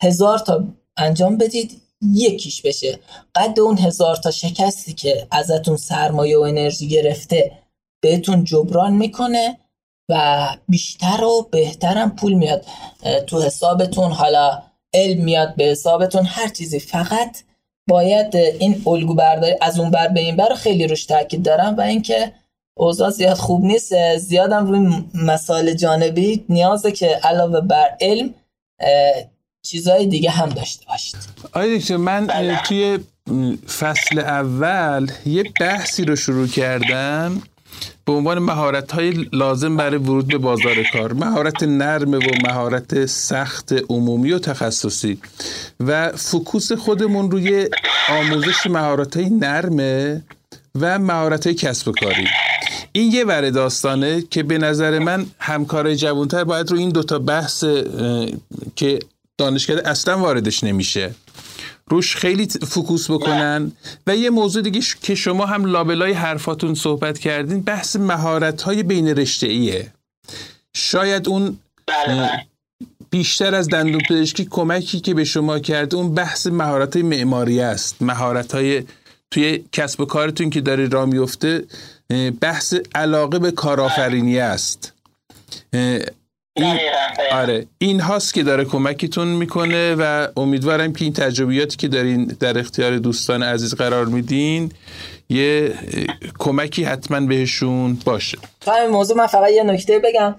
هزار 0.02 0.39
تا 0.39 0.65
انجام 0.97 1.36
بدید 1.36 1.82
یکیش 2.02 2.62
بشه. 2.62 2.98
قد 3.35 3.60
اون 3.60 3.78
هزار 3.78 4.16
تا 4.16 4.31
شکستی 4.31 4.93
که 4.93 5.27
ازتون 5.31 5.77
سرمایه 5.77 6.39
و 6.39 6.40
انرژی 6.40 6.89
گرفته 6.89 7.52
بهتون 8.02 8.44
جبران 8.44 8.93
می‌کنه 8.93 9.59
و 10.10 10.48
بیشتر 10.69 11.24
و 11.24 11.48
بهترم 11.51 12.16
پول 12.16 12.32
میاد. 12.32 12.66
تو 13.27 13.43
حسابتون 13.43 14.12
حالا 14.12 14.62
علم 14.94 15.24
میاد 15.24 15.55
به 15.56 15.65
حسابتون. 15.65 16.24
هر 16.24 16.48
چیزی 16.48 16.81
فقط 16.81 17.43
باید 17.89 18.36
این 18.36 18.82
الگو 18.86 19.15
برداری 19.15 19.55
از 19.60 19.78
اون 19.78 19.90
بر 19.90 20.09
به 20.09 20.20
این 20.20 20.36
بر 20.36 20.55
خیلی 20.55 20.86
روش 20.86 21.06
تاکید 21.06 21.43
دارم 21.43 21.77
و 21.77 21.81
اینکه 21.81 22.32
اوضاع 22.77 23.10
زیاد 23.10 23.36
خوب 23.36 23.65
نیست. 23.65 24.16
زیادم 24.16 24.66
روی 24.66 25.05
مسائل 25.15 25.74
جانبی 25.74 26.44
نیازه 26.48 26.93
که 26.93 27.06
علاوه 27.06 27.60
بر 27.60 27.97
علم 28.01 28.35
چیزهای 29.62 30.06
دیگه 30.06 30.31
هم 30.31 30.48
داشته 30.48 30.86
باشید. 30.86 31.16
آیا 31.52 31.98
من 31.98 32.27
بله. 32.27 32.62
توی 32.62 32.98
فصل 33.78 34.19
اول 34.19 35.10
یه 35.27 35.44
بحثی 35.60 36.05
رو 36.05 36.16
شروع 36.16 36.48
کردم. 36.48 37.43
به 38.09 38.14
عنوان 38.14 38.39
مهارت 38.39 38.93
های 38.93 39.10
لازم 39.32 39.76
برای 39.76 39.98
ورود 39.98 40.26
به 40.28 40.39
بازار 40.39 40.74
کار. 40.93 41.12
مهارت 41.12 41.62
نرم 41.62 42.14
و 42.14 42.20
مهارت 42.47 43.06
سخت 43.06 43.72
عمومی 43.89 44.32
و 44.32 44.39
تخصصی. 44.39 45.18
و 45.80 46.12
فکوس 46.12 46.72
خودمون 46.72 47.30
روی 47.30 47.68
آموزش 48.09 48.66
مهارت 48.66 49.16
های 49.16 49.30
نرمه 49.30 50.22
و 50.80 50.98
مهارت 50.98 51.47
های 51.47 51.55
کسب 51.55 51.89
و 51.89 51.93
کاری. 51.93 52.26
این 52.93 53.12
یه 53.12 53.24
ور 53.24 53.51
داستانه 53.51 54.22
که 54.30 54.43
به 54.43 54.59
نظر 54.59 54.98
من 54.98 55.26
همکارای 55.39 55.97
جوانتر 55.97 56.44
باید 56.44 56.70
رو 56.70 56.78
این 56.78 56.89
دوتا 56.89 57.18
بحث 57.18 57.64
که 58.76 58.98
دانشکده 59.39 59.89
اصلا 59.89 60.18
واردش 60.18 60.64
نمیشه. 60.64 61.14
روش 61.90 62.16
خیلی 62.16 62.47
فکوس 62.47 63.10
بکنن. 63.10 63.73
و 64.06 64.16
یه 64.16 64.31
موضوع 64.31 64.62
دیگه 64.62 64.81
که 65.02 65.15
شما 65.15 65.47
هم 65.47 65.65
لابلای 65.65 66.12
حرفاتون 66.12 66.74
صحبت 66.74 67.19
کردین 67.19 67.60
بحث 67.60 67.97
مهارت 67.97 68.62
های 68.62 68.82
بین 68.82 69.09
رشته 69.09 69.47
ایه 69.47 69.93
شاید 70.77 71.28
اون 71.28 71.59
بله. 71.86 72.31
بیشتر 73.10 73.55
از 73.55 73.69
دندون 73.69 74.01
پزشکی 74.10 74.44
کمکی 74.51 75.01
که 75.01 75.15
به 75.15 75.24
شما 75.24 75.59
کرده 75.59 75.97
اون 75.97 76.15
بحث 76.15 76.47
مهارت 76.47 76.97
های 76.97 77.02
معماری 77.02 77.60
است. 77.60 78.02
مهارت 78.02 78.55
های 78.55 78.82
توی 79.31 79.65
کسب 79.73 80.01
و 80.01 80.05
کارتون 80.05 80.51
که 80.51 80.60
داره 80.60 80.89
را 80.89 81.06
میفته 81.06 81.65
بحث 82.40 82.74
علاقه 82.94 83.39
به 83.39 83.51
کارآفرینی 83.51 84.39
است. 84.39 84.93
این 86.59 86.78
آره 87.32 87.66
این 87.78 88.01
هاست 88.01 88.35
که 88.35 88.43
داره 88.43 88.64
کمکتون 88.64 89.28
می‌کنه 89.28 89.94
و 89.94 90.28
امیدوارم 90.36 90.93
که 90.93 91.05
این 91.05 91.14
تجربیاتی 91.14 91.76
که 91.76 91.89
دارین 91.89 92.24
در 92.24 92.59
اختیار 92.59 92.98
دوستان 92.98 93.43
عزیز 93.43 93.74
قرار 93.74 94.06
میدین 94.06 94.72
یه 95.28 95.74
کمکی 96.39 96.85
حتما 96.85 97.20
بهشون 97.20 97.98
باشه. 98.05 98.39
تا 98.60 98.74
این 98.74 98.90
موضوع 98.90 99.16
من 99.16 99.26
فقط 99.26 99.51
یه 99.51 99.62
نکته 99.62 99.98
بگم. 99.98 100.35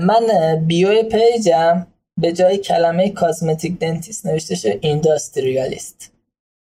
من 0.00 0.26
بیو 0.66 1.02
پیجم 1.02 1.86
به 2.20 2.32
جای 2.32 2.58
کلمه 2.58 3.10
کازمتیک 3.10 3.78
دنتیست 3.78 4.26
نوشته 4.26 4.54
شده 4.54 4.78
اینداستریالیست 4.80 6.12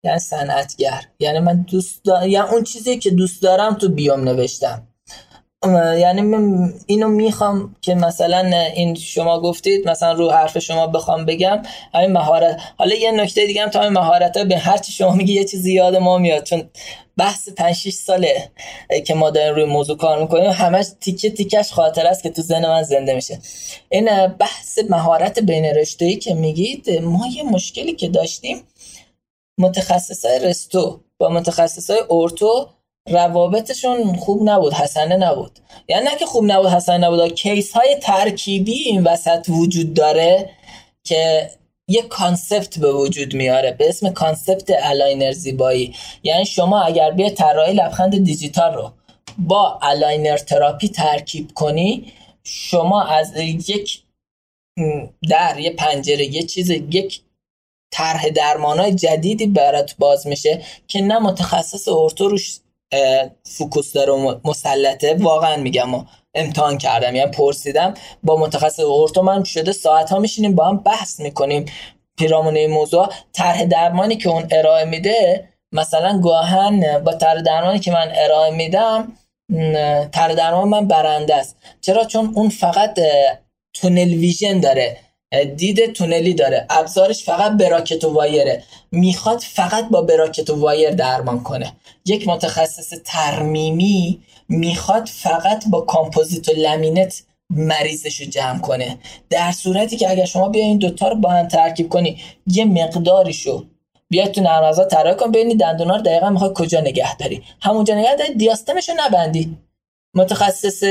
یعنی 0.04 0.18
صنعتگر. 0.18 1.00
یعنی 1.18 1.38
من 1.38 1.62
دوست 1.70 2.04
دارم 2.04 2.28
یعنی 2.28 2.48
اون 2.48 2.64
چیزی 2.64 2.98
که 2.98 3.10
دوست 3.10 3.42
دارم 3.42 3.74
تو 3.74 3.88
بیام 3.88 4.28
نوشتم. 4.28 4.85
یعنی 5.74 6.22
من 6.22 6.72
اینو 6.86 7.08
می‌خوام 7.08 7.76
که 7.80 7.94
مثلا 7.94 8.66
این 8.74 8.94
شما 8.94 9.40
گفتید 9.40 9.88
مثلا 9.88 10.12
رو 10.12 10.30
حرف 10.30 10.58
شما 10.58 10.86
بخوام 10.86 11.24
بگم 11.24 11.62
همین 11.94 12.12
مهارت. 12.12 12.60
حالا 12.78 12.94
یه 12.94 13.10
نکته 13.10 13.46
دیگه 13.46 13.62
هم 13.62 13.68
تا 13.68 13.90
مهارت 13.90 14.36
ها 14.36 14.44
به 14.44 14.58
هر 14.58 14.76
چی 14.76 14.92
شما 14.92 15.12
میگی 15.12 15.32
یه 15.32 15.44
چیزی 15.44 15.72
یاد 15.72 15.96
ما 15.96 16.18
میاد 16.18 16.44
چون 16.44 16.68
بحث 17.16 17.48
5 17.48 17.74
6 17.74 17.92
ساله 17.92 18.50
که 19.06 19.14
ما 19.14 19.30
داریم 19.30 19.54
روی 19.54 19.64
موضوع 19.64 19.96
کار 19.96 20.22
می‌کنیم 20.22 20.50
همش 20.50 20.86
تیکه 21.00 21.30
تیکش 21.30 21.72
خاطره‌ست 21.72 22.22
که 22.22 22.30
تو 22.30 22.42
ذهن 22.42 22.68
من 22.68 22.82
زنده 22.82 23.14
میشه. 23.14 23.38
این 23.88 24.26
بحث 24.26 24.78
مهارت 24.90 25.38
بین 25.38 25.64
رشته‌ای 25.64 26.16
که 26.16 26.34
میگید 26.34 26.90
ما 26.90 27.26
یه 27.26 27.42
مشکلی 27.42 27.92
که 27.92 28.08
داشتیم 28.08 28.62
متخصصای 29.58 30.38
resto 30.38 31.00
با 31.18 31.28
متخصصای 31.28 31.98
ortho 32.08 32.68
روابطشون 33.06 34.16
خوب 34.16 34.48
نبود 34.48 34.72
حسنه 34.72 35.16
نبود. 35.16 35.58
یعنی 35.88 36.04
نه 36.04 36.16
که 36.16 36.26
خوب 36.26 36.44
نبود 36.44 36.66
حسنه 36.66 36.98
نبود 36.98 37.34
case 37.34 37.72
های 37.72 37.96
ترکیبی 38.02 38.72
این 38.72 39.04
وسط 39.04 39.46
وجود 39.48 39.94
داره 39.94 40.50
که 41.04 41.50
یک 41.88 42.08
concept 42.08 42.78
به 42.78 42.92
وجود 42.92 43.34
میاره 43.34 43.72
به 43.72 43.88
اسم 43.88 44.10
concept 44.10 44.70
aligner 44.82 45.32
زیبایی. 45.32 45.94
یعنی 46.22 46.46
شما 46.46 46.82
اگر 46.82 47.10
بیای 47.10 47.30
طراحی 47.30 47.72
لبخند 47.72 48.24
دیجیتال 48.24 48.74
رو 48.74 48.92
با 49.38 49.78
aligner 49.82 50.36
therapy 50.36 50.88
ترکیب 50.88 51.50
کنی 51.54 52.12
شما 52.44 53.02
از 53.02 53.36
یک 53.36 54.02
در 55.28 55.58
یه 55.58 55.70
پنجره 55.70 56.24
یه 56.24 56.42
چیز 56.42 56.70
یک 56.70 57.20
طرح 57.92 58.28
درمانای 58.28 58.94
جدیدی 58.94 59.46
برات 59.46 59.96
باز 59.98 60.26
میشه 60.26 60.62
که 60.88 61.00
نه 61.00 61.18
متخصص 61.18 61.88
ortho 61.88 62.28
روش 62.28 62.58
focus 63.44 63.92
داره 63.92 64.12
مسلطه. 64.44 65.14
واقعا 65.14 65.56
میگم 65.56 65.94
و 65.94 66.04
امتحان 66.34 66.78
کردم 66.78 67.14
یعنی 67.16 67.30
پرسیدم 67.30 67.94
با 68.22 68.36
متخصص 68.36 68.80
ortho 68.80 69.22
من 69.22 69.44
شده 69.44 69.72
ساعت 69.72 70.10
ها 70.10 70.18
میشینیم 70.18 70.54
با 70.54 70.64
هم 70.64 70.76
بحث 70.76 71.20
می‌کنیم. 71.20 71.64
پیرامون 72.18 72.66
موضوع. 72.66 73.08
طرح 73.32 73.64
درمانی 73.64 74.16
که 74.16 74.28
اون 74.28 74.46
ارائه 74.50 74.84
میده 74.84 75.48
مثلا 75.72 76.20
گاها 76.20 76.98
با 77.04 77.12
طرح 77.12 77.40
درمانی 77.40 77.78
که 77.78 77.90
من 77.90 78.12
ارائه 78.14 78.50
میدم 78.50 79.12
طرح 80.12 80.34
درمان 80.34 80.68
من 80.68 80.88
برنده 80.88 81.34
است. 81.34 81.56
چرا؟ 81.80 82.04
چون 82.04 82.32
اون 82.34 82.48
فقط 82.48 83.00
tunnel 83.74 84.14
vision 84.14 84.60
داره. 84.60 84.96
دید 85.56 85.92
تونلی 85.92 86.34
داره. 86.34 86.66
ابزارش 86.70 87.24
فقط 87.24 87.52
bracket 87.52 88.04
و 88.04 88.12
wire 88.12 88.46
ه. 88.46 88.62
می‌خواد 88.92 89.38
فقط 89.38 89.88
با 89.88 90.02
bracket 90.02 90.50
و 90.50 90.60
wire 90.60 90.90
درمان 90.90 91.42
کنه. 91.42 91.72
یک 92.06 92.28
متخصص 92.28 92.94
ترمیمی 93.04 94.20
می‌خواد 94.48 95.08
فقط 95.08 95.64
با 95.70 95.80
کامپوزیت 95.80 96.48
و 96.48 96.52
لمینت 96.52 97.22
مریضش 97.50 98.20
رو 98.20 98.26
جمع 98.26 98.58
کنه. 98.58 98.98
در 99.30 99.52
صورتی 99.52 99.96
که 99.96 100.10
اگر 100.10 100.24
شما 100.24 100.48
بیای 100.48 100.64
این 100.64 100.78
دوتا 100.78 101.08
رو 101.08 101.16
با 101.16 101.30
هم 101.30 101.48
ترکیب 101.48 101.88
کنی 101.88 102.20
یه 102.46 102.64
مقداریشو 102.64 103.64
بیاید 104.08 104.32
تو 104.32 104.40
نرم 104.40 104.64
افزار 104.64 104.86
طراحی 104.86 105.16
کن 105.16 105.30
ببینید 105.32 105.60
دندونا 105.60 105.96
رو 105.96 106.02
دقیقا 106.02 106.30
می‌خواد 106.30 106.52
کجا 106.52 106.80
نگه 106.80 107.16
داری. 107.16 107.42
همونجا 107.60 107.94
نگه 107.94 108.16
داری 108.16 108.34
diastema 108.34 108.78
ش 108.78 108.88
رو 108.88 108.94
نبندی. 108.98 109.56
متخصص 110.16 110.82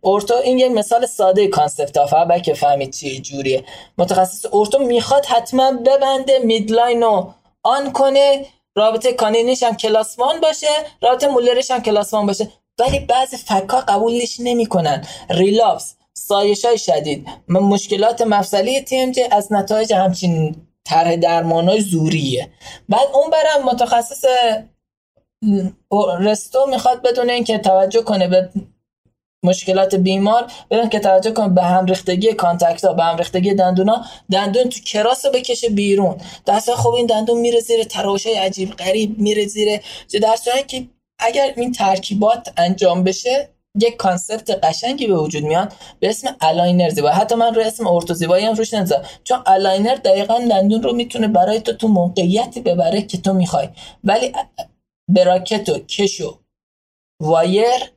ortho 0.00 0.34
این 0.34 0.58
یک 0.58 0.70
مثال 0.70 1.06
ساده 1.06 1.48
concept 1.48 1.96
ها 1.96 2.06
فقط 2.06 2.42
که 2.42 2.54
فهمید 2.54 2.92
چی 2.92 3.20
جوریه. 3.20 3.64
متخصص 3.98 4.46
ortho 4.46 4.78
می‌خواد 4.78 5.26
حتما 5.26 5.72
ببنده 5.72 6.38
midline 6.38 7.02
رو 7.02 7.34
on 7.62 7.92
کنه 7.92 8.46
رابطه 8.76 9.12
canine 9.12 9.49
ش 9.49 9.62
هم 9.62 9.76
class 9.76 10.16
one 10.16 10.40
باشه 10.40 10.66
رابطه 11.02 11.28
molar 11.28 11.58
ش 11.58 11.70
هم 11.70 11.82
class 11.82 12.10
one 12.10 12.26
باشه. 12.26 12.48
ولی 12.78 12.98
بعضی 12.98 13.36
فکا 13.36 13.80
قبولش 13.80 14.36
نمی‌کنن. 14.40 15.06
relapse 15.30 15.94
سایش 16.14 16.64
های 16.64 16.78
شدید 16.78 17.26
مشکلات 17.48 18.22
مفصلی 18.22 18.80
TMJ 18.80 19.20
از 19.30 19.52
نتایج 19.52 19.92
همچین 19.92 20.56
طرح 20.84 21.16
درمان 21.16 21.68
های 21.68 21.80
زوریه. 21.80 22.50
بعد 22.88 23.08
اون 23.14 23.30
ورم 23.30 23.64
متخصص 23.64 24.24
resto 26.20 26.66
می‌خواد 26.70 27.02
بدون 27.02 27.30
اینکه 27.30 27.58
توجه 27.58 28.02
کنه 28.02 28.28
به 28.28 28.50
مشکلات 29.44 29.94
بیمار 29.94 30.46
بدون 30.70 30.88
که 30.88 31.00
توجه 31.00 31.30
کنه 31.30 31.48
به 31.48 31.62
هم 31.62 31.86
ریختگی 31.86 32.32
contact 32.32 32.84
ها 32.84 32.92
به 32.92 33.02
هم 33.02 33.16
ریختگی 33.16 33.54
دندونا. 33.54 34.04
دندون 34.32 34.68
تو 34.68 34.80
cross 34.80 35.26
بکشه 35.26 35.68
بیرون. 35.68 36.16
دست 36.46 36.74
خب 36.74 36.90
این 36.90 37.06
دندون 37.06 37.40
میره 37.40 37.60
زیر 37.60 37.84
تراش 37.84 38.26
عجیب 38.26 38.70
غریب 38.70 39.18
میره 39.18 39.46
زیر 39.46 39.80
در 40.22 40.62
که 40.66 40.86
اگر 41.18 41.52
این 41.56 41.72
ترکیبات 41.72 42.52
انجام 42.56 43.04
بشه 43.04 43.48
یک 43.80 43.96
concept 43.96 44.50
قشنگی 44.64 45.06
به 45.06 45.16
وجود 45.16 45.42
میاد 45.42 45.72
به 46.00 46.08
اسم 46.08 46.36
aligner 46.40 46.88
زیبایی. 46.88 47.14
حتی 47.14 47.34
من 47.34 47.54
روی 47.54 47.64
اسم 47.64 47.86
ortho 47.86 48.14
زیبایی 48.14 48.44
هم 48.44 48.54
روش 48.54 48.74
نمی‌ذارم. 48.74 49.04
چون 49.24 49.38
aligner 49.46 49.94
دقیقا 49.94 50.38
دندون 50.50 50.82
رو 50.82 50.92
می‌تونه 50.92 51.28
برای 51.28 51.60
تو 51.60 51.72
تو 51.72 51.88
موقعیتی 51.88 52.60
ببره 52.60 53.02
که 53.02 53.18
تو 53.18 53.32
می‌خوای. 53.32 53.68
ولی 54.04 54.32
bracket 55.08 55.68
و 55.68 55.78
کش 55.78 56.20
و 56.20 56.40
wire. 57.20 57.92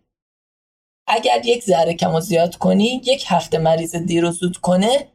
اگر 1.08 1.46
یک 1.46 1.64
ذره 1.64 1.94
کم 1.94 2.16
و 2.16 2.20
زیاد 2.20 2.56
کنی 2.56 3.02
یک 3.06 3.26
هفته 3.28 3.58
مریض 3.58 3.96
دیر 3.96 4.26
و 4.26 4.32
زود 4.32 4.58
کنه 4.58 5.12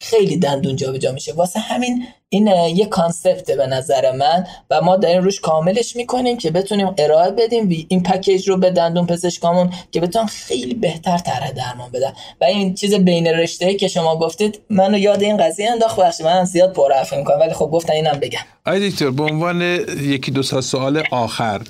خیلی 0.00 0.36
دندون 0.36 0.76
جابجا 0.76 1.12
میشه. 1.12 1.32
واسه 1.32 1.60
همین 1.60 2.04
این 2.28 2.46
یه 2.46 2.86
concept 2.86 3.47
ه 3.47 3.56
به 3.56 3.66
نظر 3.66 4.12
من 4.12 4.46
و 4.70 4.80
ما 4.80 4.96
داریم 4.96 5.22
روش 5.22 5.40
کاملش 5.40 5.96
می‌کنیم 5.96 6.38
که 6.38 6.50
بتونیم 6.50 6.94
ارائه 6.98 7.30
بدیم 7.30 7.86
این 7.88 8.02
پکیج 8.02 8.48
رو 8.48 8.56
به 8.56 8.70
دندون 8.70 9.06
پزشکامون 9.06 9.72
که 9.92 10.00
بتونن 10.00 10.26
خیلی 10.26 10.74
بهتر 10.74 11.18
طرح 11.18 11.50
درمان 11.50 11.90
بدن. 11.90 12.12
و 12.40 12.44
این 12.44 12.74
چیز 12.74 12.94
بین 12.94 13.26
رشته 13.26 13.74
که 13.74 13.88
شما 13.88 14.16
گفتید 14.16 14.60
منو 14.70 14.98
یاد 14.98 15.22
این 15.22 15.36
قضیه 15.36 15.70
انداخت. 15.70 16.00
بخشی 16.00 16.22
من 16.22 16.44
زیاد 16.44 16.72
پر 16.72 16.92
حرف 16.92 17.12
می‌کنم 17.12 17.40
ولی 17.40 17.52
خب 17.52 17.66
گفتن 17.66 17.92
اینم 17.92 18.18
بگم. 18.22 18.40
آی 18.66 18.90
دکتر 18.90 19.10
به 19.10 19.22
عنوان 19.22 19.62
یکی 20.02 20.30
دو 20.30 20.42
سال 20.42 21.02
آخر 21.10 21.60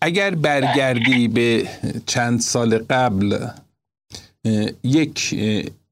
اگر 0.00 0.34
برگردی 0.34 1.28
به 1.28 1.66
چند 2.06 2.40
سال 2.40 2.78
قبل 2.78 3.38
یک 4.82 5.34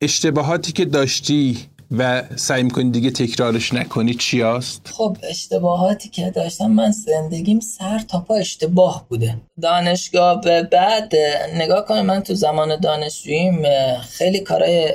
اشتباهاتی 0.00 0.72
که 0.72 0.84
داشتی 0.84 1.58
و 1.98 2.22
سعی 2.36 2.62
می‌کنی 2.62 2.90
دیگه 2.90 3.10
تکرارش 3.10 3.74
نکنی 3.74 4.14
چی 4.14 4.40
هست؟ 4.40 4.80
خب 4.92 5.16
اشتباهاتی 5.22 6.08
که 6.08 6.30
داشتم 6.30 6.66
من 6.70 6.90
زندگیم 6.90 7.60
سر 7.60 7.98
تا 7.98 8.20
پا 8.20 8.34
اشتباه 8.34 9.06
بوده. 9.08 9.36
دانشگاه 9.62 10.40
به 10.40 10.62
بعد 10.62 11.12
نگاه 11.54 11.84
کنم 11.84 12.06
من 12.06 12.22
تو 12.22 12.34
زمان 12.34 12.80
دانشجوییم 12.80 13.62
خیلی 14.00 14.40
کارهای 14.40 14.94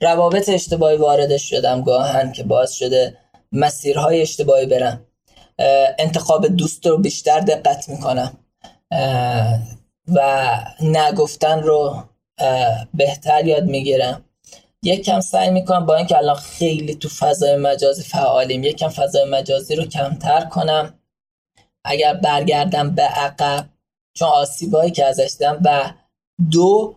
روابط 0.00 0.48
اشتباهی 0.48 0.96
وارد 0.96 1.36
شدم 1.36 1.82
گاهن 1.82 2.32
که 2.32 2.42
باعث 2.42 2.72
شده 2.72 3.16
مسیرهای 3.52 4.22
اشتباهی 4.22 4.66
برم. 4.66 5.06
انتخاب 5.98 6.46
دوست 6.46 6.86
رو 6.86 6.98
بیشتر 6.98 7.40
دقت 7.40 7.88
می‌کنم. 7.88 8.38
و 10.14 10.48
نگفتن 10.80 11.62
رو 11.62 12.04
بهتر 12.94 13.46
یاد 13.46 13.64
می‌گیرم. 13.64 14.24
یک 14.82 15.04
کم 15.04 15.20
سعی 15.20 15.50
می‌کنم 15.50 15.86
با 15.86 15.96
اینکه 15.96 16.16
الان 16.16 16.36
خیلی 16.36 16.94
تو 16.94 17.08
فضای 17.08 17.56
مجازی 17.56 18.02
فعالیم 18.02 18.64
یک 18.64 18.76
کم 18.76 18.88
فضای 18.88 19.24
مجازی 19.24 19.74
رو 19.74 19.84
کمتر 19.84 20.44
کنم. 20.44 20.98
اگر 21.84 22.14
برگردم 22.14 22.94
به 22.94 23.02
عقب 23.02 23.68
چون 24.14 24.28
آسیبایی 24.28 24.90
که 24.90 25.04
ازش 25.04 25.34
دیدم 25.38 25.60
و 25.64 25.92
دو 26.50 26.94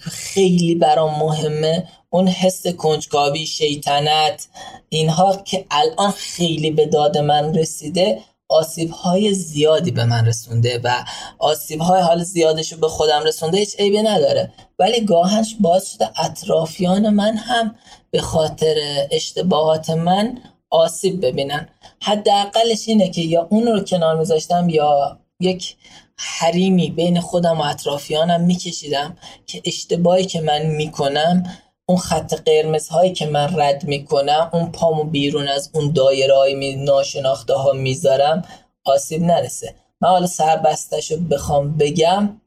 خیلی 0.00 0.74
برام 0.74 1.18
مهمه 1.18 1.88
اون 2.10 2.28
حس 2.28 2.66
کنجکاوی 2.66 3.46
شیطنت 3.46 4.48
اینها 4.88 5.36
که 5.36 5.66
الان 5.70 6.10
خیلی 6.10 6.70
به 6.70 6.86
داد 6.86 7.18
من 7.18 7.54
رسیده 7.54 8.18
آسیب 8.48 8.90
های 8.90 9.34
زیادی 9.34 9.90
به 9.90 10.04
من 10.04 10.26
رسونده 10.26 10.80
و 10.84 11.04
آسیب 11.38 11.80
های 11.80 12.02
حال 12.02 12.24
زیادش 12.24 12.72
رو 12.72 12.78
به 12.78 12.88
خودم 12.88 13.22
رسونده 13.24 13.58
هیچ 13.58 13.76
عیبی 13.78 14.02
نداره. 14.02 14.52
ولی 14.78 15.04
گاهش 15.04 15.56
باز 15.60 15.92
شده 15.92 16.20
اطرافیان 16.20 17.10
من 17.10 17.36
هم 17.36 17.74
به 18.10 18.20
خاطر 18.20 18.74
اشتباهات 19.10 19.90
من 19.90 20.38
آسیب 20.70 21.26
ببینن. 21.26 21.68
حداقلش 22.02 22.88
اینه 22.88 23.10
که 23.10 23.20
یا 23.20 23.46
اون 23.50 23.66
رو 23.66 23.80
کنار 23.80 24.18
میذاشتم 24.18 24.68
یا 24.68 25.18
یک 25.40 25.76
حریمی 26.16 26.90
بین 26.90 27.20
خودم 27.20 27.60
و 27.60 27.62
اطرافیانم 27.62 28.40
میکشیدم 28.40 29.16
که 29.46 29.62
اشتباهی 29.64 30.24
که 30.24 30.40
من 30.40 30.66
می‌کنم 30.66 31.42
اون 31.86 31.98
خط 31.98 32.34
قرمز 32.34 32.88
هایی 32.88 33.12
که 33.12 33.26
من 33.26 33.60
رد 33.60 33.84
می‌کنم 33.84 34.50
اون 34.52 34.72
پامو 34.72 35.04
بیرون 35.04 35.48
از 35.48 35.70
اون 35.74 35.92
دایره 35.92 36.36
های 36.36 36.76
ناشناخته 36.76 37.54
ها 37.54 37.72
می‌ذارم 37.72 38.44
آسیب 38.84 39.22
نرسه. 39.22 39.74
من 40.00 40.08
حالا 40.08 40.26
سربستش 40.26 41.10
رو 41.10 41.16
بخوام 41.16 41.76
بگم 41.76 42.40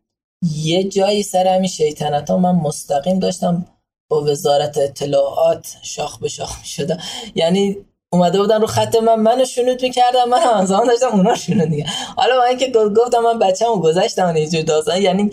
یه 0.55 0.83
جایی 0.83 1.23
سر 1.23 1.47
همین 1.47 1.69
شیطنت 1.69 2.29
ها 2.29 2.37
من 2.37 2.51
مستقیم 2.55 3.19
داشتم 3.19 3.65
با 4.09 4.21
وزارت 4.21 4.77
اطلاعات 4.77 5.77
شاخ 5.81 6.19
به 6.19 6.29
شاخ 6.29 6.57
می 6.79 6.87
یعنی 7.35 7.77
اومده 8.09 8.39
بودن 8.39 8.61
رو 8.61 8.67
خط 8.67 8.95
من 8.95 9.15
منو 9.15 9.45
شنود 9.45 9.81
می‌کردم 9.81 10.29
من 10.29 10.39
هم 10.39 10.65
زمان 10.65 10.87
داشتم 10.87 11.07
اونا 11.07 11.35
شنود 11.35 11.69
دیگه 11.69 11.85
حالا 12.15 12.37
من 12.37 12.43
اینکه 12.43 12.71
گفتم 12.71 13.19
من 13.19 13.39
بچه‌مو 13.39 13.81
گذاشتم 13.81 14.35
اینجور 14.35 14.61
داستان. 14.61 15.01
یعنی 15.01 15.31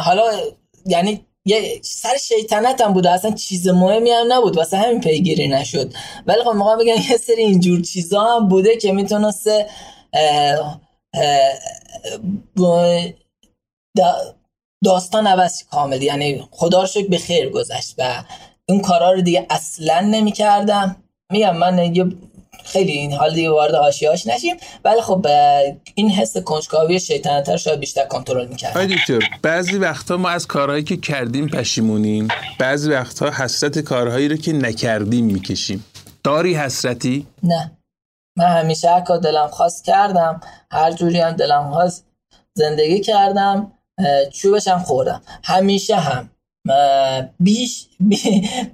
حالا 0.00 0.22
یعنی 0.86 1.26
یه 1.46 1.80
سر 1.82 2.16
شیطنت 2.16 2.80
هم 2.80 2.92
بود 2.92 3.06
اصلا 3.06 3.30
چیز 3.30 3.68
مهمی 3.68 4.10
هم 4.10 4.32
نبود 4.32 4.56
واسه 4.56 4.76
همین 4.76 5.00
پیگیری 5.00 5.48
نشد. 5.48 5.92
ولی 6.26 6.42
خب 6.44 6.50
موقع 6.50 6.76
بگم 6.76 6.94
یه 7.10 7.16
سری 7.16 7.42
اینجور 7.42 7.82
چیزا 7.82 8.20
هم 8.20 8.48
بوده 8.48 8.76
که 8.76 8.92
می‌تونسته 8.92 9.68
داستان 14.84 15.26
عوض 15.26 15.64
کامل. 15.64 16.02
یعنی 16.02 16.48
خدا 16.50 16.80
رو 16.80 16.86
شکر 16.86 17.08
به 17.08 17.18
خیر 17.18 17.50
گذشت 17.50 17.94
و 17.98 18.24
این 18.66 18.80
کارا 18.80 19.12
رو 19.12 19.20
دیگه 19.20 19.46
اصلا 19.50 20.00
نمی 20.00 20.32
کردم 20.32 20.96
میگم 21.32 21.56
من 21.56 21.94
یه 21.94 22.04
خیلی 22.64 22.92
این 22.92 23.12
حال 23.12 23.34
دیگه 23.34 23.50
وارد 23.50 23.74
حاشیه‌اش 23.74 24.26
نشیم. 24.26 24.56
ولی 24.84 25.00
خب 25.00 25.26
این 25.94 26.10
حس 26.10 26.36
کنجکاوی 26.36 27.00
شیطنت 27.00 27.56
شاید 27.56 27.80
بیشتر 27.80 28.04
کنترل 28.04 28.46
می‌کرد. 28.46 28.70
آقای 28.70 28.86
دکتر 28.86 29.18
بعضی 29.42 29.78
وقتا 29.78 30.16
ما 30.16 30.28
از 30.28 30.46
کارهایی 30.46 30.84
که 30.84 30.96
کردیم 30.96 31.48
پشیمونیم. 31.48 32.28
بعضی 32.58 32.90
وقتا 32.90 33.30
حسرت 33.30 33.78
کارهایی 33.78 34.28
رو 34.28 34.36
که 34.36 34.52
نکردیم 34.52 35.24
می‌کشیم. 35.24 35.84
داری 36.24 36.54
حسرتی؟ 36.54 37.26
نه. 37.42 37.72
من 38.38 38.56
همیشه 38.60 38.90
هر 38.90 39.00
دلم 39.00 39.48
خواست 39.48 39.84
کردم 39.84 40.40
هر 40.70 40.92
جوری 40.92 41.20
هم 41.20 41.32
دلم 41.32 41.70
خواست 41.70 42.06
زندگی 42.54 43.00
کردم 43.00 43.72
چوبشم 44.32 44.78
خوردم. 44.78 45.22
همیشه 45.44 45.96
هم. 45.96 46.30
بیش 47.40 47.86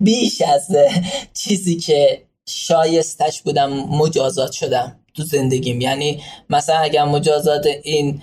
بیش 0.00 0.42
از 0.42 0.76
چیزی 1.34 1.76
که 1.76 2.22
شایستش 2.50 3.42
بودم 3.42 3.70
مجازات 3.72 4.52
شدم 4.52 4.96
تو 5.14 5.22
زندگیم. 5.22 5.80
یعنی 5.80 6.22
مثلا 6.50 6.76
اگر 6.76 7.04
مجازات 7.04 7.66
این 7.82 8.22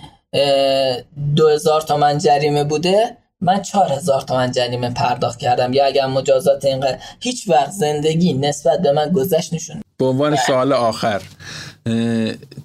دو 1.36 1.48
هزار 1.48 1.80
تومن 1.80 2.18
جریمه 2.18 2.64
بوده 2.64 3.16
من 3.40 3.62
چهار 3.62 3.92
هزار 3.92 4.20
تومن 4.20 4.52
جریمه 4.52 4.90
پرداخت 4.90 5.38
کردم. 5.38 5.72
یا 5.72 5.86
اگر 5.86 6.06
مجازات 6.06 6.64
اینقدر 6.64 6.98
هیچ 7.20 7.48
وقت 7.48 7.70
زندگی 7.70 8.32
نسبت 8.32 8.82
به 8.82 8.92
من 8.92 9.08
گذشت 9.12 9.54
نشون 9.54 9.82
به 9.98 10.04
عنوان 10.04 10.36
سوال 10.36 10.72
آخر 10.72 11.22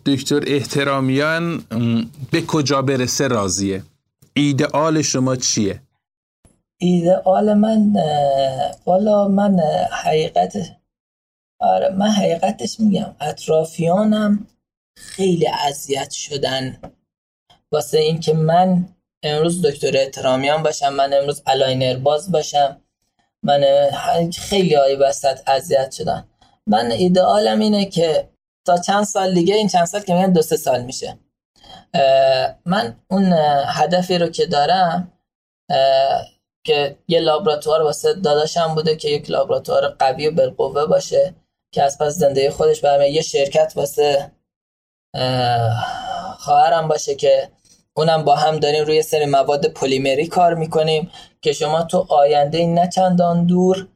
دکتر 0.06 0.44
احترامیان 0.48 1.64
به 2.32 2.42
کجا 2.42 2.82
برسه 2.82 3.28
راضیه؟ 3.28 3.84
ایدئال 4.34 5.02
شما 5.02 5.36
چیه؟ 5.36 5.82
ایدئال 6.78 7.54
من 7.54 7.94
والا 8.86 9.28
من 9.28 9.60
حقیقت 9.92 10.58
آره 11.64 11.90
من 11.90 12.08
حقیقتش 12.08 12.80
میگم 12.80 13.16
اطرافیانم 13.20 14.48
خیلی 14.98 15.48
اذیت 15.48 16.12
شدن. 16.12 16.82
واسه 17.72 17.98
اینکه 17.98 18.34
من 18.34 18.90
امروز 19.24 19.66
دکتر 19.66 19.98
احترامیان 19.98 20.64
باشم 20.64 20.94
من 20.94 21.14
امروز 21.14 21.42
aligner 21.46 21.98
باز 21.98 22.32
باشم 22.32 22.82
من 23.44 23.64
خیلی 24.38 24.76
های 24.76 24.96
وسط 24.96 25.50
اذیت 25.50 25.92
شدن. 25.92 26.28
من 26.68 26.92
ایدئالم 26.92 27.60
اینه 27.60 27.86
که 27.86 28.30
تا 28.68 28.78
چند 28.78 29.04
سال 29.04 29.34
دیگه 29.34 29.56
این 29.56 29.68
چند 29.68 29.86
سال 29.86 30.02
که 30.02 30.14
میگن 30.14 30.34
دو 30.34 30.42
سه 30.42 30.58
سال 30.58 30.84
میشه. 30.84 31.18
من 32.66 32.96
اون 33.12 33.34
هدفی 33.68 34.18
رو 34.18 34.28
که 34.28 34.46
دارم 34.46 35.12
که 36.66 36.98
یه 37.08 37.20
لابراتوار 37.20 37.82
واسه 37.82 38.14
داداشم 38.14 38.76
بوده 38.76 38.96
که 38.96 39.10
یک 39.10 39.30
لابراتوار 39.30 39.88
قوی 39.88 40.28
و 40.28 40.32
بالقوه 40.32 40.86
باشه. 40.86 41.36
که 41.74 41.84
از 41.84 41.98
پس 41.98 42.14
زندگی 42.14 42.50
خودش 42.50 42.82
برمه 42.82 43.10
یه 43.10 43.22
شرکت 43.22 43.74
واسه 43.76 44.32
خواهرم 46.40 46.88
باشه 46.88 47.16
که 47.16 47.50
اونم 47.94 48.24
با 48.24 48.36
هم 48.36 48.60
داریم 48.60 48.86
روی 48.86 49.02
سری 49.02 49.26
مواد 49.26 49.66
پلیمری 49.66 50.28
کار 50.28 50.54
می‌کنیم 50.54 51.12
که 51.42 51.54
شما 51.54 51.84
تو 51.84 52.06
آینده 52.10 52.66
نه 52.66 52.88
چندان 52.88 53.46
دور 53.46 53.88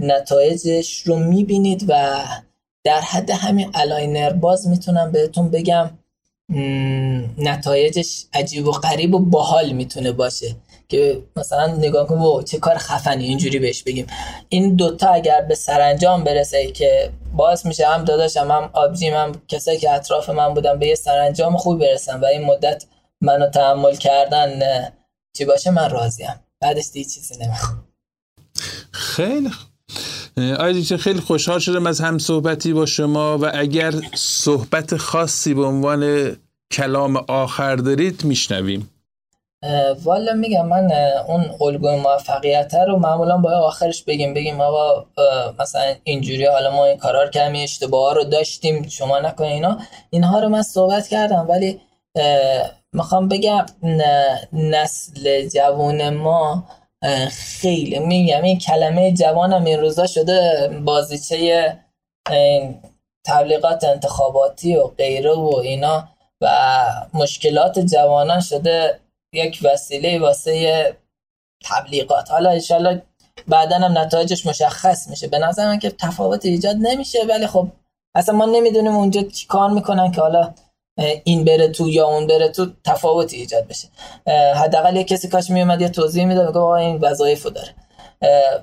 نتایجش 0.00 1.02
رو 1.02 1.16
می‌بینید 1.16 1.84
و 1.88 2.18
در 2.84 3.00
حد 3.00 3.30
همین 3.30 3.70
aligner 3.74 4.30
باز 4.32 4.68
می‌تونم 4.68 5.12
بهتون 5.12 5.50
بگم 5.50 5.90
نتایجش 7.38 8.26
عجیب 8.32 8.66
و 8.68 8.72
غریب 8.72 9.14
و 9.14 9.18
باحال 9.18 9.70
می‌تونه 9.72 10.12
باشه. 10.12 10.56
که 10.90 11.22
مثلا 11.36 11.66
نگاه 11.66 12.06
کن 12.06 12.18
و 12.18 12.42
چه 12.42 12.58
کار 12.58 12.78
خفنی 12.78 13.24
اینجوری 13.24 13.58
بهش 13.58 13.82
بگیم. 13.82 14.06
این 14.48 14.76
دوتا 14.76 15.08
اگر 15.08 15.40
به 15.40 15.54
سرانجام 15.54 16.24
برسه 16.24 16.72
که 16.72 17.10
باعث 17.36 17.66
میشه 17.66 17.86
هم 17.86 18.04
داداشم 18.04 18.50
هم 18.50 18.70
آبجیم 18.72 19.14
هم 19.14 19.32
کسایی 19.48 19.78
که 19.78 19.90
اطراف 19.90 20.30
من 20.30 20.54
بودن 20.54 20.78
به 20.78 20.86
یه 20.86 20.94
سرانجام 20.94 21.56
خوب 21.56 21.80
برسن 21.80 22.20
و 22.20 22.24
این 22.24 22.44
مدت 22.44 22.84
منو 23.20 23.50
تحمل 23.50 23.96
کردن 23.96 24.60
چی 25.36 25.44
باشه؟ 25.44 25.70
من 25.70 25.90
راضیم 25.90 26.40
بعدش 26.60 26.90
دیگه 26.92 27.08
چیزی 27.08 27.34
نمی‌خوام. 27.44 27.84
خیلی 28.92 29.50
آقای 30.36 30.82
خیلی 30.84 31.20
خوشحال 31.20 31.58
شدم 31.58 31.86
از 31.86 32.00
هم 32.00 32.18
صحبتی 32.18 32.72
با 32.72 32.86
شما 32.86 33.38
و 33.38 33.50
اگر 33.54 33.94
صحبت 34.14 34.96
خاصی 34.96 35.54
به 35.54 35.64
عنوان 35.64 36.32
کلام 36.72 37.16
آخر 37.16 37.76
دارید 37.76 38.24
میشنویم. 38.24 38.90
والا 40.04 40.32
میگم 40.32 40.66
من 40.66 40.92
اون 41.28 41.50
الگوی 41.60 41.96
موفقیت 41.96 42.74
رو 42.74 42.98
معمولا 42.98 43.36
باید 43.36 43.56
آخرش 43.56 44.04
بگیم 44.04 44.34
بگیم 44.34 44.60
آقا 44.60 45.06
مثلا 45.58 45.94
اینجوری 46.04 46.46
حالا 46.46 46.70
ما 46.70 46.84
این 46.84 46.98
کارا 46.98 47.22
رو 47.22 47.30
کمی 47.30 47.62
اشتباه 47.62 48.14
رو 48.14 48.24
داشتیم 48.24 48.88
شما 48.88 49.18
نکنید 49.18 49.52
اینا. 49.52 49.78
اینها 50.10 50.40
رو 50.40 50.48
من 50.48 50.62
صحبت 50.62 51.08
کردم 51.08 51.46
ولی 51.48 51.80
می‌خوام 52.92 53.28
بگم 53.28 53.66
نسل 54.52 55.48
جوان 55.48 56.10
ما 56.10 56.64
خیلی 57.30 57.98
میگم 57.98 58.42
این 58.42 58.58
کلمه 58.58 59.12
جوانم 59.12 59.64
این 59.64 59.80
روزا 59.80 60.06
شده 60.06 60.68
بازیچه 60.84 61.76
تبلیغات 63.26 63.84
انتخاباتی 63.84 64.76
و 64.76 64.86
غیره 64.86 65.34
و 65.34 65.56
اینا 65.64 66.08
و 66.40 66.48
مشکلات 67.14 67.78
جوانان 67.78 68.40
شده 68.40 69.00
یک 69.32 69.58
وسیله 69.62 70.18
واسه 70.18 70.96
تبلیغات. 71.64 72.30
حالا 72.30 72.50
انشالله 72.50 73.02
بعدا 73.48 73.76
هم 73.76 73.98
نتایجش 73.98 74.46
مشخص 74.46 75.08
میشه. 75.08 75.28
به 75.28 75.38
نظر 75.38 75.66
من 75.66 75.78
که 75.78 75.90
تفاوت 75.90 76.46
ایجاد 76.46 76.76
نمیشه 76.76 77.18
ولی 77.28 77.46
خب 77.46 77.68
اصلا 78.14 78.34
ما 78.34 78.46
نمی‌دونیم 78.46 78.96
اونجا 78.96 79.22
چی 79.22 79.46
کار 79.46 79.70
می‌کنن 79.70 80.12
که 80.12 80.20
حالا 80.20 80.54
این 81.24 81.44
بره 81.44 81.68
تو 81.68 81.88
یا 81.88 82.06
اون 82.06 82.26
بره 82.26 82.48
تو 82.48 82.66
تفاوتی 82.84 83.36
ایجاد 83.36 83.66
بشه. 83.66 83.88
حداقل 84.54 84.96
یه 84.96 85.04
کسی 85.04 85.28
کاش 85.28 85.50
میومد 85.50 85.80
یه 85.80 85.88
توضیح 85.88 86.24
می‌داد 86.24 86.46
میگه 86.46 86.60
این 86.60 86.96
وظایفو 86.96 87.50
داره. 87.50 87.74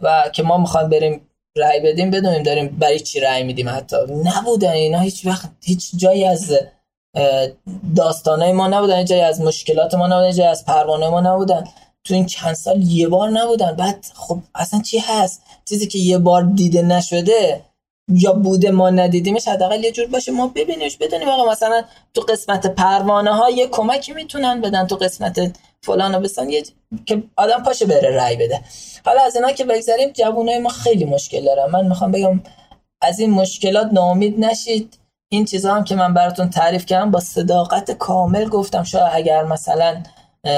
و 0.02 0.30
که 0.34 0.44
ما 0.44 0.57
می‌خوایم 0.57 0.89
بریم 0.89 1.30
رأی 1.57 1.80
بدیم 1.80 2.11
بدونیم 2.11 2.44
داریم 2.44 2.68
برای 2.68 2.99
چی 2.99 3.19
رأی 3.19 3.44
میدیم 3.44 3.69
حتی. 3.69 3.95
نبودن 4.23 4.72
اینا 4.72 4.99
هیچ 4.99 5.26
وقت 5.26 5.49
هیچ 5.64 5.91
جایی 5.98 6.26
از 6.26 6.60
داستانای 7.95 8.52
ما 8.52 8.68
نبودن 8.68 9.06
جایی 9.06 9.22
از 9.22 9.41
مشکلات 9.41 9.95
ما 9.95 10.07
نبودن 10.07 10.31
جایی 10.31 10.49
از 10.49 10.65
پروانه 10.65 11.10
ما 11.10 11.22
نبودن. 11.22 11.64
تو 12.03 12.14
این 12.14 12.26
چند 12.26 12.53
سال 12.53 12.81
یه 12.81 13.07
بار 13.07 13.30
نبودن. 13.30 13.76
بعد 13.76 14.06
خب 14.14 14.39
اصلا 14.56 14.81
چی 14.81 14.99
هست؟ 14.99 15.41
چیزی 15.65 15.88
که 15.88 15.99
یه 15.99 16.18
بار 16.18 16.44
دیده 16.44 16.81
نشده 16.81 17.61
یا 18.14 18.34
بوده 18.34 18.72
ما 18.72 18.89
ندیدیمش 18.89 19.48
حداقل 19.48 19.84
یه 19.84 19.91
جور 19.91 20.07
باشه 20.07 20.31
ما 20.31 20.48
ببینیمش 20.48 20.98
بدونیم 20.98 21.30
آقا 21.30 21.52
مثلا 21.52 21.84
تو 22.14 22.22
قسمت 22.22 22.68
پروانه 22.68 23.35
ها 23.35 23.49
یه 23.49 23.68
کمکی 23.68 24.14
می‌تونن 24.14 24.61
بدن 24.61 24.88
تو 24.88 24.95
قسمت 24.95 25.57
فلان 25.81 26.15
و 26.15 26.19
بسان 26.19 26.49
یه 26.49 26.64
که 27.06 27.23
آدم 27.35 27.64
پاشه 27.64 27.85
بره 27.85 28.10
رای 28.15 28.35
بده. 28.35 28.61
حالا 29.06 29.22
از 29.22 29.35
اینا 29.35 29.52
که 29.52 29.65
بگذاریم 29.65 30.10
جوانای 30.10 30.60
ما 30.60 30.69
خیلی 30.69 31.06
مشکل 31.06 31.45
دارن. 31.45 31.72
من 31.72 31.88
می‌خوام 31.88 32.11
بگم 32.11 32.41
از 33.02 33.19
این 33.19 33.31
مشکلات 33.31 33.89
ناامید 33.94 34.45
نشید. 34.45 34.98
این 35.30 35.45
چیزا 35.45 35.76
هم 35.76 35.84
که 35.84 35.95
من 35.95 36.14
براتون 36.14 36.49
تعریف 36.49 36.86
کردم 36.86 37.12
با 37.12 37.20
صداقت 37.20 37.91
کامل 37.91 38.49
گفتم. 38.49 38.84
شاید 38.84 39.10
اگر 39.14 39.44
مثلا 39.44 40.04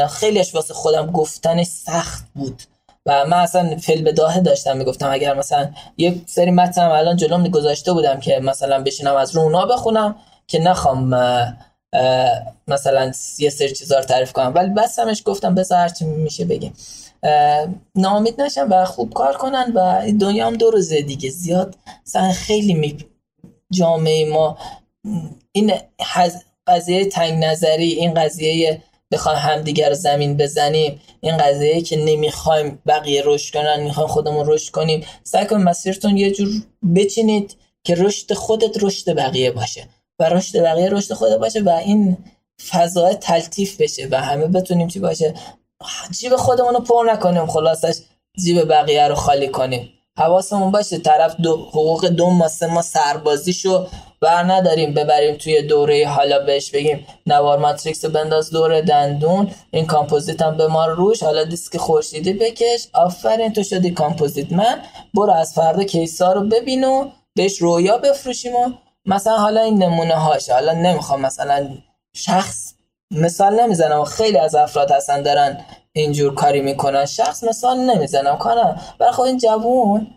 خیلیش 0.09 0.55
واسه 0.55 0.73
خودم 0.73 1.11
گفتنش 1.11 1.67
سخت 1.67 2.25
بود. 2.35 2.61
و 3.05 3.25
من 3.25 3.37
اصلا 3.37 3.77
فیل 3.77 4.03
بداهه 4.03 4.39
داشتم 4.39 4.77
می‌گفتم 4.77 5.11
اگر 5.11 5.33
مثلا 5.33 5.69
یک 5.97 6.21
سری 6.25 6.51
متن 6.51 6.81
الان 6.81 7.15
جلوم 7.15 7.47
گذاشته 7.47 7.93
بودم 7.93 8.19
که 8.19 8.39
مثلا 8.39 8.83
بشینم 8.83 9.15
از 9.15 9.35
رونا 9.35 9.65
بخونم 9.65 10.15
که 10.47 10.59
نخوام 10.59 11.15
مثلا 12.67 13.11
یه 13.39 13.49
سری 13.49 13.73
چیزا 13.73 13.97
رو 13.97 14.05
تعریف 14.05 14.33
کنم. 14.33 14.51
ولی 14.55 14.69
بس 14.69 14.99
همش 14.99 15.21
گفتم 15.25 15.55
بذار 15.55 15.77
هرچی 15.77 16.05
میشه 16.05 16.45
بگیم. 16.45 16.73
نامید 17.95 18.41
نشم 18.41 18.67
و 18.71 18.85
خوب 18.85 19.13
کار 19.13 19.37
کنن 19.37 19.71
و 19.75 20.11
دنیا 20.19 20.47
هم 20.47 20.57
دو 20.57 20.71
روزه 20.71 21.01
دیگه. 21.01 21.29
زیاد 21.29 21.75
خیلی 22.33 22.73
می 22.73 22.97
جامعه 23.73 24.29
ما. 24.29 24.57
این 25.51 25.73
قضیه 26.67 27.05
تنگ 27.05 27.43
نظری 27.43 27.91
این 27.91 28.13
قضیه 28.13 28.81
بخوایم 29.11 29.37
همدیگر 29.39 29.93
زمین 29.93 30.37
بزنیم 30.37 31.01
این 31.21 31.37
قضیه 31.37 31.81
که 31.81 31.97
نمی‌خوایم 31.97 32.81
بقیه 32.87 33.21
رشد 33.25 33.53
کنن 33.53 33.79
می‌خوایم 33.83 34.09
خودمون 34.09 34.47
رشد 34.47 34.71
کنیم. 34.71 35.05
سعی 35.23 35.45
کنیم 35.45 35.63
مسیرتون 35.63 36.17
یه 36.17 36.31
جور 36.31 36.49
بچینید 36.95 37.55
که 37.83 37.95
رشد 37.95 38.33
خودت 38.33 38.83
رشد 38.83 39.13
بقیه 39.13 39.51
باشه 39.51 39.87
و 40.19 40.29
رشد 40.29 40.63
بقیه 40.63 40.89
رشد 40.89 41.13
خودت 41.13 41.37
باشه 41.37 41.61
و 41.61 41.69
این 41.69 42.17
فضا 42.69 43.13
تلطیف 43.13 43.81
بشه 43.81 44.07
و 44.11 44.21
همه 44.21 44.47
بتونیم 44.47 44.87
چی 44.87 44.99
باشه. 44.99 45.33
جیب 46.19 46.35
خودمون 46.35 46.73
رو 46.73 46.79
پر 46.79 47.05
نکنیم 47.13 47.45
خلاصش 47.45 47.95
جیب 48.39 48.63
بقیه 48.63 49.07
رو 49.07 49.15
خالی 49.15 49.47
کنیم. 49.47 49.89
حواسمون 50.19 50.71
باشه 50.71 50.97
طرف 50.97 51.35
دو 51.35 51.57
حقوق 51.57 52.05
دو 52.07 52.29
ما 52.29 52.47
سه 52.47 52.67
ما 52.67 52.81
سربازیشو 52.81 53.87
بر 54.21 54.43
نداریم 54.43 54.93
ببریم 54.93 55.35
توی 55.35 55.61
دوره 55.61 56.07
حالا 56.07 56.39
بهش 56.39 56.71
بگیم 56.71 57.07
نوار 57.27 57.59
matrix 57.59 58.05
بنداز 58.05 58.49
دور 58.49 58.81
دندون. 58.81 59.51
این 59.71 59.85
کامپوزیت 59.85 60.41
هم 60.41 60.57
بمال 60.57 60.85
روش. 60.85 61.23
حالا 61.23 61.43
دیسک 61.43 61.77
خورشیدی 61.77 62.33
بکش. 62.33 62.87
آفرین 62.93 63.53
تو 63.53 63.63
شدی 63.63 63.91
کامپوزیت 63.91 64.51
من. 64.51 64.81
برو 65.13 65.33
از 65.33 65.53
فردا 65.53 65.83
case 65.83 66.23
ا 66.23 66.33
رو 66.33 66.41
ببین 66.41 66.83
و 66.83 67.09
بهش 67.35 67.57
رویا 67.57 67.97
بفروشیم 67.97 68.55
و 68.55 68.69
مثلا 69.05 69.37
حالا 69.37 69.61
این 69.61 69.83
نمونه 69.83 70.15
هاش 70.15 70.49
حالا 70.49 70.73
نمی‌خوام 70.73 71.21
مثلا 71.21 71.69
شخص 72.13 72.73
مثال 73.11 73.59
نمی‌زنم 73.59 74.03
خیلی 74.03 74.37
از 74.37 74.55
افراد 74.55 74.91
هستن 74.91 75.21
دارن 75.21 75.65
اینجور 75.99 76.35
کاری 76.35 76.61
می‌کنن. 76.61 77.05
شخص 77.05 77.43
مثال 77.43 77.77
نمی‌زنم. 77.77 78.37
کنم 78.37 78.81
برای 78.99 79.13
خب 79.13 79.21
این 79.21 79.37
جوون 79.37 80.07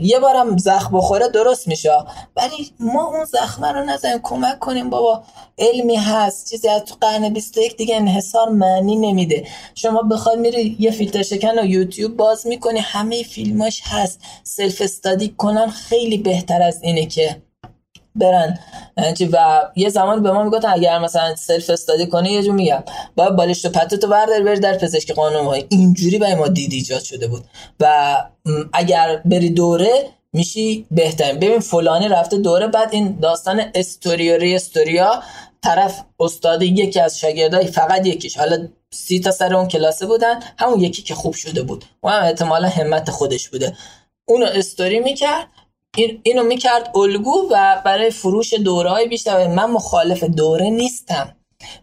یه 0.00 0.18
بارم 0.18 0.56
زخم 0.56 0.96
بخوره 0.96 1.28
درست 1.28 1.68
میشه. 1.68 1.90
ولی 2.36 2.70
ما 2.80 3.06
اون 3.06 3.24
زخمه 3.24 3.72
رو 3.72 3.84
نزنیم. 3.84 4.18
کمک 4.22 4.58
کنیم. 4.58 4.90
بابا 4.90 5.22
علمی 5.58 5.96
هست. 5.96 6.50
چیزی 6.50 6.68
از 6.68 6.84
تو 6.84 6.94
قرن 7.00 7.28
21 7.28 7.76
دیگه 7.76 7.96
انحصار 7.96 8.48
معنی 8.48 8.96
نمیده. 8.96 9.46
شما 9.74 10.02
بخواد 10.02 10.38
میری 10.38 10.76
یه 10.78 10.90
فیلتر 10.90 11.22
شکن 11.22 11.58
و 11.58 11.64
یوتیوب 11.64 12.16
باز 12.16 12.46
می‌کنی. 12.46 12.78
همه 12.78 13.22
فیلماش 13.22 13.82
هست. 13.84 14.20
self 14.44 14.82
study 14.82 15.28
کنن 15.28 15.70
خیلی 15.70 16.18
بهتر 16.18 16.62
از 16.62 16.82
اینه 16.82 17.06
که 17.06 17.42
برن. 18.14 18.58
و 19.32 19.62
یه 19.76 19.88
زمان 19.88 20.22
به 20.22 20.32
ما 20.32 20.42
می‌گفتن 20.44 20.68
اگر 20.68 20.98
مثلا 20.98 21.36
self 21.36 21.70
study 21.70 22.06
کنه 22.06 22.32
یه 22.32 22.42
جو 22.42 22.52
میگم. 22.52 22.82
باید 23.16 23.36
بالشت 23.36 23.66
و 23.66 23.68
پتتو 23.68 24.08
برداری 24.08 24.42
بری 24.42 24.60
در 24.60 24.78
پزشک 24.78 25.12
قانونی 25.12 25.46
های 25.46 25.64
اینجوری 25.68 26.18
برای 26.18 26.34
ما 26.34 26.48
دید 26.48 26.72
ایجاد 26.72 27.02
شده 27.02 27.26
بود. 27.26 27.44
و 27.80 28.16
اگر 28.72 29.22
بری 29.24 29.50
دوره 29.50 30.06
میشی 30.32 30.86
بهترین. 30.90 31.36
ببین 31.38 31.60
فلانی 31.60 32.08
رفته 32.08 32.38
دوره 32.38 32.66
بعد 32.66 32.88
این 32.92 33.18
داستان 33.22 33.62
استوری 33.74 34.54
استوریا 34.54 35.22
طرف 35.62 36.04
استاد 36.20 36.62
یکی 36.62 37.00
از 37.00 37.18
شاگردای 37.18 37.66
فقط 37.66 38.06
یکیش. 38.06 38.38
حالا 38.38 38.68
سی 38.90 39.20
تا 39.20 39.30
سر 39.30 39.54
اون 39.54 39.68
کلاسه 39.68 40.06
بودن 40.06 40.40
همون 40.58 40.80
یکی 40.80 41.02
که 41.02 41.14
خوب 41.14 41.34
شده 41.34 41.62
بود. 41.62 41.84
و 42.02 42.08
هم 42.08 42.24
احتمالا 42.24 42.68
همت 42.68 43.10
خودش 43.10 43.48
بوده. 43.48 43.76
اونو 44.28 44.46
استوری 44.46 45.00
می‌کرد. 45.00 45.46
این 45.96 46.20
اینو 46.22 46.42
می‌کرد 46.42 46.96
الگو 46.96 47.48
و 47.50 47.82
برای 47.84 48.10
فروش 48.10 48.54
دوره 48.54 48.90
های 48.90 49.08
بیشتر 49.08 49.46
من 49.46 49.70
مخالف 49.70 50.24
دوره 50.24 50.70
نیستم. 50.70 51.36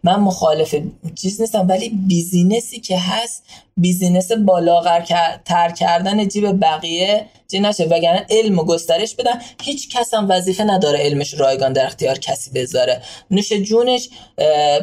من 0.04 0.16
مخالف 0.16 0.76
چیز 1.22 1.42
نیستم 1.42 1.68
ولی 1.70 1.90
business 1.90 2.70
ی 2.70 2.80
که 2.80 3.00
هست 3.00 3.44
business 3.78 4.32
بالاغر 4.32 5.02
تر 5.46 5.72
کردن 5.72 6.28
جیب 6.28 6.60
بقیه 6.62 7.26
چی 7.52 7.60
نشه. 7.60 7.84
وگرنه 7.84 8.26
علم 8.30 8.60
و 8.60 8.64
گسترش 8.64 9.16
بدن. 9.16 9.42
هیچ 9.64 9.96
کس 9.96 10.14
هم 10.14 10.30
وظیفه 10.30 10.64
نداره 10.64 11.00
علمش 11.00 11.34
رایگان 11.34 11.74
در 11.74 11.86
اختیار 11.86 12.18
کسی 12.18 12.52
بذاره. 12.52 13.02
نوش 13.32 13.54
جونش 13.54 14.10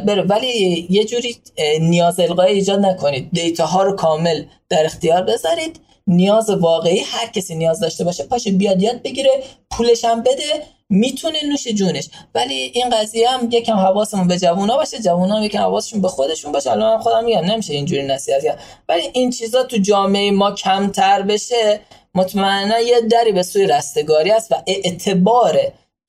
بره 0.07 0.23
ولی 0.23 0.87
یه 0.91 1.05
جوری 1.05 1.37
نیاز 1.81 2.21
القای 2.21 2.53
ایجاد 2.53 2.81
نکنید. 2.81 3.29
data 3.32 3.66
ها 3.67 3.83
رو 3.83 3.97
کامل 3.97 4.45
در 4.69 4.85
اختیار 4.85 5.23
بذارید. 5.23 5.81
نیاز 6.06 6.51
واقعی 6.51 6.98
هر 6.98 7.26
کسی 7.26 7.55
نیاز 7.55 7.81
داشته 7.81 8.05
باشه 8.05 8.24
پاشه 8.24 8.51
بیاد 8.51 8.82
یاد 8.82 9.02
بگیره 9.02 9.31
پولش 9.70 10.05
هم 10.05 10.22
بده 10.22 10.62
می‌تونه 10.89 11.39
نوش 11.51 11.68
جونش. 11.68 12.09
ولی 12.35 12.55
این 12.55 12.90
قضیه 12.90 13.31
هم 13.31 13.48
یکم 13.51 13.76
حواسمون 13.76 14.28
به 14.28 14.39
جوونا 14.39 14.76
باشه 14.76 14.98
جوونا 14.98 15.36
هم 15.36 15.43
یکم 15.43 15.59
حواسشون 15.59 16.01
به 16.01 16.09
خودشون 16.09 16.52
باشه. 16.52 16.70
الان 16.70 17.01
خودم 17.01 17.24
میگم 17.24 17.44
نمیشه 17.44 17.74
اینجوری 17.74 18.06
نصیحت 18.06 18.44
کرد. 18.44 18.59
ولی 18.89 19.02
این 19.12 19.31
چیزا 19.31 19.62
تو 19.62 19.76
جامعه 19.76 20.31
ما 20.31 20.52
کمتر 20.52 21.22
بشه 21.22 21.81
مطمئنا 22.14 22.81
یه 22.81 23.01
دری 23.01 23.32
به 23.32 23.43
سوی 23.43 23.66
رستگاری 23.66 24.31
است 24.31 24.52
و 24.52 24.55
اعتبار 24.66 25.60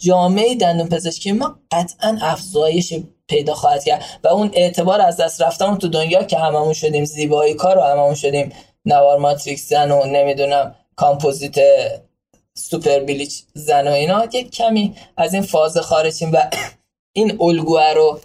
جامعه 0.01 0.55
دندون 0.55 0.89
پزشکی 0.89 1.31
ما 1.31 1.59
قطعا 1.72 2.17
افزایش 2.22 2.93
پیدا 3.27 3.53
خواهد 3.53 3.84
کرد. 3.84 4.03
و 4.23 4.27
اون 4.27 4.51
اعتبار 4.53 5.01
از 5.01 5.17
دست 5.17 5.41
رفتمون 5.41 5.77
تو 5.77 5.88
دنیا 5.88 6.23
که 6.23 6.38
هممون 6.38 6.73
شدیم 6.73 7.05
زیبایی 7.05 7.53
کار 7.53 7.77
و 7.77 7.81
هممون 7.81 8.15
شدیم. 8.15 8.51
نوار 8.86 9.18
ماتریکس 9.20 9.70
زن 9.70 9.91
و 9.91 10.06
نمی‌دونم 10.06 10.76
کامپوزیت 10.95 11.56
سوپر 12.53 12.99
بلیچ 12.99 13.44
زن 13.53 13.88
و 13.88 13.91
اینا. 13.91 14.26
یک 14.34 14.52
کمی 14.52 14.95
از 15.18 15.34
این 15.34 15.44
فاز 15.44 15.78
خارجیم 15.78 16.32
و 16.34 16.49
این 17.18 17.38
الگوه 17.41 17.94
رو 17.95 18.20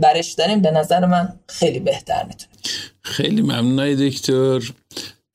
برش 0.00 0.32
داریم. 0.32 0.62
به 0.62 0.70
نظر 0.70 1.06
من 1.06 1.40
خیلی 1.48 1.78
بهتر 1.78 2.24
می‌تونه. 2.24 2.52
خیلی 3.02 3.42
ممنونای 3.42 4.10
دکتر. 4.10 4.60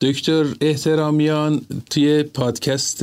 دکتر 0.00 0.44
احترامیان 0.60 1.66
توی 1.90 2.22
پادکست 2.22 3.02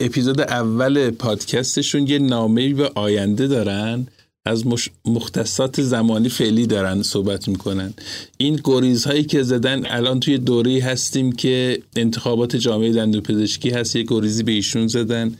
اپیزود 0.00 0.40
اول 0.40 1.10
پادکستشون 1.10 2.06
یه 2.06 2.18
نامه 2.18 2.74
به 2.74 2.90
آینده 2.94 3.46
دارن. 3.46 4.06
از 4.46 4.64
مختصات 5.04 5.82
زمانی 5.82 6.28
فعلی 6.28 6.66
دارن 6.66 7.02
صحبت 7.02 7.48
می‌کنن. 7.48 7.94
این 8.38 8.60
گریز 8.64 9.04
هایی 9.04 9.24
که 9.24 9.42
زدن 9.42 9.86
الان 9.86 10.20
توی 10.20 10.38
دوره 10.38 10.82
هستیم 10.82 11.32
که 11.32 11.82
انتخابات 11.96 12.56
جامعه 12.56 12.92
دندون 12.92 13.20
پزشکی 13.20 13.70
هست 13.70 13.96
یه 13.96 14.04
گریزی 14.08 14.42
به 14.42 14.52
ایشون 14.52 14.86
زدن. 14.86 15.36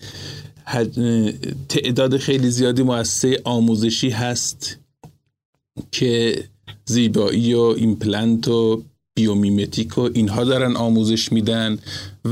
تعداد 1.68 2.16
خیلی 2.16 2.51
زیادی 2.51 2.82
مؤسسه 2.82 3.40
آموزشی 3.44 4.10
هست 4.10 4.78
که 5.93 6.44
زیبایی 6.85 7.55
و 7.55 7.60
ایمپلنت 7.60 8.48
و 8.48 8.82
biomimetic 9.16 9.98
و 9.99 10.09
اینها 10.15 10.45
دارن 10.45 10.77
آموزش 10.77 11.32
میدن 11.32 11.78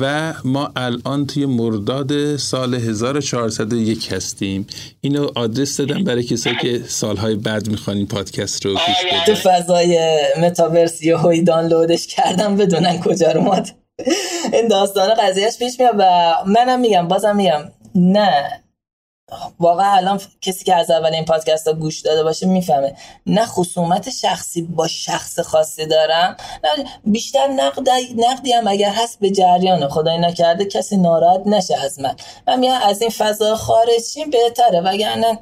و 0.01 0.35
ما 0.45 0.73
الان 0.77 1.27
توی 1.27 1.47
مرداد 1.47 2.37
سال 2.37 2.75
1401 2.75 4.13
هستیم. 4.13 4.67
اینو 5.01 5.29
آدرس 5.35 5.77
دادم 5.77 6.05
برای 6.05 6.23
کسایی 6.23 6.57
که 6.63 6.83
سالهای 6.89 7.35
بعد 7.35 7.69
می‌خوان 7.69 7.97
این 7.97 8.07
پادکست 8.07 8.67
رو 8.67 8.73
گوش 8.73 9.13
بدن. 9.13 9.25
تو 9.27 9.35
فضای 9.35 10.19
متاورس 10.41 11.03
یه 11.03 11.43
دانلودش 11.47 12.07
کردم 12.07 12.57
بدونن 12.57 13.01
کجا 13.01 13.33
رو 13.33 13.41
ماد 13.41 13.69
این 14.53 14.69
داستان 14.69 15.15
قضیهش 15.15 15.59
پیش 15.59 15.81
میاد 15.81 15.95
و 15.99 16.35
منم 16.47 16.81
میگم 16.81 17.09
بازم 17.09 17.37
میگم 17.37 17.61
نه. 17.95 18.62
واقعا 19.61 19.93
الان 19.93 20.21
کسی 20.41 20.65
که 20.65 20.75
از 20.75 20.91
اول 20.91 21.15
این 21.15 21.25
پادکست 21.25 21.69
ها 21.69 21.75
گوش 21.75 22.01
داده 22.01 22.23
باشه 22.23 22.47
می‌فهمه. 22.47 22.95
نه 23.27 23.47
خصومت 23.47 24.11
شخصی 24.11 24.63
با 24.63 24.89
شخص 24.89 25.41
خاصی 25.41 25.87
دارم 25.87 26.37
نه 26.65 26.85
بیشتر 27.05 27.47
نقد 27.47 27.89
نقدی 28.17 28.53
هم 28.53 28.67
اگر 28.67 28.91
هست 28.91 29.21
به 29.21 29.31
جریان 29.31 29.89
خدای 29.89 30.19
نکرده 30.19 30.65
کسی 30.65 30.97
ناراحت 30.97 31.47
نشه 31.47 31.77
از 31.85 32.01
من. 32.01 32.17
من 32.49 32.59
میگم 32.59 32.81
از 32.83 33.01
این 33.01 33.11
فضا 33.11 33.57
خارجیم 33.57 34.31
بهتره. 34.31 34.81
وگرنه 34.81 35.39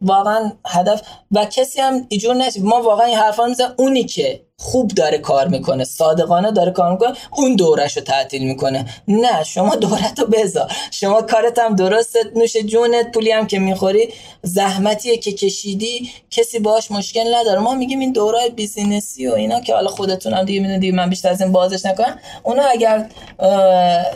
واقعا 0.00 0.52
هدف 0.66 1.02
و 1.30 1.44
کسی 1.44 1.80
هم 1.80 2.06
ایجور 2.08 2.34
نشه 2.34 2.60
ما 2.62 2.82
واقعا 2.82 3.06
این 3.06 3.16
حرفا 3.16 3.46
میزن 3.46 3.74
اونی 3.76 4.04
که 4.04 4.42
خوب 4.58 4.88
داره 4.88 5.18
کار 5.18 5.48
می‌کنه 5.48 5.84
صادقانه 5.84 6.50
داره 6.50 6.70
کار 6.70 6.92
می‌کنه 6.92 7.12
اون 7.36 7.56
دورش 7.56 7.96
رو 7.96 8.02
تعطیل 8.02 8.44
می‌کنه. 8.44 8.86
نه 9.08 9.44
شما 9.44 9.76
دورت 9.76 10.18
رو 10.18 10.26
بذار. 10.26 10.72
شما 10.90 11.22
کارت 11.22 11.58
هم 11.58 11.76
درست 11.76 12.16
نوش 12.36 12.56
جونت 12.56 13.12
پولی 13.12 13.30
هم 13.30 13.46
که 13.46 13.58
می‌خوری 13.58 14.08
زحمتیه 14.42 15.16
که 15.16 15.32
کشیدی 15.32 16.10
کسی 16.30 16.58
باش 16.58 16.90
مشکل 16.90 17.34
نداره. 17.34 17.58
ما 17.58 17.74
میگیم 17.74 18.00
این 18.00 18.12
دورای 18.12 18.50
بیزینسی 18.50 19.26
و 19.26 19.34
اینا 19.34 19.60
که 19.60 19.74
حالا 19.74 19.88
خودتون 19.88 20.32
هم 20.32 20.44
دیگه 20.44 20.60
می‌دونید 20.60 20.94
من 20.94 21.10
بیشتر 21.10 21.28
از 21.28 21.40
این 21.40 21.52
بازش 21.52 21.86
نکنم. 21.86 22.18
اونا 22.42 22.62
اگر 22.62 23.08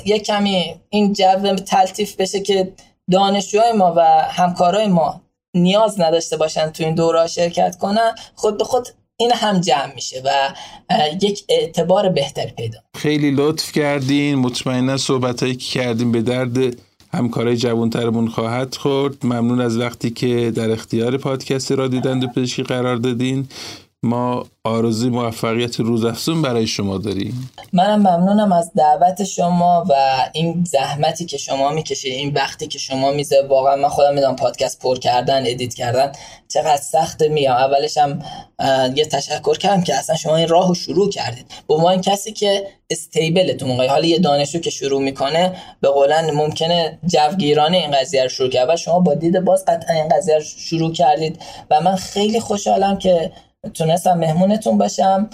یه 0.04 0.18
کمی 0.18 0.80
این 0.90 1.12
جو 1.12 1.54
تلطیف 1.66 2.16
بشه 2.16 2.40
که 2.40 2.72
دانشجوهای 3.12 3.72
ما 3.72 3.94
و 3.96 4.00
همکارای 4.30 4.86
ما 4.86 5.20
نیاز 5.56 6.00
نداشته 6.00 6.36
باشن 6.36 6.70
تو 6.70 6.84
این 6.84 6.94
دوره 6.94 7.26
شرکت 7.26 7.76
کنن 7.76 8.14
خود 8.34 8.58
به 8.58 8.64
خود 8.64 8.88
این 9.16 9.32
هم 9.32 9.60
جمع 9.60 9.94
میشه 9.94 10.22
و 10.24 10.54
یک 11.22 11.44
اعتبار 11.48 12.08
بهتر 12.08 12.46
پیدا 12.46 12.78
خیلی 12.94 13.30
لطف 13.30 13.72
کردین 13.72 14.34
مطمئنا 14.34 14.96
صحبت 14.96 15.42
هایی 15.42 15.54
که 15.56 15.80
کردیم 15.80 16.12
به 16.12 16.22
درد 16.22 16.76
همکارای 17.12 17.56
جوانترمون 17.56 18.28
خواهد 18.28 18.74
خورد. 18.74 19.26
ممنون 19.26 19.60
از 19.60 19.78
وقتی 19.78 20.10
که 20.10 20.52
در 20.54 20.70
اختیار 20.70 21.16
پادکست 21.16 21.72
رادیو 21.72 22.00
دند 22.00 22.32
پزشکی 22.32 22.62
قرار 22.62 22.96
دادین. 22.96 23.48
ما 24.06 24.46
آرزوی 24.64 25.10
موفقیت 25.10 25.80
روزافزون 25.80 26.42
برای 26.42 26.66
شما 26.66 26.98
داریم. 26.98 27.50
منم 27.72 27.98
ممنونم 27.98 28.52
از 28.52 28.70
دعوت 28.76 29.24
شما 29.24 29.84
و 29.88 29.94
این 30.32 30.64
زحمتی 30.64 31.24
که 31.24 31.38
شما 31.38 31.70
می‌کشید 31.70 32.12
این 32.12 32.32
وقتی 32.34 32.66
که 32.66 32.78
شما 32.78 33.10
میزه. 33.10 33.46
واقعا 33.48 33.76
من 33.76 33.88
خودم 33.88 34.14
می‌دونم 34.14 34.36
پادکست 34.36 34.82
پر 34.82 34.98
کردن 34.98 35.46
ادیت 35.46 35.74
کردن 35.74 36.12
چقدر 36.48 36.76
سخت 36.76 37.22
میام. 37.22 37.56
اولش 37.56 37.98
هم 37.98 38.22
یه 38.94 39.04
تشکر 39.04 39.58
کردم 39.58 39.82
که 39.82 39.94
اصلا 39.94 40.16
شما 40.16 40.36
این 40.36 40.48
راهو 40.48 40.74
شروع 40.74 41.10
کردید. 41.10 41.46
به 41.68 41.84
این 41.84 42.00
کسی 42.00 42.32
که 42.32 42.66
استیبل 42.90 43.52
تو 43.52 43.66
موقع 43.66 43.88
حالا 43.88 44.06
یه 44.06 44.18
دانشجو 44.18 44.58
که 44.58 44.70
شروع 44.70 45.02
می‌کنه 45.02 45.56
به 45.80 45.88
قولن 45.88 46.30
ممکنه 46.30 46.98
جوگیرانه 47.06 47.76
این 47.76 47.90
قضیه 47.90 48.22
رو 48.22 48.28
شروع 48.28 48.50
کرد. 48.50 48.68
و 48.70 48.76
شما 48.76 49.00
با 49.00 49.14
دید 49.14 49.40
باز 49.40 49.64
قطعا 49.64 49.96
این 49.96 50.08
قضیه 50.08 50.34
رو 50.34 50.44
شروع 50.44 50.92
کردید. 50.92 51.42
و 51.70 51.80
من 51.80 51.96
خیلی 51.96 52.40
خوشحالم 52.40 52.98
که 52.98 53.32
تونستم 53.74 54.18
مهمونتون 54.18 54.78
باشم 54.78 55.30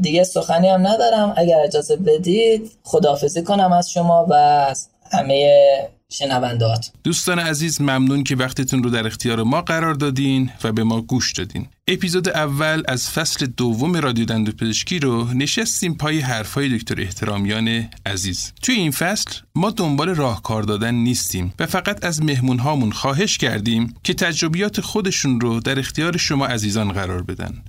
دیگه 0.00 0.24
سخنی 0.24 0.68
هم 0.68 0.86
ندارم. 0.86 1.34
اگر 1.36 1.60
اجازه 1.60 1.96
بدید 1.96 2.70
خداحافظی 2.84 3.42
کنم 3.42 3.72
از 3.72 3.90
شما 3.90 4.24
و 4.24 4.32
از 4.32 4.88
همه 5.12 5.88
شنوندات 6.12 6.90
دوستان 7.04 7.38
عزیز 7.38 7.80
ممنون 7.80 8.24
که 8.24 8.36
وقتتون 8.36 8.82
رو 8.82 8.90
در 8.90 9.06
اختیار 9.06 9.42
ما 9.42 9.62
قرار 9.62 9.94
دادین 9.94 10.50
و 10.64 10.72
به 10.72 10.84
ما 10.84 11.00
گوش 11.00 11.32
دادین. 11.32 11.66
اپیزود 11.88 12.28
اول 12.28 12.82
از 12.88 13.10
فصل 13.10 13.46
دوم 13.46 13.96
رادیو 13.96 14.24
دندو 14.24 14.52
پزشکی 14.52 14.98
رو 14.98 15.32
نشستیم 15.34 15.94
پای 15.94 16.20
حرفای 16.20 16.78
دکتر 16.78 17.00
احترامیان 17.00 17.90
عزیز. 18.06 18.52
توی 18.62 18.74
این 18.74 18.90
فصل 18.90 19.30
ما 19.54 19.70
دنبال 19.70 20.08
راهکار 20.08 20.62
دادن 20.62 20.94
نیستیم 20.94 21.54
و 21.58 21.66
فقط 21.66 22.04
از 22.04 22.22
مهمون 22.22 22.58
هامون 22.58 22.92
خواهش 22.92 23.38
کردیم 23.38 23.94
که 24.04 24.14
تجربیات 24.14 24.80
خودشون 24.80 25.40
رو 25.40 25.60
در 25.60 25.78
اختیار 25.78 26.16
شما 26.16 26.46
عزیزان 26.46 26.92
قرار 26.92 27.22
بدن. 27.22 27.62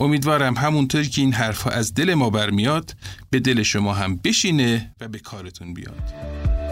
امیدوارم 0.00 0.54
همونطوری 0.54 1.08
که 1.08 1.20
این 1.20 1.32
حرفها 1.32 1.70
از 1.70 1.94
دل 1.94 2.14
ما 2.14 2.30
برمیاد 2.30 2.96
به 3.30 3.40
دل 3.40 3.62
شما 3.62 3.94
هم 3.94 4.16
بشینه 4.16 4.94
و 5.00 5.08
به 5.08 5.18
کارتون 5.18 5.74
بیاد. 5.74 6.63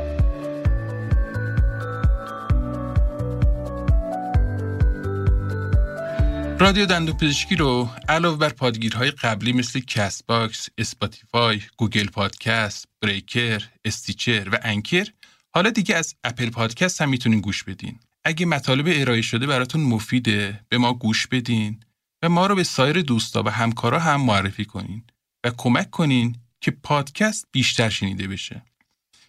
رادیو 6.62 6.86
دندون 6.86 7.12
پزشکی 7.12 7.56
رو 7.56 7.90
علاوه 8.08 8.38
بر 8.38 8.48
پادگیرهای 8.48 9.10
قبلی 9.10 9.52
مثل 9.52 9.80
Castbox، 9.80 10.68
Spotify، 10.78 11.60
Google 11.76 12.06
Podcast، 12.06 12.88
Breaker، 13.00 13.62
Stitcher 13.84 14.48
و 14.52 14.58
Anchor 14.62 15.08
حالا 15.54 15.70
دیگه 15.70 15.96
از 15.96 16.14
Apple 16.24 16.50
Podcast 16.50 17.02
هم 17.02 17.08
می‌تونین 17.08 17.40
گوش 17.40 17.64
بدین. 17.64 17.98
اگه 18.24 18.46
مطالب 18.46 18.84
ارائه 18.88 19.22
شده 19.22 19.46
براتون 19.46 19.80
مفیده 19.80 20.60
به 20.68 20.78
ما 20.78 20.94
گوش 20.94 21.26
بدین 21.26 21.80
و 22.22 22.28
ما 22.28 22.46
رو 22.46 22.54
به 22.54 22.64
سایر 22.64 23.00
دوستا 23.00 23.42
و 23.42 23.48
همکارا 23.48 23.98
هم 23.98 24.20
معرفی 24.20 24.64
کنین 24.64 25.02
و 25.44 25.50
کمک 25.56 25.90
کنین 25.90 26.36
که 26.60 26.70
پادکست 26.70 27.46
بیشتر 27.52 27.88
شنیده 27.88 28.28
بشه. 28.28 28.62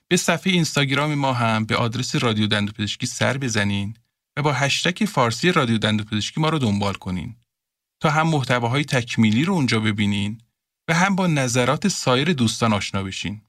به 0.08 0.18
صفحه 0.18 0.54
اینستاگرام 0.54 1.16
ما 1.16 1.34
هم 1.34 1.66
به 1.66 1.76
آدرس 1.76 2.16
رادیو 2.16 2.48
دندو 2.48 2.72
پزشکی 2.72 3.06
سر 3.06 3.38
بزنین 3.38 3.94
و 4.38 4.42
با 4.42 4.54
هشتک 4.54 5.06
فارسی 5.06 5.52
رادیو 5.52 5.78
دندوپزشکی 5.78 6.42
ما 6.42 6.50
رو 6.50 6.60
دنبال 6.60 6.94
کنین 6.94 7.36
تا 8.02 8.10
هم 8.10 8.28
محتواهای 8.28 8.86
تکمیلی 8.86 9.46
رو 9.46 9.54
اونجا 9.54 9.80
ببینین 9.80 10.42
و 10.90 10.94
هم 10.94 11.16
با 11.16 11.28
نظرات 11.28 11.88
سایر 11.88 12.34
دوستان 12.34 12.74
آشنا 12.74 13.04
بشین. 13.04 13.42